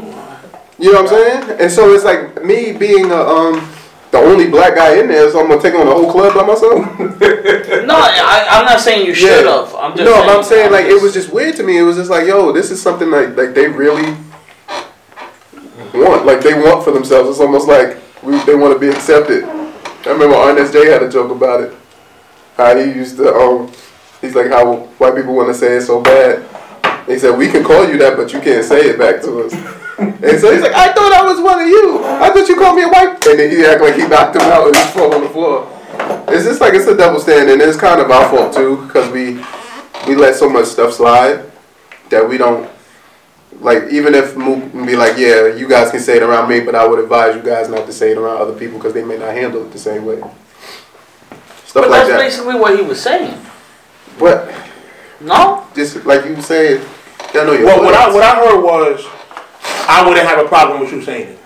you 0.78 0.92
know 0.92 1.03
what 1.03 1.12
I'm 1.12 1.18
saying? 1.18 1.57
And 1.61 1.72
so 1.72 1.95
it's 1.95 2.05
like 2.05 2.45
me 2.45 2.72
being 2.72 3.11
a, 3.11 3.16
um 3.16 3.66
the 4.11 4.20
only 4.20 4.47
black 4.49 4.76
guy 4.76 4.95
in 5.01 5.09
there, 5.09 5.28
so 5.32 5.40
I'm 5.40 5.49
gonna 5.49 5.61
take 5.61 5.74
on 5.74 5.86
the 5.86 5.92
whole 5.92 6.09
club 6.12 6.34
by 6.34 6.45
myself. 6.47 6.78
No, 7.84 7.97
I, 7.97 8.47
I'm 8.49 8.64
not 8.64 8.80
saying 8.80 9.07
you 9.07 9.14
should 9.14 9.45
have. 9.47 9.74
I'm 9.74 9.90
just 9.97 10.05
no, 10.05 10.12
saying, 10.14 10.26
but 10.26 10.36
I'm 10.38 10.45
saying 10.45 10.70
like 10.72 10.84
it 10.86 11.03
was 11.03 11.12
just 11.12 11.32
weird 11.32 11.57
to 11.57 11.62
me. 11.64 11.78
It 11.78 11.82
was 11.82 11.97
just 11.97 12.11
like, 12.11 12.26
yo, 12.26 12.53
this 12.53 12.70
is 12.70 12.80
something 12.80 13.11
like 13.11 13.36
like 13.36 13.55
they 13.55 13.66
really 13.68 14.14
want, 15.95 16.24
like 16.26 16.42
they 16.42 16.55
want 16.55 16.84
for 16.84 16.92
themselves. 16.92 17.28
It's 17.30 17.40
almost 17.40 17.66
like 17.68 17.99
we, 18.25 18.39
they 18.45 18.55
want 18.55 18.72
to 18.75 18.79
be 18.79 18.89
accepted. 18.89 19.45
I 19.45 20.11
remember 20.11 20.35
Arnez 20.37 20.72
J 20.72 20.91
had 20.91 21.03
a 21.03 21.09
joke 21.09 21.31
about 21.31 21.62
it. 21.62 21.75
How 22.57 22.77
he 22.77 22.85
used 22.85 23.16
to 23.16 23.35
um, 23.35 23.72
he's 24.20 24.35
like 24.35 24.49
how 24.49 24.77
white 24.99 25.14
people 25.14 25.35
want 25.35 25.49
to 25.49 25.55
say 25.55 25.77
it 25.77 25.83
so 25.83 26.01
bad. 26.01 26.43
He 27.07 27.18
said 27.18 27.37
we 27.37 27.49
can 27.51 27.64
call 27.64 27.89
you 27.89 27.99
that, 27.99 28.16
but 28.16 28.33
you 28.33 28.41
can't 28.41 28.64
say 28.64 28.91
it 28.91 28.99
back 28.99 29.20
to 29.22 29.45
us. 29.45 29.53
and 29.99 30.41
so 30.41 30.53
he's 30.53 30.62
like, 30.62 30.72
I 30.72 30.93
thought 30.93 31.12
I 31.12 31.22
was 31.22 31.41
one 31.41 31.61
of 31.61 31.68
you. 31.68 32.05
I 32.05 32.31
thought 32.31 32.49
you 32.49 32.57
called 32.57 32.77
me 32.77 32.83
a 32.83 32.89
white. 32.89 33.25
And 33.27 33.39
then 33.39 33.51
he 33.51 33.64
act 33.64 33.81
like 33.81 33.95
he 33.95 34.07
knocked 34.07 34.37
him 34.37 34.43
out 34.43 34.66
and 34.66 34.77
he 34.77 34.83
fell 34.93 35.14
on 35.14 35.22
the 35.22 35.29
floor. 35.29 35.70
It's 36.29 36.45
just 36.45 36.61
like 36.61 36.75
it's 36.75 36.87
a 36.87 36.97
double 36.97 37.20
standard. 37.20 37.53
and 37.53 37.62
It's 37.62 37.79
kind 37.79 38.01
of 38.01 38.11
our 38.11 38.29
fault 38.29 38.55
too, 38.55 38.85
because 38.87 39.11
we 39.12 39.45
we 40.09 40.14
let 40.16 40.35
so 40.35 40.49
much 40.49 40.66
stuff 40.66 40.93
slide 40.93 41.51
that 42.11 42.29
we 42.29 42.37
don't 42.39 42.70
like. 43.61 43.84
Even 43.90 44.14
if 44.14 44.36
Mook 44.36 44.70
can 44.72 44.86
be 44.86 44.96
like, 44.96 45.16
yeah, 45.18 45.46
you 45.55 45.68
guys 45.68 45.90
can 45.90 46.00
say 46.00 46.16
it 46.16 46.22
around 46.22 46.48
me, 46.48 46.61
but 46.61 46.74
I 46.74 46.86
would 46.86 46.98
advise 46.98 47.34
you 47.36 47.42
guys 47.42 47.68
not 47.68 47.86
to 47.86 47.92
say 47.92 48.12
it 48.12 48.18
around 48.18 48.40
other 48.40 48.59
people 48.59 48.78
because 48.78 48.92
they 48.94 49.05
may 49.05 49.16
not 49.18 49.32
handle 49.34 49.64
it 49.64 49.72
the 49.72 49.78
same 49.78 50.05
way. 50.05 50.18
Stuff 51.66 51.84
But 51.84 51.90
like 51.90 52.00
that's 52.07 52.11
that. 52.11 52.18
basically 52.18 52.55
what 52.55 52.78
he 52.78 52.84
was 52.84 53.00
saying. 53.00 53.38
But 54.18 54.52
No? 55.20 55.66
just 55.74 56.05
like 56.07 56.24
you 56.24 56.40
said, 56.42 56.86
I 57.34 57.44
know 57.44 57.52
your 57.52 57.66
Well, 57.66 57.82
what 57.82 57.94
I 57.94 58.12
what 58.12 58.22
I 58.22 58.36
heard 58.36 58.62
was, 58.62 59.05
I 59.88 60.07
wouldn't 60.07 60.26
have 60.26 60.38
a 60.44 60.48
problem 60.48 60.80
with 60.80 60.92
you 60.92 61.02
saying 61.02 61.28
it. 61.30 61.38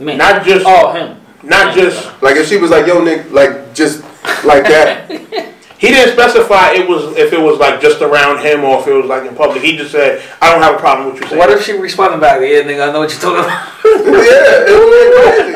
Me. 0.00 0.16
Not 0.16 0.44
just, 0.44 0.64
Oh, 0.66 0.92
him. 0.92 1.20
not 1.42 1.74
just. 1.74 2.22
like 2.22 2.36
if 2.36 2.48
she 2.48 2.56
was 2.56 2.70
like, 2.70 2.86
yo, 2.86 3.02
Nick, 3.02 3.30
like 3.32 3.72
just 3.74 4.02
like 4.44 4.64
that. 4.64 5.10
He 5.78 5.88
didn't 5.88 6.12
specify 6.12 6.72
it 6.72 6.88
was 6.88 7.16
if 7.16 7.32
it 7.32 7.40
was 7.40 7.58
like 7.58 7.80
just 7.80 8.02
around 8.02 8.44
him 8.44 8.64
or 8.64 8.80
if 8.80 8.86
it 8.88 8.92
was 8.92 9.06
like 9.06 9.28
in 9.28 9.36
public. 9.36 9.62
He 9.62 9.76
just 9.76 9.92
said, 9.92 10.22
I 10.42 10.52
don't 10.52 10.60
have 10.62 10.74
a 10.74 10.78
problem 10.78 11.12
with 11.12 11.22
you 11.22 11.28
saying. 11.28 11.38
What 11.38 11.50
if 11.50 11.62
she 11.64 11.72
responded 11.72 12.20
back? 12.20 12.40
Yeah, 12.40 12.62
nigga, 12.62 12.88
I 12.88 12.92
know 12.92 13.00
what 13.00 13.10
you're 13.10 13.20
talking 13.20 13.44
about. 13.44 13.68
yeah, 13.84 14.66
it 14.66 14.74
was 14.74 15.38
crazy. 15.38 15.54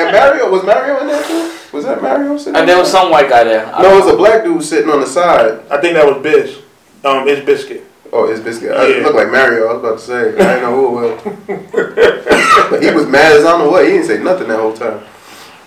And 0.00 0.10
Mario 0.12 0.50
was 0.50 0.64
Mario 0.64 1.00
in 1.00 1.06
there 1.06 1.22
too? 1.22 1.52
Was 1.72 1.84
that 1.84 2.02
Mario 2.02 2.36
sitting? 2.36 2.56
And 2.56 2.68
there 2.68 2.78
was 2.78 2.90
some 2.90 3.10
white 3.10 3.28
guy 3.28 3.44
there. 3.44 3.66
I 3.66 3.82
No, 3.82 3.88
it 3.88 3.90
don't 3.92 4.04
was 4.06 4.14
a 4.14 4.16
black 4.16 4.42
dude 4.44 4.62
sitting 4.62 4.90
on 4.90 5.00
the 5.00 5.06
side. 5.06 5.60
I 5.70 5.80
think 5.80 5.94
that 5.94 6.06
was 6.06 6.22
Biz. 6.22 6.58
Um, 7.04 7.28
it's 7.28 7.44
Biscuit. 7.46 7.84
Oh, 8.14 8.28
it's 8.30 8.40
biscuit. 8.40 8.72
Yeah. 8.72 8.82
It 8.84 9.02
looked 9.02 9.16
like 9.16 9.30
Mario. 9.30 9.68
I 9.68 9.72
was 9.72 9.80
about 9.82 9.98
to 9.98 10.04
say. 10.04 10.28
I 10.34 10.54
didn't 10.56 10.62
know 10.64 10.76
who 10.76 11.04
it 11.04 11.24
was. 11.24 12.68
but 12.70 12.82
he 12.82 12.90
was 12.90 13.06
mad 13.06 13.32
as 13.32 13.44
I 13.46 13.52
don't 13.52 13.60
know 13.60 13.70
what. 13.70 13.86
He 13.86 13.92
didn't 13.92 14.06
say 14.06 14.22
nothing 14.22 14.48
that 14.48 14.58
whole 14.60 14.74
time. 14.74 15.02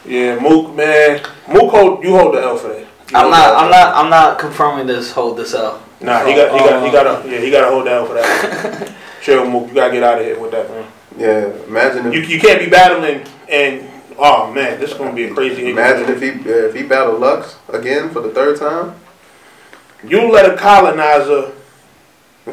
Yeah, 0.05 0.37
Mook, 0.39 0.75
man. 0.75 1.25
Mook, 1.51 1.71
hold 1.71 2.03
you 2.03 2.11
hold 2.15 2.35
the 2.35 2.41
L 2.43 2.55
for 2.57 2.67
that. 2.67 2.87
You 3.11 3.17
I'm 3.17 3.29
not. 3.29 3.49
the 3.51 3.53
L. 3.53 3.57
I'm 3.65 3.71
not. 3.71 3.95
I'm 3.95 4.09
not 4.09 4.39
confirming 4.39 4.87
this. 4.87 5.11
Hold 5.11 5.37
this 5.37 5.53
out. 5.55 5.81
Nah, 6.01 6.25
he 6.25 6.33
got, 6.35 6.51
he 6.51 6.59
got, 6.59 6.85
he 6.85 6.91
got 6.91 7.23
to, 7.23 7.29
yeah, 7.29 7.39
he 7.39 7.49
got 7.51 7.65
to 7.65 7.71
hold 7.71 7.85
down 7.85 8.05
for 8.07 8.13
that. 8.15 8.93
Chill, 9.21 9.45
Mook. 9.49 9.69
You 9.69 9.73
gotta 9.75 9.93
get 9.93 10.03
out 10.03 10.19
of 10.19 10.25
here 10.25 10.39
with 10.39 10.51
that, 10.51 10.69
man. 10.69 10.91
Yeah, 11.17 11.45
imagine 11.67 12.07
if 12.07 12.13
You, 12.13 12.21
you 12.21 12.39
can't 12.41 12.59
be 12.59 12.69
battling 12.69 13.25
and 13.49 13.87
oh 14.17 14.51
man, 14.51 14.79
this 14.79 14.91
is 14.91 14.97
gonna 14.97 15.13
be 15.13 15.23
a 15.25 15.33
crazy. 15.33 15.69
imagine 15.71 16.09
if 16.13 16.21
he 16.21 16.29
uh, 16.31 16.67
if 16.67 16.75
he 16.75 16.83
battled 16.83 17.21
Lux 17.21 17.55
again 17.69 18.09
for 18.09 18.19
the 18.21 18.29
third 18.31 18.59
time. 18.59 18.95
you 20.03 20.29
let 20.31 20.51
a 20.51 20.57
colonizer 20.57 21.53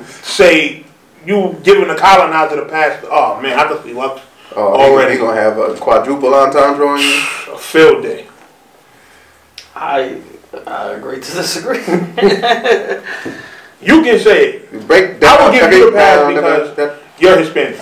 say 0.04 0.84
you 1.26 1.58
giving 1.64 1.90
a 1.90 1.96
colonizer 1.96 2.56
the 2.56 2.66
pass. 2.66 3.04
Oh 3.10 3.40
man, 3.40 3.58
I 3.58 3.66
could 3.68 3.82
see 3.84 3.92
Lux 3.92 4.20
Oh, 4.54 4.74
Already. 4.74 5.12
he, 5.12 5.18
he 5.18 5.24
gonna 5.24 5.40
have 5.40 5.58
a 5.58 5.74
quadruple 5.76 6.32
entendre 6.34 6.86
on 6.86 7.00
you. 7.00 7.54
a 7.54 7.58
field 7.58 8.02
day. 8.02 8.26
I. 9.74 10.20
I 10.66 10.90
agree 10.92 11.16
to 11.20 11.20
disagree. 11.32 11.78
You 13.82 14.02
can 14.02 14.18
say 14.20 14.44
it. 14.48 14.72
You 14.72 14.80
break 14.80 15.22
I 15.22 15.44
will 15.44 15.52
give 15.52 15.72
you 15.72 15.90
the 15.90 15.96
pass 15.96 16.20
down, 16.20 16.34
because- 16.34 16.76
that- 16.76 16.98
You're 17.18 17.38
Hispanic. 17.38 17.76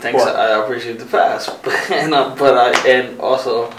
Thanks, 0.00 0.18
What? 0.24 0.34
I 0.34 0.62
appreciate 0.64 0.98
the 0.98 1.04
pass, 1.04 1.48
and 1.90 2.14
uh, 2.14 2.34
but 2.34 2.56
I 2.56 2.88
and 2.88 3.20
also, 3.20 3.70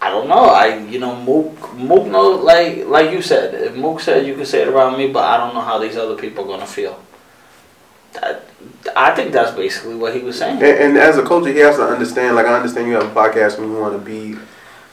I 0.00 0.10
don't 0.10 0.28
know. 0.28 0.44
I 0.46 0.78
you 0.78 1.00
know 1.00 1.16
Mook 1.16 1.74
Mook 1.74 2.06
know 2.06 2.30
like 2.30 2.86
like 2.86 3.10
you 3.10 3.20
said. 3.20 3.52
If 3.54 3.74
Mook 3.74 3.98
said 4.00 4.24
you 4.26 4.36
can 4.36 4.46
say 4.46 4.62
it 4.62 4.68
around 4.68 4.96
me, 4.96 5.08
but 5.10 5.24
I 5.24 5.38
don't 5.38 5.54
know 5.54 5.60
how 5.60 5.78
these 5.78 5.96
other 5.96 6.14
people 6.14 6.44
are 6.44 6.48
gonna 6.48 6.66
feel. 6.66 7.00
That, 8.12 8.44
I 8.94 9.10
think 9.14 9.32
that's 9.32 9.50
basically 9.56 9.96
what 9.96 10.14
he 10.14 10.20
was 10.20 10.38
saying. 10.38 10.62
And, 10.62 10.78
and 10.78 10.96
as 10.98 11.18
a 11.18 11.22
coach, 11.24 11.46
he 11.48 11.58
has 11.58 11.74
to 11.76 11.82
understand. 11.82 12.36
Like 12.36 12.46
I 12.46 12.54
understand 12.54 12.86
you 12.86 12.94
have 12.94 13.10
a 13.10 13.14
podcast 13.14 13.58
when 13.58 13.72
you 13.72 13.78
want 13.78 13.94
to 13.94 13.98
be. 13.98 14.38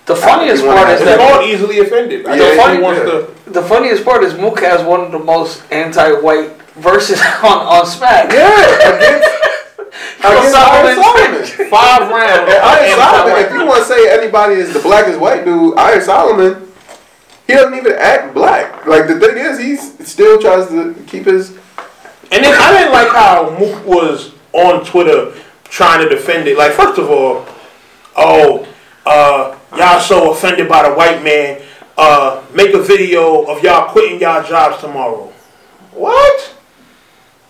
The 0.05 0.15
funniest 0.15 0.63
part 0.63 0.89
is 0.89 0.99
They're 1.03 1.17
that 1.17 1.35
all 1.35 1.41
easily 1.45 1.79
offended. 1.79 2.25
I 2.27 2.33
Yeah, 2.35 2.37
guess 2.39 2.57
funny- 2.63 2.81
wants 2.81 2.99
yeah. 2.99 3.05
to. 3.45 3.49
the 3.51 3.61
funniest 3.63 4.05
part 4.05 4.23
is 4.23 4.35
Mook 4.35 4.59
has 4.59 4.83
one 4.83 5.01
of 5.01 5.11
the 5.11 5.17
most 5.19 5.63
anti-white 5.71 6.51
verses 6.75 7.19
on 7.43 7.57
on 7.65 7.85
Smack. 7.87 8.31
Yeah, 8.31 8.45
against, 8.95 9.29
against 10.19 10.51
Solomon 10.51 10.91
Iron 10.99 11.45
Solomon. 11.45 11.69
Five 11.69 12.01
rounds. 12.11 12.51
And 12.53 12.61
Iron 12.61 12.83
And 12.85 13.01
Solomon, 13.01 13.33
Solomon. 13.33 13.45
if 13.45 13.51
you 13.53 13.65
want 13.65 13.79
to 13.81 13.85
say 13.93 14.11
anybody 14.19 14.55
is 14.55 14.73
the 14.73 14.79
blackest 14.79 15.19
white 15.19 15.43
dude, 15.43 15.75
Iron 15.77 16.01
Solomon, 16.01 16.71
he 17.47 17.53
doesn't 17.53 17.73
even 17.75 17.93
act 17.93 18.33
black. 18.35 18.85
Like 18.85 19.07
the 19.07 19.19
thing 19.19 19.37
is, 19.37 19.57
he 19.59 19.75
still 20.05 20.39
tries 20.39 20.67
to 20.69 20.93
keep 21.07 21.25
his. 21.25 21.51
And 22.31 22.43
then 22.43 22.53
I 22.59 22.77
didn't 22.77 22.93
like 22.93 23.09
how 23.09 23.55
Mook 23.59 23.85
was 23.85 24.33
on 24.53 24.85
Twitter 24.85 25.33
trying 25.65 26.07
to 26.07 26.09
defend 26.13 26.47
it. 26.47 26.57
Like, 26.57 26.73
first 26.73 26.97
of 26.99 27.09
all, 27.09 27.45
oh, 28.15 28.67
uh, 29.05 29.55
y'all 29.77 29.99
so 29.99 30.31
offended 30.31 30.67
by 30.69 30.87
the 30.87 30.95
white 30.95 31.23
man. 31.23 31.61
Uh, 31.97 32.43
make 32.53 32.73
a 32.73 32.81
video 32.81 33.43
of 33.45 33.63
y'all 33.63 33.89
quitting 33.89 34.19
y'all 34.19 34.43
jobs 34.43 34.81
tomorrow. 34.81 35.31
What? 35.93 36.53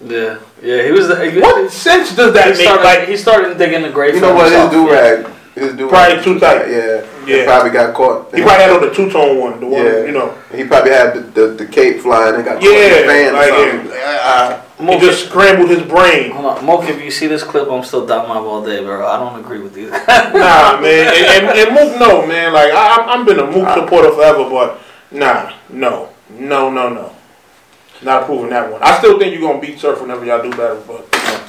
Yeah, 0.05 0.37
yeah. 0.61 0.83
He 0.83 0.91
was. 0.91 1.07
He, 1.07 1.39
What 1.39 1.71
sense 1.71 2.15
does 2.15 2.33
that 2.33 2.51
he 2.51 2.51
make? 2.51 2.67
started, 2.67 2.83
Like, 2.83 3.07
he 3.07 3.17
started 3.17 3.57
digging 3.57 3.81
the 3.81 3.89
grave. 3.89 4.13
You 4.15 4.19
for 4.19 4.27
know 4.27 4.35
what? 4.35 4.51
His 4.51 4.69
do 4.69 4.91
rag, 4.91 5.25
his 5.55 5.73
do 5.75 5.89
rag. 5.89 5.89
Probably 5.89 6.23
too 6.23 6.39
tight. 6.39 6.69
Yeah, 6.69 7.05
Yeah. 7.27 7.37
He 7.39 7.43
probably 7.45 7.71
got 7.71 7.93
caught. 7.93 8.33
he 8.35 8.41
probably 8.41 8.63
had 8.63 8.71
on 8.71 8.81
the 8.81 8.93
two 8.93 9.09
tone 9.11 9.39
one, 9.39 9.59
the 9.59 9.65
one 9.65 9.83
Yeah. 9.85 10.05
you 10.05 10.11
know. 10.11 10.37
He 10.53 10.63
probably 10.63 10.91
had 10.91 11.13
the, 11.15 11.19
the, 11.21 11.47
the 11.47 11.65
cape 11.65 12.01
flying 12.01 12.35
and 12.35 12.45
got 12.45 12.55
caught 12.55 12.63
in 12.63 12.71
Yeah, 12.73 13.01
the 13.01 13.07
fan 13.07 13.33
like, 13.33 13.51
or 13.51 13.71
something. 13.71 13.89
yeah. 13.91 14.61
He 14.77 14.83
Mook, 14.83 14.99
just 14.99 15.27
scrambled 15.27 15.69
his 15.69 15.81
brain. 15.83 16.31
hold 16.31 16.45
on, 16.45 16.65
Mook. 16.65 16.83
If 16.89 17.01
you 17.01 17.09
see 17.09 17.27
this 17.27 17.43
clip, 17.43 17.69
I'm 17.71 17.83
still 17.83 18.05
down 18.05 18.27
my 18.27 18.35
all 18.35 18.63
day, 18.63 18.83
bro. 18.83 19.07
I 19.07 19.17
don't 19.17 19.39
agree 19.39 19.59
with 19.61 19.75
you. 19.77 19.89
Nah, 20.35 20.79
man, 20.81 21.07
and, 21.15 21.47
and, 21.47 21.59
and 21.59 21.73
Mook, 21.73 21.99
no, 21.99 22.25
man. 22.27 22.51
Like 22.53 22.71
I, 22.73 22.97
I'm- 22.97 23.09
I've 23.21 23.25
been 23.25 23.39
a 23.39 23.45
Mook 23.45 23.73
supporter 23.73 24.11
forever, 24.11 24.49
but 24.49 24.79
nah, 25.11 25.53
no, 25.69 26.09
no, 26.29 26.69
no, 26.69 26.89
no, 26.89 27.15
not 28.01 28.23
approving 28.23 28.49
that 28.49 28.69
one. 28.71 28.83
I 28.83 28.97
still 28.97 29.17
think 29.17 29.33
you're 29.33 29.41
gonna 29.49 29.61
beat 29.61 29.79
Surf 29.79 30.01
whenever 30.01 30.25
y'all 30.25 30.41
do 30.43 30.49
better, 30.51 30.75
but 30.85 31.07
no. 31.13 31.41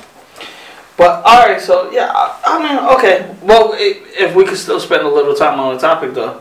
But 0.97 1.23
all 1.24 1.47
right, 1.47 1.60
so 1.60 1.90
yeah, 1.90 2.10
I, 2.14 2.40
I 2.44 2.59
mean, 2.62 2.78
okay. 2.98 3.35
Well, 3.43 3.74
if 3.77 4.35
we 4.35 4.44
could 4.44 4.56
still 4.56 4.81
spend 4.81 5.02
a 5.02 5.09
little 5.09 5.35
time 5.35 5.60
on 5.60 5.74
the 5.74 5.81
topic, 5.81 6.14
though, 6.14 6.40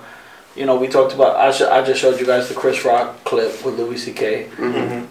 you 0.56 0.66
know, 0.66 0.78
we 0.78 0.88
talked 0.88 1.14
about. 1.14 1.36
I, 1.36 1.52
sh- 1.52 1.62
I 1.64 1.84
just 1.84 2.00
showed 2.00 2.20
you 2.20 2.26
guys 2.26 2.48
the 2.48 2.56
Chris 2.56 2.86
Rock 2.86 3.22
clip 3.26 3.66
with 3.66 3.78
Louis 3.78 3.98
C.K. 3.98 4.50
Mhm. 4.56 5.08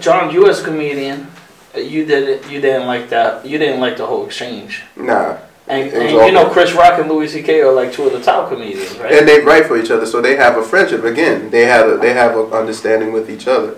John, 0.00 0.32
you 0.32 0.48
as 0.48 0.60
a 0.60 0.64
comedian, 0.64 1.26
uh, 1.74 1.78
you 1.80 2.04
did 2.04 2.28
it. 2.28 2.50
You 2.50 2.60
didn't 2.60 2.86
like 2.86 3.08
that. 3.10 3.44
You 3.44 3.58
didn't 3.58 3.80
like 3.80 3.96
the 3.96 4.06
whole 4.06 4.24
exchange. 4.26 4.82
Nah, 4.96 5.38
And, 5.68 5.90
and 5.92 6.10
you 6.26 6.32
know. 6.32 6.48
Chris 6.50 6.72
Rock 6.72 7.00
and 7.00 7.08
Louis 7.08 7.28
C.K. 7.28 7.60
are 7.62 7.72
like 7.72 7.92
two 7.92 8.04
of 8.06 8.12
the 8.12 8.22
top 8.22 8.48
comedians, 8.48 8.96
right? 8.98 9.12
and 9.12 9.26
they 9.26 9.40
write 9.40 9.66
for 9.66 9.76
each 9.76 9.90
other, 9.90 10.06
so 10.06 10.20
they 10.20 10.36
have 10.36 10.56
a 10.56 10.62
friendship. 10.62 11.02
Again, 11.04 11.50
they 11.50 11.64
have 11.64 11.88
a, 11.90 11.96
they 11.96 12.12
have 12.12 12.36
an 12.36 12.52
understanding 12.52 13.12
with 13.12 13.28
each 13.28 13.48
other. 13.48 13.74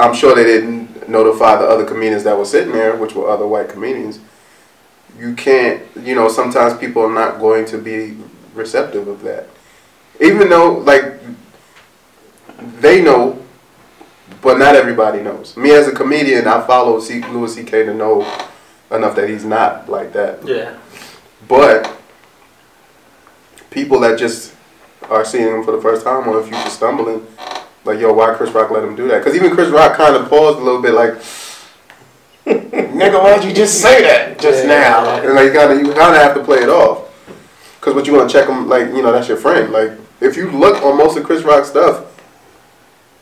I'm 0.00 0.14
sure 0.14 0.34
they 0.34 0.44
didn't 0.44 0.87
notify 1.06 1.56
the 1.56 1.66
other 1.68 1.84
comedians 1.84 2.24
that 2.24 2.36
were 2.38 2.44
sitting 2.44 2.72
there, 2.72 2.96
which 2.96 3.14
were 3.14 3.28
other 3.28 3.46
white 3.46 3.68
comedians. 3.68 4.20
You 5.18 5.34
can't, 5.34 5.82
you 6.02 6.14
know, 6.14 6.28
sometimes 6.28 6.78
people 6.78 7.02
are 7.02 7.12
not 7.12 7.38
going 7.40 7.64
to 7.66 7.78
be 7.78 8.16
receptive 8.54 9.06
of 9.08 9.22
that, 9.22 9.48
even 10.20 10.48
though 10.48 10.74
like 10.78 11.14
they 12.80 13.02
know, 13.02 13.42
but 14.42 14.58
not 14.58 14.74
everybody 14.76 15.20
knows. 15.22 15.56
Me 15.56 15.70
as 15.72 15.86
a 15.88 15.92
comedian, 15.92 16.46
I 16.46 16.64
follow 16.66 17.00
C- 17.00 17.22
Louis 17.22 17.54
C.K. 17.54 17.84
to 17.86 17.94
know 17.94 18.22
enough 18.90 19.14
that 19.16 19.28
he's 19.28 19.44
not 19.44 19.88
like 19.88 20.12
that. 20.12 20.46
yeah. 20.46 20.76
But 21.46 21.94
people 23.70 24.00
that 24.00 24.18
just 24.18 24.54
are 25.08 25.24
seeing 25.24 25.46
him 25.48 25.64
for 25.64 25.72
the 25.72 25.80
first 25.80 26.04
time 26.04 26.28
or 26.28 26.40
if 26.40 26.46
you're 26.50 26.60
just 26.62 26.76
stumbling, 26.76 27.26
like, 27.88 27.98
yo, 28.00 28.12
why 28.12 28.34
Chris 28.34 28.50
Rock 28.50 28.70
let 28.70 28.84
him 28.84 28.94
do 28.94 29.08
that? 29.08 29.18
Because 29.18 29.34
even 29.34 29.50
Chris 29.52 29.70
Rock 29.70 29.96
kind 29.96 30.14
of 30.14 30.28
paused 30.28 30.58
a 30.58 30.62
little 30.62 30.80
bit, 30.80 30.92
like, 30.92 31.14
nigga, 32.46 33.20
why'd 33.22 33.44
you 33.44 33.52
just 33.52 33.80
say 33.82 34.02
that 34.02 34.38
just 34.38 34.64
Yeah. 34.64 34.68
now? 34.68 35.22
And 35.22 35.34
like, 35.34 35.46
you 35.46 35.52
kind 35.52 35.72
of 35.72 35.78
you 35.78 35.92
kind 35.94 36.14
of 36.14 36.22
have 36.22 36.34
to 36.34 36.44
play 36.44 36.58
it 36.58 36.68
off. 36.68 37.04
Because 37.80 37.94
what 37.94 38.06
you 38.06 38.12
want 38.14 38.30
to 38.30 38.32
check 38.38 38.48
him, 38.48 38.68
like, 38.68 38.88
you 38.88 39.02
know, 39.02 39.10
that's 39.12 39.28
your 39.28 39.36
friend. 39.36 39.72
Like, 39.72 39.92
if 40.20 40.36
you 40.36 40.50
look 40.50 40.82
on 40.82 40.98
most 40.98 41.16
of 41.16 41.24
Chris 41.24 41.42
Rock's 41.42 41.70
stuff, 41.70 42.04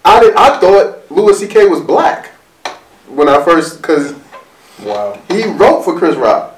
I 0.05 0.21
did, 0.21 0.35
I 0.35 0.59
thought 0.59 1.11
Louis 1.11 1.39
C.K. 1.39 1.67
was 1.67 1.81
black 1.81 2.29
when 3.09 3.29
I 3.29 3.43
first, 3.45 3.81
because 3.83 4.15
wow. 4.83 5.21
he 5.29 5.45
wrote 5.45 5.83
for 5.85 5.99
Chris 5.99 6.17
Rock. 6.17 6.55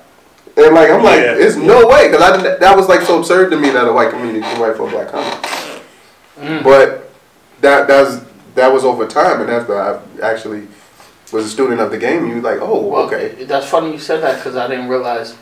And 0.57 0.75
like 0.75 0.91
I'm 0.91 1.03
like, 1.05 1.21
Yeah. 1.21 1.37
it's 1.37 1.57
no 1.57 1.87
way 1.87 2.09
because 2.09 2.23
I 2.23 2.37
didn't, 2.37 2.61
that 2.61 2.77
was 2.77 2.89
like 2.89 3.03
so 3.03 3.19
absurd 3.19 3.51
to 3.51 3.57
me 3.57 3.71
that 3.71 3.87
a 3.87 3.93
white 3.93 4.11
community 4.11 4.41
can 4.41 4.61
write 4.61 4.77
for 4.77 4.89
a 4.89 4.91
black 4.91 5.09
comic. 5.09 5.49
Mm. 6.41 6.65
But 6.65 7.08
that 7.61 7.89
that's 7.89 8.25
that 8.55 8.73
was 8.73 8.85
over 8.85 9.07
time, 9.07 9.41
and 9.41 9.51
after 9.51 9.81
I 9.81 10.01
actually 10.23 10.67
was 11.33 11.45
a 11.45 11.49
student 11.49 11.81
of 11.81 11.91
the 11.91 11.99
game. 11.99 12.27
You 12.27 12.41
like, 12.41 12.59
oh, 12.61 12.81
Well, 12.87 13.03
okay, 13.07 13.45
That's 13.45 13.67
funny 13.69 13.93
you 13.93 13.99
said 13.99 14.23
that 14.23 14.37
because 14.39 14.57
I 14.57 14.67
didn't 14.69 14.89
realize 14.89 15.37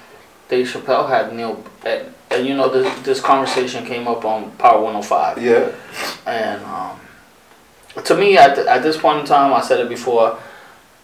Dave 0.49 0.67
Chappelle 0.67 1.09
had 1.09 1.35
Neal. 1.35 1.63
And, 1.85 2.13
and 2.31 2.47
you 2.47 2.57
know, 2.57 2.69
this, 2.69 3.03
this 3.03 3.21
conversation 3.21 3.85
came 3.85 4.09
up 4.09 4.25
on 4.25 4.51
Power 4.53 4.83
105. 4.83 5.43
yeah, 5.43 5.73
And 6.27 6.63
um, 6.65 6.99
to 8.03 8.17
me, 8.17 8.37
at, 8.37 8.57
th- 8.57 8.67
at 8.67 8.83
this 8.83 8.97
point 8.97 9.21
in 9.21 9.27
time, 9.27 9.53
I 9.53 9.61
said 9.61 9.81
it 9.81 9.89
before, 9.89 10.39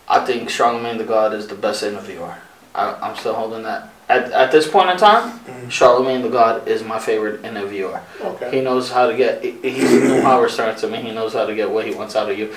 I 0.09 0.25
think 0.25 0.49
Charlamagne 0.49 0.99
the 0.99 1.05
God 1.05 1.33
is 1.33 1.47
the 1.47 1.55
best 1.55 1.83
interviewer. 1.83 2.37
I, 2.75 2.95
I'm 2.95 3.17
still 3.17 3.35
holding 3.35 3.63
that. 3.63 3.91
At, 4.09 4.31
at 4.33 4.53
this 4.53 4.69
point 4.69 4.91
in 4.91 4.97
time, 4.97 5.39
mm-hmm. 5.41 5.69
Charlamagne 5.69 6.23
the 6.23 6.29
God 6.29 6.69
is 6.69 6.83
my 6.83 6.99
favorite 6.99 7.45
interviewer. 7.45 8.01
Okay. 8.21 8.51
He 8.51 8.61
knows 8.61 8.91
how 8.91 9.07
to 9.07 9.17
get. 9.17 9.43
he- 9.43 9.59
He's 9.63 9.93
a 9.93 10.01
new 10.01 10.21
Howard 10.29 10.51
Stern 10.51 10.77
to 10.77 10.89
me. 10.89 10.99
He 11.03 11.13
knows 11.13 11.33
how 11.33 11.47
to 11.47 11.55
get 11.55 11.71
what 11.71 11.87
he 11.87 11.95
wants 11.95 12.15
out 12.17 12.31
of 12.31 12.39
you. 12.39 12.55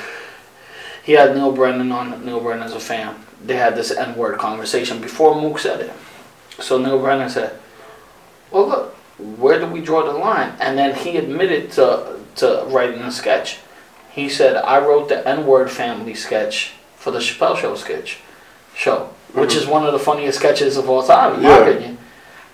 He 1.03 1.13
had 1.13 1.35
Neal 1.35 1.51
Brennan 1.51 1.91
on. 1.91 2.25
Neal 2.25 2.39
Brennan's 2.39 2.73
a 2.73 2.79
fan. 2.79 3.15
They 3.43 3.55
had 3.55 3.75
this 3.75 3.91
N-word 3.91 4.39
conversation 4.39 4.99
before 4.99 5.39
Mook 5.39 5.59
said 5.59 5.81
it. 5.81 5.93
So 6.59 6.77
Neal 6.79 6.99
Brennan 6.99 7.29
said, 7.29 7.59
"Well, 8.49 8.67
look, 8.67 8.95
where 9.19 9.59
do 9.59 9.67
we 9.67 9.81
draw 9.81 10.03
the 10.03 10.17
line?" 10.17 10.53
And 10.59 10.77
then 10.77 10.95
he 10.95 11.17
admitted 11.17 11.71
to 11.73 12.19
to 12.37 12.65
writing 12.67 13.01
a 13.01 13.11
sketch. 13.11 13.59
He 14.11 14.29
said, 14.29 14.55
"I 14.55 14.79
wrote 14.79 15.09
the 15.09 15.25
N-word 15.27 15.69
family 15.69 16.15
sketch 16.15 16.73
for 16.95 17.11
the 17.11 17.19
Chappelle 17.19 17.55
Show 17.55 17.75
sketch 17.75 18.17
show, 18.75 19.09
which 19.35 19.55
is 19.55 19.65
one 19.67 19.85
of 19.85 19.93
the 19.93 19.99
funniest 19.99 20.39
sketches 20.39 20.77
of 20.77 20.89
all 20.89 21.03
time, 21.03 21.35
in 21.35 21.43
my 21.43 21.57
opinion." 21.59 21.97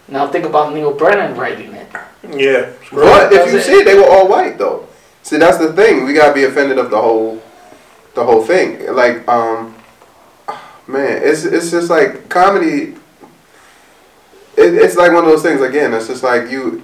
Now 0.08 0.28
think 0.28 0.46
about 0.46 0.74
Neal 0.74 0.94
Brennan 0.94 1.38
writing 1.38 1.74
it. 1.74 1.88
Yeah. 2.24 2.70
but 2.92 3.32
if 3.34 3.52
you 3.52 3.58
it- 3.60 3.64
see 3.64 3.74
it, 3.82 3.86
they 3.86 3.96
were 3.96 4.08
all 4.10 4.28
white 4.28 4.58
though. 4.58 4.88
See, 5.24 5.38
that's 5.38 5.58
the 5.58 5.72
thing. 5.74 6.04
We 6.06 6.14
gotta 6.14 6.34
be 6.34 6.44
offended 6.44 6.78
of 6.78 6.90
the 6.90 7.00
whole, 7.02 7.42
the 8.16 8.24
whole 8.24 8.44
thing. 8.44 8.94
Like, 8.94 9.26
um, 9.28 9.76
man, 10.88 11.22
it's 11.24 11.46
it's 11.46 11.72
just 11.72 11.90
like 11.90 12.28
comedy. 12.30 12.96
It, 14.58 14.74
it's 14.76 14.96
like 14.98 15.12
one 15.14 15.24
of 15.24 15.30
those 15.30 15.44
things. 15.44 15.62
Again, 15.62 15.94
it's 15.94 16.08
just 16.08 16.24
like 16.24 16.50
you, 16.52 16.84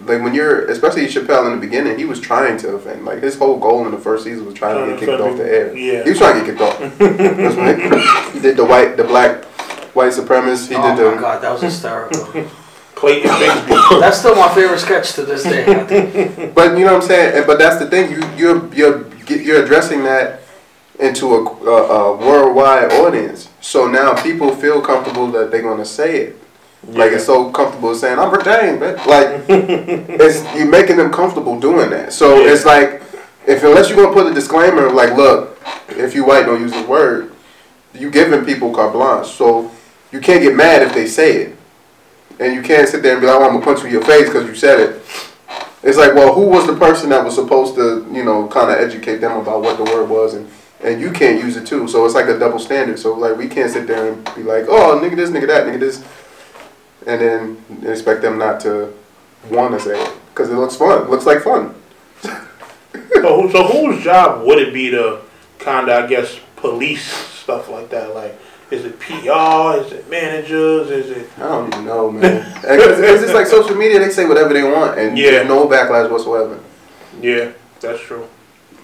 like 0.00 0.20
when 0.22 0.34
you're, 0.34 0.68
especially 0.70 1.06
Chappelle 1.06 1.46
in 1.52 1.60
the 1.60 1.64
beginning, 1.64 1.96
he 1.98 2.04
was 2.04 2.20
trying 2.20 2.56
to 2.58 2.70
offend. 2.74 3.04
Like 3.04 3.22
his 3.22 3.38
whole 3.38 3.58
goal 3.58 3.84
in 3.86 3.92
the 3.92 3.98
first 3.98 4.24
season 4.24 4.44
was 4.46 4.54
trying 4.54 4.84
to 4.84 4.90
get 4.92 5.00
kicked 5.00 5.20
off 5.20 5.36
the 5.36 5.44
air. 5.44 5.76
Yeah. 5.76 6.02
He 6.04 6.10
was 6.10 6.18
trying 6.18 6.40
to 6.40 6.46
get 6.46 6.58
kicked 6.58 6.60
off. 6.60 6.98
That's 6.98 7.56
right. 7.56 8.32
he 8.34 8.40
did 8.40 8.56
the 8.56 8.64
white, 8.64 8.96
the 8.96 9.04
black, 9.04 9.44
white 9.94 10.12
supremacist. 10.12 10.68
He 10.68 10.74
oh 10.76 10.96
did 10.96 11.04
my 11.04 11.14
the. 11.14 11.20
god, 11.20 11.42
that 11.42 11.52
was 11.52 11.62
hysterical. 11.62 12.24
Clayton 12.94 13.30
Bigsby. 13.30 14.00
That's 14.00 14.18
still 14.18 14.36
my 14.36 14.52
favorite 14.54 14.78
sketch 14.78 15.12
to 15.14 15.24
this 15.24 15.42
day. 15.42 15.64
I 15.66 15.84
think. 15.84 16.54
But 16.54 16.78
you 16.78 16.84
know 16.84 16.94
what 16.94 17.02
I'm 17.02 17.08
saying. 17.08 17.36
And- 17.36 17.46
But 17.46 17.58
that's 17.58 17.78
the 17.78 17.88
thing. 17.90 18.10
You 18.12 18.22
you're 18.36 18.74
you're 18.74 19.06
you're 19.28 19.62
addressing 19.64 20.04
that 20.04 20.40
into 21.00 21.34
a, 21.34 21.44
a, 21.44 22.14
a 22.14 22.16
worldwide 22.16 22.92
audience. 22.92 23.48
So 23.60 23.88
now 23.88 24.20
people 24.22 24.54
feel 24.54 24.80
comfortable 24.80 25.26
that 25.32 25.50
they're 25.50 25.62
gonna 25.62 25.84
say 25.84 26.18
it. 26.18 26.41
Like 26.88 27.12
it's 27.12 27.26
so 27.26 27.50
comfortable 27.50 27.94
saying 27.94 28.18
I'm 28.18 28.32
James, 28.42 28.80
man. 28.80 28.96
Like 29.06 29.44
it's 29.48 30.42
you're 30.56 30.66
making 30.66 30.96
them 30.96 31.12
comfortable 31.12 31.58
doing 31.60 31.90
that. 31.90 32.12
So 32.12 32.40
Yeah. 32.40 32.52
it's 32.52 32.64
like 32.64 33.02
if 33.46 33.62
unless 33.62 33.88
you're 33.88 33.98
gonna 33.98 34.12
put 34.12 34.30
a 34.30 34.34
disclaimer 34.34 34.90
like, 34.90 35.16
look, 35.16 35.60
if 35.90 36.14
you 36.14 36.24
white, 36.24 36.46
don't 36.46 36.60
use 36.60 36.72
the 36.72 36.82
word. 36.82 37.32
You 37.94 38.10
giving 38.10 38.44
people 38.44 38.74
carte 38.74 38.92
blanche. 38.92 39.28
So 39.28 39.70
you 40.10 40.20
can't 40.20 40.42
get 40.42 40.56
mad 40.56 40.82
if 40.82 40.92
they 40.94 41.06
say 41.06 41.36
it, 41.42 41.56
and 42.40 42.54
you 42.54 42.62
can't 42.62 42.88
sit 42.88 43.02
there 43.02 43.12
and 43.12 43.20
be 43.20 43.26
like, 43.26 43.36
oh, 43.36 43.44
I'm 43.44 43.52
gonna 43.52 43.64
punch 43.64 43.80
you 43.80 43.86
in 43.86 43.92
your 43.92 44.04
face 44.04 44.26
because 44.26 44.48
you 44.48 44.54
said 44.54 44.80
it. 44.80 45.02
It's 45.82 45.98
like, 45.98 46.14
well, 46.14 46.34
who 46.34 46.46
was 46.46 46.66
the 46.66 46.76
person 46.76 47.10
that 47.10 47.24
was 47.24 47.34
supposed 47.34 47.74
to, 47.74 48.06
you 48.12 48.22
know, 48.24 48.46
kind 48.48 48.70
of 48.70 48.78
educate 48.78 49.16
them 49.18 49.32
about 49.40 49.62
what 49.62 49.76
the 49.76 49.84
word 49.84 50.08
was 50.08 50.34
and 50.34 50.48
and 50.84 51.00
you 51.00 51.12
can't 51.12 51.40
use 51.42 51.56
it 51.56 51.64
too. 51.66 51.86
So 51.86 52.04
it's 52.04 52.14
like 52.14 52.26
a 52.26 52.36
double 52.38 52.58
standard. 52.58 52.98
So 52.98 53.14
like 53.14 53.36
we 53.36 53.46
can't 53.48 53.70
sit 53.70 53.86
there 53.86 54.12
and 54.12 54.24
be 54.34 54.42
like, 54.42 54.64
oh 54.68 54.98
nigga 55.00 55.14
this, 55.16 55.30
nigga 55.30 55.46
that, 55.46 55.66
nigga 55.66 55.78
this, 55.78 56.04
and 57.06 57.20
then 57.20 57.64
expect 57.90 58.22
them 58.22 58.38
not 58.38 58.60
to 58.60 58.92
want 59.50 59.72
to 59.72 59.80
say 59.80 60.00
it 60.02 60.12
because 60.30 60.50
it 60.50 60.54
looks 60.54 60.76
fun. 60.76 61.02
It 61.02 61.10
looks 61.10 61.26
like 61.26 61.42
fun. 61.42 61.74
So, 62.22 63.50
so 63.50 63.64
whose 63.66 64.02
job 64.02 64.44
would 64.46 64.58
it 64.58 64.72
be 64.74 64.90
to 64.90 65.20
kind 65.58 65.88
of, 65.88 66.04
I 66.04 66.06
guess, 66.06 66.38
police 66.56 67.04
stuff 67.04 67.68
like 67.68 67.90
that? 67.90 68.14
Like, 68.14 68.38
is 68.70 68.84
it 68.84 68.98
PR? 68.98 69.84
Is 69.84 69.92
it 69.92 70.08
managers? 70.10 70.90
Is 70.90 71.10
it? 71.10 71.28
I 71.36 71.40
don't 71.40 71.72
even 71.72 71.84
know, 71.84 72.10
man. 72.10 72.42
Because 72.62 72.98
it's 73.00 73.22
just 73.22 73.34
like 73.34 73.46
social 73.46 73.74
media; 73.76 73.98
they 73.98 74.10
say 74.10 74.24
whatever 74.26 74.52
they 74.54 74.62
want, 74.62 74.98
and 74.98 75.16
Yeah. 75.18 75.30
there's 75.32 75.48
no 75.48 75.66
backlash 75.66 76.10
whatsoever. 76.10 76.58
Yeah, 77.20 77.52
that's 77.80 78.00
true. 78.00 78.26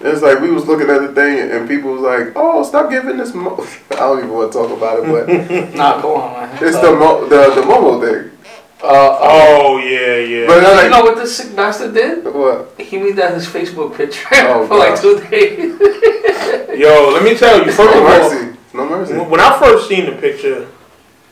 It's 0.01 0.21
like 0.21 0.39
we 0.39 0.49
was 0.51 0.65
looking 0.65 0.89
at 0.89 1.01
the 1.01 1.09
thing, 1.13 1.51
and 1.51 1.67
people 1.67 1.91
was 1.91 2.01
like, 2.01 2.31
"Oh, 2.35 2.63
stop 2.63 2.89
giving 2.89 3.17
this." 3.17 3.33
Mo-. 3.33 3.65
I 3.91 3.95
don't 3.95 4.19
even 4.19 4.29
want 4.31 4.51
to 4.53 4.57
talk 4.59 4.71
about 4.71 4.99
it, 5.03 5.05
but 5.11 5.75
Nah, 5.75 6.01
go 6.01 6.15
on, 6.15 6.33
man. 6.49 6.57
it's 6.63 6.79
the 6.79 6.91
mo- 6.95 7.25
the 7.27 7.55
the 7.55 7.61
Momo 7.61 7.99
thing. 7.99 8.31
Uh, 8.81 8.85
uh, 8.87 9.19
Oh 9.21 9.77
yeah, 9.77 10.15
yeah. 10.17 10.47
But 10.47 10.63
I'm 10.63 10.63
you 10.63 10.77
like, 10.83 10.91
know 10.91 11.03
what 11.03 11.17
this 11.17 11.35
sick 11.35 11.53
bastard 11.53 11.93
did? 11.93 12.23
what? 12.23 12.73
He 12.79 12.97
made 12.97 13.17
that 13.17 13.33
his 13.33 13.45
Facebook 13.45 13.97
picture 13.97 14.25
Oh, 14.31 14.65
for 14.67 14.77
like 14.77 14.99
two 15.01 15.19
days. 15.29 15.77
Yo, 16.79 17.09
let 17.11 17.23
me 17.23 17.35
tell 17.35 17.57
you. 17.59 17.71
First 17.73 17.79
No 17.79 17.89
of 17.91 17.95
all, 17.97 18.29
mercy. 18.31 18.57
No 18.73 18.89
mercy. 18.89 19.13
when 19.17 19.41
I 19.41 19.59
first 19.59 19.89
seen 19.89 20.05
the 20.05 20.13
picture, 20.13 20.65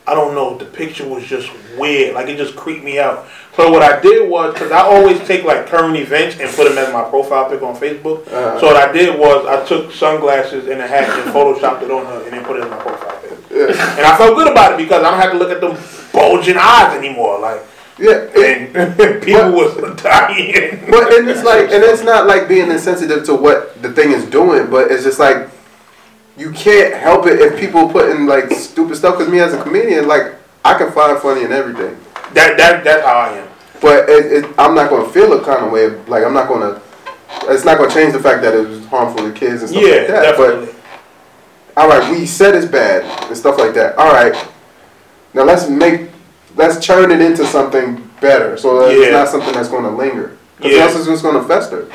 I 0.08 0.14
don't 0.14 0.34
know. 0.34 0.56
The 0.56 0.64
picture 0.64 1.06
was 1.06 1.24
just 1.24 1.50
weird. 1.78 2.14
Like 2.14 2.28
it 2.28 2.36
just 2.38 2.56
creeped 2.56 2.82
me 2.82 2.98
out. 2.98 3.26
So 3.54 3.70
what 3.70 3.82
I 3.82 4.00
did 4.00 4.30
was, 4.30 4.54
because 4.54 4.72
I 4.72 4.80
always 4.80 5.18
take 5.26 5.44
like 5.44 5.66
current 5.66 5.96
events 5.96 6.38
and 6.40 6.48
put 6.54 6.68
them 6.68 6.78
as 6.78 6.92
my 6.92 7.02
profile 7.10 7.50
pic 7.50 7.60
on 7.60 7.76
Facebook. 7.76 8.26
Uh-huh. 8.28 8.60
So 8.60 8.66
what 8.68 8.76
I 8.76 8.90
did 8.92 9.18
was 9.18 9.44
I 9.46 9.64
took 9.66 9.92
sunglasses 9.92 10.68
and 10.68 10.80
a 10.80 10.86
hat 10.86 11.08
and 11.10 11.32
photoshopped 11.32 11.82
it 11.82 11.90
on 11.90 12.06
her 12.06 12.22
and 12.24 12.32
then 12.32 12.44
put 12.44 12.56
it 12.56 12.64
as 12.64 12.70
my 12.70 12.78
profile 12.78 13.20
pic. 13.20 13.38
Yeah. 13.50 13.96
And 13.96 14.06
I 14.06 14.16
felt 14.16 14.36
good 14.36 14.50
about 14.50 14.72
it 14.72 14.76
because 14.78 15.02
I 15.02 15.10
don't 15.10 15.20
have 15.20 15.32
to 15.32 15.38
look 15.38 15.50
at 15.50 15.60
them 15.60 15.76
bulging 16.12 16.56
eyes 16.56 16.96
anymore. 16.96 17.40
Like, 17.40 17.60
Yeah. 17.98 18.28
and 18.38 19.22
people 19.22 19.52
was 19.52 19.74
dying. 20.00 20.86
But 20.88 21.12
and 21.12 21.28
it's 21.28 21.42
like, 21.44 21.70
and 21.72 21.82
it's 21.82 22.02
not 22.02 22.26
like 22.26 22.48
being 22.48 22.70
insensitive 22.70 23.24
to 23.26 23.34
what 23.34 23.82
the 23.82 23.92
thing 23.92 24.12
is 24.12 24.24
doing, 24.26 24.70
but 24.70 24.90
it's 24.90 25.02
just 25.04 25.18
like 25.18 25.50
you 26.38 26.50
can't 26.52 26.94
help 26.94 27.26
it 27.26 27.40
if 27.40 27.58
people 27.58 27.88
put 27.88 28.10
in 28.10 28.26
like 28.26 28.50
stupid 28.52 28.96
stuff. 28.96 29.18
Because 29.18 29.30
me 29.32 29.40
as 29.40 29.52
a 29.54 29.62
comedian, 29.62 30.06
like 30.06 30.34
I 30.64 30.76
can 30.78 30.92
find 30.92 31.18
funny 31.20 31.42
in 31.44 31.52
everything, 31.52 31.98
That 32.34 32.56
that 32.56 32.84
that's 32.84 33.04
how 33.04 33.14
I 33.14 33.28
am. 33.38 33.48
but 33.80 34.08
it, 34.08 34.44
it, 34.44 34.54
I'm 34.58 34.74
not 34.74 34.90
gonna 34.90 35.08
feel 35.10 35.32
a 35.32 35.44
kind 35.44 35.64
of 35.64 35.72
way. 35.72 35.88
Like 36.06 36.24
I'm 36.24 36.34
not 36.34 36.48
gonna. 36.48 36.80
It's 37.42 37.64
not 37.64 37.76
gonna 37.78 37.92
change 37.92 38.12
the 38.14 38.20
fact 38.20 38.42
that 38.42 38.54
it 38.54 38.66
was 38.68 38.84
harmful 38.86 39.22
to 39.30 39.32
kids 39.32 39.62
and 39.62 39.70
stuff 39.70 39.82
Yeah, 39.82 39.94
like 39.96 40.06
that. 40.08 40.22
definitely. 40.22 40.66
But 40.66 40.74
all 41.82 41.88
right, 41.88 42.10
we 42.10 42.26
said 42.26 42.54
it's 42.54 42.66
bad 42.66 43.04
and 43.28 43.36
stuff 43.36 43.58
like 43.58 43.74
that. 43.74 43.96
All 43.98 44.12
right, 44.12 44.34
now 45.34 45.44
let's 45.44 45.68
make 45.68 46.10
let's 46.56 46.84
turn 46.84 47.10
it 47.12 47.20
into 47.20 47.46
something 47.46 48.08
better, 48.20 48.56
so 48.56 48.80
that 48.80 48.90
it's 48.94 49.12
not 49.12 49.28
something 49.28 49.52
that's 49.52 49.68
gonna 49.68 49.94
linger. 49.94 50.36
Because 50.56 50.72
Yeah. 50.72 50.78
else 50.82 50.96
it's 50.96 51.06
just 51.06 51.22
gonna 51.22 51.44
fester. 51.44 51.86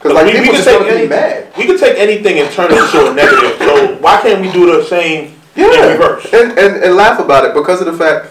Because 0.00 0.14
like 0.14 0.26
we, 0.26 0.32
we 0.32 0.38
people 0.46 0.54
can 0.54 0.64
just 0.64 0.68
take 0.68 0.78
gonna 0.78 0.90
be 0.90 0.96
anything. 0.96 1.10
mad. 1.10 1.52
We 1.58 1.66
can 1.66 1.78
take 1.78 1.98
anything 1.98 2.38
and 2.38 2.50
turn 2.52 2.72
it 2.72 2.78
into 2.78 3.10
a 3.10 3.14
negative. 3.14 3.58
So 3.58 3.96
why 4.00 4.20
can't 4.22 4.40
we 4.40 4.50
do 4.50 4.66
the 4.78 4.84
same 4.84 5.24
in 5.56 5.62
Yeah, 5.62 5.92
reverse? 5.92 6.24
and, 6.32 6.58
and 6.58 6.82
and 6.82 6.94
laugh 6.96 7.20
about 7.20 7.44
it 7.44 7.52
because 7.54 7.80
of 7.80 7.86
the 7.86 7.92
fact, 7.92 8.28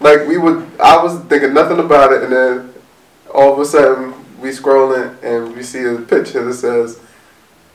like 0.00 0.26
we 0.26 0.38
would, 0.38 0.66
I 0.80 1.02
was 1.02 1.18
thinking 1.24 1.52
nothing 1.52 1.78
about 1.78 2.12
it, 2.12 2.22
and 2.22 2.32
then 2.32 2.72
all 3.34 3.52
of 3.52 3.58
a 3.58 3.64
sudden 3.66 4.14
we 4.40 4.48
scrolling 4.48 5.14
and 5.22 5.54
we 5.54 5.62
see 5.62 5.84
a 5.84 5.98
picture 5.98 6.42
that 6.42 6.54
says 6.54 6.98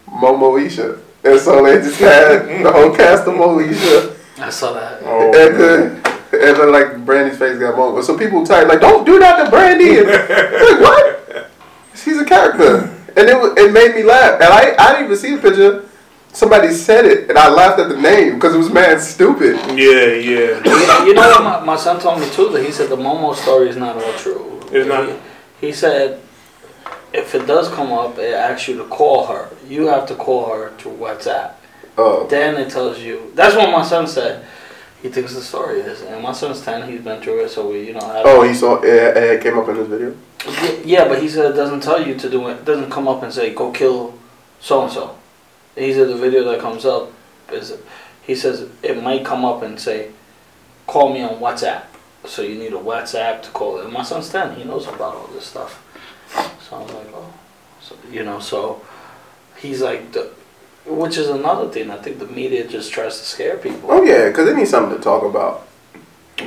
Momoisha, 0.10 1.00
and 1.24 1.40
so 1.40 1.64
they 1.64 1.78
just 1.78 2.00
had 2.00 2.64
the 2.64 2.72
whole 2.72 2.96
cast 2.96 3.28
of 3.28 3.36
Moesha, 3.36 4.16
I 4.40 4.50
saw 4.50 4.74
that. 4.74 5.02
Oh, 5.04 5.26
and 5.28 5.60
then 5.60 6.02
and 6.34 6.58
then 6.58 6.72
like 6.72 7.06
Brandy's 7.06 7.38
face 7.38 7.60
got 7.60 7.76
Momo. 7.76 8.04
So 8.04 8.18
people 8.18 8.44
type 8.46 8.68
like, 8.68 8.82
"Don't 8.82 9.06
do 9.06 9.20
that 9.20 9.44
to 9.44 9.50
Brandy." 9.52 10.00
And, 10.00 10.08
like 10.08 10.80
what? 10.82 11.52
She's 11.96 12.18
a 12.18 12.26
character, 12.26 12.94
and 13.16 13.30
it 13.30 13.58
it 13.58 13.72
made 13.74 13.96
me 13.96 14.04
laugh, 14.04 14.42
and 14.42 14.50
I 14.52 14.76
I 14.78 14.92
didn't 14.94 15.06
even 15.06 15.18
see 15.18 15.36
the 15.36 15.42
picture. 15.42 15.86
Somebody 16.34 16.72
said 16.74 17.06
it, 17.06 17.30
and 17.30 17.38
I 17.38 17.50
laughed 17.50 17.80
at 17.80 17.88
the 17.88 17.96
name 17.96 18.36
because 18.36 18.54
it 18.54 18.58
was 18.58 18.70
mad 18.70 19.00
stupid. 19.00 19.56
yeah, 19.70 20.12
yeah. 20.12 20.62
You, 20.66 21.08
you 21.08 21.14
know 21.14 21.22
what 21.30 21.44
my, 21.44 21.60
my 21.62 21.76
son 21.78 21.98
told 21.98 22.20
me 22.20 22.30
too? 22.32 22.50
That 22.50 22.66
he 22.66 22.72
said 22.74 22.90
the 22.90 22.98
Momo 22.98 23.34
story 23.34 23.70
is 23.70 23.78
not 23.78 23.96
all 23.96 24.14
true. 24.18 24.60
It's 24.70 24.86
not? 24.86 25.08
He, 25.62 25.68
he 25.68 25.72
said 25.72 26.20
if 27.16 27.34
it 27.34 27.48
does 27.48 27.70
come 27.70 27.94
up, 27.94 28.18
it 28.18 28.34
asks 28.34 28.68
you 28.68 28.78
to 28.78 28.86
call 28.86 29.26
her. 29.28 29.50
You 29.68 29.88
have 29.88 30.06
to 30.08 30.16
call 30.16 30.54
her 30.54 30.72
through 30.78 30.98
WhatsApp. 30.98 31.54
Oh, 31.98 32.28
Then 32.28 32.56
it 32.56 32.70
tells 32.70 33.00
you. 33.00 33.32
That's 33.36 33.56
what 33.56 33.72
my 33.72 33.84
son 33.86 34.06
said. 34.06 34.46
He 35.06 35.12
thinks 35.12 35.36
the 35.36 35.42
story 35.42 35.82
is, 35.82 36.02
and 36.02 36.24
my 36.24 36.32
son's 36.32 36.62
ten. 36.62 36.90
He's 36.90 37.00
been 37.00 37.22
through 37.22 37.46
it, 37.46 37.50
so 37.50 37.70
we, 37.70 37.86
you 37.86 37.94
know. 37.94 38.24
Oh, 38.26 38.42
he 38.42 38.56
saw 38.56 38.82
it, 38.82 39.16
it 39.16 39.44
came 39.44 39.56
up 39.56 39.70
in 39.70 39.76
this 39.76 39.88
video. 39.88 40.16
Yeah, 40.84 41.08
but 41.08 41.22
he 41.22 41.30
said 41.30 41.52
it 41.52 41.56
doesn't 41.56 41.82
tell 41.82 42.02
you 42.02 42.16
to 42.16 42.28
do 42.28 42.48
it. 42.48 42.54
It 42.54 42.66
doesn't 42.66 42.90
come 42.90 43.08
up 43.08 43.22
and 43.22 43.32
say 43.32 43.54
go 43.54 43.70
kill 43.72 44.18
so 44.60 44.82
and 44.82 44.92
so. 44.92 45.16
He 45.76 45.94
said 45.94 46.08
the 46.08 46.16
video 46.16 46.44
that 46.46 46.60
comes 46.60 46.86
up 46.86 47.12
is. 47.52 47.78
He 48.24 48.34
says 48.34 48.68
it 48.82 49.04
might 49.04 49.24
come 49.24 49.46
up 49.46 49.62
and 49.62 49.80
say, 49.80 50.12
call 50.88 51.14
me 51.14 51.22
on 51.22 51.36
WhatsApp. 51.36 51.84
So 52.24 52.42
you 52.42 52.58
need 52.58 52.74
a 52.74 52.78
WhatsApp 52.78 53.44
to 53.44 53.52
call 53.52 53.78
it. 53.78 53.84
And 53.84 53.94
my 53.94 54.02
son's 54.02 54.30
ten. 54.30 54.56
He 54.56 54.64
knows 54.64 54.88
about 54.88 55.14
all 55.14 55.28
this 55.28 55.46
stuff. 55.46 55.86
So 56.68 56.78
I 56.78 56.80
was 56.82 56.92
like, 56.92 57.08
oh, 57.14 57.32
so, 57.80 57.96
you 58.10 58.24
know. 58.24 58.40
So 58.40 58.82
he's 59.58 59.84
like, 59.84 60.14
the, 60.14 60.32
which 60.86 61.18
is 61.18 61.30
another 61.30 61.70
thing. 61.70 61.90
I 61.92 61.98
think 61.98 62.20
the 62.20 62.28
media 62.28 62.68
just 62.68 62.92
tries 62.92 63.18
to 63.20 63.26
scare 63.26 63.58
people. 63.58 63.90
Oh 63.92 64.04
yeah, 64.04 64.28
because 64.30 64.48
they 64.48 64.56
need 64.56 64.68
something 64.68 64.98
to 64.98 65.04
talk 65.04 65.24
about. 65.24 65.68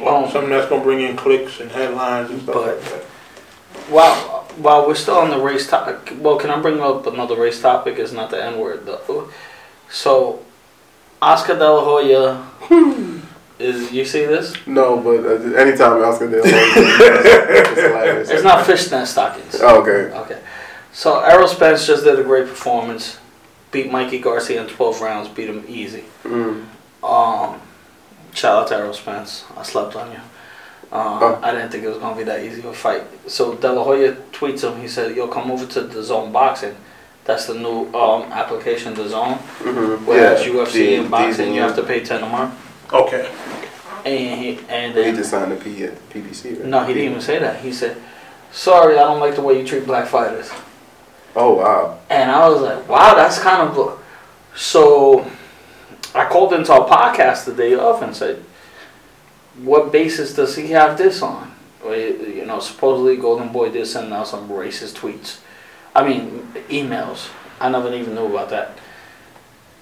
Well, 0.00 0.30
Something 0.30 0.50
that's 0.50 0.68
gonna 0.68 0.82
bring 0.84 1.00
in 1.00 1.16
clicks 1.16 1.60
and 1.60 1.70
headlines 1.70 2.30
and 2.30 2.42
stuff 2.42 2.54
But- 2.54 2.66
like 2.76 2.84
that. 2.84 3.04
While 3.90 4.14
while 4.58 4.86
we're 4.86 4.94
still 4.96 5.16
on 5.16 5.30
the 5.30 5.38
race 5.38 5.66
topic, 5.68 6.14
well, 6.20 6.36
can 6.36 6.50
I 6.50 6.60
bring 6.60 6.80
up 6.80 7.06
another 7.06 7.36
race 7.36 7.60
topic? 7.60 7.98
It's 7.98 8.12
not 8.12 8.28
the 8.30 8.42
N 8.42 8.58
word 8.58 8.84
though. 8.84 9.30
So, 9.90 10.40
Oscar 11.22 11.54
De 11.54 11.70
La 11.70 11.82
Hoya 11.84 12.44
is. 13.58 13.90
You 13.92 14.04
see 14.04 14.24
this? 14.26 14.54
No, 14.66 14.98
but 14.98 15.24
uh, 15.24 15.54
anytime 15.56 16.02
Oscar 16.04 16.28
De 16.28 16.36
La 16.36 16.42
Hoya, 16.42 16.52
it's 16.54 17.80
hilarious. 17.80 18.30
It's 18.30 18.42
not 18.44 18.66
fishnet 18.66 19.06
stockings. 19.08 19.58
Oh, 19.62 19.80
okay. 19.80 20.14
Okay. 20.18 20.38
So 20.92 21.20
Errol 21.20 21.48
Spence 21.48 21.86
just 21.86 22.04
did 22.04 22.18
a 22.18 22.24
great 22.24 22.46
performance. 22.48 23.18
Beat 23.70 23.90
Mikey 23.92 24.18
Garcia 24.20 24.62
in 24.62 24.68
12 24.68 25.00
rounds. 25.00 25.28
Beat 25.28 25.48
him 25.48 25.64
easy. 25.68 26.04
Mm. 26.24 26.64
Um, 27.02 27.60
shout 28.32 28.62
out 28.62 28.68
to 28.68 28.76
Errol 28.76 28.94
Spence. 28.94 29.44
I 29.56 29.62
slept 29.62 29.94
on 29.96 30.10
you. 30.12 30.18
Um, 30.90 31.22
Oh. 31.22 31.38
I 31.42 31.50
didn't 31.52 31.70
think 31.70 31.84
it 31.84 31.88
was 31.88 31.98
gonna 31.98 32.16
be 32.16 32.24
that 32.24 32.42
easy 32.42 32.60
of 32.60 32.66
a 32.66 32.72
fight. 32.72 33.02
So 33.30 33.54
De 33.54 33.70
La 33.70 33.84
Hoya 33.84 34.12
tweets 34.32 34.62
him. 34.62 34.80
He 34.80 34.88
said, 34.88 35.14
"Yo, 35.14 35.28
come 35.28 35.50
over 35.50 35.66
to 35.66 35.82
the 35.82 36.02
Zone 36.02 36.32
Boxing. 36.32 36.74
That's 37.24 37.44
the 37.46 37.54
new 37.54 37.92
um, 37.94 38.22
application, 38.32 38.94
the 38.94 39.06
Zone. 39.06 39.34
Mm-hmm. 39.60 40.06
Whereas 40.06 40.44
UFC 40.46 40.72
the- 40.72 40.94
and 40.96 41.10
boxing, 41.10 41.46
these- 41.48 41.56
you 41.56 41.60
have 41.60 41.76
to 41.76 41.82
pay 41.82 42.00
ten 42.00 42.22
a 42.22 42.26
month. 42.28 42.54
Okay. 42.90 43.30
And 44.06 44.40
he 44.40 44.58
and 44.70 44.94
He 44.96 45.12
just 45.12 45.30
signed 45.30 45.52
the 45.52 45.56
P 45.56 45.86
PBC. 46.10 46.52
Right? 46.60 46.64
no, 46.64 46.84
he 46.84 46.94
didn't 46.94 47.10
even 47.10 47.20
say 47.20 47.38
that. 47.38 47.60
He 47.60 47.70
said, 47.70 47.96
"Sorry, 48.50 48.94
I 48.96 49.02
don't 49.02 49.20
like 49.20 49.34
the 49.34 49.42
way 49.42 49.60
you 49.60 49.66
treat 49.66 49.84
black 49.84 50.06
fighters." 50.08 50.50
Oh 51.40 51.54
wow. 51.54 52.00
And 52.10 52.32
I 52.32 52.48
was 52.48 52.62
like, 52.62 52.88
wow, 52.88 53.14
that's 53.14 53.38
kind 53.38 53.62
of. 53.62 54.04
So 54.56 55.30
I 56.12 56.28
called 56.28 56.52
into 56.52 56.72
our 56.72 56.88
podcast 56.88 57.44
the 57.44 57.54
day 57.54 57.74
of 57.74 58.02
and 58.02 58.14
said, 58.14 58.44
what 59.62 59.92
basis 59.92 60.34
does 60.34 60.56
he 60.56 60.66
have 60.72 60.98
this 60.98 61.22
on? 61.22 61.54
You 61.84 62.44
know, 62.44 62.58
supposedly 62.58 63.16
Golden 63.16 63.52
Boy 63.52 63.70
did 63.70 63.86
send 63.86 64.12
out 64.12 64.26
some 64.26 64.48
racist 64.48 64.98
tweets. 64.98 65.38
I 65.94 66.06
mean, 66.06 66.40
emails. 66.68 67.28
I 67.60 67.68
never 67.70 67.94
even 67.94 68.16
knew 68.16 68.26
about 68.26 68.50
that. 68.50 68.76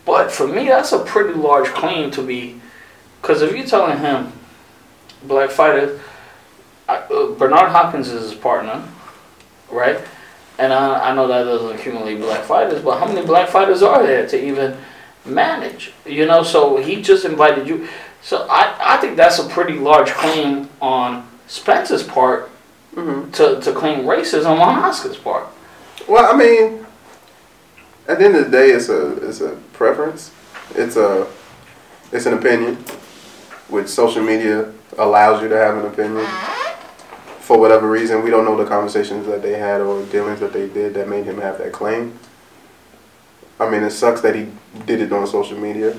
But 0.05 0.31
for 0.31 0.47
me, 0.47 0.67
that's 0.67 0.93
a 0.93 0.99
pretty 0.99 1.33
large 1.33 1.69
claim 1.69 2.11
to 2.11 2.23
be. 2.23 2.61
Because 3.23 3.41
if 3.41 3.57
you're 3.57 3.67
telling 3.67 3.99
him, 3.99 4.31
black 5.23 5.49
fighter, 5.49 6.01
uh, 6.87 7.33
Bernard 7.39 7.71
Hopkins 7.71 8.09
is 8.09 8.31
his 8.31 8.39
partner, 8.39 8.87
right? 9.71 10.01
And 10.59 10.73
I, 10.73 11.11
I 11.11 11.15
know 11.15 11.29
that 11.29 11.45
doesn't 11.45 11.79
accumulate 11.79 12.19
black 12.19 12.45
fighters, 12.45 12.83
but 12.83 12.99
how 12.99 13.07
many 13.07 13.27
black 13.27 13.49
fighters 13.49 13.83
are 13.83 14.03
there 14.03 14.27
to 14.29 14.43
even 14.45 14.77
manage? 15.25 15.93
You 16.07 16.27
know, 16.27 16.43
so 16.43 16.77
he 16.79 17.03
just 17.03 17.25
invited 17.25 17.69
you. 17.69 17.89
So 18.23 18.47
I, 18.51 18.75
I 18.81 18.97
think 18.97 19.17
that's 19.17 19.39
a 19.39 19.47
pretty 19.49 19.75
large 19.75 20.09
claim 20.11 20.69
on 20.81 21.29
Spencer's 21.47 22.03
part 22.03 22.51
Mm-hmm. 22.97 23.31
to, 23.33 23.61
to 23.61 23.79
claim 23.79 24.07
racism 24.07 24.59
on 24.59 24.83
Oscar's 24.83 25.19
part. 25.19 25.47
Well, 26.09 26.35
I 26.35 26.35
mean, 26.35 26.87
at 28.09 28.19
the 28.19 28.25
end 28.25 28.37
of 28.37 28.47
the 28.47 28.51
day, 28.51 28.71
it's 28.71 28.89
a 28.89 29.29
it's 29.29 29.43
a 29.43 29.51
preference. 29.75 30.31
It's 30.75 30.97
a 30.97 31.27
it's 32.11 32.25
an 32.25 32.33
opinion, 32.33 32.77
which 33.69 33.89
social 33.89 34.23
media 34.23 34.73
allows 34.97 35.43
you 35.43 35.49
to 35.51 35.57
have 35.59 35.77
an 35.77 35.85
opinion. 35.85 36.25
For 37.47 37.57
whatever 37.57 37.89
reason, 37.89 38.25
we 38.25 38.31
don't 38.31 38.45
know 38.45 38.57
the 38.57 38.65
conversations 38.65 39.25
that 39.29 39.41
they 39.41 39.57
had 39.57 39.81
or 39.81 40.05
dealings 40.07 40.41
that 40.41 40.53
they 40.53 40.69
did 40.69 40.95
that 40.95 41.09
made 41.09 41.27
him 41.27 41.41
have 41.41 41.59
that 41.59 41.71
claim. 41.73 42.19
I 43.61 43.71
mean, 43.71 43.85
it 43.85 43.93
sucks 43.93 44.21
that 44.23 44.35
he 44.35 44.49
did 44.85 45.01
it 45.01 45.13
on 45.13 45.25
social 45.29 45.57
media, 45.57 45.97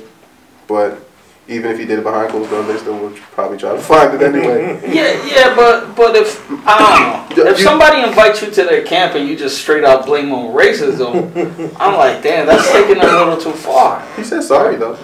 but 0.68 1.00
even 1.48 1.72
if 1.72 1.80
he 1.80 1.86
did 1.86 2.00
it 2.00 2.04
behind 2.04 2.32
closed 2.32 2.50
doors, 2.50 2.68
they 2.68 2.78
still 2.78 3.00
would 3.00 3.16
probably 3.32 3.58
try 3.58 3.74
to 3.74 3.82
find 3.82 4.14
it 4.14 4.22
anyway. 4.24 4.78
Yeah, 4.94 5.26
yeah, 5.26 5.56
but 5.56 5.96
but 5.96 6.18
if 6.18 6.46
I 6.68 7.30
don't 7.30 7.38
know, 7.38 7.46
if 7.46 7.60
somebody 7.60 8.04
invites 8.04 8.42
you 8.42 8.52
to 8.52 8.64
their 8.66 8.84
camp 8.84 9.16
and 9.16 9.26
you 9.26 9.38
just 9.38 9.58
straight 9.62 9.86
out 9.86 10.06
blame 10.06 10.34
on 10.34 10.54
racism, 10.54 11.32
I'm 11.80 11.96
like, 11.96 12.22
damn, 12.22 12.46
that's 12.46 12.70
taking 12.74 12.98
it 12.98 13.06
a 13.06 13.18
little 13.24 13.38
too 13.38 13.54
far. 13.54 14.06
he 14.18 14.24
said 14.26 14.44
sorry 14.44 14.76
though. 14.76 15.00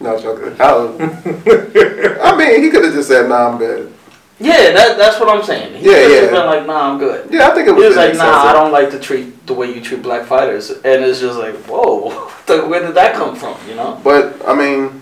No, 0.00 0.18
joking. 0.18 0.58
I, 0.58 0.70
I 2.30 2.34
mean, 2.34 2.62
he 2.64 2.70
could 2.70 2.82
have 2.82 2.94
just 2.94 3.08
said, 3.08 3.28
"Nah, 3.28 3.50
I'm 3.50 3.58
good." 3.58 3.92
Yeah, 4.38 4.72
that 4.72 4.98
that's 4.98 5.18
what 5.18 5.30
I'm 5.30 5.42
saying. 5.42 5.76
He 5.76 5.86
Yeah, 5.86 5.92
could've 6.02 6.24
yeah. 6.24 6.30
been 6.30 6.46
like, 6.46 6.66
nah, 6.66 6.92
I'm 6.92 6.98
good. 6.98 7.32
Yeah, 7.32 7.48
I 7.48 7.54
think 7.54 7.68
it 7.68 7.72
was. 7.72 7.84
He 7.84 7.88
was. 7.88 7.96
was 7.96 7.96
like, 7.96 8.10
excessive. 8.10 8.32
nah, 8.32 8.50
I 8.50 8.52
don't 8.52 8.70
like 8.72 8.90
to 8.90 8.98
treat 9.00 9.46
the 9.46 9.54
way 9.54 9.72
you 9.74 9.80
treat 9.80 10.02
black 10.02 10.26
fighters, 10.26 10.70
and 10.70 11.04
it's 11.04 11.20
just 11.20 11.38
like, 11.38 11.54
whoa, 11.66 12.10
where 12.68 12.80
did 12.84 12.94
that 12.94 13.14
come 13.14 13.34
from? 13.34 13.56
You 13.68 13.76
know? 13.76 13.98
But 14.04 14.46
I 14.46 14.54
mean, 14.54 15.00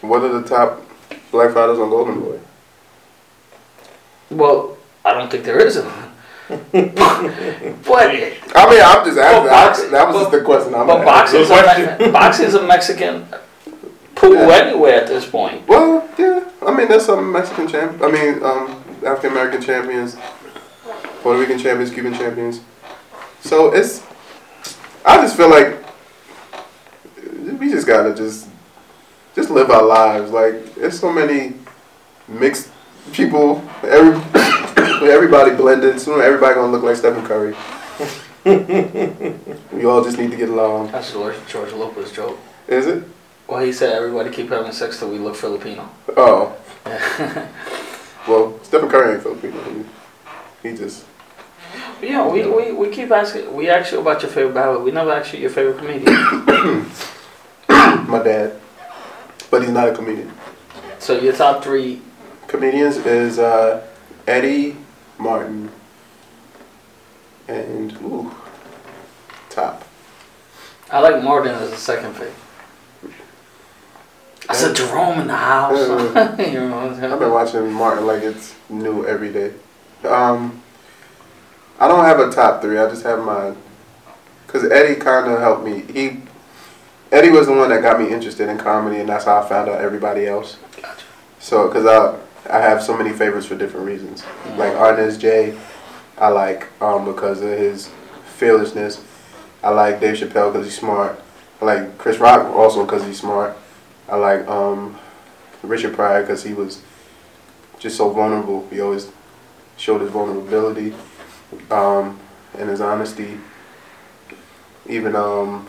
what 0.00 0.22
are 0.22 0.40
the 0.40 0.48
top 0.48 0.82
black 1.30 1.52
fighters 1.54 1.78
on 1.78 1.88
Golden 1.90 2.20
Boy? 2.20 2.38
Well, 4.30 4.76
I 5.04 5.14
don't 5.14 5.30
think 5.30 5.44
there 5.44 5.64
is 5.64 5.76
a. 5.76 5.82
but 6.48 6.64
I 6.72 8.10
mean, 8.12 8.80
I'm 8.82 9.04
just 9.04 9.18
asking. 9.18 9.18
Well, 9.18 9.46
boxing- 9.48 9.90
that 9.92 10.08
was 10.08 10.16
just 10.16 10.30
the 10.32 10.40
question 10.42 10.74
I'm 10.74 10.86
but 10.86 11.06
asking. 11.06 11.46
boxing's 11.46 11.50
a, 11.50 11.98
Me- 12.06 12.10
boxing's 12.10 12.54
a 12.54 12.66
Mexican 12.66 13.26
pool 14.18 14.34
Yeah. 14.34 14.54
anyway 14.66 14.92
at 14.92 15.06
this 15.06 15.26
point. 15.28 15.66
Well, 15.68 16.08
yeah. 16.18 16.44
I 16.66 16.74
mean, 16.74 16.88
there's 16.88 17.06
some 17.06 17.30
Mexican 17.32 17.68
champ. 17.68 18.02
I 18.02 18.10
mean, 18.10 18.42
um, 18.42 18.82
African 19.04 19.30
American 19.32 19.62
champions, 19.62 20.16
Puerto 21.22 21.38
Rican 21.40 21.58
champions, 21.58 21.90
Cuban 21.92 22.14
champions. 22.14 22.60
So 23.40 23.72
it's. 23.72 24.02
I 25.04 25.16
just 25.22 25.36
feel 25.36 25.48
like 25.48 25.76
we 27.58 27.70
just 27.70 27.86
gotta 27.86 28.14
just 28.14 28.48
just 29.34 29.50
live 29.50 29.70
our 29.70 29.84
lives. 29.84 30.30
Like 30.30 30.74
there's 30.74 30.98
so 30.98 31.12
many 31.12 31.54
mixed 32.26 32.70
people. 33.12 33.62
Every 33.82 34.20
everybody 35.10 35.54
blended. 35.54 36.00
Soon 36.00 36.20
everybody 36.20 36.54
gonna 36.54 36.72
look 36.72 36.82
like 36.82 36.96
Stephen 36.96 37.24
Curry. 37.24 37.54
we 38.44 39.84
all 39.84 40.02
just 40.02 40.18
need 40.18 40.30
to 40.30 40.36
get 40.36 40.48
along. 40.48 40.90
That's 40.90 41.12
George, 41.12 41.36
George 41.48 41.72
Lopez 41.72 42.12
joke. 42.12 42.38
Is 42.66 42.86
it? 42.86 43.04
Well, 43.48 43.60
he 43.60 43.72
said 43.72 43.94
everybody 43.94 44.30
keep 44.30 44.50
having 44.50 44.70
sex 44.72 44.98
till 44.98 45.10
we 45.10 45.18
look 45.18 45.34
Filipino. 45.34 45.88
Oh. 46.16 46.56
Well, 48.28 48.60
Stephen 48.62 48.90
Curry 48.90 49.14
ain't 49.14 49.22
Filipino. 49.22 49.58
He, 50.62 50.68
he 50.68 50.76
just. 50.76 51.06
Yeah, 52.02 52.28
we, 52.28 52.46
we, 52.46 52.72
we 52.72 52.90
keep 52.90 53.10
asking. 53.10 53.54
We 53.54 53.70
ask 53.70 53.90
you 53.90 54.00
about 54.00 54.20
your 54.22 54.30
favorite 54.30 54.52
battle. 54.52 54.82
We 54.82 54.90
never 54.90 55.10
ask 55.12 55.32
you 55.32 55.40
your 55.40 55.48
favorite 55.48 55.78
comedian. 55.78 56.12
My 58.06 58.22
dad. 58.22 58.60
But 59.50 59.62
he's 59.62 59.70
not 59.70 59.88
a 59.88 59.94
comedian. 59.94 60.30
so 60.98 61.18
your 61.18 61.32
top 61.32 61.64
three. 61.64 62.02
Comedians 62.48 62.98
is 62.98 63.38
uh, 63.38 63.86
Eddie 64.26 64.76
Martin 65.18 65.70
and 67.46 67.92
ooh, 68.02 68.30
top. 69.48 69.84
I 70.90 71.00
like 71.00 71.22
Martin 71.22 71.54
as 71.54 71.72
a 71.72 71.76
second 71.76 72.12
favorite. 72.12 72.34
I 74.48 74.54
said 74.54 74.76
Jerome 74.76 75.20
in 75.20 75.26
the 75.26 75.36
house. 75.36 75.78
you 76.38 76.60
know 76.60 76.70
what 76.70 77.02
I'm 77.02 77.12
I've 77.12 77.18
been 77.18 77.30
watching 77.30 77.72
Martin 77.72 78.06
like 78.06 78.22
it's 78.22 78.54
new 78.68 79.06
every 79.06 79.32
day. 79.32 79.52
Um, 80.04 80.62
I 81.78 81.88
don't 81.88 82.04
have 82.04 82.20
a 82.20 82.30
top 82.30 82.62
three. 82.62 82.78
I 82.78 82.88
just 82.88 83.02
have 83.04 83.24
mine. 83.24 83.56
Cause 84.46 84.64
Eddie 84.64 84.98
kind 84.98 85.30
of 85.30 85.40
helped 85.40 85.64
me. 85.64 85.82
He 85.92 86.22
Eddie 87.12 87.30
was 87.30 87.46
the 87.46 87.52
one 87.52 87.68
that 87.70 87.82
got 87.82 88.00
me 88.00 88.10
interested 88.10 88.48
in 88.48 88.58
comedy, 88.58 89.00
and 89.00 89.08
that's 89.08 89.24
how 89.24 89.42
I 89.42 89.48
found 89.48 89.68
out 89.68 89.80
everybody 89.80 90.26
else. 90.26 90.56
Gotcha. 90.80 91.04
So, 91.38 91.68
cause 91.70 91.86
I 91.86 92.18
I 92.50 92.60
have 92.60 92.82
so 92.82 92.96
many 92.96 93.12
favorites 93.12 93.46
for 93.46 93.56
different 93.56 93.86
reasons. 93.86 94.24
Like 94.56 94.72
Arnez 94.72 95.18
J, 95.18 95.58
I 96.16 96.28
like 96.28 96.66
um 96.82 97.04
because 97.04 97.42
of 97.42 97.50
his 97.50 97.90
fearlessness. 98.36 99.04
I 99.62 99.70
like 99.70 100.00
Dave 100.00 100.16
Chappelle 100.16 100.52
because 100.52 100.66
he's 100.66 100.78
smart. 100.78 101.20
I 101.60 101.64
like 101.64 101.98
Chris 101.98 102.18
Rock 102.18 102.46
also 102.54 102.84
because 102.84 103.04
he's 103.04 103.20
smart. 103.20 103.56
I 104.08 104.16
like 104.16 104.46
um 104.48 104.98
Richard 105.62 105.94
Pryor 105.94 106.22
because 106.22 106.42
he 106.42 106.54
was 106.54 106.82
just 107.78 107.96
so 107.96 108.10
vulnerable. 108.10 108.66
He 108.70 108.80
always 108.80 109.10
showed 109.76 110.00
his 110.00 110.10
vulnerability 110.10 110.94
um, 111.70 112.18
and 112.56 112.68
his 112.68 112.80
honesty. 112.80 113.38
Even 114.88 115.14
um, 115.14 115.66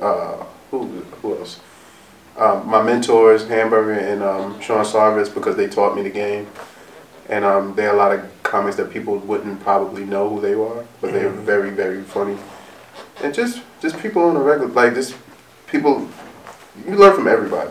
uh, 0.00 0.44
who 0.70 0.86
who 1.22 1.38
else? 1.38 1.60
Um, 2.36 2.68
my 2.68 2.82
mentors, 2.82 3.48
Hamburger 3.48 3.92
and 3.92 4.22
um, 4.22 4.60
Sean 4.60 4.84
Sarvis, 4.84 5.32
because 5.32 5.56
they 5.56 5.68
taught 5.68 5.96
me 5.96 6.02
the 6.02 6.10
game. 6.10 6.46
And 7.28 7.44
um, 7.44 7.74
there 7.74 7.90
are 7.90 7.94
a 7.94 7.96
lot 7.96 8.12
of 8.12 8.42
comics 8.42 8.76
that 8.76 8.90
people 8.90 9.16
wouldn't 9.18 9.60
probably 9.60 10.04
know 10.04 10.28
who 10.28 10.40
they 10.40 10.52
are, 10.52 10.84
but 11.00 11.12
they're 11.12 11.30
very, 11.30 11.70
very 11.70 12.02
funny. 12.02 12.36
And 13.22 13.34
just 13.34 13.62
just 13.80 13.98
people 13.98 14.22
on 14.22 14.36
a 14.36 14.40
regular, 14.40 14.68
like 14.72 14.94
just 14.94 15.16
people, 15.66 16.08
you 16.86 16.96
learn 16.96 17.14
from 17.14 17.28
everybody. 17.28 17.70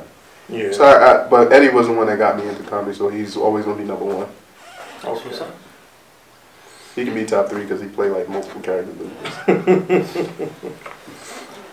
Yeah. 0.50 0.72
So 0.72 0.84
I, 0.86 1.26
I, 1.26 1.28
but 1.30 1.52
Eddie 1.52 1.70
was 1.70 1.88
the 1.88 1.94
one 1.94 2.08
that 2.08 2.18
got 2.18 2.38
me 2.38 2.48
into 2.48 2.64
comedy, 2.64 2.96
so 2.96 3.10
he's 3.10 3.36
always 3.36 3.66
gonna 3.66 3.78
be 3.78 3.84
number 3.84 4.06
one. 4.06 4.28
That's 5.02 5.24
what's. 5.26 5.42
He 6.96 7.04
can 7.04 7.14
be 7.14 7.26
top 7.26 7.50
three 7.50 7.64
because 7.64 7.82
he 7.82 7.88
played 7.88 8.12
like 8.12 8.30
multiple 8.30 8.62
characters. 8.62 8.96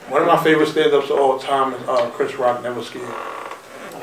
One 0.08 0.20
of 0.20 0.26
my 0.28 0.42
favorite 0.42 0.66
stand-ups 0.66 1.10
of 1.10 1.18
all 1.18 1.38
time 1.38 1.72
is 1.74 1.88
uh, 1.88 2.10
Chris 2.10 2.34
Rock, 2.34 2.62
Never 2.62 2.82
Scared. 2.82 3.08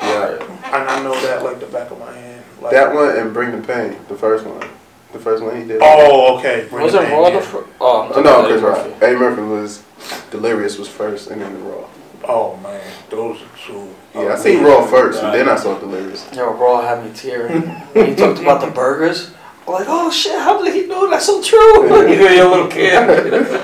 Yeah, 0.02 0.38
And 0.64 0.88
I 0.88 1.02
know 1.02 1.12
that 1.12 1.44
like 1.44 1.60
the 1.60 1.66
back 1.66 1.90
of 1.90 1.98
my 2.00 2.10
hand. 2.12 2.42
Like, 2.60 2.72
that 2.72 2.92
one 2.94 3.16
and 3.16 3.32
Bring 3.34 3.52
the 3.52 3.64
Pain, 3.66 3.96
the 4.08 4.16
first 4.16 4.46
one, 4.46 4.66
the 5.12 5.18
first 5.18 5.42
one 5.44 5.60
he 5.60 5.66
did. 5.68 5.80
Oh, 5.82 6.38
okay. 6.38 6.66
Bring 6.70 6.82
Wasn't 6.84 7.04
the 7.04 7.10
Raw 7.12 7.28
yeah. 7.28 7.34
the 7.38 7.42
fir- 7.42 7.66
Oh, 7.80 8.10
Oh, 8.14 8.20
no, 8.22 8.40
Eddie 8.40 8.48
Chris 8.48 8.62
Rock. 8.62 9.02
Eddie 9.02 9.16
Murphy 9.16 9.42
was 9.42 9.84
Delirious 10.30 10.78
was 10.78 10.88
first, 10.88 11.28
and 11.30 11.40
then 11.42 11.52
the 11.52 11.60
Raw. 11.60 11.86
Oh 12.24 12.56
man, 12.62 12.80
those 13.08 13.40
are 13.42 13.48
two. 13.66 13.88
Yeah, 14.14 14.20
I 14.20 14.32
oh, 14.32 14.36
seen 14.36 14.62
Raw 14.62 14.84
first, 14.86 15.22
and 15.22 15.32
then 15.34 15.48
I 15.48 15.56
saw 15.56 15.78
Delirious. 15.78 16.28
Yo, 16.34 16.52
Raw 16.52 16.80
had 16.82 17.04
me 17.04 17.12
tearing. 17.14 17.62
when 17.62 18.06
he 18.08 18.14
talked 18.14 18.40
about 18.40 18.60
the 18.60 18.70
burgers, 18.70 19.32
I'm 19.66 19.72
like, 19.74 19.86
oh 19.88 20.10
shit, 20.10 20.38
how 20.38 20.62
did 20.62 20.74
he 20.74 20.86
know 20.86 21.08
that's 21.08 21.26
so 21.26 21.42
true? 21.42 21.84
you 21.84 21.88
know, 22.16 22.28
you're 22.30 22.46
a 22.46 22.50
little 22.50 22.68
kid. 22.68 23.60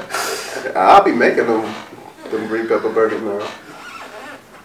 I'll 0.77 1.05
be 1.05 1.13
making 1.13 1.47
them 1.47 1.63
them 2.31 2.47
green 2.49 2.67
pepper 2.67 2.91
burgers 2.91 3.23
now. 3.23 3.39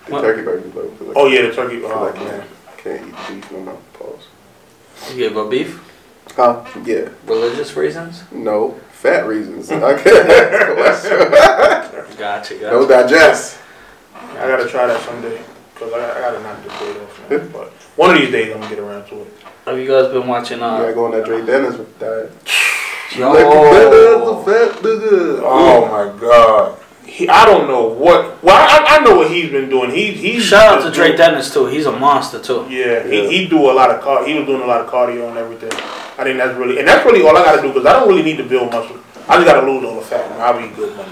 The 0.06 0.12
What? 0.14 0.22
turkey 0.22 0.42
burgers, 0.44 0.74
though. 0.74 0.90
'cause 0.90 1.08
I- 1.10 1.14
Oh 1.16 1.28
yeah, 1.28 1.42
the 1.44 1.54
turkey. 1.54 1.80
'cause 1.82 1.92
Oh 1.94 2.08
I 2.08 2.12
can't, 2.12 2.28
man. 2.38 2.48
can't 2.78 3.08
eat 3.08 3.16
beef 3.36 3.52
no 3.52 3.60
more. 3.60 3.78
Pause. 3.94 4.28
You 5.12 5.18
gave 5.18 5.38
up 5.38 5.50
beef? 5.50 5.80
Huh? 6.36 6.64
Yeah. 6.86 7.10
Religious 7.28 7.76
reasons? 7.76 8.24
No. 8.32 8.80
Fat 8.92 9.28
reasons. 9.28 9.70
Okay. 9.72 10.12
Gotcha, 12.18 12.56
gotcha. 12.56 12.56
no 12.72 12.88
digest. 12.88 13.58
I 14.38 14.48
gotta 14.48 14.68
try 14.68 14.88
that 14.88 15.02
someday 15.02 15.42
because 15.74 15.94
I, 15.94 16.18
I 16.18 16.22
gotta 16.22 16.44
knock 16.44 16.64
this 16.64 16.82
weight 16.82 16.98
off. 17.02 17.30
Man. 17.30 17.52
But 17.52 17.68
one 17.98 18.16
of 18.16 18.22
these 18.22 18.32
days 18.32 18.54
I'm 18.54 18.62
gonna 18.62 18.76
get 18.76 18.80
around 18.80 19.08
to 19.08 19.22
it. 19.22 19.34
Have 19.66 19.78
you 19.78 19.88
guys 19.88 20.12
been 20.12 20.28
watching, 20.28 20.58
You 20.58 20.62
gotta 20.64 20.88
uh, 20.88 20.92
go 20.94 21.06
on 21.06 21.12
that 21.12 21.26
Drake 21.26 21.46
Dennis 21.46 21.76
diet. 22.00 22.32
yo, 23.16 23.32
Like 23.32 23.46
a 23.46 23.50
better, 23.72 24.44
fat 24.44 24.82
nigga. 24.84 25.42
Oh 25.44 25.88
my 25.88 26.20
god. 26.20 26.80
He, 27.06 27.28
I 27.28 27.46
don't 27.46 27.68
know 27.68 27.88
what. 27.90 28.42
Well, 28.42 28.56
I, 28.56 28.98
I 28.98 29.04
know 29.04 29.18
what 29.18 29.30
he's 29.30 29.52
been 29.52 29.70
doing. 29.70 29.92
He 29.92 30.12
he. 30.14 30.40
shout 30.40 30.78
out 30.78 30.86
to 30.86 30.92
Drake 30.92 31.18
Dennis 31.18 31.54
too. 31.54 31.66
He's 31.66 31.86
a 31.86 31.92
monster 31.92 32.40
too. 32.42 32.66
Yeah, 32.70 33.06
Yeah. 33.06 33.28
He, 33.30 33.42
he 33.44 33.48
do 33.48 33.70
a 33.70 33.74
lot 33.74 33.92
of 33.92 34.02
car. 34.02 34.26
He 34.26 34.34
was 34.36 34.46
doing 34.46 34.62
a 34.62 34.66
lot 34.66 34.82
of 34.82 34.90
cardio 34.90 35.28
and 35.30 35.38
everything. 35.38 35.72
I 36.18 36.24
think 36.24 36.38
that's 36.38 36.58
really 36.58 36.80
and 36.80 36.88
that's 36.88 37.06
really 37.06 37.22
all 37.28 37.36
I 37.36 37.44
gotta 37.44 37.62
do 37.62 37.68
because 37.70 37.86
I 37.86 37.94
don't 37.94 38.08
really 38.08 38.24
need 38.24 38.38
to 38.38 38.48
build 38.48 38.72
muscle. 38.72 38.98
I 39.28 39.36
just 39.36 39.46
gotta 39.46 39.70
lose 39.70 39.84
all 39.84 39.96
the 39.96 40.02
fat 40.02 40.32
and 40.32 40.42
I'll 40.42 40.58
be 40.60 40.74
good 40.76 40.96
money. 40.96 41.12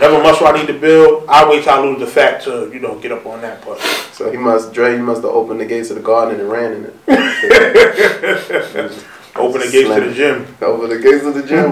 Whatever 0.00 0.22
muscle 0.22 0.46
I 0.46 0.52
need 0.52 0.66
to 0.68 0.78
build, 0.78 1.24
I'll 1.28 1.50
wait 1.50 1.62
till 1.62 1.74
I 1.74 1.78
lose 1.80 1.98
the 2.00 2.06
fat 2.06 2.40
to 2.44 2.70
you 2.72 2.80
know 2.80 2.98
get 3.00 3.12
up 3.12 3.26
on 3.26 3.42
that 3.42 3.60
part. 3.60 3.78
So 4.14 4.30
he 4.30 4.38
must, 4.38 4.72
Dre, 4.72 4.96
he 4.96 5.02
must 5.02 5.20
have 5.20 5.30
opened 5.30 5.60
the 5.60 5.66
gates 5.66 5.90
of 5.90 5.96
the 5.96 6.02
garden 6.02 6.40
and 6.40 6.48
ran 6.48 6.72
in 6.72 6.84
it. 6.86 6.94
Open 9.36 9.60
the 9.60 9.68
gates 9.70 9.90
to 9.94 10.00
the 10.00 10.14
gym. 10.14 10.46
Open 10.62 10.88
the 10.88 10.98
gates 10.98 11.26
of 11.26 11.34
the 11.34 11.42
gym. 11.42 11.70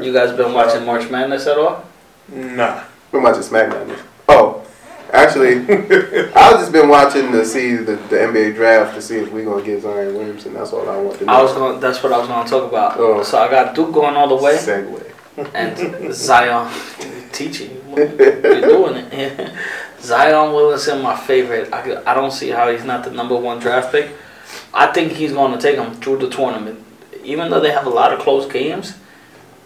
You 0.02 0.12
guys 0.14 0.32
been 0.34 0.54
watching 0.54 0.86
March 0.86 1.10
Madness 1.10 1.46
at 1.46 1.58
all? 1.58 1.84
Nah. 2.28 2.84
Been 3.12 3.22
watching 3.22 3.42
SmackDown. 3.42 3.98
Oh, 4.26 4.62
actually, 5.12 5.58
I've 6.34 6.60
just 6.60 6.72
been 6.72 6.88
watching 6.88 7.30
to 7.32 7.44
see 7.44 7.76
the, 7.76 7.96
the 7.96 8.16
NBA 8.16 8.54
draft 8.54 8.94
to 8.94 9.02
see 9.02 9.16
if 9.16 9.30
we're 9.30 9.44
gonna 9.44 9.62
get 9.62 9.82
Zion 9.82 10.14
Williamson. 10.14 10.54
That's 10.54 10.72
all 10.72 10.88
I 10.88 10.96
want 10.96 11.18
to 11.18 11.26
know. 11.26 11.32
I 11.32 11.42
was 11.42 11.52
gonna. 11.52 11.78
That's 11.78 12.02
what 12.02 12.10
I 12.12 12.18
was 12.18 12.26
going 12.26 12.42
to 12.44 12.50
talk 12.50 12.66
about. 12.70 12.96
Oh. 12.98 13.22
So 13.22 13.36
I 13.38 13.50
got 13.50 13.74
Duke 13.74 13.92
going 13.92 14.16
all 14.16 14.28
the 14.28 14.36
way, 14.42 14.56
Segue. 14.56 15.09
And 15.54 16.12
Zion 16.14 16.70
teaching. 17.32 17.82
You're 17.96 18.60
doing 18.60 18.96
it. 18.96 19.52
Zion 20.00 20.52
Williamson, 20.54 21.02
my 21.02 21.16
favorite. 21.16 21.72
I, 21.72 21.82
could- 21.82 22.04
I 22.04 22.14
don't 22.14 22.30
see 22.32 22.48
how 22.48 22.70
he's 22.72 22.84
not 22.84 23.04
the 23.04 23.10
number 23.10 23.36
one 23.36 23.58
draft 23.58 23.92
pick. 23.92 24.10
I 24.72 24.86
think 24.88 25.12
he's 25.12 25.32
going 25.32 25.52
to 25.52 25.58
take 25.60 25.76
him 25.76 25.94
through 26.00 26.18
the 26.18 26.30
tournament, 26.30 26.84
even 27.24 27.50
though 27.50 27.60
they 27.60 27.70
have 27.72 27.86
a 27.86 27.90
lot 27.90 28.12
of 28.12 28.20
close 28.20 28.50
games. 28.50 28.94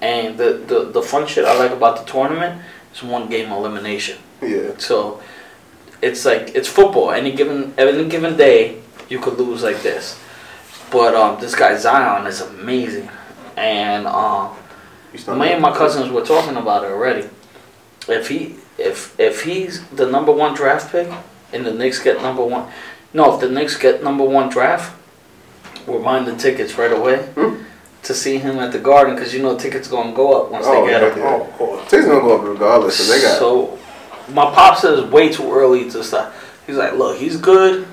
And 0.03 0.37
the, 0.37 0.55
the 0.67 0.85
the 0.91 1.03
fun 1.03 1.27
shit 1.27 1.45
I 1.47 1.57
like 1.59 1.71
about 1.71 2.05
the 2.05 2.11
tournament 2.13 2.61
is 2.93 3.03
one 3.03 3.29
game 3.29 3.51
elimination. 3.51 4.19
Yeah. 4.43 4.73
So 4.77 5.23
it's 6.03 6.25
like 6.27 6.55
it's 6.55 6.69
football. 6.69 7.11
Any 7.13 7.33
given 7.33 7.73
any 7.79 8.07
given 8.09 8.37
day, 8.37 8.83
you 9.09 9.19
could 9.21 9.39
lose 9.39 9.63
like 9.63 9.83
this. 9.83 10.19
But 10.91 11.15
um, 11.15 11.41
this 11.41 11.55
guy 11.55 11.77
Zion 11.77 12.27
is 12.27 12.41
amazing, 12.43 13.09
and 13.57 14.07
um, 14.07 14.55
me 15.29 15.53
and 15.53 15.63
my 15.63 15.73
cousins 15.77 16.11
were 16.11 16.25
talking 16.25 16.57
about 16.57 16.85
it 16.85 16.91
already. 16.91 17.29
If 18.09 18.29
he 18.29 18.57
if 18.79 19.19
if 19.19 19.43
he's 19.45 19.87
the 19.89 20.07
number 20.11 20.33
one 20.33 20.55
draft 20.55 20.91
pick, 20.93 21.09
and 21.53 21.65
the 21.65 21.73
Knicks 21.73 22.03
get 22.03 22.21
number 22.23 22.45
one, 22.45 22.71
no, 23.13 23.35
if 23.35 23.41
the 23.41 23.49
Knicks 23.49 23.77
get 23.77 24.03
number 24.03 24.25
one 24.25 24.49
draft, 24.49 24.93
we're 25.87 26.01
buying 26.03 26.25
the 26.25 26.35
tickets 26.37 26.77
right 26.77 26.93
away 26.93 27.19
Hmm. 27.35 27.63
to 28.03 28.15
see 28.15 28.39
him 28.39 28.59
at 28.59 28.73
the 28.73 28.79
Garden 28.79 29.15
because 29.15 29.33
you 29.33 29.43
know 29.43 29.57
tickets 29.57 29.89
gonna 29.89 30.13
go 30.13 30.43
up 30.43 30.51
once 30.51 30.67
Oh, 30.69 30.85
they 30.85 30.91
get 30.93 31.03
yeah, 31.03 31.11
him. 31.13 31.19
yeah. 31.19 31.25
Oh, 31.29 31.41
of 31.43 31.53
course. 31.53 31.91
Tickets 31.91 32.09
gonna 32.09 32.21
go 32.21 32.37
up 32.39 32.45
regardless, 32.47 32.97
cause 32.99 33.09
they 33.09 33.21
got. 33.23 33.39
So, 33.39 33.79
my 34.33 34.47
pop 34.53 34.77
says 34.79 35.05
way 35.11 35.31
too 35.33 35.53
early 35.53 35.89
to 35.91 36.03
start. 36.03 36.33
He's 36.67 36.77
like, 36.77 36.95
look, 36.95 37.17
he's 37.19 37.37
good. 37.37 37.87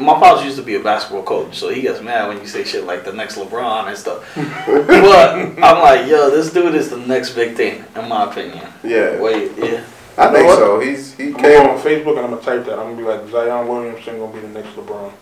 My 0.00 0.14
pops 0.14 0.44
used 0.44 0.56
to 0.56 0.62
be 0.62 0.76
a 0.76 0.80
basketball 0.80 1.24
coach, 1.24 1.58
so 1.58 1.70
he 1.70 1.82
gets 1.82 2.00
mad 2.00 2.28
when 2.28 2.38
you 2.40 2.46
say 2.46 2.62
shit 2.64 2.84
like 2.84 3.04
the 3.04 3.12
next 3.12 3.36
LeBron 3.36 3.88
and 3.88 3.98
stuff. 3.98 4.24
but 4.36 5.34
I'm 5.34 5.82
like, 5.82 6.08
yo, 6.08 6.30
this 6.30 6.52
dude 6.52 6.74
is 6.76 6.88
the 6.88 6.98
next 6.98 7.30
big 7.34 7.56
thing, 7.56 7.84
in 7.96 8.08
my 8.08 8.30
opinion. 8.30 8.64
yeah, 8.84 9.20
Wait, 9.20 9.50
yeah. 9.58 9.84
I 10.16 10.26
You 10.26 10.32
know 10.32 10.38
think 10.38 10.50
so. 10.58 10.80
He's 10.80 11.14
he 11.14 11.24
I'm 11.26 11.32
going 11.32 11.42
came. 11.44 11.66
on 11.70 11.78
Facebook 11.78 12.16
and 12.16 12.26
I'm 12.26 12.30
gonna 12.30 12.42
type 12.42 12.64
that. 12.66 12.78
I'm 12.78 12.94
gonna 12.94 12.96
be 12.96 13.02
like 13.02 13.28
Zion 13.28 13.66
Williamson 13.68 14.18
gonna 14.18 14.32
be 14.32 14.40
the 14.40 14.48
next 14.48 14.68
LeBron. 14.76 15.12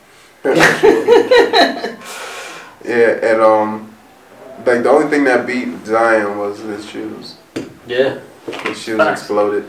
Yeah, 2.84 3.18
and 3.32 3.40
um, 3.42 3.92
like 4.64 4.82
the 4.84 4.90
only 4.90 5.08
thing 5.08 5.24
that 5.24 5.44
beat 5.46 5.84
Zion 5.84 6.38
was 6.38 6.60
his 6.60 6.88
shoes. 6.88 7.34
Yeah. 7.86 8.20
His 8.62 8.80
shoes 8.80 8.96
Facts. 8.96 9.22
exploded. 9.22 9.64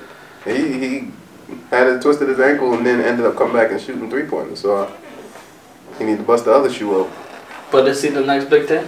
He 0.45 0.77
he 0.77 1.11
had 1.69 1.87
it 1.87 2.01
twisted 2.01 2.29
his 2.29 2.39
ankle 2.39 2.73
and 2.73 2.85
then 2.85 3.01
ended 3.01 3.25
up 3.25 3.35
coming 3.35 3.53
back 3.53 3.71
and 3.71 3.79
shooting 3.79 4.09
three 4.09 4.23
pointers. 4.23 4.61
So 4.61 4.75
uh, 4.75 4.91
he 5.97 6.03
need 6.03 6.17
to 6.17 6.23
bust 6.23 6.45
the 6.45 6.53
other 6.53 6.71
shoe 6.71 7.03
up. 7.03 7.11
But 7.71 7.87
is 7.87 8.01
he 8.01 8.09
the 8.09 8.21
next 8.21 8.49
big 8.49 8.67
thing? 8.67 8.87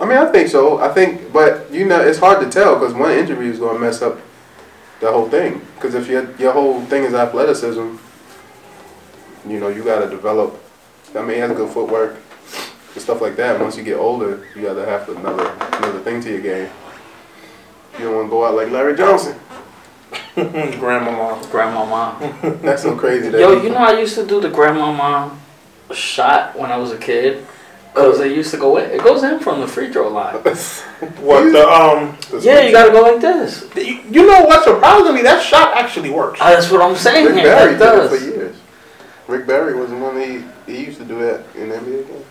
I 0.00 0.04
mean, 0.04 0.18
I 0.18 0.26
think 0.32 0.48
so. 0.48 0.78
I 0.78 0.88
think, 0.88 1.32
but 1.32 1.72
you 1.72 1.86
know, 1.86 2.00
it's 2.00 2.18
hard 2.18 2.40
to 2.40 2.50
tell 2.50 2.78
because 2.78 2.94
one 2.94 3.12
injury 3.12 3.48
is 3.48 3.58
going 3.58 3.74
to 3.74 3.80
mess 3.80 4.02
up 4.02 4.18
the 5.00 5.10
whole 5.10 5.28
thing. 5.28 5.60
Because 5.74 5.94
if 5.94 6.08
your 6.08 6.34
your 6.36 6.52
whole 6.52 6.80
thing 6.86 7.04
is 7.04 7.14
athleticism, 7.14 7.96
you 9.48 9.60
know, 9.60 9.68
you 9.68 9.84
got 9.84 10.00
to 10.00 10.10
develop. 10.10 10.60
I 11.14 11.20
mean, 11.20 11.34
he 11.34 11.38
has 11.38 11.52
good 11.52 11.70
footwork 11.70 12.16
and 12.94 13.02
stuff 13.02 13.20
like 13.20 13.36
that. 13.36 13.60
Once 13.60 13.76
you 13.76 13.84
get 13.84 13.96
older, 13.96 14.46
you 14.56 14.62
got 14.62 14.74
to 14.74 14.86
have 14.86 15.08
another 15.08 15.48
another 15.76 16.00
thing 16.00 16.20
to 16.22 16.30
your 16.30 16.40
game. 16.40 16.70
You 17.98 18.06
don't 18.06 18.14
want 18.16 18.26
to 18.26 18.30
go 18.30 18.44
out 18.46 18.54
like 18.54 18.70
Larry 18.70 18.96
Johnson. 18.96 19.38
Grandmama. 20.80 21.46
Grandmama. 21.50 22.58
That's 22.62 22.82
so 22.82 22.96
crazy. 22.96 23.28
That 23.28 23.40
Yo, 23.40 23.62
you 23.62 23.68
know 23.68 23.76
I 23.76 23.98
used 23.98 24.14
to 24.14 24.26
do 24.26 24.40
the 24.40 24.48
grandmama 24.48 25.38
shot 25.92 26.58
when 26.58 26.70
I 26.72 26.76
was 26.76 26.92
a 26.92 26.98
kid. 26.98 27.46
Cause 27.94 28.18
they 28.18 28.34
used 28.34 28.50
to 28.52 28.56
go 28.56 28.78
in. 28.78 28.90
It 28.90 29.04
goes 29.04 29.22
in 29.22 29.38
from 29.38 29.60
the 29.60 29.66
free 29.68 29.92
throw 29.92 30.08
line. 30.08 30.36
What 31.20 31.52
the 31.52 31.68
um? 31.68 32.16
Yeah, 32.40 32.60
you 32.62 32.72
gotta 32.72 32.90
go 32.90 33.02
like 33.02 33.20
this. 33.20 33.68
You, 33.76 34.00
you 34.10 34.26
know 34.26 34.44
what? 34.46 34.64
Surprisingly, 34.64 35.20
that 35.22 35.42
shot 35.42 35.76
actually 35.76 36.08
works. 36.08 36.38
Ah, 36.40 36.50
that's 36.50 36.70
what 36.70 36.80
I'm 36.80 36.96
saying 36.96 37.26
Rick 37.26 37.34
here. 37.34 37.44
Barry 37.44 37.74
That 37.74 37.94
did 37.94 38.04
it 38.04 38.18
for 38.18 38.24
years. 38.24 38.56
Rick 39.26 39.46
Barry 39.46 39.74
was 39.74 39.90
the 39.90 39.96
one 39.96 40.16
he 40.18 40.42
he 40.72 40.86
used 40.86 40.98
to 40.98 41.04
do 41.04 41.18
that 41.18 41.44
in 41.54 41.68
the 41.68 41.76
NBA 41.76 42.08
game. 42.08 42.24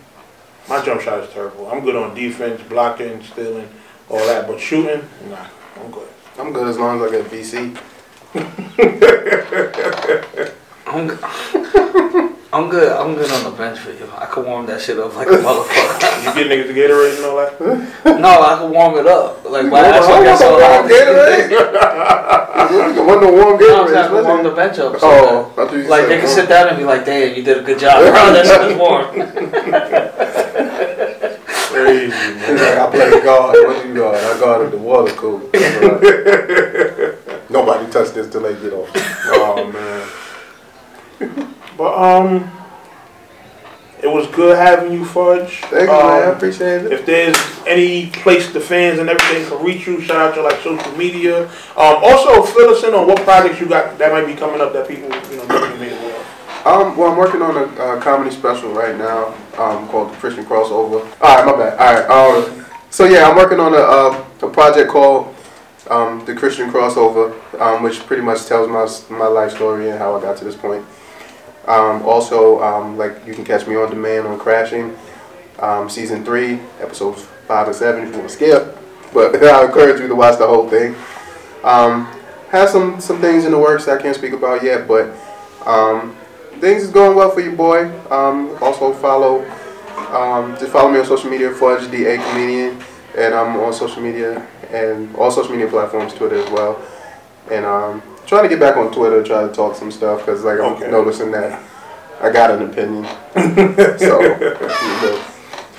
My 0.68 0.84
jump 0.84 1.00
shot 1.00 1.20
is 1.20 1.30
terrible. 1.30 1.70
I'm 1.70 1.84
good 1.84 1.94
on 1.96 2.14
defense, 2.14 2.60
blocking, 2.68 3.22
stealing, 3.22 3.68
all 4.08 4.18
that, 4.18 4.48
but 4.48 4.58
shooting, 4.58 5.06
nah, 5.28 5.46
I'm 5.76 5.90
good. 5.90 6.08
I'm 6.38 6.52
good 6.52 6.66
as 6.66 6.78
long 6.78 7.00
as 7.00 7.12
I 7.12 7.22
get 7.22 7.30
BC. 7.30 7.78
I'm, 8.34 8.42
g- 11.08 11.16
I'm 12.52 12.68
good. 12.70 12.92
I'm 12.92 13.14
good 13.14 13.30
on 13.30 13.44
the 13.44 13.50
bench 13.56 13.78
for 13.78 13.92
you. 13.92 14.08
I 14.16 14.24
can 14.26 14.44
warm 14.46 14.66
that 14.66 14.80
shit 14.80 14.98
up 14.98 15.14
like 15.16 15.28
a 15.28 15.32
motherfucker. 15.32 16.08
You 16.22 16.32
get 16.34 16.46
niggas 16.46 16.68
to 16.68 16.74
Gatorade 16.74 17.16
and 17.16 17.24
all 17.26 17.36
that. 17.36 17.60
no, 18.20 18.28
I 18.42 18.56
can 18.58 18.70
warm 18.70 18.96
it 18.96 19.06
up. 19.08 19.44
Like 19.44 19.64
my 19.66 19.70
Warm- 19.82 19.84
ass 19.84 20.04
I 20.04 20.06
will 20.06 20.22
get 20.22 20.28
want 20.28 20.38
so 20.38 20.44
some 20.44 20.52
warm 20.52 20.62
hot. 20.62 20.84
Gatorade. 20.90 21.50
You 22.96 23.02
want 23.04 23.20
no 23.22 23.28
warm 23.32 23.42
No, 23.42 23.52
I'm 23.52 23.58
Gatorade? 23.58 23.88
saying 23.88 23.98
I 23.98 24.00
could 24.08 24.24
warm 24.24 24.42
the 24.44 24.50
bench 24.52 24.78
up. 24.78 24.92
So 25.00 25.02
Oh, 25.02 25.52
I 25.58 25.60
that- 25.64 25.72
you 25.76 25.82
like 25.88 26.06
they 26.08 26.18
can 26.20 26.28
sit 26.28 26.48
down 26.48 26.68
and 26.68 26.76
be 26.78 26.84
like, 26.84 27.04
"Damn, 27.04 27.34
you 27.36 27.42
did 27.42 27.58
a 27.58 27.62
good 27.62 27.78
job, 27.80 27.98
bro. 28.00 28.12
That 28.12 28.46
shit 28.46 28.62
is 28.70 28.76
warm." 28.78 29.06
Crazy, 31.72 32.08
man. 32.10 32.56
like, 32.56 32.78
I 32.78 32.80
play 32.90 33.20
guard. 33.24 33.56
What 33.66 33.84
you 33.86 33.92
guard? 33.94 34.20
I 34.22 34.24
guarded 34.40 34.70
the 34.72 34.78
water 34.78 35.12
cooler. 35.14 35.42
Nobody 37.52 37.90
touch 37.92 38.10
this 38.14 38.30
till 38.30 38.42
they 38.42 38.54
get 38.54 38.72
off. 38.72 38.90
Oh 39.34 39.70
man. 39.72 41.48
But 41.76 41.94
um, 41.94 42.50
it 44.02 44.08
was 44.08 44.26
good 44.28 44.56
having 44.58 44.92
you, 44.92 45.04
Fudge. 45.04 45.60
Thank 45.60 45.82
you, 45.82 45.86
man. 45.86 45.94
I 45.96 46.22
Um, 46.24 46.36
appreciate 46.36 46.82
it. 46.86 46.92
If 46.92 47.06
there's 47.06 47.36
any 47.66 48.10
place 48.10 48.52
the 48.52 48.60
fans 48.60 48.98
and 48.98 49.08
everything 49.08 49.46
can 49.48 49.64
reach 49.64 49.86
you, 49.86 50.00
shout 50.00 50.16
out 50.16 50.34
to 50.34 50.42
like 50.42 50.60
social 50.60 50.90
media. 50.96 51.44
Um, 51.76 51.96
also 52.02 52.42
fill 52.42 52.74
us 52.74 52.82
in 52.84 52.94
on 52.94 53.06
what 53.06 53.22
projects 53.22 53.60
you 53.60 53.68
got 53.68 53.96
that 53.98 54.10
might 54.12 54.26
be 54.26 54.34
coming 54.34 54.60
up 54.60 54.72
that 54.72 54.88
people 54.88 55.08
you 55.30 55.36
know 55.36 55.46
made 55.78 55.92
aware 55.92 56.16
of. 56.16 56.66
Um, 56.66 56.96
well, 56.96 57.10
I'm 57.12 57.16
working 57.16 57.42
on 57.42 57.56
a 57.56 57.64
uh, 57.80 58.00
comedy 58.00 58.30
special 58.34 58.70
right 58.72 58.96
now 58.96 59.34
um, 59.58 59.88
called 59.88 60.12
The 60.12 60.16
Christian 60.16 60.44
Crossover. 60.44 61.00
All 61.20 61.36
right, 61.36 61.46
my 61.46 61.56
bad. 61.56 61.78
All 62.10 62.32
right. 62.38 62.48
Um, 62.48 62.66
so 62.90 63.04
yeah, 63.04 63.28
I'm 63.28 63.36
working 63.36 63.58
on 63.60 63.72
a, 63.72 63.76
uh, 63.76 64.24
a 64.42 64.50
project 64.50 64.90
called 64.90 65.34
um, 65.90 66.24
The 66.24 66.34
Christian 66.34 66.70
Crossover, 66.70 67.32
um, 67.60 67.82
which 67.82 68.00
pretty 68.00 68.22
much 68.22 68.46
tells 68.46 68.68
my 68.68 69.16
my 69.16 69.26
life 69.26 69.52
story 69.52 69.90
and 69.90 69.98
how 69.98 70.16
I 70.16 70.20
got 70.20 70.36
to 70.38 70.44
this 70.44 70.56
point. 70.56 70.84
Um, 71.66 72.02
also, 72.02 72.62
um, 72.62 72.96
like 72.96 73.26
you 73.26 73.34
can 73.34 73.44
catch 73.44 73.66
me 73.66 73.76
on 73.76 73.90
demand 73.90 74.26
on 74.26 74.38
Crashing, 74.38 74.96
um, 75.60 75.88
season 75.88 76.24
three, 76.24 76.60
episodes 76.80 77.22
five 77.46 77.66
and 77.66 77.76
seven. 77.76 78.02
If 78.04 78.10
you 78.10 78.18
want 78.18 78.30
to 78.30 78.34
skip, 78.34 78.78
but 79.12 79.34
I 79.42 79.64
encourage 79.64 80.00
you 80.00 80.08
to 80.08 80.14
watch 80.14 80.38
the 80.38 80.46
whole 80.46 80.68
thing. 80.68 80.94
Um, 81.64 82.06
have 82.50 82.68
some 82.68 83.00
some 83.00 83.20
things 83.20 83.44
in 83.44 83.52
the 83.52 83.58
works 83.58 83.86
that 83.86 83.98
I 83.98 84.02
can't 84.02 84.16
speak 84.16 84.32
about 84.32 84.62
yet, 84.62 84.86
but 84.86 85.10
um, 85.66 86.16
things 86.60 86.82
is 86.82 86.90
going 86.90 87.16
well 87.16 87.30
for 87.30 87.40
you, 87.40 87.52
boy. 87.52 87.90
Also 88.10 88.92
follow, 88.94 89.44
just 90.58 90.72
follow 90.72 90.90
me 90.90 90.98
on 90.98 91.06
social 91.06 91.30
media, 91.30 91.52
Fudge 91.52 91.88
the 91.90 92.04
A 92.06 92.16
comedian, 92.18 92.82
and 93.16 93.34
I'm 93.34 93.56
on 93.60 93.72
social 93.72 94.02
media 94.02 94.46
and 94.72 95.14
all 95.16 95.30
social 95.30 95.50
media 95.52 95.68
platforms, 95.68 96.14
Twitter 96.14 96.36
as 96.36 96.50
well. 96.50 96.80
And 97.50 97.64
um, 97.64 98.02
trying 98.26 98.44
to 98.44 98.48
get 98.48 98.60
back 98.60 98.76
on 98.76 98.92
Twitter, 98.92 99.22
try 99.22 99.46
to 99.46 99.52
talk 99.52 99.76
some 99.76 99.90
stuff 99.90 100.20
because 100.20 100.44
like 100.44 100.58
I'm 100.60 100.72
Okay. 100.74 100.90
noticing 100.90 101.30
that 101.32 101.60
I 102.20 102.30
got 102.30 102.50
an 102.50 102.62
opinion. 102.70 103.04
so 103.98 104.20
you 104.22 104.38
know, 104.38 105.24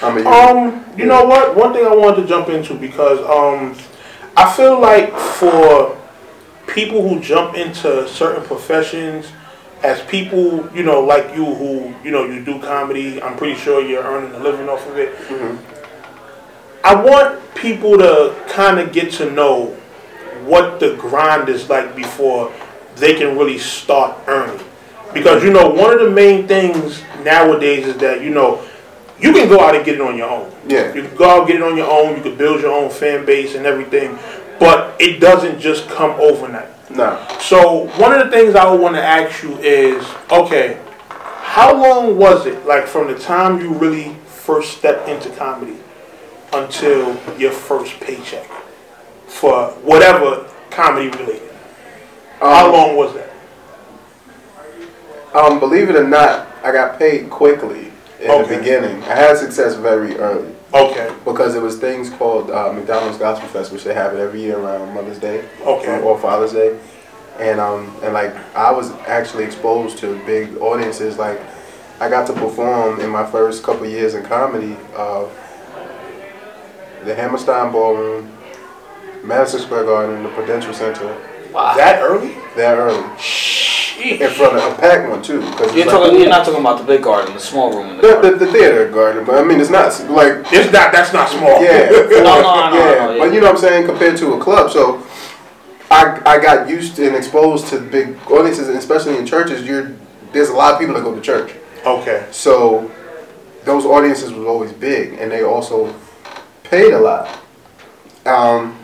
I'm 0.02 0.18
a 0.18 0.30
Um, 0.30 0.86
you 0.98 1.06
know 1.06 1.26
what? 1.26 1.56
One 1.56 1.74
thing 1.74 1.86
I 1.86 1.96
wanted 1.96 2.22
to 2.24 2.28
jump 2.28 2.50
into 2.50 2.74
because 2.76 3.20
um, 3.22 3.76
I 4.36 4.52
feel 4.54 4.80
like 4.80 5.16
for 5.18 5.98
people 6.68 7.08
who 7.08 7.20
jump 7.20 7.56
into 7.56 8.08
certain 8.08 8.44
professions 8.44 9.28
as 9.84 10.02
people, 10.04 10.70
you 10.76 10.84
know, 10.84 11.02
like 11.02 11.36
you 11.36 11.46
who, 11.46 11.94
you 12.04 12.12
know, 12.12 12.26
you 12.26 12.44
do 12.44 12.60
comedy, 12.62 13.22
I'm 13.22 13.36
pretty 13.38 13.56
sure 13.56 13.82
you're 13.86 14.04
earning 14.04 14.34
a 14.34 14.40
living 14.40 14.70
off 14.70 14.86
of 14.88 14.98
it. 14.98 15.16
Mhm. 15.28 15.58
I 16.84 16.96
want 16.96 17.40
people 17.56 17.98
to 17.98 18.36
kind 18.50 18.78
of 18.78 18.92
get 18.92 19.12
to 19.14 19.32
know 19.32 19.68
what 20.44 20.82
the 20.82 20.96
grind 20.98 21.48
is 21.48 21.70
like 21.70 21.96
before 21.96 22.52
they 22.96 23.16
can 23.16 23.38
really 23.38 23.58
start 23.58 24.18
earning. 24.28 24.64
Because, 25.14 25.44
you 25.44 25.54
know, 25.54 25.70
one 25.70 25.94
of 25.94 26.00
the 26.02 26.10
main 26.10 26.48
things 26.48 27.02
nowadays 27.24 27.88
is 27.88 27.98
that, 27.98 28.22
you 28.22 28.32
know, 28.32 28.68
you 29.20 29.32
can 29.32 29.48
go 29.48 29.62
out 29.62 29.76
and 29.76 29.86
get 29.86 29.96
it 29.96 30.02
on 30.02 30.18
your 30.18 30.30
own. 30.30 30.52
Yeah. 30.68 30.94
You 30.94 31.04
can 31.04 31.16
go 31.16 31.30
out 31.30 31.38
and 31.40 31.48
get 31.48 31.56
it 31.58 31.62
on 31.62 31.78
your 31.78 31.90
own, 31.90 32.18
you 32.18 32.22
can 32.24 32.36
build 32.36 32.62
your 32.62 32.74
own 32.74 32.90
fan 32.90 33.26
base 33.26 33.56
and 33.56 33.66
everything, 33.66 34.18
but 34.60 35.00
it 35.00 35.22
doesn't 35.22 35.60
just 35.60 35.88
come 35.88 36.12
overnight. 36.20 36.70
Nah. 36.92 37.26
So 37.38 37.88
one 37.98 38.12
of 38.12 38.26
the 38.26 38.32
things 38.32 38.56
I 38.56 38.70
would 38.70 38.82
want 38.82 38.96
to 38.96 39.04
ask 39.04 39.42
you 39.42 39.58
is, 39.60 40.06
okay, 40.30 40.82
how 41.10 41.74
long 41.74 42.18
was 42.18 42.46
it, 42.46 42.66
like 42.66 42.88
from 42.88 43.08
the 43.08 43.18
time 43.18 43.62
you 43.62 43.74
really 43.74 44.16
first 44.26 44.78
stepped 44.78 45.08
into 45.08 45.30
comedy 45.30 45.78
until 46.54 47.16
your 47.38 47.52
first 47.52 48.00
paycheck 48.00 48.46
for 49.28 49.68
whatever 49.84 50.50
comedy 50.70 51.10
related? 51.10 51.52
How 52.40 52.68
Um, 52.68 52.72
long 52.74 52.96
was 52.96 53.14
that? 53.16 53.30
Um, 55.34 55.60
believe 55.60 55.90
it 55.90 55.96
or 55.96 56.08
not, 56.08 56.48
I 56.64 56.72
got 56.72 57.00
paid 57.00 57.30
quickly 57.30 57.92
in 58.22 58.30
Okay. 58.30 58.44
the 58.44 58.58
beginning. 58.60 59.02
I 59.04 59.16
had 59.16 59.38
success 59.38 59.76
very 59.76 60.16
early 60.18 60.50
Okay, 60.74 61.10
because 61.26 61.56
it 61.56 61.62
was 61.62 61.78
things 61.78 62.10
called 62.10 62.50
uh, 62.52 62.72
McDonald's 62.74 63.18
Gospel 63.18 63.48
Fest, 63.50 63.72
which 63.72 63.84
they 63.84 63.94
have 63.94 64.14
it 64.14 64.20
every 64.20 64.42
year 64.42 64.58
around 64.58 64.94
Mother's 64.94 65.20
Day 65.20 65.44
okay, 65.66 66.02
or 66.02 66.18
Father's 66.20 66.52
Day, 66.54 66.78
and 67.40 67.60
um, 67.60 67.96
and 68.04 68.14
like 68.14 68.34
I 68.56 68.72
was 68.72 68.92
actually 69.08 69.44
exposed 69.44 69.98
to 70.00 70.20
big 70.26 70.58
audiences. 70.58 71.18
Like 71.20 71.40
I 72.00 72.10
got 72.10 72.26
to 72.28 72.34
perform 72.34 73.00
in 73.02 73.10
my 73.10 73.24
first 73.26 73.62
couple 73.64 73.86
years 73.88 74.16
in 74.16 74.24
comedy, 74.26 74.76
uh, 74.96 75.26
the 77.06 77.16
Hammerstein 77.16 77.72
Ballroom, 77.72 78.32
Madison 79.24 79.60
Square 79.62 79.86
Garden, 79.86 80.24
the 80.24 80.30
Prudential 80.30 80.74
Center, 80.74 81.16
Wow. 81.54 81.76
That 81.78 82.02
early? 82.02 82.34
that 82.56 82.78
early. 82.80 83.04
In 84.02 84.30
front 84.32 84.58
of 84.58 84.74
a 84.74 84.76
packed 84.82 85.08
one 85.08 85.22
too, 85.22 85.40
because 85.52 85.76
You're 85.76 85.86
talking. 85.86 86.20
You're 86.20 86.28
not 86.30 86.44
talking 86.46 86.60
about 86.62 86.80
the 86.80 86.84
big 86.84 87.04
garden, 87.04 87.36
the 87.36 87.40
small 87.40 87.72
room 87.72 87.90
in 87.92 87.96
the 87.98 88.02
the, 88.02 88.08
garden. 88.14 88.32
the, 88.40 88.46
the 88.46 88.52
theater 88.52 88.90
garden, 88.92 89.24
but 89.24 89.36
I 89.36 89.44
mean 89.44 89.62
it's 89.62 89.70
not 89.70 89.88
like 90.10 90.52
It's 90.52 90.74
not. 90.74 90.92
That's 90.92 91.14
not 91.14 91.30
small. 91.30 91.62
yeah, 91.64 91.90
No, 92.10 92.24
no, 92.24 92.26
I 92.26 92.42
know, 92.42 92.50
I 92.50 92.72
yeah, 92.74 93.06
know, 93.06 93.12
yeah. 93.14 93.20
but 93.20 93.34
you 93.34 93.40
know 93.40 93.46
what 93.48 93.56
I'm 93.56 93.62
saying 93.62 93.86
compared 93.86 94.18
to 94.18 94.34
a 94.34 94.40
club. 94.42 94.72
So 94.72 95.06
I 95.92 96.20
I 96.26 96.40
got 96.42 96.68
used 96.68 96.98
and 96.98 97.16
exposed 97.16 97.68
to 97.68 97.80
big 97.80 98.18
audiences, 98.32 98.68
and 98.68 98.78
especially 98.80 99.16
in 99.18 99.28
churches. 99.28 99.64
You're 99.64 99.94
there's 100.34 100.50
a 100.50 100.54
lot 100.54 100.74
of 100.74 100.80
people 100.80 100.96
that 100.96 101.04
go 101.04 101.14
to 101.14 101.22
church. 101.22 101.54
Okay. 101.86 102.26
So 102.32 102.90
those 103.64 103.86
audiences 103.86 104.34
was 104.34 104.48
always 104.48 104.74
big, 104.74 105.14
and 105.20 105.32
they 105.32 105.44
also 105.44 105.94
paid 106.74 106.94
a 106.94 107.00
lot. 107.00 107.40
Um, 108.26 108.76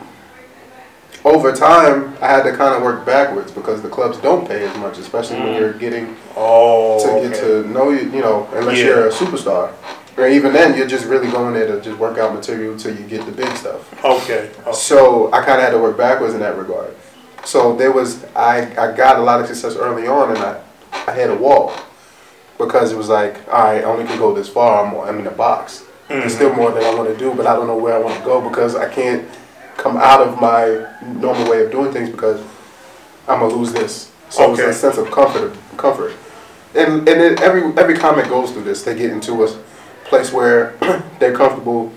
over 1.24 1.52
time, 1.52 2.16
I 2.22 2.28
had 2.28 2.44
to 2.44 2.56
kind 2.56 2.74
of 2.74 2.82
work 2.82 3.04
backwards 3.04 3.50
because 3.50 3.82
the 3.82 3.88
clubs 3.88 4.16
don't 4.18 4.46
pay 4.46 4.64
as 4.66 4.76
much, 4.78 4.96
especially 4.98 5.38
when 5.40 5.54
you're 5.56 5.72
getting 5.74 6.16
Oh. 6.36 7.02
to 7.04 7.10
okay. 7.10 7.28
get 7.28 7.40
to 7.40 7.68
know 7.68 7.90
you. 7.90 8.08
You 8.10 8.22
know, 8.22 8.48
unless 8.52 8.78
Yeah. 8.78 8.84
you're 8.86 9.08
a 9.08 9.10
superstar, 9.10 9.72
or 10.16 10.26
even 10.28 10.52
then, 10.52 10.76
you're 10.76 10.86
just 10.86 11.04
really 11.06 11.28
going 11.30 11.52
there 11.52 11.66
to 11.66 11.80
just 11.80 11.98
work 11.98 12.16
out 12.18 12.32
material 12.34 12.76
till 12.76 12.94
you 12.94 13.04
get 13.06 13.26
the 13.26 13.32
big 13.32 13.50
stuff. 13.56 13.80
Okay. 14.04 14.50
okay. 14.60 14.72
So 14.72 15.30
I 15.32 15.38
kind 15.44 15.58
of 15.58 15.62
had 15.66 15.70
to 15.70 15.78
work 15.78 15.96
backwards 15.98 16.34
in 16.34 16.40
that 16.40 16.56
regard. 16.56 16.94
So 17.44 17.74
there 17.74 17.92
was 17.92 18.24
I, 18.36 18.68
I 18.78 18.92
got 18.92 19.16
a 19.18 19.22
lot 19.22 19.40
of 19.40 19.46
success 19.48 19.74
early 19.76 20.06
on, 20.06 20.30
and 20.30 20.38
I 20.38 20.60
I 21.08 21.12
had 21.12 21.28
a 21.30 21.36
wall 21.36 21.72
because 22.56 22.92
it 22.92 22.96
was 22.96 23.08
like 23.08 23.34
all 23.52 23.64
right, 23.64 23.80
I 23.80 23.82
only 23.84 24.04
can 24.04 24.18
go 24.18 24.32
this 24.32 24.48
far. 24.48 24.86
I'm 24.86 24.94
I'm 25.08 25.18
in 25.18 25.26
a 25.26 25.36
box. 25.46 25.84
There's 26.10 26.34
still 26.34 26.52
more 26.54 26.72
that 26.72 26.82
I 26.82 26.92
want 26.94 27.08
to 27.08 27.16
do, 27.16 27.32
but 27.34 27.46
I 27.46 27.54
don't 27.54 27.68
know 27.68 27.76
where 27.76 27.94
I 27.94 27.98
want 27.98 28.18
to 28.18 28.24
go 28.24 28.40
because 28.46 28.74
I 28.74 28.92
can't 28.92 29.28
come 29.76 29.96
out 29.96 30.20
of 30.20 30.40
my 30.40 30.84
normal 31.04 31.48
way 31.48 31.64
of 31.64 31.70
doing 31.70 31.92
things 31.92 32.10
because 32.10 32.40
I'm 33.28 33.38
gonna 33.38 33.54
lose 33.54 33.72
this. 33.72 34.10
So 34.28 34.50
Okay. 34.50 34.62
it's 34.64 34.76
a 34.76 34.80
sense 34.80 34.98
of 34.98 35.08
comfort, 35.12 35.52
comfort, 35.76 36.12
and 36.74 37.08
and 37.08 37.20
it, 37.22 37.40
every 37.40 37.62
every 37.78 37.96
comic 37.96 38.28
goes 38.28 38.50
through 38.50 38.64
this. 38.64 38.82
They 38.82 38.96
get 38.96 39.10
into 39.10 39.44
a 39.44 39.56
place 40.04 40.32
where 40.32 40.74
they're 41.20 41.32
comfortable. 41.36 41.92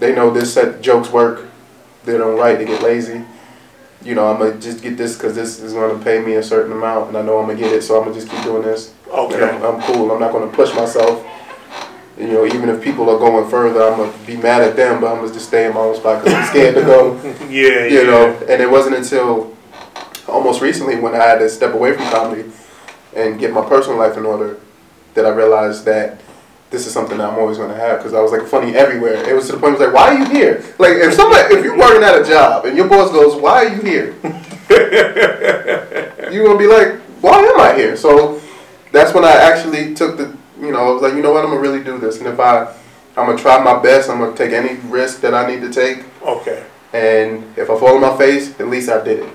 They 0.00 0.12
know 0.12 0.30
this 0.30 0.52
set 0.52 0.82
jokes 0.82 1.10
work. 1.10 1.44
They 2.04 2.18
don't 2.18 2.36
write. 2.36 2.58
They 2.58 2.64
get 2.64 2.82
lazy. 2.82 3.22
You 4.02 4.16
know, 4.16 4.26
I'm 4.28 4.38
gonna 4.40 4.58
just 4.58 4.82
get 4.82 4.96
this 4.96 5.14
because 5.16 5.36
this 5.36 5.60
is 5.60 5.72
gonna 5.72 6.02
pay 6.02 6.18
me 6.20 6.34
a 6.34 6.42
certain 6.42 6.72
amount, 6.72 7.08
and 7.08 7.16
I 7.16 7.22
know 7.22 7.38
I'm 7.38 7.46
gonna 7.46 7.58
get 7.58 7.72
it. 7.72 7.82
So 7.82 7.96
I'm 7.96 8.02
gonna 8.08 8.14
just 8.14 8.28
keep 8.28 8.42
doing 8.42 8.62
this. 8.62 8.92
Okay. 9.08 9.40
I'm, 9.48 9.62
I'm 9.62 9.80
cool. 9.82 10.10
I'm 10.10 10.18
not 10.18 10.32
gonna 10.32 10.50
push 10.50 10.74
myself. 10.74 11.24
You 12.18 12.28
know, 12.28 12.46
even 12.46 12.70
if 12.70 12.82
people 12.82 13.10
are 13.10 13.18
going 13.18 13.48
further, 13.50 13.82
I'm 13.82 13.98
gonna 13.98 14.26
be 14.26 14.36
mad 14.36 14.62
at 14.62 14.74
them, 14.74 15.00
but 15.00 15.12
I'm 15.12 15.20
gonna 15.20 15.32
just 15.32 15.48
stay 15.48 15.66
in 15.66 15.74
my 15.74 15.80
own 15.80 15.96
spot 15.96 16.24
because 16.24 16.38
I'm 16.38 16.46
scared 16.46 16.74
to 16.76 16.82
go. 16.82 17.16
Yeah. 17.50 17.86
You 17.86 17.98
yeah. 17.98 18.02
know, 18.04 18.32
and 18.48 18.62
it 18.62 18.70
wasn't 18.70 18.96
until 18.96 19.54
almost 20.26 20.60
recently 20.60 20.96
when 20.96 21.14
I 21.14 21.22
had 21.22 21.38
to 21.38 21.48
step 21.48 21.74
away 21.74 21.94
from 21.94 22.04
comedy 22.10 22.50
and 23.14 23.38
get 23.38 23.52
my 23.52 23.66
personal 23.66 23.98
life 23.98 24.16
in 24.16 24.24
order 24.24 24.58
that 25.14 25.26
I 25.26 25.30
realized 25.30 25.84
that 25.84 26.20
this 26.70 26.86
is 26.86 26.92
something 26.92 27.18
that 27.18 27.30
I'm 27.30 27.38
always 27.38 27.58
gonna 27.58 27.76
have 27.76 27.98
because 27.98 28.14
I 28.14 28.20
was 28.20 28.32
like 28.32 28.46
funny 28.46 28.74
everywhere. 28.74 29.28
It 29.28 29.34
was 29.34 29.46
to 29.46 29.52
the 29.52 29.58
point 29.58 29.78
where 29.78 29.88
it 29.88 29.92
was 29.92 29.94
like, 29.94 29.94
why 29.94 30.14
are 30.14 30.18
you 30.18 30.26
here? 30.26 30.64
Like 30.78 30.94
if 30.94 31.14
somebody, 31.14 31.54
if 31.54 31.64
you're 31.64 31.78
working 31.78 32.02
at 32.02 32.20
a 32.20 32.24
job 32.24 32.64
and 32.64 32.76
your 32.76 32.88
boss 32.88 33.10
goes, 33.10 33.40
why 33.40 33.64
are 33.64 33.68
you 33.68 33.82
here? 33.82 34.14
you're 36.32 36.44
gonna 36.44 36.58
be 36.58 36.66
like, 36.66 37.00
why 37.20 37.38
am 37.38 37.60
I 37.60 37.74
here? 37.74 37.96
So 37.96 38.40
that's 38.92 39.14
when 39.14 39.24
I 39.24 39.32
actually 39.32 39.94
took 39.94 40.16
the, 40.16 40.35
you 40.60 40.72
know, 40.72 40.78
I 40.78 40.92
was 40.92 41.02
like, 41.02 41.14
you 41.14 41.22
know 41.22 41.32
what, 41.32 41.44
I'm 41.44 41.50
gonna 41.50 41.60
really 41.60 41.82
do 41.84 41.98
this, 41.98 42.18
and 42.18 42.26
if 42.26 42.38
I, 42.40 42.64
I'm 43.16 43.26
gonna 43.26 43.38
try 43.38 43.62
my 43.62 43.80
best, 43.82 44.08
I'm 44.10 44.18
gonna 44.18 44.36
take 44.36 44.52
any 44.52 44.76
risk 44.88 45.20
that 45.20 45.34
I 45.34 45.46
need 45.46 45.60
to 45.62 45.70
take, 45.72 46.04
Okay. 46.22 46.64
and 46.92 47.44
if 47.56 47.70
I 47.70 47.78
fall 47.78 47.94
on 47.96 48.00
my 48.00 48.16
face, 48.16 48.58
at 48.60 48.68
least 48.68 48.88
I 48.88 49.02
did 49.02 49.20
it. 49.24 49.32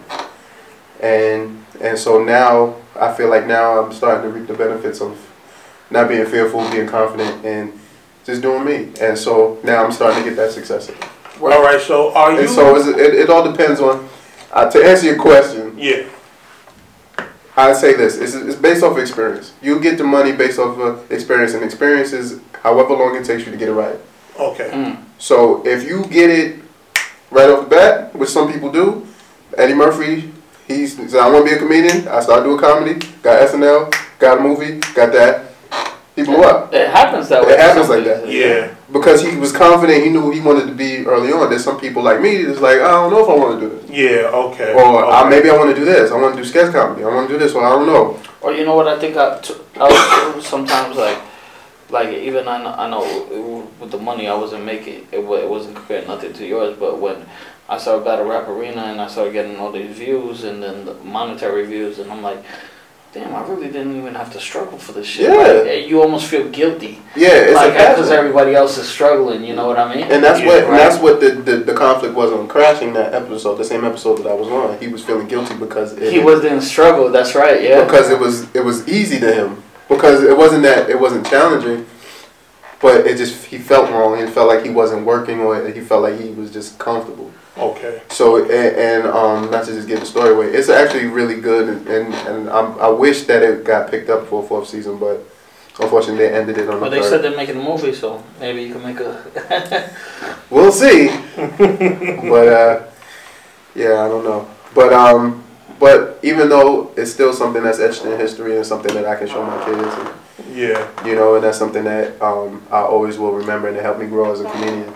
And 0.99 1.65
and 1.81 1.97
so 1.97 2.23
now 2.23 2.75
I 2.99 3.11
feel 3.13 3.29
like 3.29 3.47
now 3.47 3.81
I'm 3.83 3.91
starting 3.91 4.31
to 4.31 4.37
reap 4.37 4.47
the 4.47 4.53
benefits 4.53 5.01
of 5.01 5.17
not 5.89 6.07
being 6.07 6.25
fearful, 6.25 6.69
being 6.69 6.87
confident, 6.87 7.43
and 7.43 7.73
just 8.23 8.41
doing 8.43 8.63
me. 8.63 8.91
And 9.01 9.17
so 9.17 9.59
now 9.63 9.83
I'm 9.83 9.91
starting 9.91 10.23
to 10.23 10.29
get 10.29 10.35
that 10.37 10.51
success. 10.51 10.91
All 11.41 11.47
right. 11.63 11.81
So 11.81 12.13
are 12.13 12.33
you? 12.33 12.41
And 12.41 12.49
so 12.49 12.75
it, 12.75 13.15
it 13.15 13.29
all 13.31 13.49
depends 13.51 13.79
on. 13.81 14.07
Uh, 14.51 14.69
to 14.69 14.83
answer 14.83 15.07
your 15.07 15.17
question, 15.17 15.75
yeah. 15.77 16.03
I'd 17.57 17.75
say 17.75 17.95
this: 17.95 18.17
it's, 18.17 18.33
it's 18.33 18.55
based 18.55 18.83
off 18.83 18.97
experience. 18.97 19.53
You 19.61 19.79
get 19.79 19.97
the 19.97 20.03
money 20.03 20.31
based 20.31 20.59
off 20.59 20.77
of 20.79 21.11
experience, 21.11 21.53
and 21.53 21.63
experience 21.63 22.13
is 22.13 22.39
however 22.63 22.93
long 22.93 23.15
it 23.15 23.25
takes 23.25 23.45
you 23.45 23.51
to 23.51 23.57
get 23.57 23.69
it 23.69 23.73
right. 23.73 23.99
Okay. 24.39 24.69
Mm. 24.71 25.03
So 25.17 25.65
if 25.65 25.87
you 25.87 26.05
get 26.05 26.29
it 26.29 26.59
right 27.29 27.49
off 27.49 27.63
the 27.65 27.69
bat, 27.69 28.15
which 28.15 28.29
some 28.29 28.51
people 28.51 28.71
do, 28.71 29.05
Eddie 29.57 29.73
Murphy, 29.73 30.31
he's 30.67 30.95
said, 30.95 31.19
I 31.19 31.29
want 31.29 31.45
to 31.45 31.51
be 31.51 31.55
a 31.55 31.59
comedian. 31.59 32.07
I 32.07 32.21
started 32.21 32.43
doing 32.43 32.59
comedy, 32.59 32.93
got 33.21 33.47
SNL, 33.49 33.93
got 34.19 34.39
a 34.39 34.41
movie, 34.41 34.79
got 34.93 35.11
that. 35.13 35.51
He 36.15 36.23
blew 36.23 36.43
up 36.43 36.73
It 36.73 36.89
happens 36.89 37.29
that 37.29 37.45
way. 37.45 37.53
It 37.53 37.59
happens 37.59 37.87
Some 37.87 37.95
like 37.95 38.05
that. 38.05 38.27
Yeah. 38.27 38.75
Because 38.91 39.21
he 39.21 39.35
was 39.37 39.51
confident. 39.51 40.03
He 40.03 40.09
knew 40.09 40.31
he 40.31 40.39
wanted 40.41 40.67
to 40.67 40.73
be 40.73 41.05
early 41.05 41.31
on. 41.31 41.49
There's 41.49 41.63
some 41.63 41.79
people 41.79 42.03
like 42.03 42.21
me 42.21 42.43
that's 42.43 42.59
like, 42.59 42.79
I 42.81 42.89
don't 42.91 43.11
know 43.11 43.23
if 43.23 43.29
I 43.29 43.35
want 43.35 43.59
to 43.59 43.69
do 43.69 43.75
this, 43.79 43.89
Yeah. 43.89 44.29
Okay. 44.29 44.73
or 44.73 45.03
okay. 45.05 45.11
uh, 45.17 45.29
maybe 45.29 45.49
I 45.49 45.57
want 45.57 45.69
to 45.69 45.75
do 45.75 45.85
this. 45.85 46.11
I 46.11 46.15
want 46.19 46.35
to 46.35 46.41
do 46.41 46.47
sketch 46.47 46.71
comedy. 46.73 47.03
I 47.03 47.07
want 47.07 47.27
to 47.29 47.33
do 47.33 47.39
this, 47.39 47.53
or 47.53 47.63
I 47.63 47.69
don't 47.69 47.87
know. 47.87 48.19
Or 48.41 48.53
you 48.53 48.65
know 48.65 48.75
what 48.75 48.87
I 48.87 48.99
think 48.99 49.15
I, 49.17 49.39
t- 49.39 49.53
I 49.79 50.33
was 50.35 50.45
sometimes 50.45 50.97
like 50.97 51.19
like 51.89 52.09
even 52.09 52.47
I 52.47 52.61
know, 52.63 52.69
I 52.73 52.89
know 52.89 53.03
it- 53.05 53.79
with 53.81 53.91
the 53.91 53.97
money 53.97 54.27
I 54.27 54.33
wasn't 54.35 54.63
making 54.65 55.07
it, 55.11 55.19
it 55.19 55.23
wasn't 55.49 55.75
compared 55.75 56.07
nothing 56.07 56.31
to 56.33 56.45
yours 56.45 56.77
but 56.79 56.99
when 57.01 57.25
I 57.67 57.77
started 57.77 58.05
Battle 58.05 58.25
Rap 58.25 58.47
Arena 58.47 58.83
and 58.83 59.01
I 59.01 59.07
started 59.07 59.33
getting 59.33 59.57
all 59.57 59.71
these 59.71 59.97
views 59.97 60.43
and 60.43 60.61
then 60.63 60.85
the 60.85 60.93
monetary 61.03 61.65
views 61.65 61.99
and 61.99 62.11
I'm 62.11 62.21
like 62.21 62.43
damn 63.13 63.35
I 63.35 63.41
really 63.45 63.67
didn't 63.67 63.97
even 63.97 64.15
have 64.15 64.31
to 64.33 64.39
struggle 64.39 64.77
for 64.77 64.93
this 64.93 65.05
shit. 65.05 65.29
Yeah. 65.29 65.35
like, 65.35 65.67
eh, 65.67 65.85
you 65.85 66.01
almost 66.01 66.27
feel 66.27 66.49
guilty. 66.49 66.99
Yeah, 67.15 67.29
it's 67.33 67.55
like 67.55 67.73
a 67.73 67.93
because 67.93 68.09
everybody 68.09 68.55
else 68.55 68.77
is 68.77 68.87
struggling 68.87 69.43
you 69.43 69.53
know 69.53 69.67
what 69.67 69.77
I 69.77 69.93
mean? 69.93 70.05
And 70.05 70.23
that's 70.23 70.39
Yeah, 70.39 70.47
what 70.47 70.63
and 70.63 70.73
that's 70.73 71.01
what 71.01 71.19
the, 71.19 71.31
the, 71.31 71.57
the 71.57 71.73
conflict 71.73 72.15
was 72.15 72.31
on 72.31 72.47
crashing 72.47 72.93
that 72.93 73.13
episode, 73.13 73.55
the 73.55 73.65
same 73.65 73.83
episode 73.83 74.19
that 74.19 74.27
I 74.27 74.33
was 74.33 74.47
on. 74.47 74.79
He 74.79 74.87
was 74.87 75.03
feeling 75.03 75.27
guilty 75.27 75.55
because 75.55 75.93
it, 75.93 76.13
he 76.13 76.19
was 76.19 76.45
in 76.45 76.61
struggle 76.61 77.11
that's 77.11 77.35
right 77.35 77.61
yeah. 77.61 77.83
Because 77.83 78.09
it 78.09 78.19
was 78.19 78.53
it 78.55 78.63
was 78.63 78.87
easy 78.87 79.19
to 79.19 79.33
him. 79.33 79.63
Because 79.89 80.23
it 80.23 80.37
wasn't 80.37 80.63
that 80.63 80.89
it 80.89 80.99
wasn't 80.99 81.25
challenging, 81.27 81.85
but 82.81 83.05
it 83.05 83.17
just 83.17 83.45
he 83.45 83.57
felt 83.57 83.89
wrong. 83.91 84.17
He 84.17 84.31
felt 84.31 84.47
like 84.47 84.63
he 84.63 84.69
wasn't 84.71 85.05
working 85.05 85.41
or 85.41 85.67
he 85.67 85.81
felt 85.81 86.03
like 86.03 86.17
he 86.17 86.29
was 86.29 86.49
just 86.51 86.79
comfortable. 86.79 87.31
Okay. 87.57 88.01
So 88.09 88.37
and, 88.43 88.51
and 88.51 89.07
um, 89.07 89.51
not 89.51 89.65
to 89.65 89.73
just 89.73 89.87
give 89.87 89.99
the 89.99 90.05
story 90.05 90.31
away, 90.33 90.47
it's 90.47 90.69
actually 90.69 91.05
really 91.07 91.39
good 91.41 91.67
and 91.69 91.87
and, 91.87 92.13
and 92.13 92.49
I'm, 92.49 92.79
I 92.79 92.87
wish 92.89 93.23
that 93.23 93.43
it 93.43 93.65
got 93.65 93.91
picked 93.91 94.09
up 94.09 94.27
for 94.27 94.43
a 94.43 94.47
fourth 94.47 94.67
season, 94.69 94.97
but 94.99 95.19
unfortunately 95.79 96.25
they 96.27 96.33
ended 96.33 96.57
it 96.57 96.69
on 96.69 96.79
but 96.79 96.89
the 96.89 96.97
they 96.97 97.01
third. 97.01 97.09
said 97.09 97.21
they're 97.23 97.35
making 97.37 97.57
a 97.59 97.63
movie 97.63 97.93
so 97.93 98.23
maybe 98.39 98.61
you 98.63 98.73
can 98.73 98.83
make 98.83 98.99
a 98.99 99.89
We'll 100.49 100.71
see. 100.71 101.07
but 101.35 102.47
uh, 102.47 102.83
yeah, 103.75 104.03
I 104.03 104.07
don't 104.07 104.23
know. 104.23 104.47
But 104.75 104.93
um, 104.93 105.43
but 105.79 106.19
even 106.23 106.49
though 106.49 106.91
it's 106.95 107.11
still 107.11 107.33
something 107.33 107.63
that's 107.63 107.79
etched 107.79 108.05
in 108.05 108.17
history 108.19 108.55
and 108.57 108.65
something 108.65 108.93
that 108.93 109.05
I 109.05 109.15
can 109.15 109.27
show 109.27 109.43
my 109.43 109.63
kids, 109.65 109.79
and, 109.97 110.55
Yeah. 110.55 111.05
you 111.05 111.15
know, 111.15 111.35
and 111.35 111.43
that's 111.43 111.57
something 111.57 111.83
that 111.85 112.21
um, 112.21 112.61
I 112.71 112.81
always 112.81 113.17
will 113.17 113.33
remember 113.33 113.67
and 113.67 113.75
it 113.77 113.83
helped 113.83 113.99
me 113.99 114.07
grow 114.07 114.31
as 114.31 114.41
a 114.41 114.49
comedian. 114.49 114.93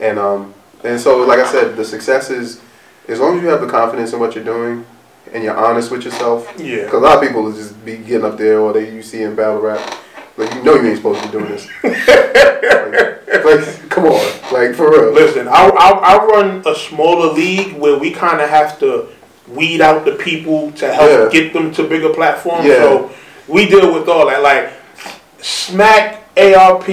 And 0.00 0.18
um, 0.18 0.54
and 0.84 1.00
so 1.00 1.18
like 1.26 1.38
I 1.38 1.50
said, 1.50 1.76
the 1.76 1.84
success 1.84 2.30
is 2.30 2.60
as 3.08 3.18
long 3.20 3.36
as 3.38 3.42
you 3.42 3.48
have 3.48 3.60
the 3.60 3.66
confidence 3.68 4.12
in 4.12 4.20
what 4.20 4.34
you're 4.34 4.44
doing 4.44 4.84
and 5.32 5.42
you're 5.44 5.56
honest 5.56 5.90
with 5.90 6.04
yourself. 6.04 6.52
Yeah. 6.58 6.84
Because 6.84 6.94
a 6.94 6.98
lot 6.98 7.16
of 7.16 7.22
people 7.22 7.42
will 7.42 7.52
just 7.52 7.84
be 7.84 7.96
getting 7.98 8.24
up 8.24 8.36
there 8.38 8.60
or 8.60 8.72
they 8.72 8.92
you 8.92 9.02
see 9.02 9.22
in 9.22 9.34
battle 9.34 9.60
rap, 9.60 9.80
like 10.36 10.52
you 10.54 10.62
know 10.62 10.74
you 10.74 10.88
ain't 10.88 10.96
supposed 10.96 11.20
to 11.22 11.26
be 11.28 11.32
doing 11.32 11.50
this. 11.50 11.68
like, 11.84 13.44
like, 13.44 13.88
come 13.90 14.04
on, 14.06 14.52
like 14.52 14.74
for 14.74 14.90
real. 14.90 15.12
Listen, 15.12 15.48
I, 15.48 15.68
I, 15.68 15.90
I 15.90 16.24
run 16.26 16.62
a 16.66 16.74
smaller 16.74 17.32
league 17.32 17.74
where 17.74 17.98
we 17.98 18.10
kind 18.12 18.40
of 18.40 18.48
have 18.48 18.78
to 18.80 19.08
weed 19.48 19.80
out 19.80 20.04
the 20.04 20.12
people 20.12 20.70
to 20.72 20.92
help 20.92 21.32
Yeah. 21.32 21.40
get 21.40 21.52
them 21.52 21.72
to 21.74 21.88
bigger 21.88 22.10
platforms. 22.12 22.66
Yeah. 22.66 22.74
So 22.76 23.10
we 23.48 23.68
deal 23.68 23.92
with 23.92 24.08
all 24.08 24.26
that. 24.28 24.42
Like 24.42 24.72
Smack, 25.42 26.22
ARP, 26.36 26.86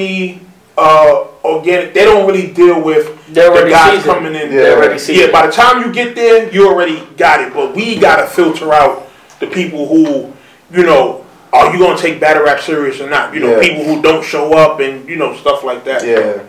uh, 0.78 1.26
Organic, 1.44 1.94
they 1.94 2.04
don't 2.04 2.28
really 2.28 2.52
deal 2.52 2.82
with 2.82 3.26
They're 3.34 3.50
the 3.64 3.70
guys 3.70 3.98
seasoned. 4.00 4.14
coming 4.14 4.36
in. 4.36 4.52
Yeah. 4.52 4.58
they're 4.64 4.78
already 4.84 5.14
Yeah, 5.14 5.32
by 5.32 5.48
the 5.48 5.52
time 5.54 5.82
you 5.82 5.92
get 5.94 6.14
there, 6.16 6.52
you 6.52 6.68
already 6.68 7.06
got 7.18 7.42
it. 7.42 7.54
But 7.54 7.74
we 7.76 7.98
gotta 7.98 8.28
filter 8.28 8.74
out 8.74 9.08
the 9.40 9.48
people 9.48 9.88
who, 9.88 10.34
you 10.72 10.84
know, 10.84 11.26
are 11.54 11.72
you 11.74 11.80
gonna 11.80 11.98
take 11.98 12.20
battle 12.20 12.44
rap 12.44 12.60
serious 12.60 13.00
or 13.00 13.10
not? 13.10 13.34
You 13.34 13.40
know, 13.40 13.52
Yeah. 13.60 13.60
people 13.68 13.84
who 13.86 14.02
don't 14.02 14.24
show 14.24 14.54
up 14.58 14.80
and 14.82 15.08
you 15.08 15.16
know 15.16 15.36
stuff 15.38 15.64
like 15.64 15.84
that. 15.86 16.06
Yeah, 16.06 16.42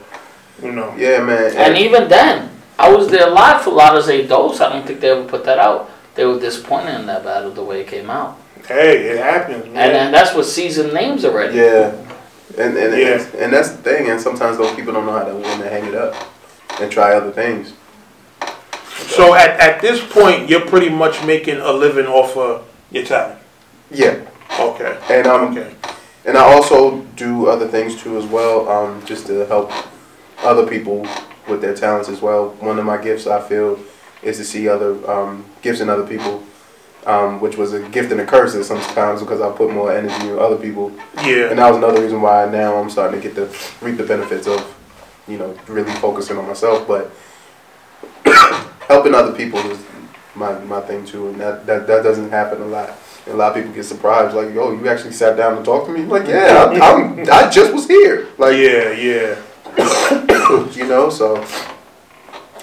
You 0.63 0.73
know. 0.73 0.93
yeah, 0.99 1.21
man. 1.23 1.55
And 1.57 1.79
even 1.79 2.09
then, 2.09 2.51
I 2.79 2.91
was 2.91 3.09
there 3.09 3.31
live 3.31 3.63
for 3.63 3.71
Ladders 3.71 4.09
A 4.09 4.27
Dose. 4.27 4.61
I 4.61 4.69
don't 4.73 4.87
think 4.87 5.01
they 5.01 5.11
ever 5.11 5.25
put 5.25 5.45
that 5.45 5.59
out. 5.59 5.91
They 6.17 6.25
were 6.27 6.39
disappointed 6.41 6.95
in 6.99 7.07
that 7.07 7.25
battle 7.25 7.53
the 7.53 7.63
way 7.63 7.81
it 7.83 7.87
came 7.87 8.11
out. 8.11 8.37
Hey, 8.67 8.99
it 9.11 9.19
happens, 9.23 9.65
man. 9.67 9.77
And 9.77 9.95
then 9.95 10.13
that's 10.13 10.35
what 10.35 10.45
season 10.45 10.93
names 10.93 11.25
already. 11.25 11.57
Yeah, 11.57 11.93
and 12.59 12.77
and 12.77 12.99
Yeah. 12.99 13.07
and, 13.21 13.35
and 13.35 13.53
that's 13.53 13.71
the 13.71 13.79
thing. 13.79 14.09
And 14.11 14.21
sometimes 14.21 14.59
those 14.59 14.75
people 14.75 14.93
don't 14.93 15.07
know 15.07 15.13
how 15.13 15.25
to 15.25 15.35
when 15.35 15.59
to 15.61 15.69
hang 15.69 15.87
it 15.87 15.95
up 15.95 16.15
and 16.81 16.91
try 16.91 17.15
other 17.15 17.31
things. 17.31 17.73
So 18.97 19.35
at, 19.35 19.59
at 19.61 19.81
this 19.81 20.05
point, 20.05 20.51
you're 20.51 20.67
pretty 20.67 20.89
much 20.89 21.25
making 21.25 21.59
a 21.59 21.73
living 21.73 22.07
off 22.07 22.37
of 22.37 22.67
your 22.91 23.05
talent. 23.05 23.39
Yeah, 23.91 24.17
Okay. 24.59 24.99
and 25.09 25.27
um, 25.27 25.57
Okay. 25.57 25.75
and 26.25 26.37
I 26.37 26.43
also 26.43 27.01
do 27.17 27.47
other 27.49 27.67
things 27.69 27.97
too 28.03 28.19
as 28.19 28.27
well, 28.27 28.69
um, 28.69 29.03
just 29.07 29.27
to 29.29 29.47
help 29.47 29.73
other 30.43 30.67
people 30.67 31.07
with 31.49 31.61
their 31.63 31.75
talents 31.75 32.09
as 32.09 32.21
well. 32.21 32.51
One 32.61 32.79
of 32.79 32.85
my 32.85 32.99
gifts 32.99 33.27
I 33.27 33.41
feel 33.41 33.79
is 34.23 34.37
to 34.39 34.45
see 34.45 34.69
other 34.69 34.93
um, 35.11 35.45
gifts 35.63 35.81
in 35.81 35.89
other 35.89 36.07
people, 36.07 36.43
um, 37.07 37.41
which 37.41 37.57
was 37.57 37.73
a 37.73 37.81
gift 37.89 38.13
and 38.13 38.21
a 38.21 38.27
curse 38.27 38.55
at 38.55 38.65
sometimes 38.65 39.21
because 39.21 39.41
I 39.41 39.51
put 39.57 39.73
more 39.73 39.93
energy 39.93 40.29
in 40.29 40.39
other 40.39 40.57
people, 40.57 40.93
Yeah. 41.25 41.49
and 41.51 41.59
that 41.59 41.69
was 41.69 41.77
another 41.79 42.03
reason 42.03 42.21
why 42.21 42.47
now 42.47 42.77
I'm 42.77 42.91
starting 42.91 43.21
to 43.21 43.27
get 43.29 43.35
to 43.37 43.49
reap 43.85 43.97
the 43.97 44.05
benefits 44.05 44.47
of, 44.47 44.61
you 45.27 45.39
know, 45.39 45.57
really 45.67 45.93
focusing 45.95 46.37
on 46.39 46.47
myself, 46.47 46.87
but 46.87 47.11
helping 48.89 49.15
other 49.15 49.33
people 49.33 49.59
is 49.71 49.79
my, 50.35 50.59
my 50.61 50.81
thing 50.81 51.05
too, 51.05 51.29
and 51.29 51.41
that, 51.41 51.67
that 51.67 51.87
that 51.87 52.03
doesn't 52.03 52.31
happen 52.31 52.61
a 52.63 52.67
lot. 52.67 52.91
And 53.27 53.35
a 53.35 53.37
lot 53.37 53.51
of 53.51 53.57
people 53.57 53.73
get 53.75 53.85
surprised, 53.85 54.35
like, 54.37 54.55
"Yo, 54.55 54.73
you 54.73 54.89
actually 54.89 55.13
sat 55.13 55.37
down 55.37 55.57
and 55.57 55.65
talked 55.65 55.87
to 55.87 55.93
me?" 55.93 56.03
like, 56.05 56.27
yeah, 56.29 56.65
I'm, 56.71 56.81
I'm 57.21 57.31
I 57.31 57.51
just 57.51 57.73
was 57.73 57.87
here, 57.87 58.29
like, 58.39 58.57
yeah, 58.57 58.91
yeah. 58.93 59.37
you 60.73 60.87
know. 60.87 61.11
So 61.11 61.45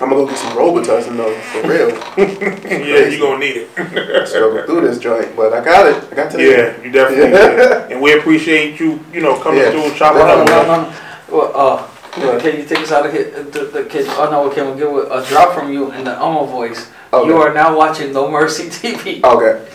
I'm 0.02 0.10
gonna 0.10 0.16
go 0.16 0.28
get 0.28 0.38
some 0.38 0.58
Robitussin 0.58 1.16
though, 1.18 1.34
for 1.52 1.62
real. 1.68 1.90
Yeah, 2.86 3.08
you're 3.08 3.20
gonna 3.20 3.40
need 3.40 3.58
it. 3.58 4.28
Struggle 4.28 4.66
through 4.66 4.82
this 4.88 5.00
joint, 5.00 5.36
but 5.36 5.54
I 5.54 5.64
got 5.64 5.88
it. 5.88 6.12
I 6.12 6.16
got 6.16 6.32
to 6.32 6.38
Yeah, 6.42 6.82
you 6.84 6.92
definitely 6.92 7.32
did. 7.32 7.92
And 7.92 8.02
we 8.02 8.18
appreciate 8.18 8.80
you, 8.80 9.00
you 9.14 9.22
know, 9.22 9.40
coming 9.40 9.62
Yeah. 9.62 9.72
through 9.72 9.86
and 9.86 9.96
chopping 9.96 10.20
No, 10.20 10.28
up 10.28 10.48
no, 10.48 10.60
with 10.60 10.68
no, 10.68 10.74
us. 10.74 11.00
no. 11.30 11.38
Well, 11.38 11.52
uh, 11.56 11.88
well, 12.18 12.40
can 12.40 12.58
you 12.58 12.66
take 12.66 12.80
us 12.80 12.92
out 12.92 13.06
of 13.06 13.14
here? 13.14 13.30
The, 13.44 13.66
the 13.66 13.84
kid, 13.86 14.06
oh 14.10 14.30
no, 14.30 14.50
can 14.54 14.72
we 14.72 14.78
get 14.80 14.88
a 14.88 15.26
drop 15.30 15.54
from 15.54 15.72
you 15.72 15.92
in 15.92 16.04
the 16.04 16.12
Elmo 16.16 16.46
voice? 16.46 16.90
Okay. 17.14 17.28
You 17.28 17.38
are 17.38 17.54
now 17.54 17.76
watching 17.78 18.12
No 18.14 18.30
Mercy 18.30 18.64
TV. 18.70 19.24
Okay. 19.24 19.66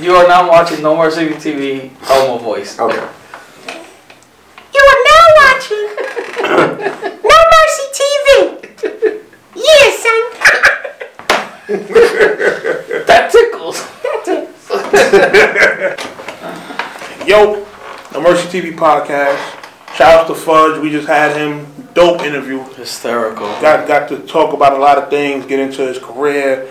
You 0.00 0.14
are 0.14 0.26
now 0.28 0.48
watching 0.48 0.82
No 0.82 0.96
Mercy 0.96 1.28
TV 1.30 1.90
Elmo 2.08 2.38
voice. 2.38 2.78
Okay. 2.78 3.08
You 4.74 4.80
are 4.90 5.02
now 5.10 5.24
watching 5.36 5.86
No 6.42 6.76
Mercy 6.76 7.16
TV. 7.16 7.19
Yeah, 9.80 9.96
son. 9.96 10.22
That 13.06 13.30
tickles. 13.32 13.78
Yo, 17.26 17.64
the 18.12 18.20
Mercy 18.20 18.60
TV 18.60 18.76
podcast. 18.76 19.38
Shout 19.94 20.20
out 20.22 20.26
to 20.28 20.34
Fudge. 20.34 20.80
We 20.80 20.90
just 20.90 21.06
had 21.08 21.36
him. 21.36 21.66
Dope 21.94 22.22
interview. 22.22 22.62
Hysterical. 22.74 23.46
Got 23.60 23.86
got 23.88 24.08
to 24.10 24.18
talk 24.26 24.54
about 24.54 24.72
a 24.74 24.78
lot 24.78 24.98
of 24.98 25.10
things. 25.10 25.44
Get 25.46 25.58
into 25.60 25.82
his 25.86 25.98
career. 25.98 26.68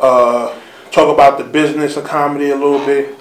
Uh, 0.00 0.58
talk 0.90 1.12
about 1.12 1.38
the 1.38 1.44
business 1.44 1.96
of 1.96 2.04
comedy 2.04 2.50
a 2.50 2.56
little 2.56 2.84
bit. 2.84 3.14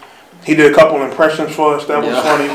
He 0.45 0.55
did 0.55 0.72
a 0.72 0.76
couple 0.76 1.01
impressions 1.03 1.53
for 1.55 1.76
us. 1.76 1.85
That 1.85 2.01
was 2.03 2.18
funny. 2.23 2.49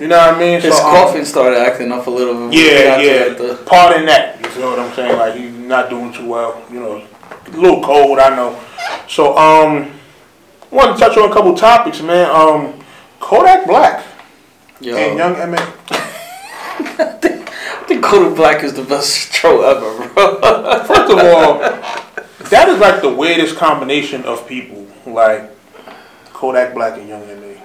You 0.00 0.08
know 0.08 0.18
what 0.18 0.34
I 0.34 0.38
mean? 0.38 0.60
His 0.60 0.74
um, 0.74 0.80
coughing 0.80 1.24
started 1.24 1.58
acting 1.58 1.90
up 1.92 2.06
a 2.06 2.10
little. 2.10 2.48
bit. 2.48 2.58
Yeah, 2.58 3.00
yeah. 3.00 3.28
the- 3.34 3.62
Pardon 3.66 4.06
that. 4.06 4.38
You 4.40 4.48
feel 4.50 4.70
what 4.70 4.78
I'm 4.78 4.92
saying? 4.94 5.16
Like 5.18 5.34
he's 5.34 5.52
not 5.68 5.90
doing 5.90 6.12
too 6.12 6.26
well. 6.26 6.64
You 6.70 6.80
know, 6.80 7.06
a 7.46 7.50
little 7.50 7.82
cold. 7.82 8.18
I 8.18 8.34
know. 8.34 8.58
So 9.08 9.36
um, 9.36 9.92
wanted 10.70 10.94
to 10.94 10.98
touch 10.98 11.16
on 11.16 11.30
a 11.30 11.32
couple 11.32 11.54
topics, 11.54 12.00
man. 12.02 12.30
Um, 12.30 12.84
Kodak 13.20 13.66
Black 13.66 14.04
Yo, 14.80 14.96
and 14.96 15.18
Young 15.18 15.36
M.A. 15.36 15.58
I 17.00 17.84
think 17.86 18.02
Kodak 18.02 18.36
Black 18.36 18.64
is 18.64 18.74
the 18.74 18.84
best 18.84 19.32
show 19.32 19.62
ever, 19.62 20.08
bro. 20.14 20.40
First 20.84 21.12
of 21.12 21.18
all, 21.18 21.58
that 22.50 22.68
is 22.68 22.78
like 22.78 23.02
the 23.02 23.12
weirdest 23.14 23.56
combination 23.56 24.24
of 24.24 24.46
people. 24.46 24.86
Like 25.06 25.50
Kodak 26.32 26.74
Black 26.74 26.98
and 26.98 27.08
Young 27.08 27.22
M.A. 27.22 27.60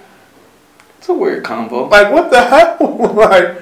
it's 0.97 1.09
a 1.09 1.13
weird 1.13 1.43
combo. 1.43 1.87
Like 1.87 2.11
what 2.11 2.31
the 2.31 2.41
hell? 2.41 2.77
like, 3.13 3.57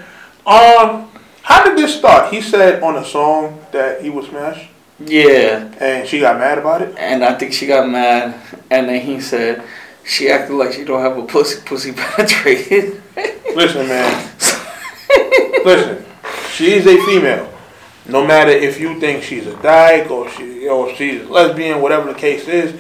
um, 0.48 1.11
how 1.44 1.64
did 1.66 1.78
this 1.78 1.98
start? 1.98 2.34
He 2.34 2.42
said 2.42 2.82
on 2.84 2.96
a 2.98 3.06
song 3.06 3.60
that 3.72 4.02
he 4.02 4.10
was 4.10 4.28
smashed, 4.28 4.70
Yeah, 5.00 5.72
and 5.80 6.08
she 6.08 6.20
got 6.20 6.38
mad 6.40 6.58
about 6.58 6.82
it. 6.82 6.96
and 6.98 7.24
I 7.24 7.38
think 7.38 7.54
she 7.54 7.68
got 7.68 7.90
mad, 7.90 8.40
and 8.70 8.88
then 8.90 9.02
he 9.02 9.20
said 9.20 9.64
she 10.06 10.30
acted 10.30 10.54
like 10.56 10.74
she 10.74 10.84
don't 10.84 11.02
have 11.02 11.18
a 11.18 11.24
pussy, 11.26 11.62
pussy 11.66 11.92
penetrated. 11.96 13.02
Listen, 13.56 13.88
man. 13.88 14.30
Listen, 15.66 16.06
she 16.54 16.72
is 16.74 16.86
a 16.88 16.98
female. 17.06 17.48
No 18.08 18.26
matter 18.26 18.52
if 18.52 18.80
you 18.80 19.00
think 19.00 19.24
she's 19.24 19.46
a 19.48 19.56
dyke 19.62 20.10
or 20.10 20.30
she 20.32 20.68
or 20.68 20.94
she's 20.96 21.22
a 21.22 21.26
lesbian, 21.26 21.82
whatever 21.82 22.12
the 22.12 22.18
case 22.20 22.48
is, 22.48 22.80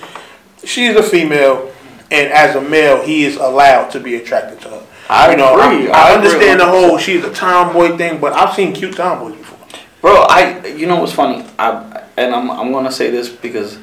she's 0.63 0.95
a 0.95 1.03
female, 1.03 1.71
and 2.09 2.31
as 2.33 2.55
a 2.55 2.61
male, 2.61 3.01
he 3.03 3.23
is 3.23 3.35
allowed 3.37 3.89
to 3.91 3.99
be 3.99 4.15
attracted 4.15 4.59
to 4.61 4.69
her. 4.69 4.83
I 5.11 5.31
you 5.31 5.37
know, 5.37 5.59
agree. 5.59 5.89
I, 5.89 5.91
I 5.91 6.01
I 6.01 6.09
agree 6.13 6.25
understand 6.29 6.59
the 6.61 6.65
whole 6.65 6.97
she's 6.97 7.23
a 7.25 7.33
tomboy 7.33 7.97
thing, 7.97 8.21
but 8.21 8.31
I've 8.31 8.55
seen 8.55 8.71
cute 8.73 8.95
tomboys 8.95 9.35
before. 9.35 9.59
Bro, 9.99 10.21
I 10.29 10.67
you 10.67 10.87
know 10.87 11.01
what's 11.01 11.11
funny? 11.11 11.45
I 11.59 12.03
and 12.15 12.33
I'm 12.33 12.49
I'm 12.49 12.71
gonna 12.71 12.93
say 12.93 13.11
this 13.11 13.27
because 13.27 13.77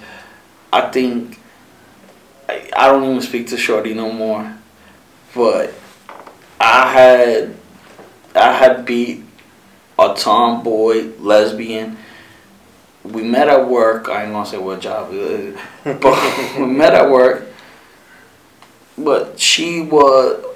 I 0.72 0.90
think 0.90 1.38
I, 2.48 2.70
I 2.74 2.86
don't 2.86 3.04
even 3.04 3.20
speak 3.20 3.48
to 3.48 3.58
Shorty 3.58 3.92
no 3.92 4.10
more, 4.10 4.56
but 5.34 5.74
I 6.58 6.90
had 6.92 7.56
I 8.34 8.52
had 8.52 8.86
beat 8.86 9.22
a 9.98 10.14
tomboy 10.14 11.12
lesbian. 11.18 11.98
We 13.04 13.22
met 13.22 13.48
at 13.48 13.68
work. 13.68 14.08
I 14.08 14.24
ain't 14.24 14.32
gonna 14.32 14.46
say 14.46 14.56
what 14.56 14.80
job, 14.80 15.10
but 15.84 16.54
we 16.58 16.64
met 16.64 16.94
at 16.94 17.10
work. 17.10 17.44
But 18.96 19.38
she 19.38 19.82
was. 19.82 20.46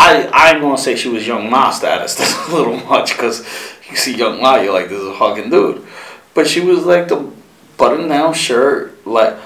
I, 0.00 0.30
I 0.32 0.52
ain't 0.52 0.60
gonna 0.62 0.78
say 0.78 0.94
she 0.94 1.08
was 1.08 1.26
young 1.26 1.50
Ma 1.50 1.70
status. 1.70 2.14
That's 2.18 2.48
a 2.48 2.54
little 2.54 2.76
much 2.86 3.12
because 3.16 3.40
you 3.90 3.96
see 3.96 4.16
young 4.16 4.40
Ma, 4.40 4.56
you're 4.56 4.72
like, 4.72 4.88
this 4.88 5.00
is 5.00 5.08
a 5.08 5.14
fucking 5.14 5.50
dude. 5.50 5.84
But 6.34 6.46
she 6.46 6.60
was 6.60 6.84
like 6.86 7.08
the 7.08 7.30
button 7.76 8.08
down 8.08 8.32
shirt, 8.34 9.04
like 9.06 9.36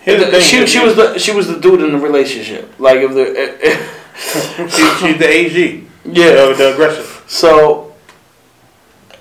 Here's 0.00 0.24
the 0.24 0.30
thing, 0.32 0.40
she, 0.40 0.66
she 0.66 0.78
you- 0.80 0.84
was 0.86 0.96
the 0.96 1.18
she 1.18 1.30
was 1.32 1.46
the 1.46 1.58
dude 1.60 1.80
in 1.80 1.92
the 1.92 1.98
relationship. 1.98 2.74
Like 2.80 2.98
if 2.98 3.12
the 3.12 3.88
she, 4.68 5.06
she's 5.06 5.18
the 5.18 5.28
AG, 5.28 5.84
yeah. 6.04 6.46
the, 6.46 6.54
the 6.58 6.72
aggressive. 6.72 7.22
So 7.28 7.94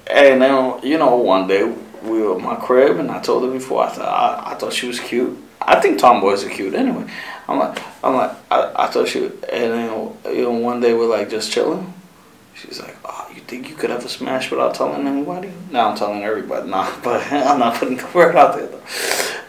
and 0.07 0.41
then 0.41 0.79
you 0.83 0.97
know 0.97 1.15
one 1.17 1.47
day 1.47 1.63
we 2.03 2.21
were 2.23 2.35
at 2.35 2.41
my 2.41 2.55
crib 2.55 2.97
and 2.97 3.11
I 3.11 3.21
told 3.21 3.43
her 3.43 3.51
before 3.51 3.83
I 3.83 3.89
thought 3.89 4.07
I, 4.47 4.51
I 4.51 4.55
thought 4.55 4.73
she 4.73 4.87
was 4.87 4.99
cute. 4.99 5.37
I 5.61 5.79
think 5.79 5.99
tomboys 5.99 6.43
are 6.43 6.49
cute 6.49 6.73
anyway. 6.73 7.05
I'm 7.51 7.59
like 7.59 7.83
I'm 8.03 8.15
like 8.15 8.31
I, 8.49 8.83
I 8.83 8.87
thought 8.87 9.07
she 9.07 9.25
and 9.25 9.33
then 9.43 10.13
you 10.25 10.43
know 10.43 10.51
one 10.51 10.79
day 10.79 10.93
we're 10.93 11.09
like 11.09 11.29
just 11.29 11.51
chilling. 11.51 11.93
She's 12.55 12.79
like, 12.79 12.95
"Oh, 13.03 13.31
you 13.33 13.41
think 13.41 13.69
you 13.69 13.75
could 13.75 13.89
have 13.89 14.05
a 14.05 14.09
smash 14.09 14.51
without 14.51 14.75
telling 14.75 15.07
anybody?" 15.07 15.51
Now 15.71 15.89
I'm 15.89 15.97
telling 15.97 16.23
everybody. 16.23 16.69
Nah, 16.69 16.91
but 17.03 17.31
I'm 17.31 17.59
not 17.59 17.75
putting 17.75 17.97
the 17.97 18.07
word 18.13 18.35
out 18.35 18.55
there 18.55 18.67
though. 18.67 18.81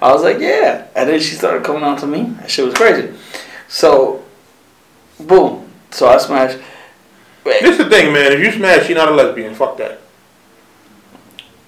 I 0.01 0.13
was 0.13 0.23
like, 0.23 0.39
"Yeah," 0.39 0.87
and 0.97 1.09
then 1.09 1.21
she 1.21 1.35
started 1.35 1.65
coming 1.65 1.83
on 1.83 1.97
to 1.99 2.07
me. 2.07 2.23
That 2.41 2.51
shit 2.51 2.65
was 2.65 2.75
crazy. 2.75 3.15
So, 3.69 4.25
boom. 5.21 5.71
So 5.91 6.09
I 6.09 6.19
smashed. 6.19 6.59
This 7.45 7.73
is 7.73 7.79
the 7.79 7.91
thing, 7.91 8.13
man. 8.13 8.33
If 8.33 8.41
you 8.41 8.53
smash, 8.53 8.87
she 8.87 8.95
not 8.95 9.09
a 9.09 9.13
lesbian. 9.13 9.55
Fuck 9.55 9.77
that. 9.79 10.01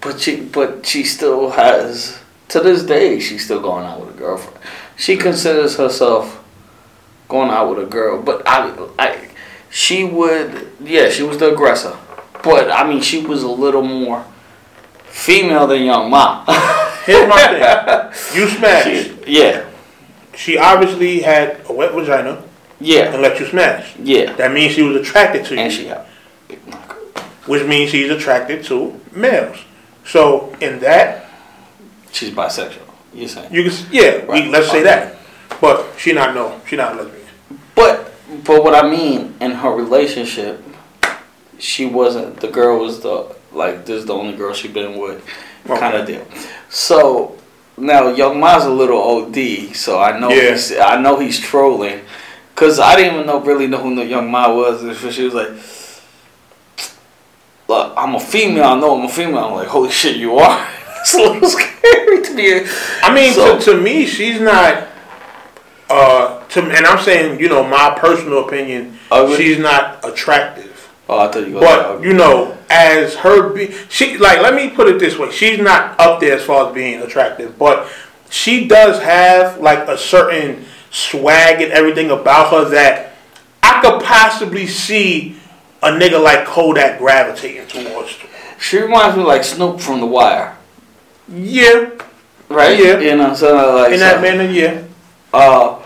But 0.01 0.21
she, 0.21 0.41
but 0.41 0.87
she 0.87 1.03
still 1.05 1.51
has 1.51 2.21
to 2.49 2.61
this 2.61 2.85
day. 2.85 3.21
She's 3.21 3.45
still 3.45 3.61
going 3.61 3.85
out 3.85 4.01
with 4.01 4.15
a 4.15 4.19
girlfriend. 4.19 4.59
She 4.97 5.17
considers 5.17 5.77
herself 5.77 6.43
going 7.29 7.51
out 7.51 7.71
with 7.75 7.85
a 7.87 7.91
girl, 7.91 8.23
but 8.23 8.47
I, 8.47 8.71
I, 8.99 9.29
she 9.71 10.05
would, 10.05 10.71
yeah, 10.81 11.09
she 11.11 11.23
was 11.23 11.39
the 11.39 11.53
aggressor. 11.53 11.97
But 12.43 12.71
I 12.71 12.87
mean, 12.89 13.01
she 13.01 13.25
was 13.27 13.43
a 13.43 13.49
little 13.49 13.83
more 13.83 14.25
female 15.07 15.67
than 15.67 15.83
Young 15.85 16.11
Ma. 16.11 16.45
Here's 17.07 17.29
my 17.29 18.13
thing. 18.13 18.41
You 18.41 18.49
smashed. 18.49 18.87
She- 18.89 19.19
yeah, 19.27 19.65
She 20.35 20.59
obviously 20.59 21.21
had 21.21 21.61
a 21.69 21.73
wet 21.73 21.93
vagina 21.93 22.43
yeah, 22.81 23.13
and 23.13 23.23
let 23.23 23.39
you 23.41 23.47
smash. 23.47 23.97
yeah, 23.99 24.33
That 24.35 24.53
means 24.53 24.73
she 24.75 24.83
was 24.83 24.97
attracted 24.97 25.45
to 25.47 25.55
you. 25.55 25.61
and 25.61 25.73
she 25.73 25.87
had 25.87 26.07
which 27.47 27.63
means 27.67 27.91
she's 27.91 28.11
attracted 28.11 28.65
to 28.65 28.99
males. 29.13 29.59
So 30.07 30.55
in 30.63 30.79
that, 30.81 31.29
She's 32.13 32.31
bisexual. 32.31 32.84
You 33.15 33.29
saying? 33.29 33.53
you 33.55 33.63
can 33.71 33.73
yeah, 33.93 34.25
we, 34.27 34.47
let's 34.49 34.71
say 34.71 34.83
that. 34.83 35.17
But 35.61 35.93
she 35.99 36.13
not 36.13 36.35
no, 36.35 36.61
she 36.67 36.77
not 36.77 36.95
a 36.95 37.03
lesbian. 37.03 37.27
But 37.75 38.13
but 38.45 38.65
what 38.65 38.75
I 38.75 38.89
mean 38.89 39.35
in 39.41 39.53
her 39.53 39.71
relationship, 39.71 40.63
she 41.59 41.87
wasn't 41.87 42.41
the 42.41 42.49
girl 42.49 42.81
was 42.81 43.01
the 43.01 43.35
like 43.53 43.87
this 43.87 44.01
is 44.01 44.07
the 44.07 44.15
only 44.15 44.37
girl 44.37 44.53
she 44.53 44.69
been 44.69 44.99
with 44.99 45.25
Okay. 45.67 45.79
kind 45.81 45.97
of 45.97 46.07
deal. 46.07 46.27
So 46.69 47.39
now 47.79 48.09
Young 48.09 48.39
Ma's 48.41 48.65
a 48.67 48.71
little 48.71 49.01
OD, 49.01 49.75
so 49.75 49.99
I 50.01 50.19
know 50.19 50.29
Yeah. 50.31 50.51
he's 50.53 50.77
I 50.77 51.01
know 51.01 51.19
he's 51.21 51.39
trolling, 51.39 52.01
cause 52.57 52.79
I 52.81 52.97
didn't 52.97 53.15
even 53.15 53.27
know 53.27 53.41
really 53.41 53.67
know 53.69 53.79
who 53.79 53.95
the 53.95 54.05
Young 54.05 54.31
Ma 54.31 54.53
was. 54.53 54.83
And 54.83 55.13
she 55.15 55.23
was 55.25 55.35
like, 55.35 55.51
"Look, 57.69 57.95
I'm 57.97 58.15
a 58.15 58.21
female. 58.21 58.65
I 58.65 58.79
know 58.79 58.99
I'm 58.99 59.05
a 59.07 59.09
female." 59.09 59.39
I'm 59.45 59.55
like, 59.55 59.69
"Holy 59.69 59.91
shit, 59.91 60.17
you 60.17 60.37
are." 60.39 60.67
it's 61.07 61.15
a 61.15 61.19
little 61.19 61.49
scary 61.51 62.23
to 62.23 62.35
me. 62.35 62.67
I 63.03 63.15
mean, 63.15 63.33
So- 63.35 63.59
to, 63.59 63.65
to 63.67 63.81
me, 63.81 64.07
she's 64.07 64.41
not. 64.41 64.89
Uh, 65.91 66.43
to 66.49 66.63
and 66.63 66.87
I'm 66.87 66.99
saying, 67.05 67.39
you 67.41 67.49
know, 67.49 67.63
my 67.63 67.95
personal 67.99 68.47
opinion, 68.47 68.99
really? 69.13 69.37
she's 69.37 69.59
not 69.59 70.03
attractive. 70.03 70.71
Oh, 71.09 71.19
I 71.19 71.31
thought 71.31 71.47
you 71.47 71.55
were 71.55 71.61
But 71.61 72.03
you 72.03 72.15
know, 72.15 72.57
as 72.71 73.15
her 73.17 73.53
be, 73.53 73.71
she 73.91 74.17
like 74.17 74.41
let 74.41 74.55
me 74.55 74.71
put 74.71 74.89
it 74.89 74.99
this 74.99 75.19
way: 75.19 75.31
she's 75.31 75.59
not 75.59 76.01
up 76.01 76.21
there 76.21 76.37
as 76.37 76.43
far 76.43 76.69
as 76.69 76.75
being 76.75 77.03
attractive, 77.03 77.59
but 77.59 77.87
she 78.31 78.67
does 78.67 79.03
have 79.03 79.61
like 79.61 79.87
a 79.87 79.99
certain 79.99 80.65
swag 80.91 81.61
and 81.61 81.71
everything 81.73 82.11
about 82.11 82.51
her 82.51 82.71
that 82.71 83.15
I 83.63 83.81
could 83.83 84.03
possibly 84.03 84.67
see 84.67 85.37
a 85.83 85.89
nigga 85.89 86.23
like 86.23 86.47
Kodak 86.47 86.99
gravitating 86.99 87.67
towards. 87.67 88.17
she 88.59 88.79
reminds 88.79 89.17
me 89.19 89.23
like 89.23 89.45
Snoop 89.45 89.81
from 89.81 90.01
The 90.01 90.07
Wire, 90.07 90.54
Yeah, 91.29 91.91
right? 92.49 92.79
Yeah. 92.79 92.99
You 93.01 93.17
know, 93.17 93.35
so 93.35 93.77
like 93.77 93.93
in 93.93 93.99
so- 93.99 94.05
that 94.05 94.21
manner, 94.21 94.45
yeah. 94.51 94.83
Uh, 95.33 95.83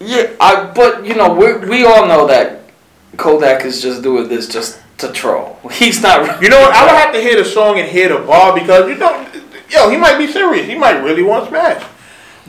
yeah, 0.00 0.30
I. 0.40 0.72
But 0.74 1.04
you 1.04 1.14
know, 1.14 1.34
we 1.34 1.56
we 1.68 1.84
all 1.84 2.06
know 2.06 2.26
that 2.26 2.62
Kodak 3.16 3.64
is 3.64 3.82
just 3.82 4.02
doing 4.02 4.28
this 4.28 4.48
just 4.48 4.80
to 4.98 5.12
troll. 5.12 5.58
He's 5.72 6.00
not. 6.02 6.40
You 6.42 6.48
know 6.48 6.60
what? 6.60 6.72
I 6.72 6.82
would 6.84 6.94
have 6.94 7.12
to 7.14 7.20
hear 7.20 7.36
the 7.36 7.44
song 7.44 7.78
and 7.78 7.88
hear 7.88 8.08
the 8.08 8.24
bar 8.24 8.54
because 8.58 8.88
you 8.88 8.96
know, 8.96 9.26
yo, 9.70 9.90
he 9.90 9.96
might 9.96 10.18
be 10.18 10.26
serious. 10.26 10.66
He 10.66 10.76
might 10.76 11.02
really 11.02 11.22
want 11.22 11.44
to 11.44 11.50
smash. 11.50 11.84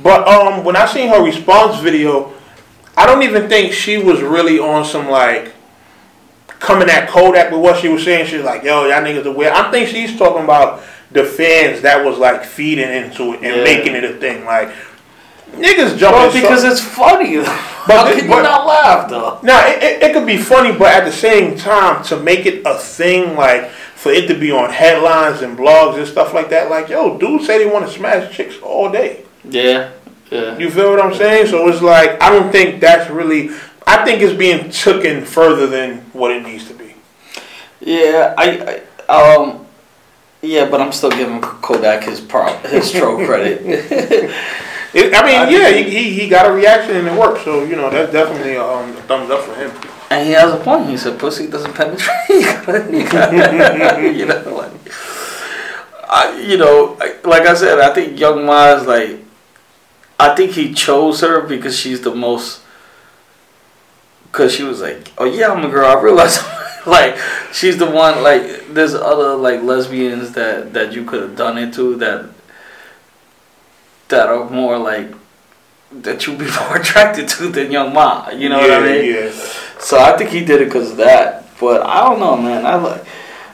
But 0.02 0.28
um, 0.28 0.64
when 0.64 0.76
I 0.78 0.86
seen 0.86 1.10
her 1.10 1.22
response 1.24 1.80
video, 1.82 2.32
I 2.95 3.06
don't 3.06 3.24
even 3.24 3.49
think 3.49 3.74
she 3.74 3.98
was 3.98 4.22
really 4.22 4.60
on 4.60 4.86
some 4.86 5.10
like 5.10 5.53
coming 6.60 6.90
at 6.90 7.10
Kodak 7.10 7.52
with 7.52 7.61
what 7.61 7.80
she 7.82 7.90
was 7.90 8.03
saying. 8.03 8.28
She's 8.28 8.44
like, 8.44 8.64
yo, 8.64 8.86
y'all 8.86 9.02
niggas 9.02 9.26
are 9.26 9.32
weird. 9.32 9.53
I 9.53 9.72
think 9.72 9.90
she's 9.90 10.18
talking 10.18 10.44
about 10.44 10.82
the 11.11 11.23
fans 11.23 11.81
that 11.81 12.03
was 12.06 12.18
like 12.18 12.44
feeding 12.45 12.90
into 12.90 13.34
it 13.34 13.38
and 13.44 13.57
Yeah. 13.57 13.64
making 13.64 13.95
it 13.95 14.03
a 14.03 14.14
thing. 14.14 14.45
Like 14.45 14.69
niggas 15.53 15.98
jumping. 15.98 16.19
Well, 16.22 16.34
because 16.34 16.61
so- 16.61 16.69
it's 16.72 16.81
funny. 16.81 17.38
But 17.88 17.98
How 17.98 18.03
this- 18.06 18.19
can 18.19 18.26
you 18.30 18.44
not 18.44 18.68
laugh 18.68 19.10
though? 19.10 19.40
now 19.41 19.65
it, 19.65 19.81
it, 19.81 20.03
it 20.03 20.14
could 20.14 20.27
be 20.27 20.38
funny, 20.38 20.77
but 20.77 20.90
at 20.90 21.06
the 21.06 21.11
same 21.11 21.57
time, 21.57 22.03
to 22.03 22.18
make 22.19 22.45
it 22.45 22.61
a 22.64 22.77
thing, 22.77 23.36
like 23.36 23.69
for 23.95 24.11
it 24.11 24.27
to 24.27 24.36
be 24.36 24.52
on 24.52 24.69
headlines 24.69 25.41
and 25.41 25.57
blogs 25.57 25.98
and 25.98 26.06
stuff 26.07 26.34
like 26.36 26.49
that, 26.52 26.69
like 26.69 26.88
yo, 26.90 27.18
dudes 27.18 27.48
say 27.48 27.57
they 27.57 27.65
want 27.72 27.88
to 27.88 27.91
smash 27.91 28.36
chicks 28.36 28.57
all 28.61 28.91
day. 28.91 29.23
Yeah, 29.44 29.90
yeah. 30.30 30.56
You 30.60 30.69
feel 30.69 30.91
what 30.91 31.02
I'm 31.03 31.15
saying? 31.15 31.48
So 31.48 31.68
it's 31.68 31.81
like 31.81 32.22
I 32.22 32.30
don't 32.30 32.52
think 32.52 32.80
that's 32.80 33.10
really. 33.10 33.49
I 33.88 34.06
think 34.06 34.22
it's 34.22 34.38
being 34.38 34.69
taken 34.69 35.26
further 35.26 35.65
than 35.65 36.02
what 36.14 36.30
it 36.30 36.44
needs 36.44 36.68
to 36.68 36.76
be. 36.76 36.94
Yeah, 37.80 38.36
I, 38.38 38.81
I 39.10 39.36
um, 39.36 39.65
yeah, 40.41 40.70
but 40.70 40.82
I'm 40.82 40.91
still 40.91 41.11
giving 41.11 41.41
Kodak 41.41 42.03
his 42.03 42.20
prop, 42.22 42.66
his 42.66 42.91
troll 42.91 43.18
credit. 43.26 44.32
It, 44.91 45.14
I 45.14 45.22
mean, 45.24 45.36
I 45.36 45.49
yeah, 45.52 45.70
he, 45.70 45.84
he, 45.88 46.20
he 46.22 46.28
got 46.28 46.48
a 46.49 46.52
reaction 46.52 46.95
and 46.98 47.07
it 47.07 47.14
worked. 47.14 47.44
So 47.44 47.64
you 47.64 47.76
know 47.76 47.91
that's 47.91 48.11
definitely 48.11 48.56
a, 48.56 48.64
um, 48.66 48.90
a 48.98 49.02
thumbs 49.03 49.30
up 49.30 49.41
for 49.44 49.53
him. 49.53 49.70
and 50.10 50.26
he 50.26 50.34
has 50.34 50.52
a 50.52 50.57
point. 50.57 50.90
He 50.90 50.98
said, 50.98 51.20
"Pussy 51.20 51.45
doesn't 51.45 51.74
penetrate." 51.76 52.10
you 52.28 52.41
gotta, 53.07 54.11
you 54.11 54.26
know, 54.26 54.56
like, 54.56 54.72
I, 56.10 56.40
you 56.41 56.57
know, 56.57 56.98
like- 56.99 57.24
like 57.24 57.44
I 57.44 57.53
said, 57.53 57.78
I 57.80 57.94
think 57.94 58.20
Young 58.20 58.44
Ma 58.48 58.74
is 58.74 58.88
like, 58.88 59.20
I 60.20 60.34
think 60.34 60.53
he 60.53 60.74
chose 60.74 61.22
her 61.22 61.41
because 61.41 61.78
she's 61.78 62.02
the 62.02 62.16
most. 62.16 62.61
Cause 64.32 64.56
she 64.56 64.64
was 64.64 64.82
like, 64.82 65.11
oh 65.20 65.26
yeah, 65.26 65.52
I'm 65.52 65.64
a 65.66 65.70
girl. 65.70 65.86
I 65.88 66.02
realized, 66.02 66.41
like, 66.86 67.18
she's 67.54 67.78
the 67.78 67.90
one. 67.90 68.24
Like, 68.24 68.74
there's 68.74 68.94
other 68.94 69.36
like 69.36 69.62
lesbians 69.62 70.32
that 70.34 70.74
that 70.74 70.94
you 70.94 71.06
could 71.06 71.22
have 71.22 71.36
done 71.36 71.58
it 71.58 71.74
to 71.76 71.96
that 71.98 72.30
that 74.10 74.28
are 74.28 74.50
more 74.50 74.78
like 74.78 75.14
that 75.92 76.26
you'd 76.28 76.38
be 76.38 76.46
more 76.60 76.78
attracted 76.78 77.28
to 77.30 77.50
than 77.50 77.72
Young 77.72 77.94
Ma. 77.94 78.30
You 78.30 78.50
know 78.50 78.60
what 78.60 78.72
I 78.72 78.82
mean? 78.82 79.14
Yeah. 79.14 79.32
So 79.80 79.98
I 80.00 80.18
think 80.18 80.30
he 80.30 80.44
did 80.44 80.62
it 80.62 80.66
because 80.66 80.92
of 80.92 80.98
that. 80.98 81.46
But 81.60 81.86
I 81.86 82.08
don't 82.08 82.20
know, 82.20 82.38
man. 82.38 82.66
I 82.66 82.76
like, 82.76 83.06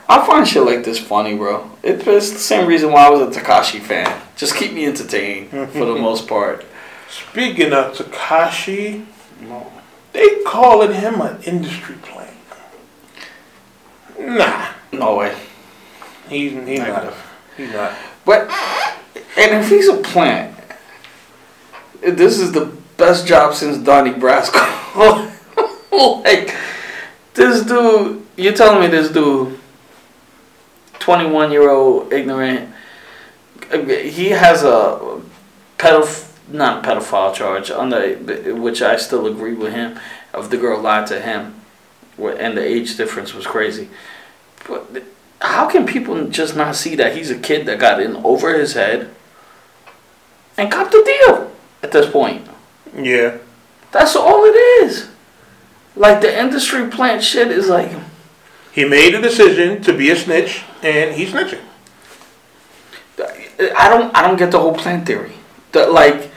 I 0.08 0.24
find 0.24 0.46
shit 0.46 0.62
like 0.62 0.84
this 0.84 0.98
funny, 0.98 1.36
bro. 1.36 1.70
It, 1.82 2.06
it's 2.06 2.30
the 2.30 2.38
same 2.38 2.66
reason 2.68 2.92
why 2.92 3.06
I 3.06 3.10
was 3.10 3.36
a 3.36 3.40
Tekashi 3.40 3.80
fan. 3.80 4.20
Just 4.36 4.54
keep 4.54 4.72
me 4.72 4.86
entertained 4.86 5.50
for 5.50 5.84
the 5.84 5.94
most 6.00 6.28
part. 6.28 6.64
Speaking 7.08 7.72
of 7.72 7.96
Tekashi, 7.96 9.04
they 10.12 10.42
calling 10.44 10.92
him 10.92 11.20
an 11.20 11.42
industry 11.42 11.96
plant. 11.96 12.15
Nah, 14.18 14.68
No 14.92 15.16
way. 15.16 15.36
he's 16.28 16.52
he's 16.52 16.78
not. 16.80 17.14
He's 17.56 17.72
not. 17.72 17.92
But 18.24 18.50
and 19.36 19.62
if 19.62 19.68
he's 19.68 19.88
a 19.88 19.96
plant, 19.98 20.56
this 22.02 22.38
is 22.38 22.52
the 22.52 22.66
best 22.96 23.26
job 23.26 23.54
since 23.54 23.78
Donnie 23.78 24.12
Brasco. 24.12 24.62
like 26.24 26.54
this 27.34 27.64
dude, 27.64 28.26
you 28.36 28.52
telling 28.52 28.80
me 28.80 28.86
this 28.88 29.10
dude, 29.10 29.58
twenty 30.98 31.28
one 31.30 31.52
year 31.52 31.70
old 31.70 32.12
ignorant, 32.12 32.70
he 33.70 34.30
has 34.30 34.62
a 34.62 35.20
pedoph 35.78 36.32
not 36.48 36.82
pedophile 36.84 37.34
charge 37.34 37.70
under 37.70 38.14
which 38.54 38.80
I 38.80 38.96
still 38.96 39.26
agree 39.26 39.54
with 39.54 39.72
him 39.72 39.98
of 40.32 40.50
the 40.50 40.56
girl 40.56 40.80
lied 40.80 41.06
to 41.08 41.20
him, 41.20 41.55
and 42.18 42.56
the 42.56 42.64
age 42.64 42.96
difference 42.96 43.34
was 43.34 43.46
crazy. 43.46 43.88
But 44.66 45.04
how 45.40 45.68
can 45.68 45.86
people 45.86 46.28
just 46.28 46.56
not 46.56 46.76
see 46.76 46.94
that 46.96 47.16
he's 47.16 47.30
a 47.30 47.38
kid 47.38 47.66
that 47.66 47.78
got 47.78 48.00
in 48.00 48.16
over 48.16 48.58
his 48.58 48.72
head 48.72 49.10
and 50.56 50.70
copped 50.70 50.92
the 50.92 51.02
deal 51.04 51.52
at 51.82 51.92
this 51.92 52.10
point? 52.10 52.46
Yeah. 52.96 53.38
That's 53.92 54.16
all 54.16 54.44
it 54.44 54.56
is. 54.56 55.08
Like 55.94 56.20
the 56.20 56.38
industry 56.38 56.88
plant 56.88 57.22
shit 57.22 57.48
is 57.48 57.68
like 57.68 57.90
He 58.72 58.84
made 58.84 59.14
a 59.14 59.20
decision 59.20 59.82
to 59.82 59.96
be 59.96 60.10
a 60.10 60.16
snitch, 60.16 60.62
and 60.82 61.14
he's 61.14 61.30
snitching. 61.30 61.60
I 63.18 63.88
don't 63.88 64.14
I 64.14 64.26
don't 64.26 64.36
get 64.36 64.50
the 64.50 64.60
whole 64.60 64.74
plant 64.74 65.06
theory. 65.06 65.32
The, 65.72 65.86
like 65.86 66.30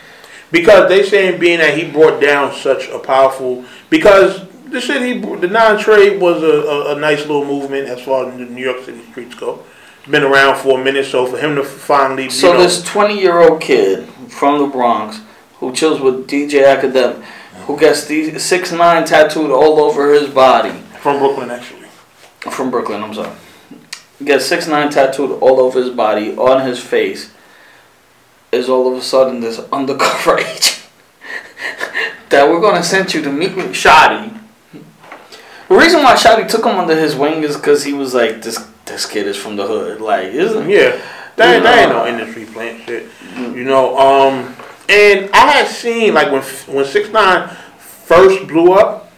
Because 0.51 0.87
they 0.89 1.03
saying 1.03 1.39
being 1.39 1.59
that 1.59 1.77
he 1.77 1.89
brought 1.91 2.21
down 2.21 2.53
such 2.53 2.87
a 2.87 2.99
powerful 2.99 3.65
because 3.89 4.48
the 4.71 4.81
shit 4.81 5.01
he 5.01 5.19
the 5.19 5.47
Nine 5.47 5.77
Trey 5.79 6.17
was 6.17 6.41
a, 6.43 6.45
a, 6.47 6.95
a 6.95 6.99
nice 6.99 7.19
little 7.21 7.45
movement 7.45 7.87
as 7.87 8.01
far 8.01 8.29
as 8.29 8.37
the 8.37 8.45
New 8.45 8.63
York 8.63 8.83
City 8.85 9.03
streets 9.11 9.35
go. 9.35 9.63
Been 10.09 10.23
around 10.23 10.57
for 10.57 10.79
a 10.79 10.83
minute, 10.83 11.05
so 11.05 11.25
for 11.27 11.37
him 11.37 11.55
to 11.55 11.63
finally 11.63 12.23
you 12.23 12.29
so 12.29 12.53
know, 12.53 12.59
this 12.59 12.83
twenty 12.83 13.19
year 13.19 13.39
old 13.39 13.61
kid 13.61 14.07
from 14.29 14.59
the 14.59 14.67
Bronx 14.67 15.21
who 15.59 15.73
chills 15.73 15.99
with 15.99 16.27
DJ 16.27 16.63
Akademiks 16.63 17.23
who 17.65 17.77
gets 17.77 18.05
these 18.05 18.41
six 18.43 18.71
nine 18.71 19.05
tattooed 19.05 19.51
all 19.51 19.79
over 19.79 20.13
his 20.13 20.27
body 20.29 20.71
from 21.01 21.19
Brooklyn 21.19 21.51
actually. 21.51 21.87
from 22.39 22.71
Brooklyn, 22.71 23.03
I'm 23.03 23.13
sorry. 23.13 23.35
Gets 24.23 24.45
six 24.45 24.67
nine 24.67 24.89
tattooed 24.89 25.39
all 25.41 25.59
over 25.59 25.79
his 25.79 25.91
body, 25.91 26.35
on 26.35 26.65
his 26.65 26.79
face, 26.79 27.31
is 28.51 28.67
all 28.67 28.91
of 28.91 28.97
a 28.97 29.01
sudden 29.01 29.39
this 29.41 29.59
undercover 29.71 30.37
agent 30.39 30.87
that 32.29 32.49
we're 32.49 32.61
gonna 32.61 32.83
send 32.83 33.13
you 33.13 33.21
to 33.21 33.31
meet 33.31 33.55
with 33.55 33.67
Shotti. 33.67 34.38
The 35.69 35.75
reason 35.75 36.01
why 36.03 36.15
Shotti 36.15 36.47
took 36.47 36.65
him 36.65 36.77
under 36.77 36.95
his 36.95 37.15
wing 37.15 37.43
is 37.43 37.55
because 37.55 37.83
he 37.83 37.93
was 37.93 38.13
like, 38.13 38.41
this 38.41 38.67
this 38.85 39.05
kid 39.05 39.27
is 39.27 39.37
from 39.37 39.55
the 39.55 39.67
hood. 39.67 40.01
Like, 40.01 40.33
isn't 40.33 40.67
Yeah, 40.69 40.99
that, 41.35 41.55
ain't- 41.55 41.63
that 41.63 41.77
ain't 41.79 41.91
no 41.91 42.07
industry 42.07 42.45
plant 42.45 42.83
shit. 42.85 43.05
You 43.37 43.63
know, 43.63 43.95
um, 43.97 44.55
and 44.89 45.29
I 45.31 45.51
had 45.51 45.67
seen 45.67 46.13
like 46.15 46.31
when 46.31 46.41
when 46.75 46.85
Six 46.85 47.09
Nine 47.09 47.49
first 47.77 48.47
blew 48.47 48.73
up, 48.73 49.11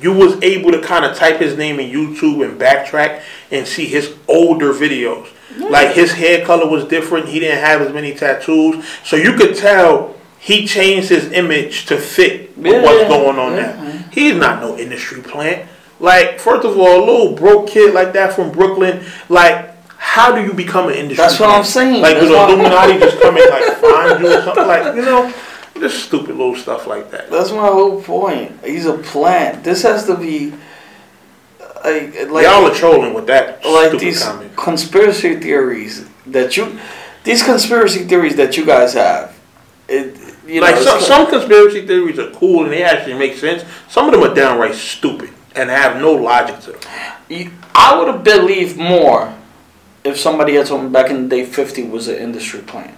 you 0.00 0.12
was 0.12 0.40
able 0.42 0.70
to 0.72 0.80
kind 0.82 1.06
of 1.06 1.16
type 1.16 1.38
his 1.40 1.56
name 1.56 1.80
in 1.80 1.90
YouTube 1.90 2.46
and 2.46 2.60
backtrack 2.60 3.22
and 3.50 3.66
see 3.66 3.86
his 3.86 4.14
older 4.28 4.74
videos. 4.74 5.28
Like 5.58 5.94
his 5.94 6.12
hair 6.12 6.44
color 6.44 6.68
was 6.68 6.84
different. 6.84 7.28
He 7.28 7.40
didn't 7.40 7.60
have 7.64 7.80
as 7.80 7.90
many 7.94 8.12
tattoos, 8.14 8.84
so 9.02 9.16
you 9.16 9.32
could 9.32 9.56
tell 9.56 10.14
he 10.38 10.66
changed 10.66 11.08
his 11.08 11.32
image 11.32 11.86
to 11.86 11.96
fit 11.96 12.50
Yeah, 12.58 12.82
what's 12.82 13.08
going 13.08 13.38
on 13.38 13.52
yeah. 13.56 13.72
now. 13.82 14.04
He's 14.12 14.34
not 14.34 14.60
no 14.60 14.76
industry 14.76 15.22
plant. 15.22 15.66
Like 16.00 16.38
first 16.38 16.64
of 16.64 16.76
all, 16.78 17.02
a 17.02 17.04
little 17.04 17.34
broke 17.34 17.68
kid 17.68 17.94
like 17.94 18.12
that 18.14 18.32
from 18.32 18.52
Brooklyn, 18.52 19.04
like. 19.28 19.74
How 19.98 20.34
do 20.34 20.42
you 20.42 20.52
become 20.52 20.88
an 20.88 20.94
industry? 20.94 21.16
That's 21.16 21.40
what? 21.40 21.50
I'm 21.50 21.64
saying. 21.64 22.00
Like, 22.00 22.20
do 22.20 22.28
That's 22.28 22.48
the 22.48 22.54
Illuminati 22.54 22.98
just 23.00 23.20
come 23.20 23.36
and 23.36 23.50
like 23.50 23.76
find 23.78 24.20
you 24.22 24.28
or 24.28 24.42
something? 24.42 24.66
Like, 24.66 24.94
you 24.94 25.02
know, 25.02 25.34
just 25.80 26.04
stupid 26.04 26.36
little 26.36 26.54
stuff 26.54 26.86
like 26.86 27.10
that. 27.10 27.30
That's 27.30 27.50
my 27.50 27.66
whole 27.66 28.00
point. 28.02 28.64
He's 28.64 28.86
a 28.86 28.98
plant. 28.98 29.64
This 29.64 29.82
has 29.82 30.06
to 30.06 30.16
be 30.16 30.52
like 31.84 32.30
like 32.30 32.44
Y'all 32.44 32.66
are 32.66 32.74
trolling 32.74 33.14
with 33.14 33.26
that 33.26 33.64
like 33.64 33.88
stupid 33.88 34.00
these 34.00 34.22
comment. 34.22 34.56
conspiracy 34.56 35.36
theories 35.36 36.08
that 36.26 36.56
you 36.56 36.78
these 37.24 37.42
conspiracy 37.42 38.04
theories 38.04 38.36
that 38.36 38.56
you 38.56 38.64
guys 38.64 38.94
have. 38.94 39.38
It, 39.88 40.18
you 40.46 40.60
like 40.60 40.76
know, 40.76 40.84
some, 40.84 41.00
some 41.00 41.26
conspiracy 41.28 41.86
theories 41.86 42.18
are 42.18 42.30
cool 42.30 42.64
and 42.64 42.72
they 42.72 42.82
actually 42.82 43.14
make 43.14 43.36
sense. 43.36 43.64
Some 43.88 44.06
of 44.06 44.12
them 44.12 44.28
are 44.28 44.34
downright 44.34 44.74
stupid 44.74 45.30
and 45.56 45.70
have 45.70 45.96
no 46.00 46.12
logic 46.12 46.60
to 46.60 46.72
them. 46.72 47.52
I 47.74 47.98
would 47.98 48.08
have 48.08 48.22
believed 48.22 48.76
more 48.76 49.34
if 50.04 50.18
somebody 50.18 50.54
had 50.54 50.66
told 50.66 50.84
me 50.84 50.90
back 50.90 51.10
in 51.10 51.28
the 51.28 51.28
day 51.28 51.44
50 51.44 51.84
was 51.88 52.08
an 52.08 52.16
industry 52.16 52.60
plant. 52.60 52.96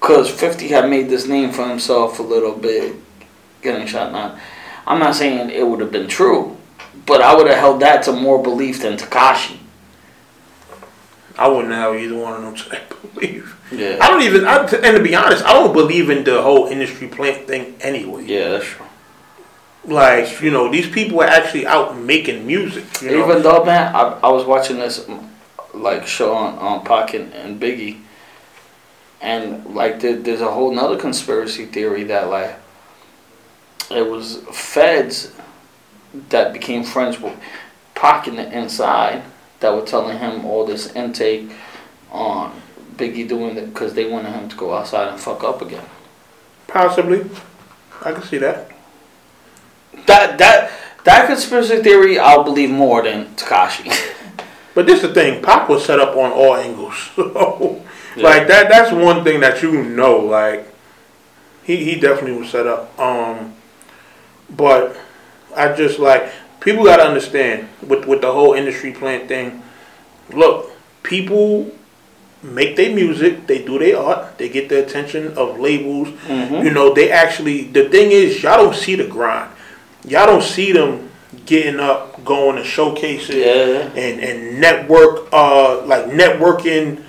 Because 0.00 0.30
50 0.30 0.68
had 0.68 0.88
made 0.88 1.08
this 1.08 1.26
name 1.26 1.50
for 1.50 1.68
himself 1.68 2.18
a 2.20 2.22
little 2.22 2.54
bit, 2.54 2.94
getting 3.62 3.86
shot 3.86 4.12
now. 4.12 4.38
I'm 4.86 5.00
not 5.00 5.16
saying 5.16 5.50
it 5.50 5.66
would 5.66 5.80
have 5.80 5.92
been 5.92 6.08
true, 6.08 6.56
but 7.04 7.20
I 7.20 7.34
would 7.34 7.48
have 7.48 7.58
held 7.58 7.80
that 7.80 8.04
to 8.04 8.12
more 8.12 8.42
belief 8.42 8.80
than 8.80 8.96
Tekashi. 8.96 9.58
I 11.36 11.48
wouldn't 11.48 11.74
have 11.74 11.94
either 11.94 12.16
one 12.16 12.34
of 12.34 12.42
them 12.42 12.54
to 12.54 12.96
believe. 13.14 13.54
Yeah. 13.70 13.98
I 14.00 14.08
don't 14.08 14.22
even, 14.22 14.44
I, 14.44 14.64
and 14.64 14.96
to 14.96 15.02
be 15.02 15.14
honest, 15.14 15.44
I 15.44 15.52
don't 15.52 15.72
believe 15.72 16.10
in 16.10 16.24
the 16.24 16.42
whole 16.42 16.66
industry 16.66 17.08
plant 17.08 17.46
thing 17.46 17.76
anyway. 17.80 18.24
Yeah, 18.24 18.48
that's 18.50 18.64
true. 18.64 18.86
Like, 19.84 20.40
you 20.40 20.50
know, 20.50 20.70
these 20.70 20.88
people 20.88 21.20
are 21.20 21.28
actually 21.28 21.66
out 21.66 21.96
making 21.96 22.46
music. 22.46 22.84
You 23.00 23.10
know? 23.10 23.24
Even 23.24 23.42
though, 23.42 23.64
man, 23.64 23.94
I, 23.94 24.18
I 24.22 24.28
was 24.28 24.44
watching 24.44 24.76
this 24.76 25.08
um, 25.08 25.30
like 25.72 26.06
show 26.06 26.34
on 26.34 26.58
on 26.58 26.84
Pac 26.84 27.14
and, 27.14 27.32
and 27.32 27.60
Biggie, 27.60 28.00
and 29.20 29.74
like 29.74 30.00
there, 30.00 30.16
there's 30.16 30.40
a 30.40 30.50
whole 30.50 30.74
nother 30.74 30.98
conspiracy 30.98 31.64
theory 31.66 32.04
that 32.04 32.28
like 32.28 32.58
it 33.90 34.06
was 34.06 34.42
feds 34.52 35.32
that 36.30 36.52
became 36.52 36.84
friends 36.84 37.20
with 37.20 37.38
Pac 37.94 38.28
in 38.28 38.36
the 38.36 38.56
inside 38.56 39.22
that 39.60 39.74
were 39.74 39.84
telling 39.84 40.18
him 40.18 40.44
all 40.44 40.64
this 40.64 40.94
intake 40.94 41.50
on 42.10 42.60
Biggie 42.96 43.28
doing 43.28 43.56
it 43.56 43.72
because 43.72 43.94
they 43.94 44.08
wanted 44.10 44.32
him 44.32 44.48
to 44.48 44.56
go 44.56 44.74
outside 44.74 45.08
and 45.08 45.20
fuck 45.20 45.44
up 45.44 45.62
again. 45.62 45.84
Possibly. 46.66 47.28
I 48.02 48.12
can 48.12 48.22
see 48.22 48.38
that. 48.38 48.70
That 50.06 50.38
that 50.38 50.70
that 51.04 51.26
conspiracy 51.26 51.82
theory 51.82 52.18
I'll 52.18 52.44
believe 52.44 52.70
more 52.70 53.02
than 53.02 53.26
Tekashi. 53.36 53.92
But 54.74 54.86
this 54.86 55.02
is 55.02 55.08
the 55.08 55.14
thing, 55.14 55.42
Pac 55.42 55.68
was 55.68 55.84
set 55.84 55.98
up 55.98 56.16
on 56.16 56.30
all 56.30 56.54
angles. 56.56 56.94
So, 57.16 57.82
Yeah. 58.16 58.22
like 58.24 58.46
that 58.48 58.68
that's 58.68 58.90
one 58.92 59.22
thing 59.24 59.40
that 59.40 59.62
you 59.62 59.82
know, 59.84 60.18
like 60.18 60.66
he, 61.64 61.76
he 61.84 62.00
definitely 62.00 62.38
was 62.38 62.48
set 62.50 62.66
up. 62.66 62.98
Um 62.98 63.54
but 64.50 64.96
I 65.56 65.72
just 65.74 65.98
like 65.98 66.30
people 66.60 66.84
gotta 66.84 67.02
understand 67.04 67.68
with 67.82 68.06
with 68.06 68.20
the 68.20 68.32
whole 68.32 68.54
industry 68.54 68.92
plant 68.92 69.28
thing, 69.28 69.62
look, 70.32 70.70
people 71.02 71.70
make 72.42 72.76
their 72.76 72.94
music, 72.94 73.46
they 73.48 73.64
do 73.64 73.78
their 73.78 73.98
art, 73.98 74.38
they 74.38 74.48
get 74.48 74.68
the 74.68 74.82
attention 74.84 75.36
of 75.36 75.58
labels. 75.58 76.08
Mhm. 76.28 76.64
You 76.64 76.70
know, 76.70 76.94
they 76.94 77.10
actually 77.10 77.64
the 77.64 77.88
thing 77.88 78.10
is 78.12 78.42
y'all 78.42 78.62
don't 78.62 78.76
see 78.76 78.94
the 78.94 79.04
grind. 79.06 79.50
Y'all 80.04 80.26
don't 80.26 80.42
see 80.42 80.72
them 80.72 81.10
getting 81.46 81.80
up, 81.80 82.24
going 82.24 82.56
to 82.56 82.64
showcases 82.64 83.34
Yeah. 83.36 83.90
and, 83.94 84.20
and 84.20 84.60
network 84.60 85.28
uh 85.32 85.84
like 85.84 86.06
networking 86.06 87.02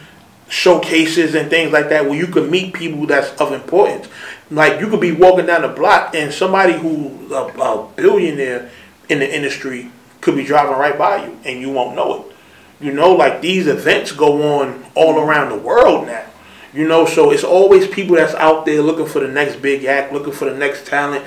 showcases 0.49 1.35
and 1.35 1.49
things 1.49 1.71
like 1.71 1.89
that 1.89 2.05
where 2.05 2.15
you 2.15 2.27
can 2.27 2.49
meet 2.49 2.73
people 2.73 3.05
that's 3.05 3.29
of 3.39 3.53
importance. 3.53 4.07
Like 4.51 4.79
you 4.79 4.89
could 4.89 4.99
be 5.01 5.11
walking 5.11 5.45
down 5.45 5.61
the 5.61 5.67
block 5.67 6.15
and 6.15 6.33
somebody 6.33 6.73
who's 6.73 7.31
a, 7.31 7.43
a 7.61 7.87
billionaire 7.95 8.69
in 9.09 9.19
the 9.19 9.35
industry 9.35 9.91
could 10.21 10.35
be 10.35 10.43
driving 10.43 10.75
right 10.77 10.97
by 10.97 11.25
you 11.25 11.39
and 11.45 11.61
you 11.61 11.69
won't 11.71 11.95
know 11.95 12.25
it. 12.25 12.35
You 12.83 12.93
know, 12.93 13.13
like 13.13 13.41
these 13.41 13.67
events 13.67 14.11
go 14.11 14.59
on 14.59 14.85
all 14.95 15.19
around 15.19 15.49
the 15.49 15.57
world 15.57 16.07
now. 16.07 16.25
You 16.73 16.87
know, 16.87 17.05
so 17.05 17.31
it's 17.31 17.43
always 17.43 17.87
people 17.87 18.15
that's 18.15 18.35
out 18.35 18.65
there 18.65 18.81
looking 18.81 19.05
for 19.07 19.19
the 19.19 19.27
next 19.27 19.57
big 19.61 19.85
act, 19.85 20.13
looking 20.13 20.33
for 20.33 20.45
the 20.45 20.55
next 20.55 20.85
talent. 20.85 21.25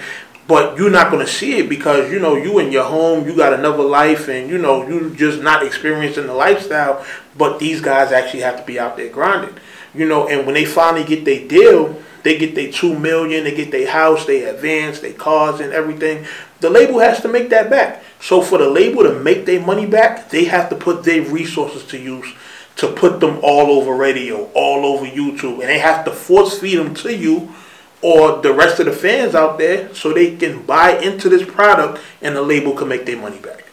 But 0.48 0.77
you're 0.77 0.90
not 0.90 1.10
gonna 1.10 1.27
see 1.27 1.59
it 1.59 1.69
because 1.69 2.10
you 2.10 2.19
know 2.19 2.35
you 2.36 2.59
in 2.59 2.73
your 2.73 2.85
home, 2.85 3.27
you 3.27 3.36
got 3.36 3.52
another 3.52 3.82
life, 3.82 4.28
and 4.28 4.51
you 4.51 4.59
know 4.59 4.86
you're 4.86 5.10
just 5.10 5.40
not 5.40 5.64
experiencing 5.64 6.27
the 6.27 6.35
lifestyle. 6.35 7.05
But 7.36 7.59
these 7.59 7.81
guys 7.81 8.12
actually 8.12 8.40
have 8.40 8.59
to 8.59 8.64
be 8.64 8.78
out 8.78 8.97
there 8.97 9.09
grinding, 9.09 9.55
you 9.94 10.06
know. 10.06 10.28
And 10.28 10.44
when 10.44 10.55
they 10.55 10.64
finally 10.64 11.05
get 11.05 11.24
their 11.24 11.47
deal, 11.47 11.97
they 12.24 12.39
get 12.39 12.55
their 12.55 12.73
two 12.73 12.98
million, 12.98 13.44
they 13.44 13.55
get 13.55 13.70
their 13.70 13.90
house, 13.90 14.27
they 14.27 14.44
advance, 14.44 15.01
their 15.01 15.12
cars, 15.12 15.60
and 15.60 15.73
everything. 15.73 16.27
The 16.60 16.70
label 16.70 16.98
has 16.98 17.20
to 17.23 17.28
make 17.28 17.51
that 17.51 17.70
back. 17.70 18.02
So 18.20 18.43
for 18.43 18.59
the 18.59 18.69
label 18.69 19.05
to 19.05 19.19
make 19.19 19.47
their 19.47 19.60
money 19.60 19.86
back, 19.86 20.31
they 20.31 20.44
have 20.44 20.69
to 20.70 20.77
put 20.77 21.05
their 21.05 21.23
resources 21.23 21.85
to 21.86 21.98
use 21.98 22.32
to 22.77 22.89
put 22.89 23.20
them 23.20 23.39
all 23.43 23.70
over 23.70 23.94
radio, 23.94 24.51
all 24.55 24.86
over 24.86 25.05
YouTube, 25.05 25.60
and 25.60 25.69
they 25.69 25.78
have 25.78 26.05
to 26.05 26.10
force 26.10 26.59
feed 26.59 26.77
them 26.77 26.94
to 26.94 27.14
you 27.14 27.55
or 28.02 28.42
the 28.42 28.52
rest 28.52 28.80
of 28.80 28.86
the 28.86 28.92
fans 28.92 29.34
out 29.34 29.58
there 29.58 29.94
so 29.94 30.12
they 30.12 30.36
can 30.36 30.62
buy 30.62 30.98
into 30.98 31.28
this 31.28 31.48
product 31.48 32.02
and 32.20 32.34
the 32.36 32.42
label 32.42 32.72
can 32.72 32.88
make 32.88 33.06
their 33.06 33.16
money 33.16 33.38
back. 33.38 33.64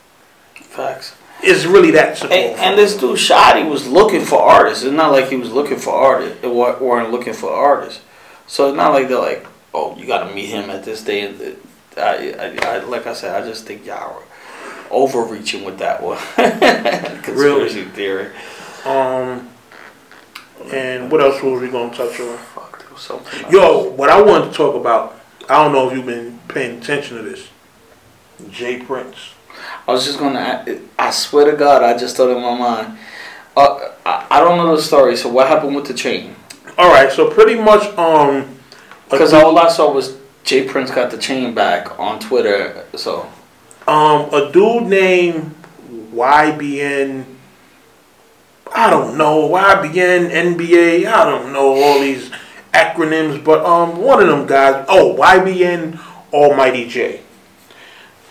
Facts. 0.55 1.15
It's 1.41 1.65
really 1.65 1.91
that 1.91 2.17
simple. 2.17 2.37
And, 2.37 2.59
and 2.59 2.77
this 2.77 2.95
dude 2.95 3.17
Shotti 3.17 3.67
was 3.67 3.87
looking 3.87 4.23
for 4.23 4.39
artists. 4.39 4.83
It's 4.83 4.93
not 4.93 5.11
like 5.11 5.29
he 5.29 5.35
was 5.35 5.51
looking 5.51 5.77
for 5.77 5.93
artists. 5.93 6.43
It 6.43 6.53
weren't 6.53 7.11
looking 7.11 7.33
for 7.33 7.49
artists. 7.49 8.01
So 8.45 8.67
it's 8.67 8.77
not 8.77 8.93
like 8.93 9.07
they're 9.07 9.19
like, 9.19 9.47
oh, 9.73 9.95
you 9.97 10.05
got 10.05 10.27
to 10.27 10.35
meet 10.35 10.47
him 10.47 10.69
at 10.69 10.83
this 10.83 11.03
day. 11.03 11.55
I, 11.97 12.01
I, 12.01 12.57
I, 12.61 12.79
like 12.79 13.07
I 13.07 13.13
said, 13.13 13.41
I 13.41 13.47
just 13.47 13.65
think 13.65 13.85
y'all 13.85 14.15
were 14.15 14.23
overreaching 14.91 15.63
with 15.63 15.79
that 15.79 16.01
one. 16.03 16.17
Conspiracy 17.23 17.85
theory. 17.85 18.31
um, 18.85 19.49
and 20.71 21.09
what 21.11 21.21
else 21.21 21.41
was 21.41 21.61
we 21.61 21.69
gonna 21.69 21.95
touch 21.95 22.19
on? 22.19 22.37
Something. 22.99 23.43
else. 23.45 23.53
Yo, 23.53 23.89
what 23.91 24.09
I 24.09 24.21
wanted 24.21 24.51
to 24.51 24.57
talk 24.57 24.75
about. 24.75 25.15
I 25.47 25.63
don't 25.63 25.71
know 25.73 25.89
if 25.89 25.95
you've 25.95 26.05
been 26.05 26.39
paying 26.47 26.77
attention 26.79 27.17
to 27.17 27.23
this. 27.23 27.47
J. 28.51 28.81
Prince. 28.83 29.33
I 29.87 29.91
was 29.91 30.05
just 30.05 30.19
gonna. 30.19 30.63
I 30.97 31.09
swear 31.11 31.49
to 31.49 31.57
God, 31.57 31.81
I 31.81 31.97
just 31.97 32.15
thought 32.15 32.29
in 32.29 32.41
my 32.41 32.57
mind. 32.57 32.97
Uh, 33.57 33.91
I, 34.05 34.27
I 34.29 34.39
don't 34.39 34.57
know 34.57 34.75
the 34.75 34.81
story. 34.81 35.15
So 35.17 35.29
what 35.29 35.47
happened 35.47 35.75
with 35.75 35.87
the 35.87 35.93
chain? 35.93 36.35
All 36.77 36.89
right, 36.91 37.11
so 37.11 37.29
pretty 37.29 37.55
much, 37.55 37.83
um, 37.97 38.57
Because 39.09 39.33
all 39.33 39.57
I 39.57 39.67
saw 39.69 39.91
was 39.91 40.17
J. 40.43 40.65
Prince 40.65 40.91
got 40.91 41.11
the 41.11 41.17
chain 41.17 41.53
back 41.53 41.99
on 41.99 42.19
Twitter. 42.19 42.85
So 42.95 43.27
Um, 43.87 44.33
a 44.33 44.49
dude 44.53 44.83
named 44.83 45.55
YBN. 46.13 47.25
I 48.73 48.89
don't 48.89 49.17
know 49.17 49.49
YBN 49.49 50.29
NBA. 50.29 51.05
I 51.07 51.25
don't 51.25 51.51
know 51.51 51.73
all 51.73 51.99
these 51.99 52.31
acronyms, 52.73 53.43
but 53.43 53.65
um, 53.65 54.01
one 54.01 54.21
of 54.21 54.27
them 54.27 54.45
guys. 54.45 54.85
Oh, 54.87 55.15
YBN 55.19 55.99
Almighty 56.33 56.87
Jay. 56.87 57.21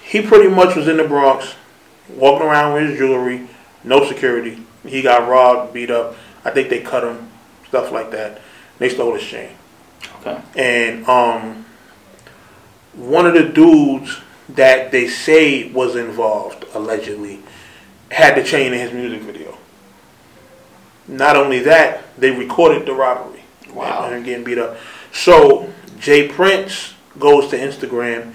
He 0.03 0.23
pretty 0.23 0.49
much 0.49 0.75
was 0.75 0.89
in 0.89 0.97
the 0.97 1.05
Bronx, 1.05 1.55
walking 2.09 2.47
around 2.47 2.75
with 2.75 2.91
his 2.91 2.99
jewelry, 2.99 3.47
no 3.85 4.07
security. 4.07 4.63
He 4.87 5.03
got 5.03 5.29
robbed, 5.29 5.75
beat 5.75 5.91
up. 5.91 6.17
I 6.45 6.51
think 6.51 6.71
they 6.71 6.81
cut 6.81 7.05
him, 7.05 7.29
stuff 7.69 7.93
like 7.93 8.11
that. 8.13 8.41
They 8.79 8.89
stole 8.89 9.15
his 9.15 9.25
chain. 9.25 9.51
okay. 10.21 10.41
And 10.57 11.07
um, 11.07 11.67
one 12.95 13.27
of 13.27 13.35
the 13.35 13.45
dudes 13.45 14.19
that 14.49 14.91
they 14.93 15.09
say 15.09 15.71
was 15.71 15.95
involved, 15.95 16.65
allegedly, 16.75 17.41
had 18.11 18.35
the 18.37 18.43
chain 18.43 18.73
in 18.73 18.79
his 18.79 18.93
music 18.93 19.23
video. 19.23 19.59
Not 21.07 21.37
only 21.37 21.59
that, 21.61 22.03
they 22.19 22.31
recorded 22.31 22.87
the 22.87 22.95
robbery. 22.95 23.38
Wow. 23.73 24.11
And 24.11 24.25
getting 24.25 24.45
beat 24.45 24.59
up. 24.59 24.77
So 25.13 25.73
J. 25.99 26.29
Prince 26.29 26.95
goes 27.19 27.49
to 27.51 27.59
Instagram. 27.59 28.35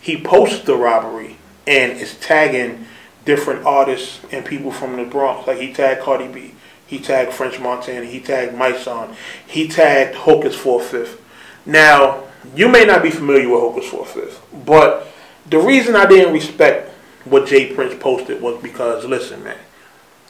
He 0.00 0.20
posts 0.20 0.64
the 0.64 0.76
robbery 0.76 1.36
and 1.66 1.92
is 1.92 2.16
tagging 2.18 2.86
different 3.24 3.66
artists 3.66 4.20
and 4.30 4.44
people 4.44 4.70
from 4.70 4.96
the 4.96 5.04
Bronx. 5.04 5.46
Like 5.46 5.58
he 5.58 5.72
tagged 5.72 6.02
Cardi 6.02 6.28
B. 6.28 6.54
He 6.86 7.00
tagged 7.00 7.32
French 7.32 7.58
Montana. 7.58 8.06
He 8.06 8.20
tagged 8.20 8.54
Mysonne. 8.54 9.14
He 9.46 9.66
tagged 9.68 10.14
Hocus 10.14 10.56
45th. 10.56 11.18
Now, 11.66 12.22
you 12.54 12.68
may 12.68 12.84
not 12.84 13.02
be 13.02 13.10
familiar 13.10 13.48
with 13.48 13.60
Hocus 13.60 13.90
45th, 13.90 14.64
but 14.64 15.08
the 15.50 15.58
reason 15.58 15.96
I 15.96 16.06
didn't 16.06 16.32
respect 16.32 16.92
what 17.24 17.46
J. 17.46 17.74
Prince 17.74 17.94
posted 18.00 18.40
was 18.40 18.62
because, 18.62 19.04
listen, 19.04 19.42
man, 19.42 19.58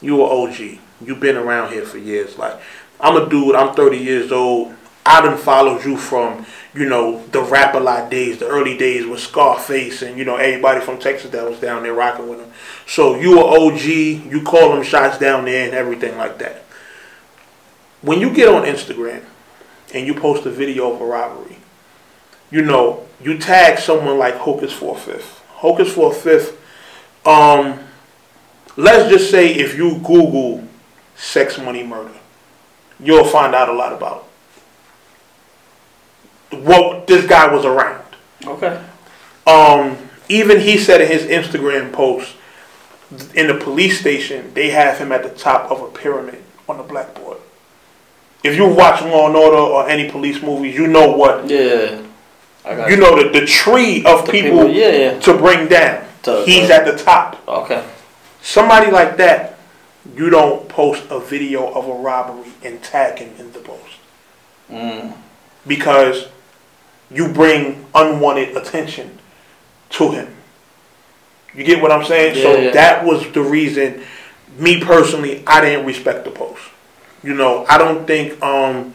you 0.01 0.23
are 0.23 0.31
OG. 0.31 0.79
You've 0.99 1.19
been 1.19 1.37
around 1.37 1.71
here 1.71 1.85
for 1.85 1.99
years. 1.99 2.39
Like, 2.39 2.59
I'm 2.99 3.15
a 3.15 3.29
dude, 3.29 3.55
I'm 3.55 3.75
30 3.75 3.97
years 3.97 4.31
old. 4.31 4.73
I 5.05 5.21
done 5.21 5.37
followed 5.37 5.85
you 5.85 5.95
from, 5.95 6.45
you 6.73 6.89
know, 6.89 7.25
the 7.27 7.41
Rap-A-Lot 7.41 8.11
days, 8.11 8.39
the 8.39 8.47
early 8.47 8.77
days 8.77 9.05
with 9.05 9.21
Scarface 9.21 10.01
and, 10.01 10.17
you 10.17 10.25
know, 10.25 10.35
everybody 10.35 10.81
from 10.81 10.99
Texas 10.99 11.31
that 11.31 11.49
was 11.49 11.59
down 11.61 11.83
there 11.83 11.93
rocking 11.93 12.27
with 12.27 12.39
him. 12.41 12.51
So 12.85 13.15
you 13.15 13.39
are 13.39 13.57
OG, 13.57 13.85
you 13.85 14.41
call 14.43 14.73
them 14.73 14.83
shots 14.83 15.17
down 15.17 15.45
there 15.45 15.65
and 15.65 15.73
everything 15.73 16.17
like 16.17 16.37
that. 16.39 16.63
When 18.01 18.19
you 18.19 18.33
get 18.33 18.49
on 18.49 18.63
Instagram 18.63 19.23
and 19.93 20.05
you 20.05 20.13
post 20.13 20.45
a 20.45 20.51
video 20.51 20.93
of 20.93 20.99
a 20.99 21.05
robbery, 21.05 21.57
you 22.51 22.61
know, 22.61 23.05
you 23.21 23.37
tag 23.37 23.79
someone 23.79 24.17
like 24.17 24.35
Hocus 24.35 24.73
45th. 24.73 25.39
Hocus 25.49 25.93
45th, 25.93 26.55
um, 27.25 27.79
let's 28.75 29.09
just 29.09 29.31
say 29.31 29.53
if 29.53 29.75
you 29.77 29.99
Google 29.99 30.67
sex, 31.15 31.57
money, 31.57 31.83
murder, 31.83 32.11
you'll 32.99 33.25
find 33.25 33.53
out 33.55 33.69
a 33.69 33.73
lot 33.73 33.93
about 33.93 34.25
what 36.51 37.07
this 37.07 37.25
guy 37.25 37.51
was 37.53 37.65
around. 37.65 38.03
Okay. 38.45 38.81
Um, 39.45 39.97
even 40.29 40.59
he 40.59 40.77
said 40.77 41.01
in 41.01 41.07
his 41.07 41.23
Instagram 41.23 41.91
post, 41.91 42.35
in 43.35 43.47
the 43.47 43.55
police 43.55 43.99
station, 43.99 44.53
they 44.53 44.69
have 44.69 44.97
him 44.97 45.11
at 45.11 45.23
the 45.23 45.29
top 45.29 45.71
of 45.71 45.81
a 45.81 45.87
pyramid 45.89 46.43
on 46.67 46.77
the 46.77 46.83
blackboard. 46.83 47.37
If 48.43 48.55
you 48.55 48.67
watch 48.67 49.01
Law 49.01 49.27
and 49.27 49.35
Order 49.35 49.57
or 49.57 49.89
any 49.89 50.09
police 50.09 50.41
movies, 50.41 50.75
you 50.75 50.87
know 50.87 51.11
what 51.11 51.49
Yeah. 51.49 52.01
I 52.65 52.75
got 52.75 52.89
you 52.89 52.97
know 52.97 53.21
the, 53.31 53.39
the 53.39 53.45
tree 53.45 54.03
of 54.05 54.25
The 54.25 54.31
people, 54.31 54.57
people, 54.59 54.71
yeah, 54.71 54.89
yeah. 54.89 55.19
to 55.21 55.37
bring 55.37 55.67
down. 55.69 56.05
To- 56.23 56.43
He's 56.45 56.67
to- 56.67 56.75
at 56.75 56.85
the 56.85 57.01
top. 57.01 57.41
Okay. 57.47 57.83
Somebody 58.41 58.91
like 58.91 59.17
that, 59.17 59.56
you 60.15 60.29
don't 60.29 60.67
post 60.69 61.03
a 61.09 61.19
video 61.19 61.71
of 61.73 61.87
a 61.87 61.93
robbery 61.93 62.51
and 62.63 62.81
tag 62.83 63.19
him 63.19 63.33
in 63.39 63.51
the 63.51 63.59
post 63.59 63.83
Mm. 64.71 65.13
because 65.65 66.27
you 67.09 67.29
bring 67.29 67.85
unwanted 67.95 68.55
attention 68.57 69.17
to 69.91 70.11
him. 70.11 70.27
You 71.55 71.63
get 71.63 71.81
what 71.81 71.91
I'm 71.91 72.03
saying? 72.05 72.35
so 72.35 72.51
Yeah, 72.53 72.61
yeah. 72.65 72.71
that 72.71 73.05
was 73.05 73.31
the 73.31 73.41
reason. 73.41 74.03
Me 74.59 74.81
personally, 74.83 75.41
I 75.47 75.61
didn't 75.61 75.85
respect 75.85 76.25
the 76.25 76.31
post. 76.31 76.61
You 77.23 77.33
know, 77.33 77.65
I 77.69 77.77
don't 77.77 78.05
think. 78.05 78.41
um 78.43 78.93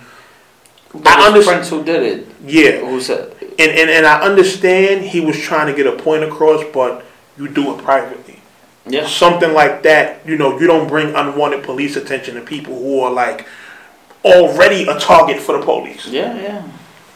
But 0.94 1.08
I 1.08 1.26
understand- 1.28 1.66
who 1.66 1.82
did 1.82 2.02
it. 2.02 2.26
Yeah, 2.46 2.80
Who 2.84 3.00
said? 3.00 3.32
and, 3.58 3.70
and 3.80 3.88
and 3.88 4.04
I 4.06 4.20
understand 4.20 5.04
he 5.06 5.20
was 5.20 5.38
trying 5.40 5.68
to 5.68 5.72
get 5.72 5.86
a 5.86 5.96
point 5.96 6.22
across, 6.22 6.62
but 6.72 7.02
you 7.38 7.48
do 7.48 7.72
it 7.74 7.82
privately. 7.82 8.21
Yeah. 8.86 9.06
Something 9.06 9.52
like 9.52 9.82
that, 9.84 10.26
you 10.26 10.36
know, 10.36 10.58
you 10.58 10.66
don't 10.66 10.88
bring 10.88 11.14
unwanted 11.14 11.62
police 11.62 11.96
attention 11.96 12.34
to 12.34 12.40
people 12.40 12.78
who 12.78 13.00
are 13.00 13.12
like 13.12 13.46
already 14.24 14.88
a 14.88 14.98
target 14.98 15.40
for 15.40 15.56
the 15.58 15.64
police. 15.64 16.06
Yeah, 16.06 16.36
yeah. 16.36 16.68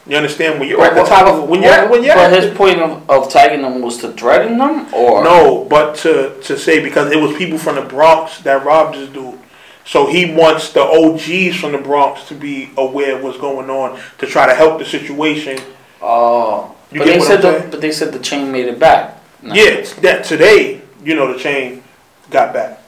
You 0.07 0.15
understand? 0.15 0.59
When 0.59 0.69
you're 0.69 0.81
at 0.81 0.95
the 0.95 1.03
top 1.03 1.27
of 1.27 1.49
when 1.49 1.61
you're 1.61 1.89
when 1.89 2.01
you're 2.01 2.15
But 2.15 2.31
his 2.31 2.55
point 2.55 2.79
of, 2.79 3.09
of 3.09 3.29
tagging 3.29 3.61
them 3.61 3.81
was 3.81 3.97
to 3.97 4.13
threaten 4.13 4.57
them, 4.57 4.87
or 4.93 5.21
no, 5.21 5.65
but 5.65 5.95
to 5.97 6.39
to 6.43 6.57
say 6.57 6.79
because 6.81 7.11
it 7.11 7.19
was 7.19 7.35
people 7.35 7.57
from 7.57 7.75
the 7.75 7.81
Bronx 7.81 8.39
that 8.41 8.63
robbed 8.65 8.95
this 8.95 9.09
dude. 9.09 9.37
So 9.83 10.07
he 10.07 10.33
wants 10.33 10.71
the 10.71 10.81
OGs 10.81 11.57
from 11.59 11.73
the 11.73 11.77
Bronx 11.77 12.25
to 12.29 12.35
be 12.35 12.69
aware 12.77 13.17
of 13.17 13.23
what's 13.23 13.37
going 13.37 13.69
on 13.69 13.99
to 14.19 14.25
try 14.25 14.45
to 14.45 14.53
help 14.53 14.79
the 14.79 14.85
situation. 14.85 15.59
Oh, 16.01 16.75
You 16.91 16.99
but 16.99 17.05
they 17.05 17.19
said 17.19 17.41
the 17.41 17.67
but 17.69 17.81
they 17.81 17.91
said 17.91 18.13
the 18.13 18.19
chain 18.19 18.49
made 18.49 18.67
it 18.67 18.79
back. 18.79 19.21
No. 19.41 19.53
Yeah, 19.53 19.81
that 20.01 20.23
today, 20.23 20.81
you 21.07 21.15
know, 21.15 21.31
the 21.33 21.39
chain 21.39 21.83
got 22.29 22.53
back. 22.53 22.79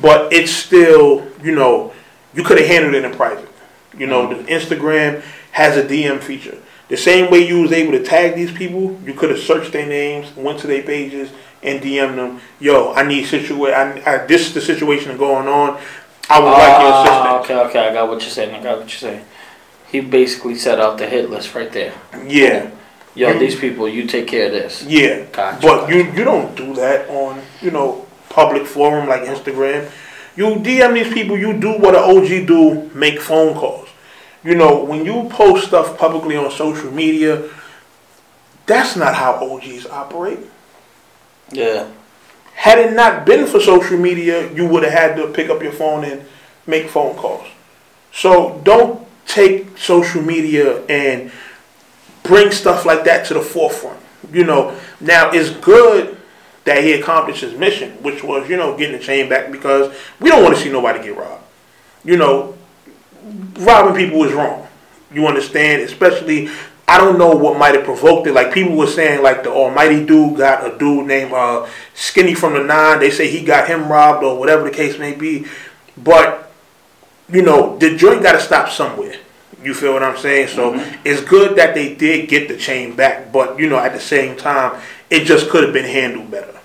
But 0.00 0.32
it's 0.32 0.52
still, 0.52 1.26
you 1.42 1.54
know, 1.54 1.92
you 2.34 2.42
could 2.44 2.58
have 2.58 2.66
handled 2.68 2.94
it 2.94 3.04
in 3.04 3.12
private. 3.12 3.48
You 3.96 4.06
know, 4.06 4.28
Mm-hmm. 4.28 4.44
the 4.44 4.52
Instagram 4.52 5.22
has 5.52 5.76
a 5.76 5.82
DM 5.82 6.20
feature. 6.20 6.56
The 6.88 6.96
same 6.96 7.30
way 7.30 7.40
you 7.46 7.60
was 7.62 7.72
able 7.72 7.92
to 7.92 8.02
tag 8.04 8.34
these 8.34 8.52
people, 8.52 8.98
you 9.04 9.12
could 9.12 9.30
have 9.30 9.40
searched 9.40 9.72
their 9.72 9.86
names, 9.86 10.34
went 10.36 10.58
to 10.60 10.66
their 10.66 10.82
pages, 10.82 11.30
and 11.62 11.82
DM 11.82 12.14
them, 12.16 12.40
yo, 12.60 12.92
I 12.94 13.02
need 13.02 13.24
situation. 13.26 13.74
I, 13.74 14.14
I, 14.22 14.26
this 14.26 14.46
is 14.46 14.54
the 14.54 14.60
situation 14.60 15.16
going 15.18 15.48
on. 15.48 15.80
I 16.30 16.38
would 16.38 16.50
like 16.50 16.80
your 16.80 16.92
Ah, 16.92 17.38
assistance. 17.40 17.44
okay, 17.50 17.68
okay, 17.68 17.88
I 17.88 17.92
got 17.92 18.08
what 18.08 18.20
you're 18.20 18.30
saying. 18.30 18.54
I 18.54 18.62
got 18.62 18.78
what 18.78 18.88
you're 18.88 19.10
saying. 19.10 19.24
He 19.90 20.00
basically 20.00 20.54
set 20.54 20.78
out 20.80 20.98
the 20.98 21.06
hit 21.08 21.28
list 21.30 21.54
right 21.54 21.72
there. 21.72 21.92
Yeah, 22.26 22.70
Yo, 23.18 23.28
You- 23.32 23.38
these 23.38 23.56
people, 23.64 23.88
you 23.88 24.02
take 24.06 24.26
care 24.28 24.46
of 24.46 24.52
this. 24.52 24.84
yeah. 24.86 25.14
Gotcha. 25.32 25.58
But 25.66 25.88
you 25.90 25.98
you 26.16 26.22
don't 26.24 26.54
do 26.54 26.68
that 26.74 27.08
on 27.10 27.32
you 27.60 27.70
know 27.76 28.06
public 28.28 28.64
forum 28.74 29.08
like 29.08 29.22
Instagram. 29.34 29.80
You 30.36 30.46
DM 30.66 30.94
these 30.94 31.12
people. 31.12 31.36
You 31.36 31.52
do 31.66 31.72
what 31.84 31.94
an 32.00 32.04
OG 32.12 32.46
do. 32.46 32.88
Make 32.94 33.20
phone 33.20 33.54
calls. 33.54 33.88
You 34.44 34.54
know 34.54 34.72
when 34.90 35.04
you 35.04 35.16
post 35.30 35.66
stuff 35.68 35.98
publicly 35.98 36.36
on 36.36 36.50
social 36.64 36.92
media, 36.92 37.32
that's 38.66 38.94
not 38.96 39.14
how 39.14 39.32
OGs 39.50 39.86
operate. 39.86 40.38
Yeah. 41.50 41.86
Had 42.54 42.78
it 42.78 42.92
not 42.92 43.24
been 43.26 43.46
for 43.46 43.60
social 43.60 43.98
media, 43.98 44.52
you 44.52 44.66
would 44.66 44.82
have 44.84 44.92
had 44.92 45.16
to 45.16 45.28
pick 45.28 45.48
up 45.50 45.62
your 45.62 45.72
phone 45.72 46.04
and 46.04 46.22
make 46.66 46.88
phone 46.88 47.16
calls. 47.16 47.46
So 48.12 48.60
don't 48.64 49.06
take 49.26 49.76
social 49.78 50.22
media 50.22 50.82
and 50.86 51.30
bring 52.28 52.52
stuff 52.52 52.86
like 52.86 53.02
that 53.04 53.26
to 53.26 53.34
the 53.34 53.40
forefront. 53.40 53.98
You 54.32 54.44
know, 54.44 54.78
now 55.00 55.30
it's 55.32 55.50
good 55.50 56.16
that 56.64 56.84
he 56.84 56.92
accomplished 56.92 57.40
his 57.40 57.54
mission, 57.54 57.92
which 58.02 58.22
was, 58.22 58.48
you 58.48 58.56
know, 58.56 58.76
getting 58.76 58.96
the 58.96 59.02
chain 59.02 59.28
back 59.28 59.50
because 59.50 59.92
we 60.20 60.28
don't 60.28 60.44
want 60.44 60.54
to 60.54 60.62
see 60.62 60.70
nobody 60.70 61.02
get 61.02 61.16
robbed. 61.16 61.42
You 62.04 62.18
know, 62.18 62.56
robbing 63.58 63.96
people 63.96 64.22
is 64.24 64.32
wrong. 64.32 64.68
You 65.12 65.26
understand? 65.26 65.82
Especially, 65.82 66.50
I 66.86 66.98
don't 66.98 67.18
know 67.18 67.34
what 67.34 67.58
might 67.58 67.74
have 67.74 67.84
provoked 67.84 68.26
it. 68.26 68.34
Like 68.34 68.52
people 68.52 68.76
were 68.76 68.86
saying, 68.86 69.22
like 69.22 69.42
the 69.42 69.50
Almighty 69.50 70.04
dude 70.04 70.36
got 70.36 70.66
a 70.66 70.78
dude 70.78 71.06
named 71.06 71.32
uh, 71.32 71.66
Skinny 71.94 72.34
from 72.34 72.52
the 72.52 72.62
Nine. 72.62 73.00
They 73.00 73.10
say 73.10 73.30
he 73.30 73.44
got 73.44 73.66
him 73.66 73.90
robbed 73.90 74.22
or 74.22 74.38
whatever 74.38 74.64
the 74.68 74.74
case 74.74 74.98
may 74.98 75.14
be. 75.14 75.46
But 75.96 76.52
you 77.30 77.42
know, 77.42 77.78
the 77.78 77.96
joint 77.96 78.22
got 78.22 78.32
to 78.32 78.40
stop 78.40 78.68
somewhere. 78.68 79.16
You 79.62 79.74
feel 79.74 79.92
what 79.92 80.02
I'm 80.02 80.16
saying? 80.16 80.48
So 80.48 80.72
mm-hmm. 80.72 81.00
it's 81.04 81.20
good 81.20 81.56
that 81.56 81.74
they 81.74 81.94
did 81.94 82.28
get 82.28 82.48
the 82.48 82.56
chain 82.56 82.94
back, 82.94 83.32
but 83.32 83.58
you 83.58 83.68
know, 83.68 83.78
at 83.78 83.92
the 83.92 84.00
same 84.00 84.36
time, 84.36 84.80
it 85.10 85.24
just 85.24 85.50
could 85.50 85.64
have 85.64 85.72
been 85.72 85.84
handled 85.84 86.30
better. 86.30 86.58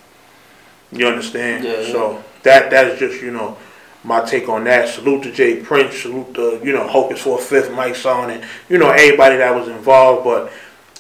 You 0.92 1.08
understand? 1.08 1.64
Yeah, 1.64 1.82
yeah. 1.82 1.92
So 1.92 2.24
that 2.44 2.70
that's 2.70 3.00
just 3.00 3.22
you 3.22 3.32
know 3.32 3.58
my 4.04 4.24
take 4.24 4.48
on 4.48 4.66
that. 4.66 4.90
Salute 4.90 5.24
to 5.24 5.32
J. 5.32 5.62
Prince. 5.62 6.02
Salute 6.02 6.34
to 6.36 6.62
you 6.64 6.74
know 6.74 6.88
Hocus 6.88 7.24
45th, 7.24 7.76
Mike 7.76 7.96
Son, 7.96 8.30
and 8.30 8.46
you 8.70 8.78
know 8.78 8.92
everybody 8.92 9.38
that 9.38 9.56
was 9.56 9.68
involved. 9.68 10.24
But 10.24 10.52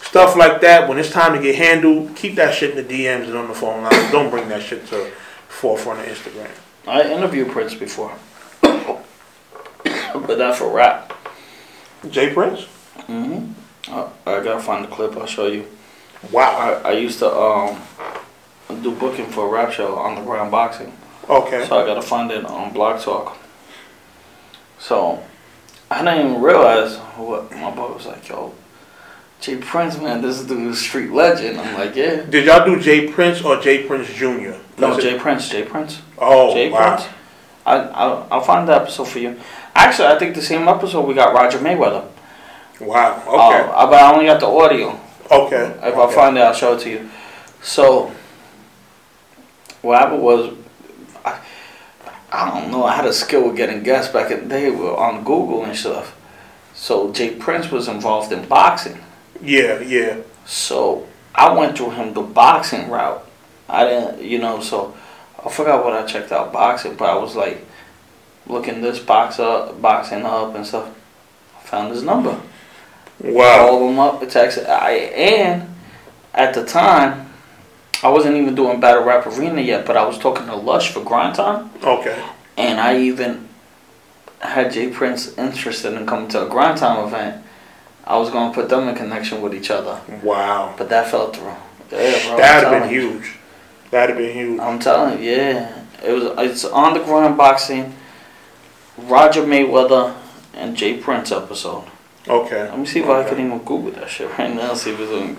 stuff 0.01 0.35
like 0.35 0.61
that, 0.61 0.89
when 0.89 0.97
it's 0.97 1.11
time 1.11 1.33
to 1.33 1.41
get 1.41 1.55
handled, 1.55 2.15
keep 2.15 2.35
that 2.35 2.55
shit 2.55 2.75
in 2.77 2.87
the 2.87 2.93
DMs 2.93 3.25
and 3.25 3.35
on 3.35 3.47
the 3.47 3.53
phone 3.53 3.83
line. 3.83 4.11
Don't 4.11 4.31
bring 4.31 4.49
that 4.49 4.63
shit 4.63 4.87
to 4.87 5.11
forefront 5.47 5.99
of 5.99 6.05
Instagram. 6.07 6.49
I 6.87 7.09
interviewed 7.11 7.49
Prince 7.49 7.75
before. 7.75 8.13
but 8.61 10.37
not 10.37 10.55
for 10.55 10.73
rap. 10.73 11.13
J. 12.09 12.33
Prince? 12.33 12.61
Mm-hmm. 13.07 13.51
I, 13.91 14.07
I 14.25 14.43
gotta 14.43 14.59
find 14.61 14.83
the 14.83 14.89
clip, 14.89 15.15
I'll 15.17 15.25
show 15.25 15.47
you. 15.47 15.67
Wow. 16.31 16.81
I, 16.83 16.89
I 16.89 16.91
used 16.93 17.19
to 17.19 17.31
um 17.33 17.81
do 18.81 18.95
booking 18.95 19.27
for 19.27 19.45
a 19.45 19.49
rap 19.49 19.71
show 19.71 19.95
on 19.95 20.15
the 20.15 20.21
ground 20.21 20.51
boxing. 20.51 20.93
Okay. 21.29 21.65
So 21.67 21.79
I 21.79 21.85
gotta 21.85 22.01
find 22.01 22.31
it 22.31 22.45
on 22.45 22.73
Blog 22.73 23.01
Talk. 23.01 23.37
So 24.79 25.23
I 25.89 26.03
didn't 26.03 26.29
even 26.29 26.41
realize 26.41 26.97
what 27.17 27.51
my 27.51 27.71
boy 27.71 27.93
was 27.93 28.05
like, 28.05 28.27
yo, 28.27 28.53
J. 29.39 29.57
Prince, 29.57 29.97
man, 29.97 30.21
this 30.21 30.43
dude 30.43 30.67
is 30.71 30.77
a 30.77 30.81
street 30.81 31.11
legend. 31.11 31.59
I'm 31.59 31.77
like, 31.77 31.95
yeah. 31.95 32.23
Did 32.23 32.45
y'all 32.45 32.65
do 32.65 32.79
J. 32.79 33.11
Prince 33.11 33.41
or 33.41 33.59
J. 33.61 33.85
Prince 33.85 34.07
Jr.? 34.13 34.53
No, 34.77 34.99
J. 34.99 35.19
Prince, 35.19 35.49
J. 35.49 35.63
Prince. 35.63 36.01
Oh, 36.17 36.53
Jay 36.53 36.71
wow. 36.71 36.95
Prince. 36.95 37.09
I, 37.65 37.77
I'll, 37.77 38.27
I'll 38.31 38.41
find 38.41 38.67
the 38.67 38.73
episode 38.73 39.07
for 39.07 39.19
you. 39.19 39.39
Actually, 39.75 40.07
I 40.09 40.19
think 40.19 40.35
the 40.35 40.41
same 40.41 40.67
episode 40.67 41.07
we 41.07 41.13
got 41.13 41.33
Roger 41.33 41.59
Mayweather. 41.59 42.07
Wow. 42.79 43.17
Okay. 43.21 43.69
Uh, 43.71 43.85
but 43.87 43.93
I 43.95 44.13
only 44.13 44.25
got 44.25 44.39
the 44.39 44.47
audio. 44.47 44.99
okay. 45.31 45.75
If 45.81 45.95
I 45.95 46.13
find 46.13 46.37
it, 46.37 46.41
I'll 46.41 46.53
show 46.53 46.75
it 46.75 46.81
to 46.81 46.89
you. 46.89 47.09
So, 47.61 48.11
what 49.81 49.99
happened 49.99 50.21
was, 50.21 50.53
I, 51.25 51.39
I 52.31 52.59
don't 52.59 52.71
know, 52.71 52.83
I 52.83 52.95
had 52.95 53.05
a 53.05 53.13
skill 53.13 53.47
with 53.47 53.57
getting 53.57 53.83
guests 53.83 54.11
back 54.11 54.31
in 54.31 54.43
the 54.43 54.49
day 54.49 54.69
on 54.69 55.23
Google 55.23 55.63
and 55.65 55.75
stuff. 55.75 56.19
So, 56.73 57.11
J. 57.13 57.35
Prince 57.35 57.71
was 57.71 57.87
involved 57.87 58.31
in 58.31 58.47
boxing. 58.47 58.99
Yeah, 59.41 59.79
yeah. 59.79 60.17
So, 60.45 61.07
I 61.35 61.53
went 61.53 61.77
through 61.77 61.91
him 61.91 62.13
the 62.13 62.21
boxing 62.21 62.89
route. 62.89 63.27
I 63.67 63.85
didn't, 63.85 64.21
you 64.21 64.39
know, 64.39 64.59
so 64.61 64.95
I 65.43 65.49
forgot 65.49 65.83
what 65.83 65.93
I 65.93 66.05
checked 66.05 66.31
out 66.31 66.53
boxing, 66.53 66.95
but 66.95 67.09
I 67.09 67.15
was 67.15 67.35
like 67.35 67.65
looking 68.47 68.81
this 68.81 68.99
box 68.99 69.39
up, 69.39 69.81
boxing 69.81 70.23
up 70.25 70.55
and 70.55 70.65
stuff. 70.65 70.89
I 71.57 71.65
found 71.65 71.91
his 71.91 72.03
number 72.03 72.37
Wow. 73.23 73.67
called 73.69 73.91
him 73.91 73.99
up, 73.99 74.21
texted. 74.23 74.67
I 74.69 74.91
and 74.91 75.73
at 76.33 76.53
the 76.53 76.65
time, 76.65 77.31
I 78.03 78.09
wasn't 78.09 78.35
even 78.37 78.53
doing 78.55 78.79
battle 78.79 79.03
rap 79.03 79.25
arena 79.27 79.61
yet, 79.61 79.85
but 79.85 79.95
I 79.95 80.05
was 80.05 80.17
talking 80.17 80.45
to 80.47 80.55
Lush 80.55 80.91
for 80.91 81.01
grind 81.01 81.35
time, 81.35 81.69
Okay. 81.83 82.15
and 82.57 82.79
I 82.81 82.97
even 82.97 83.47
had 84.39 84.73
J. 84.73 84.87
Prince 84.89 85.37
interested 85.37 85.93
in 85.93 86.05
coming 86.05 86.27
to 86.29 86.45
a 86.45 86.49
grind 86.49 86.77
time 86.77 87.05
event. 87.07 87.41
I 88.05 88.17
was 88.17 88.29
gonna 88.29 88.53
put 88.53 88.67
them 88.67 88.89
in 88.89 88.95
connection 88.95 89.41
with 89.41 89.53
each 89.55 89.71
other, 89.71 89.99
Wow. 90.21 90.73
but 90.77 90.89
that 90.89 91.07
fell 91.09 91.27
through. 91.29 91.53
Yeah, 91.91 92.27
bro. 92.27 92.37
That'd 92.37 92.67
have 92.69 92.81
been 92.83 92.91
you. 92.93 93.09
huge. 93.11 93.35
That'd 93.91 94.15
have 94.15 94.17
been 94.17 94.35
huge. 94.35 94.59
I'm 94.59 94.79
telling 94.79 95.23
you, 95.23 95.31
yeah. 95.31 95.67
It 96.03 96.11
was. 96.11 96.23
It's 96.49 96.65
on 96.65 96.93
the 96.95 96.99
grind 96.99 97.37
boxing. 97.37 97.93
Roger 98.97 99.43
Mayweather 99.43 100.15
and 100.53 100.75
J. 100.75 100.97
Prince 100.97 101.31
episode. 101.31 101.85
Okay. 102.27 102.63
Let 102.63 102.79
me 102.79 102.85
see 102.85 103.01
if 103.01 103.09
I 103.09 103.27
can 103.27 103.39
even 103.39 103.59
Google 103.59 103.91
that 103.91 104.09
shit 104.09 104.29
right 104.37 104.53
now. 104.53 104.73
See 104.75 104.91
if 104.91 104.99
it's 104.99 105.11
on. 105.11 105.35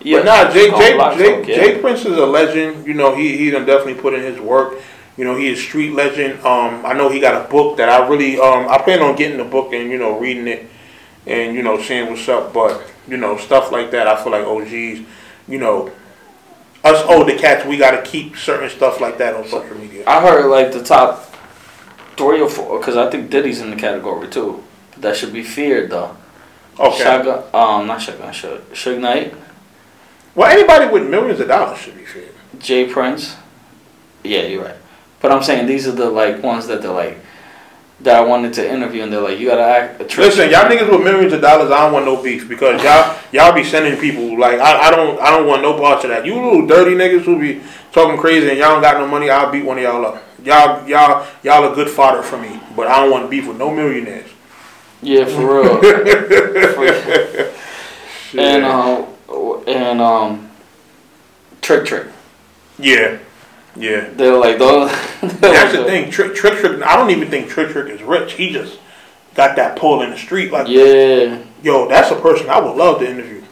But 0.00 0.24
nah, 0.24 0.50
Jay, 0.52 0.70
Jay, 0.70 0.98
Jay, 1.16 1.44
yeah. 1.48 1.56
J. 1.56 1.80
Prince 1.80 2.00
is 2.04 2.18
a 2.18 2.26
legend. 2.26 2.86
You 2.86 2.94
know, 2.94 3.14
he 3.14 3.36
he 3.36 3.50
done 3.50 3.64
definitely 3.64 4.00
put 4.00 4.14
in 4.14 4.20
his 4.22 4.40
work. 4.40 4.80
You 5.16 5.24
know, 5.24 5.36
he 5.36 5.48
is 5.48 5.62
street 5.62 5.92
legend. 5.94 6.40
Um, 6.44 6.84
I 6.84 6.92
know 6.92 7.08
he 7.08 7.20
got 7.20 7.46
a 7.46 7.48
book 7.48 7.76
that 7.76 7.88
I 7.88 8.06
really 8.08 8.38
um 8.38 8.68
I 8.68 8.78
plan 8.78 9.00
on 9.00 9.16
getting 9.16 9.38
the 9.38 9.44
book 9.44 9.72
and 9.72 9.90
you 9.90 9.98
know 9.98 10.18
reading 10.18 10.48
it 10.48 10.66
and 11.26 11.54
you 11.54 11.62
know 11.62 11.80
seeing 11.80 12.10
what's 12.10 12.28
up. 12.28 12.52
But 12.52 12.82
you 13.06 13.16
know 13.16 13.38
stuff 13.38 13.70
like 13.70 13.90
that, 13.92 14.08
I 14.08 14.22
feel 14.22 14.32
like 14.32 14.44
OGs. 14.44 15.08
You 15.46 15.58
know, 15.58 15.92
us 16.82 17.04
older 17.06 17.36
cats, 17.38 17.66
we 17.66 17.76
gotta 17.76 18.02
keep 18.02 18.36
certain 18.36 18.68
stuff 18.70 19.00
like 19.00 19.18
that 19.18 19.34
on 19.34 19.46
social 19.46 19.76
media. 19.78 20.04
I 20.06 20.20
heard 20.20 20.50
like 20.50 20.72
the 20.72 20.82
top 20.82 21.33
three 22.16 22.40
or 22.40 22.48
four, 22.48 22.78
because 22.78 22.96
I 22.96 23.10
think 23.10 23.30
Diddy's 23.30 23.60
in 23.60 23.70
the 23.70 23.76
category 23.76 24.28
too. 24.28 24.62
That 24.98 25.16
should 25.16 25.32
be 25.32 25.42
feared 25.42 25.90
though. 25.90 26.16
Okay. 26.78 27.02
Shotgun, 27.04 27.44
um, 27.54 27.86
not 27.86 28.00
Shotgun, 28.00 28.32
Suge, 28.32 28.60
Suge 28.72 29.00
Knight, 29.00 29.34
Well, 30.34 30.50
anybody 30.50 30.90
with 30.90 31.08
millions 31.08 31.38
of 31.40 31.48
dollars 31.48 31.78
should 31.78 31.96
be 31.96 32.04
feared. 32.04 32.34
J. 32.58 32.86
Prince. 32.88 33.36
Yeah, 34.24 34.42
you're 34.42 34.64
right. 34.64 34.76
But 35.20 35.30
I'm 35.32 35.42
saying 35.42 35.66
these 35.66 35.86
are 35.86 35.92
the 35.92 36.10
like 36.10 36.42
ones 36.42 36.66
that 36.66 36.82
they're 36.82 36.90
like 36.90 37.18
that 38.00 38.16
I 38.16 38.20
wanted 38.24 38.52
to 38.54 38.68
interview, 38.68 39.02
and 39.02 39.12
they're 39.12 39.20
like, 39.20 39.38
you 39.38 39.48
gotta 39.48 39.62
act. 39.62 40.00
A. 40.00 40.20
Listen, 40.20 40.50
y'all 40.50 40.68
niggas 40.68 40.90
with 40.90 41.02
millions 41.02 41.32
of 41.32 41.40
dollars, 41.40 41.70
I 41.70 41.84
don't 41.84 41.92
want 41.92 42.04
no 42.04 42.22
beef 42.22 42.48
because 42.48 42.82
y'all 42.82 43.16
y'all 43.32 43.54
be 43.54 43.64
sending 43.64 43.98
people 44.00 44.38
like 44.38 44.58
I, 44.58 44.88
I 44.88 44.90
don't 44.90 45.20
I 45.20 45.30
don't 45.30 45.46
want 45.46 45.62
no 45.62 45.78
parts 45.78 46.04
of 46.04 46.10
that. 46.10 46.26
You 46.26 46.34
little 46.34 46.66
dirty 46.66 46.96
niggas 46.96 47.22
who 47.22 47.38
be 47.38 47.62
talking 47.92 48.18
crazy 48.18 48.48
and 48.48 48.58
y'all 48.58 48.72
don't 48.72 48.82
got 48.82 48.98
no 48.98 49.06
money, 49.06 49.30
I'll 49.30 49.52
beat 49.52 49.64
one 49.64 49.78
of 49.78 49.84
y'all 49.84 50.04
up. 50.04 50.23
Y'all 50.44 50.86
y'all 50.88 51.26
y'all 51.42 51.72
a 51.72 51.74
good 51.74 51.88
fodder 51.88 52.22
for 52.22 52.36
me, 52.38 52.60
but 52.76 52.86
I 52.86 53.00
don't 53.00 53.10
want 53.10 53.24
to 53.24 53.28
beef 53.28 53.46
with 53.48 53.56
no 53.56 53.70
millionaires. 53.74 54.28
Yeah, 55.02 55.24
for 55.24 55.62
real. 55.62 55.80
For- 56.74 58.38
and 58.38 58.64
um, 58.64 59.06
and 59.66 60.00
um, 60.00 60.50
Trick 61.62 61.86
Trick. 61.86 62.06
yeah, 62.78 63.18
yeah. 63.76 64.08
They're 64.12 64.36
like 64.36 64.58
those. 64.58 64.90
That's 65.40 65.76
the 65.76 65.84
thing. 65.84 66.10
Trick 66.10 66.34
Trick 66.34 66.58
Trick. 66.58 66.82
I 66.82 66.96
don't 66.96 67.10
even 67.10 67.28
think 67.30 67.48
Trick 67.48 67.70
Trick 67.70 67.88
is 67.90 68.02
rich. 68.02 68.32
He 68.34 68.52
just 68.52 68.78
got 69.34 69.56
that 69.56 69.78
pull 69.78 70.02
in 70.02 70.10
the 70.10 70.18
street. 70.18 70.52
Like, 70.52 70.68
Yeah, 70.68 71.42
yo, 71.62 71.88
that's 71.88 72.10
a 72.10 72.16
person 72.20 72.50
I 72.50 72.60
would 72.60 72.76
love 72.76 73.00
to 73.00 73.08
interview. 73.08 73.43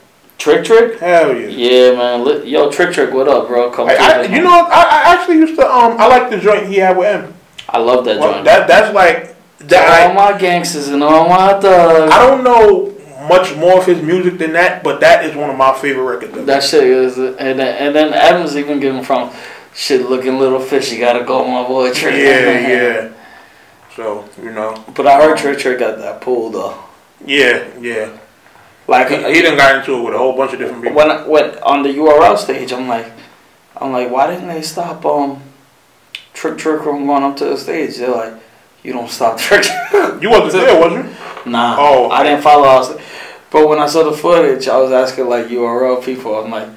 Trick 0.42 0.64
Trick. 0.64 0.98
Hell 0.98 1.36
yeah. 1.36 1.46
Yeah, 1.46 1.92
man. 1.96 2.44
Yo, 2.44 2.68
Trick 2.68 2.92
Trick, 2.92 3.12
what 3.14 3.28
up, 3.28 3.46
bro? 3.46 3.70
Come 3.70 3.88
I, 3.88 3.94
I, 3.94 4.22
you 4.22 4.42
know, 4.42 4.50
I, 4.50 5.04
I 5.04 5.14
actually 5.14 5.36
used 5.36 5.54
to 5.54 5.64
um 5.64 5.92
I 6.00 6.08
like 6.08 6.30
the 6.30 6.38
joint 6.38 6.66
he 6.66 6.76
had 6.78 6.96
with 6.96 7.14
him. 7.24 7.34
I 7.68 7.78
love 7.78 8.04
that 8.06 8.18
Well, 8.18 8.32
joint. 8.32 8.44
that 8.46 8.66
that's 8.66 8.92
like 8.92 9.36
all 9.60 9.66
that. 9.68 10.14
my 10.16 10.36
gangsters 10.36 10.88
and 10.88 11.00
all 11.04 11.28
my 11.28 11.60
thugs. 11.60 12.12
I, 12.12 12.16
I 12.24 12.26
don't 12.26 12.42
know 12.42 12.88
much 13.28 13.54
more 13.54 13.78
of 13.78 13.86
his 13.86 14.02
music 14.02 14.38
than 14.38 14.52
that, 14.54 14.82
but 14.82 14.98
that 14.98 15.24
is 15.24 15.36
one 15.36 15.48
of 15.48 15.56
my 15.56 15.72
favorite 15.78 16.02
records. 16.16 16.36
of. 16.36 16.46
That 16.46 16.64
shit 16.64 16.82
is, 16.82 17.16
and 17.18 17.36
then, 17.36 17.60
and 17.60 17.94
then 17.94 18.12
Adams 18.12 18.56
even 18.56 18.80
giving 18.80 19.04
from 19.04 19.30
shit 19.74 20.10
looking 20.10 20.40
little 20.40 20.58
fishy. 20.58 20.98
Gotta 20.98 21.24
go, 21.24 21.46
my 21.46 21.64
boy 21.68 21.92
Trick. 21.94 22.14
Yeah, 22.16 22.68
yeah. 22.68 23.12
So 23.94 24.28
you 24.42 24.50
know, 24.50 24.84
But 24.96 25.06
I 25.06 25.22
heard 25.22 25.38
Trick 25.38 25.60
Trick 25.60 25.78
got 25.78 25.98
that 25.98 26.20
pull 26.20 26.50
though. 26.50 26.82
yeah, 27.24 27.68
yeah. 27.78 28.18
Like 28.88 29.08
He, 29.10 29.16
he 29.34 29.42
done 29.42 29.56
got 29.56 29.76
into 29.76 29.96
it 29.98 30.02
with 30.04 30.14
a 30.14 30.18
whole 30.18 30.36
bunch 30.36 30.52
of 30.52 30.58
different 30.58 30.82
people. 30.82 30.96
when 30.96 31.10
I- 31.10 31.26
when 31.26 31.58
on 31.60 31.82
the 31.82 31.90
URL 31.90 32.36
stage, 32.36 32.72
I'm 32.72 32.88
like, 32.88 33.06
I'm 33.76 33.92
like, 33.92 34.10
why 34.10 34.26
didn't 34.28 34.48
they 34.48 34.62
stop 34.62 35.04
um 35.06 35.42
Trick 36.34 36.58
Trick 36.58 36.82
from 36.82 37.06
going 37.06 37.22
up 37.22 37.36
to 37.38 37.44
the 37.44 37.56
stage? 37.56 37.96
They're 37.98 38.10
like, 38.10 38.34
you 38.82 38.92
don't 38.92 39.08
stop 39.10 39.38
Trick. 39.38 39.62
Trick." 39.62 39.78
You 40.22 40.30
wasn't 40.30 40.64
there, 40.64 40.78
was 40.80 40.92
you? 40.92 41.50
nah, 41.50 41.76
Oh. 41.78 42.10
I 42.10 42.22
didn't 42.22 42.42
follow. 42.42 42.64
I 42.64 42.76
was, 42.76 42.98
but 43.50 43.68
when 43.68 43.78
I 43.78 43.86
saw 43.86 44.02
the 44.04 44.12
footage, 44.16 44.68
I 44.68 44.76
was 44.78 44.92
asking 44.92 45.28
like 45.28 45.46
URL 45.46 46.02
people. 46.04 46.34
I'm 46.36 46.50
like, 46.50 46.68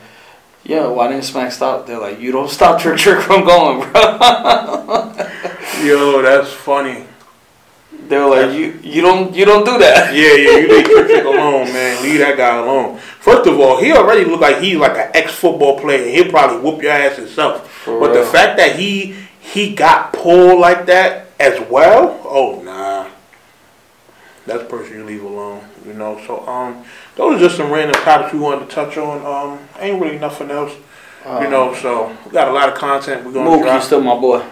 yeah, 0.64 0.88
why 0.88 1.08
didn't 1.08 1.24
Smack 1.26 1.52
stop? 1.52 1.86
They're 1.86 2.00
like, 2.00 2.20
you 2.20 2.32
don't 2.32 2.50
stop 2.50 2.80
Trick 2.82 2.98
Trick 2.98 3.22
from 3.22 3.46
going, 3.46 3.80
bro. 3.92 4.02
Yo, 5.84 6.22
that's 6.22 6.52
funny. 6.52 7.06
They 8.08 8.18
were 8.18 8.30
like, 8.30 8.52
you 8.58 8.80
you 8.84 9.02
don't 9.02 9.36
you 9.36 9.46
don't 9.46 9.66
do 9.66 9.78
that. 9.80 10.14
Yeah, 10.16 10.34
yeah, 10.36 10.58
you 10.60 10.68
leave 10.68 10.86
Trick 10.86 11.08
Trick 11.08 11.26
alone, 11.26 11.72
man. 11.74 12.02
Leave 12.04 12.20
that 12.20 12.38
guy 12.38 12.58
alone. 12.58 12.98
First 12.98 13.48
of 13.48 13.60
all, 13.60 13.80
he 13.82 13.92
already 13.92 14.26
look 14.26 14.42
like 14.42 14.60
he's 14.60 14.78
like 14.78 14.98
an 14.98 15.12
ex-football 15.14 15.80
player. 15.80 16.08
He'll 16.10 16.30
probably 16.32 16.60
whoop 16.60 16.82
your 16.82 16.92
ass 16.92 17.18
himself. 17.18 17.70
For 17.84 18.00
but 18.00 18.14
the 18.14 18.24
fact 18.26 18.58
that 18.58 18.76
he 18.78 19.16
he 19.40 19.74
got 19.76 20.14
pulled 20.14 20.60
like 20.60 20.86
that 20.88 21.28
as 21.40 21.60
well, 21.70 22.20
oh 22.24 22.62
nah. 22.64 23.10
That's 24.46 24.62
the 24.62 24.70
person 24.70 24.98
you 24.98 25.04
leave 25.06 25.24
alone, 25.24 25.64
you 25.88 25.94
know. 25.94 26.22
So 26.28 26.48
um, 26.48 26.84
those 27.16 27.38
are 27.38 27.40
just 27.40 27.58
some 27.58 27.72
random 27.72 28.00
topics 28.04 28.32
we 28.32 28.40
wanted 28.40 28.70
to 28.70 28.76
touch 28.76 28.96
on. 28.98 29.26
Um, 29.26 29.68
ain't 29.80 30.00
really 30.00 30.20
nothing 30.20 30.52
else, 30.52 30.74
you 31.26 31.50
know. 31.50 31.74
So 31.82 32.16
we 32.26 32.32
got 32.32 32.48
a 32.48 32.52
lot 32.52 32.70
of 32.70 32.76
content 32.76 33.26
we're 33.26 33.34
gonna 33.34 33.50
Mookie, 33.50 33.64
drop. 33.64 33.82
still 33.82 34.02
my 34.02 34.14
boy. 34.20 34.46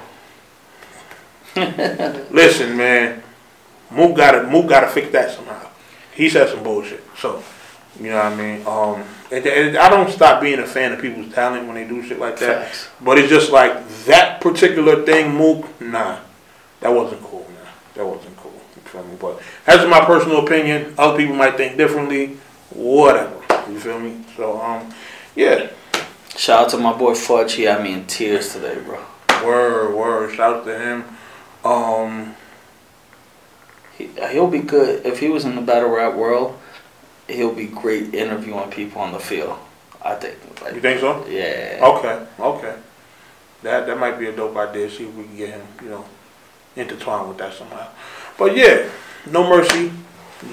Listen, 2.31 2.75
man, 2.75 3.21
Mook 3.93 4.17
gotta 4.17 4.43
Mook 4.43 4.67
gotta 4.67 4.87
fix 4.87 5.11
that 5.11 5.31
somehow. 5.31 5.67
He 6.13 6.29
said 6.29 6.49
some 6.49 6.63
bullshit, 6.63 7.03
so 7.17 7.43
you 7.99 8.09
know 8.09 8.17
what 8.17 8.25
I 8.25 8.35
mean. 8.35 8.67
Um, 8.67 9.03
and, 9.31 9.45
and 9.45 9.77
I 9.77 9.89
don't 9.89 10.09
stop 10.09 10.41
being 10.41 10.59
a 10.59 10.65
fan 10.65 10.93
of 10.93 10.99
people's 10.99 11.33
talent 11.33 11.65
when 11.65 11.75
they 11.75 11.87
do 11.87 12.03
shit 12.03 12.19
like 12.19 12.37
that. 12.39 12.67
Facts. 12.67 12.89
But 13.01 13.17
it's 13.17 13.29
just 13.29 13.51
like 13.51 13.87
that 14.05 14.41
particular 14.41 15.03
thing, 15.03 15.35
Mook. 15.35 15.81
Nah, 15.81 16.19
that 16.79 16.89
wasn't 16.89 17.21
cool, 17.23 17.45
man. 17.49 17.71
That 17.95 18.05
wasn't 18.05 18.37
cool. 18.37 18.53
You 18.75 18.81
feel 18.83 19.03
me? 19.03 19.15
But 19.19 19.41
that's 19.65 19.87
my 19.89 20.03
personal 20.05 20.45
opinion. 20.45 20.93
Other 20.97 21.17
people 21.17 21.35
might 21.35 21.57
think 21.57 21.77
differently. 21.77 22.37
Whatever. 22.71 23.35
You 23.71 23.79
feel 23.79 23.99
me? 23.99 24.23
So 24.35 24.61
um, 24.61 24.93
yeah. 25.35 25.69
Shout 26.35 26.65
out 26.65 26.69
to 26.71 26.77
my 26.77 26.93
boy 26.93 27.13
Fudge. 27.13 27.53
He 27.53 27.63
had 27.63 27.83
me 27.83 27.93
in 27.93 28.07
tears 28.07 28.53
today, 28.53 28.79
bro. 28.83 28.99
Word, 29.45 29.95
word. 29.95 30.35
Shout 30.35 30.57
out 30.57 30.65
to 30.65 30.79
him. 30.79 31.03
Um, 31.63 32.35
He, 33.97 34.09
he'll 34.31 34.49
be 34.49 34.59
good 34.59 35.05
if 35.05 35.19
he 35.19 35.29
was 35.29 35.45
in 35.45 35.55
the 35.55 35.61
battle 35.61 35.89
rap 35.89 36.15
world. 36.15 36.59
He'll 37.27 37.53
be 37.53 37.67
great 37.67 38.13
interviewing 38.13 38.69
people 38.69 39.01
on 39.01 39.11
the 39.13 39.19
field. 39.19 39.57
I 40.01 40.15
think. 40.15 40.37
you 40.75 40.81
think 40.81 40.99
so? 40.99 41.25
yeah. 41.27 41.79
Okay, 41.81 42.25
okay. 42.39 42.75
That 43.61 43.87
that 43.87 43.97
might 43.97 44.19
be 44.19 44.27
a 44.27 44.35
dope 44.35 44.57
idea. 44.57 44.89
See 44.89 45.05
if 45.05 45.15
we 45.15 45.23
can 45.23 45.37
get 45.37 45.49
him, 45.51 45.65
you 45.81 45.89
know, 45.89 46.05
intertwined 46.75 47.29
with 47.29 47.37
that 47.37 47.53
somehow. 47.53 47.87
But 48.37 48.57
yeah, 48.57 48.89
No 49.31 49.47
Mercy, 49.47 49.91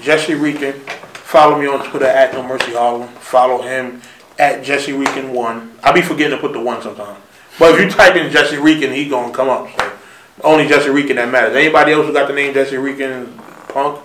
Jesserican. 0.01 0.73
Follow 1.31 1.59
me 1.59 1.67
on 1.67 1.85
Twitter 1.89 2.05
at 2.05 2.33
No 2.33 2.43
Mercy 2.43 2.73
Harlem. 2.73 3.09
Follow 3.09 3.61
him 3.61 4.01
at 4.39 4.63
Jesserican 4.63 5.33
One. 5.33 5.77
I'll 5.83 5.93
be 5.93 6.01
forgetting 6.01 6.37
to 6.37 6.41
put 6.41 6.53
the 6.53 6.61
one 6.61 6.81
sometimes. 6.81 7.19
But 7.59 7.75
if 7.75 7.81
you 7.81 7.89
type 7.89 8.15
in 8.15 8.31
Jesserican, 8.31 8.93
he 8.93 9.09
gonna 9.09 9.33
come 9.33 9.49
up. 9.49 9.67
So 9.77 9.91
only 10.43 10.65
Jesserican 10.65 11.15
that 11.15 11.31
matters. 11.31 11.55
Anybody 11.55 11.93
else 11.93 12.07
who 12.07 12.13
got 12.13 12.27
the 12.27 12.33
name 12.33 12.53
Jesserican 12.53 13.37
Punk, 13.69 14.03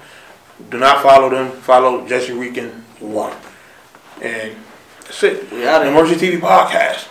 do 0.70 0.78
not 0.78 1.02
follow 1.02 1.30
them. 1.30 1.50
Follow 1.50 2.06
Jesserican 2.06 2.70
One. 3.00 3.34
And 4.22 4.54
that's 5.00 5.22
it. 5.22 5.50
We 5.52 5.66
out 5.66 5.86
of 5.86 5.92
No 5.92 6.02
Mercy 6.02 6.14
TV 6.14 6.40
Podcast. 6.40 7.08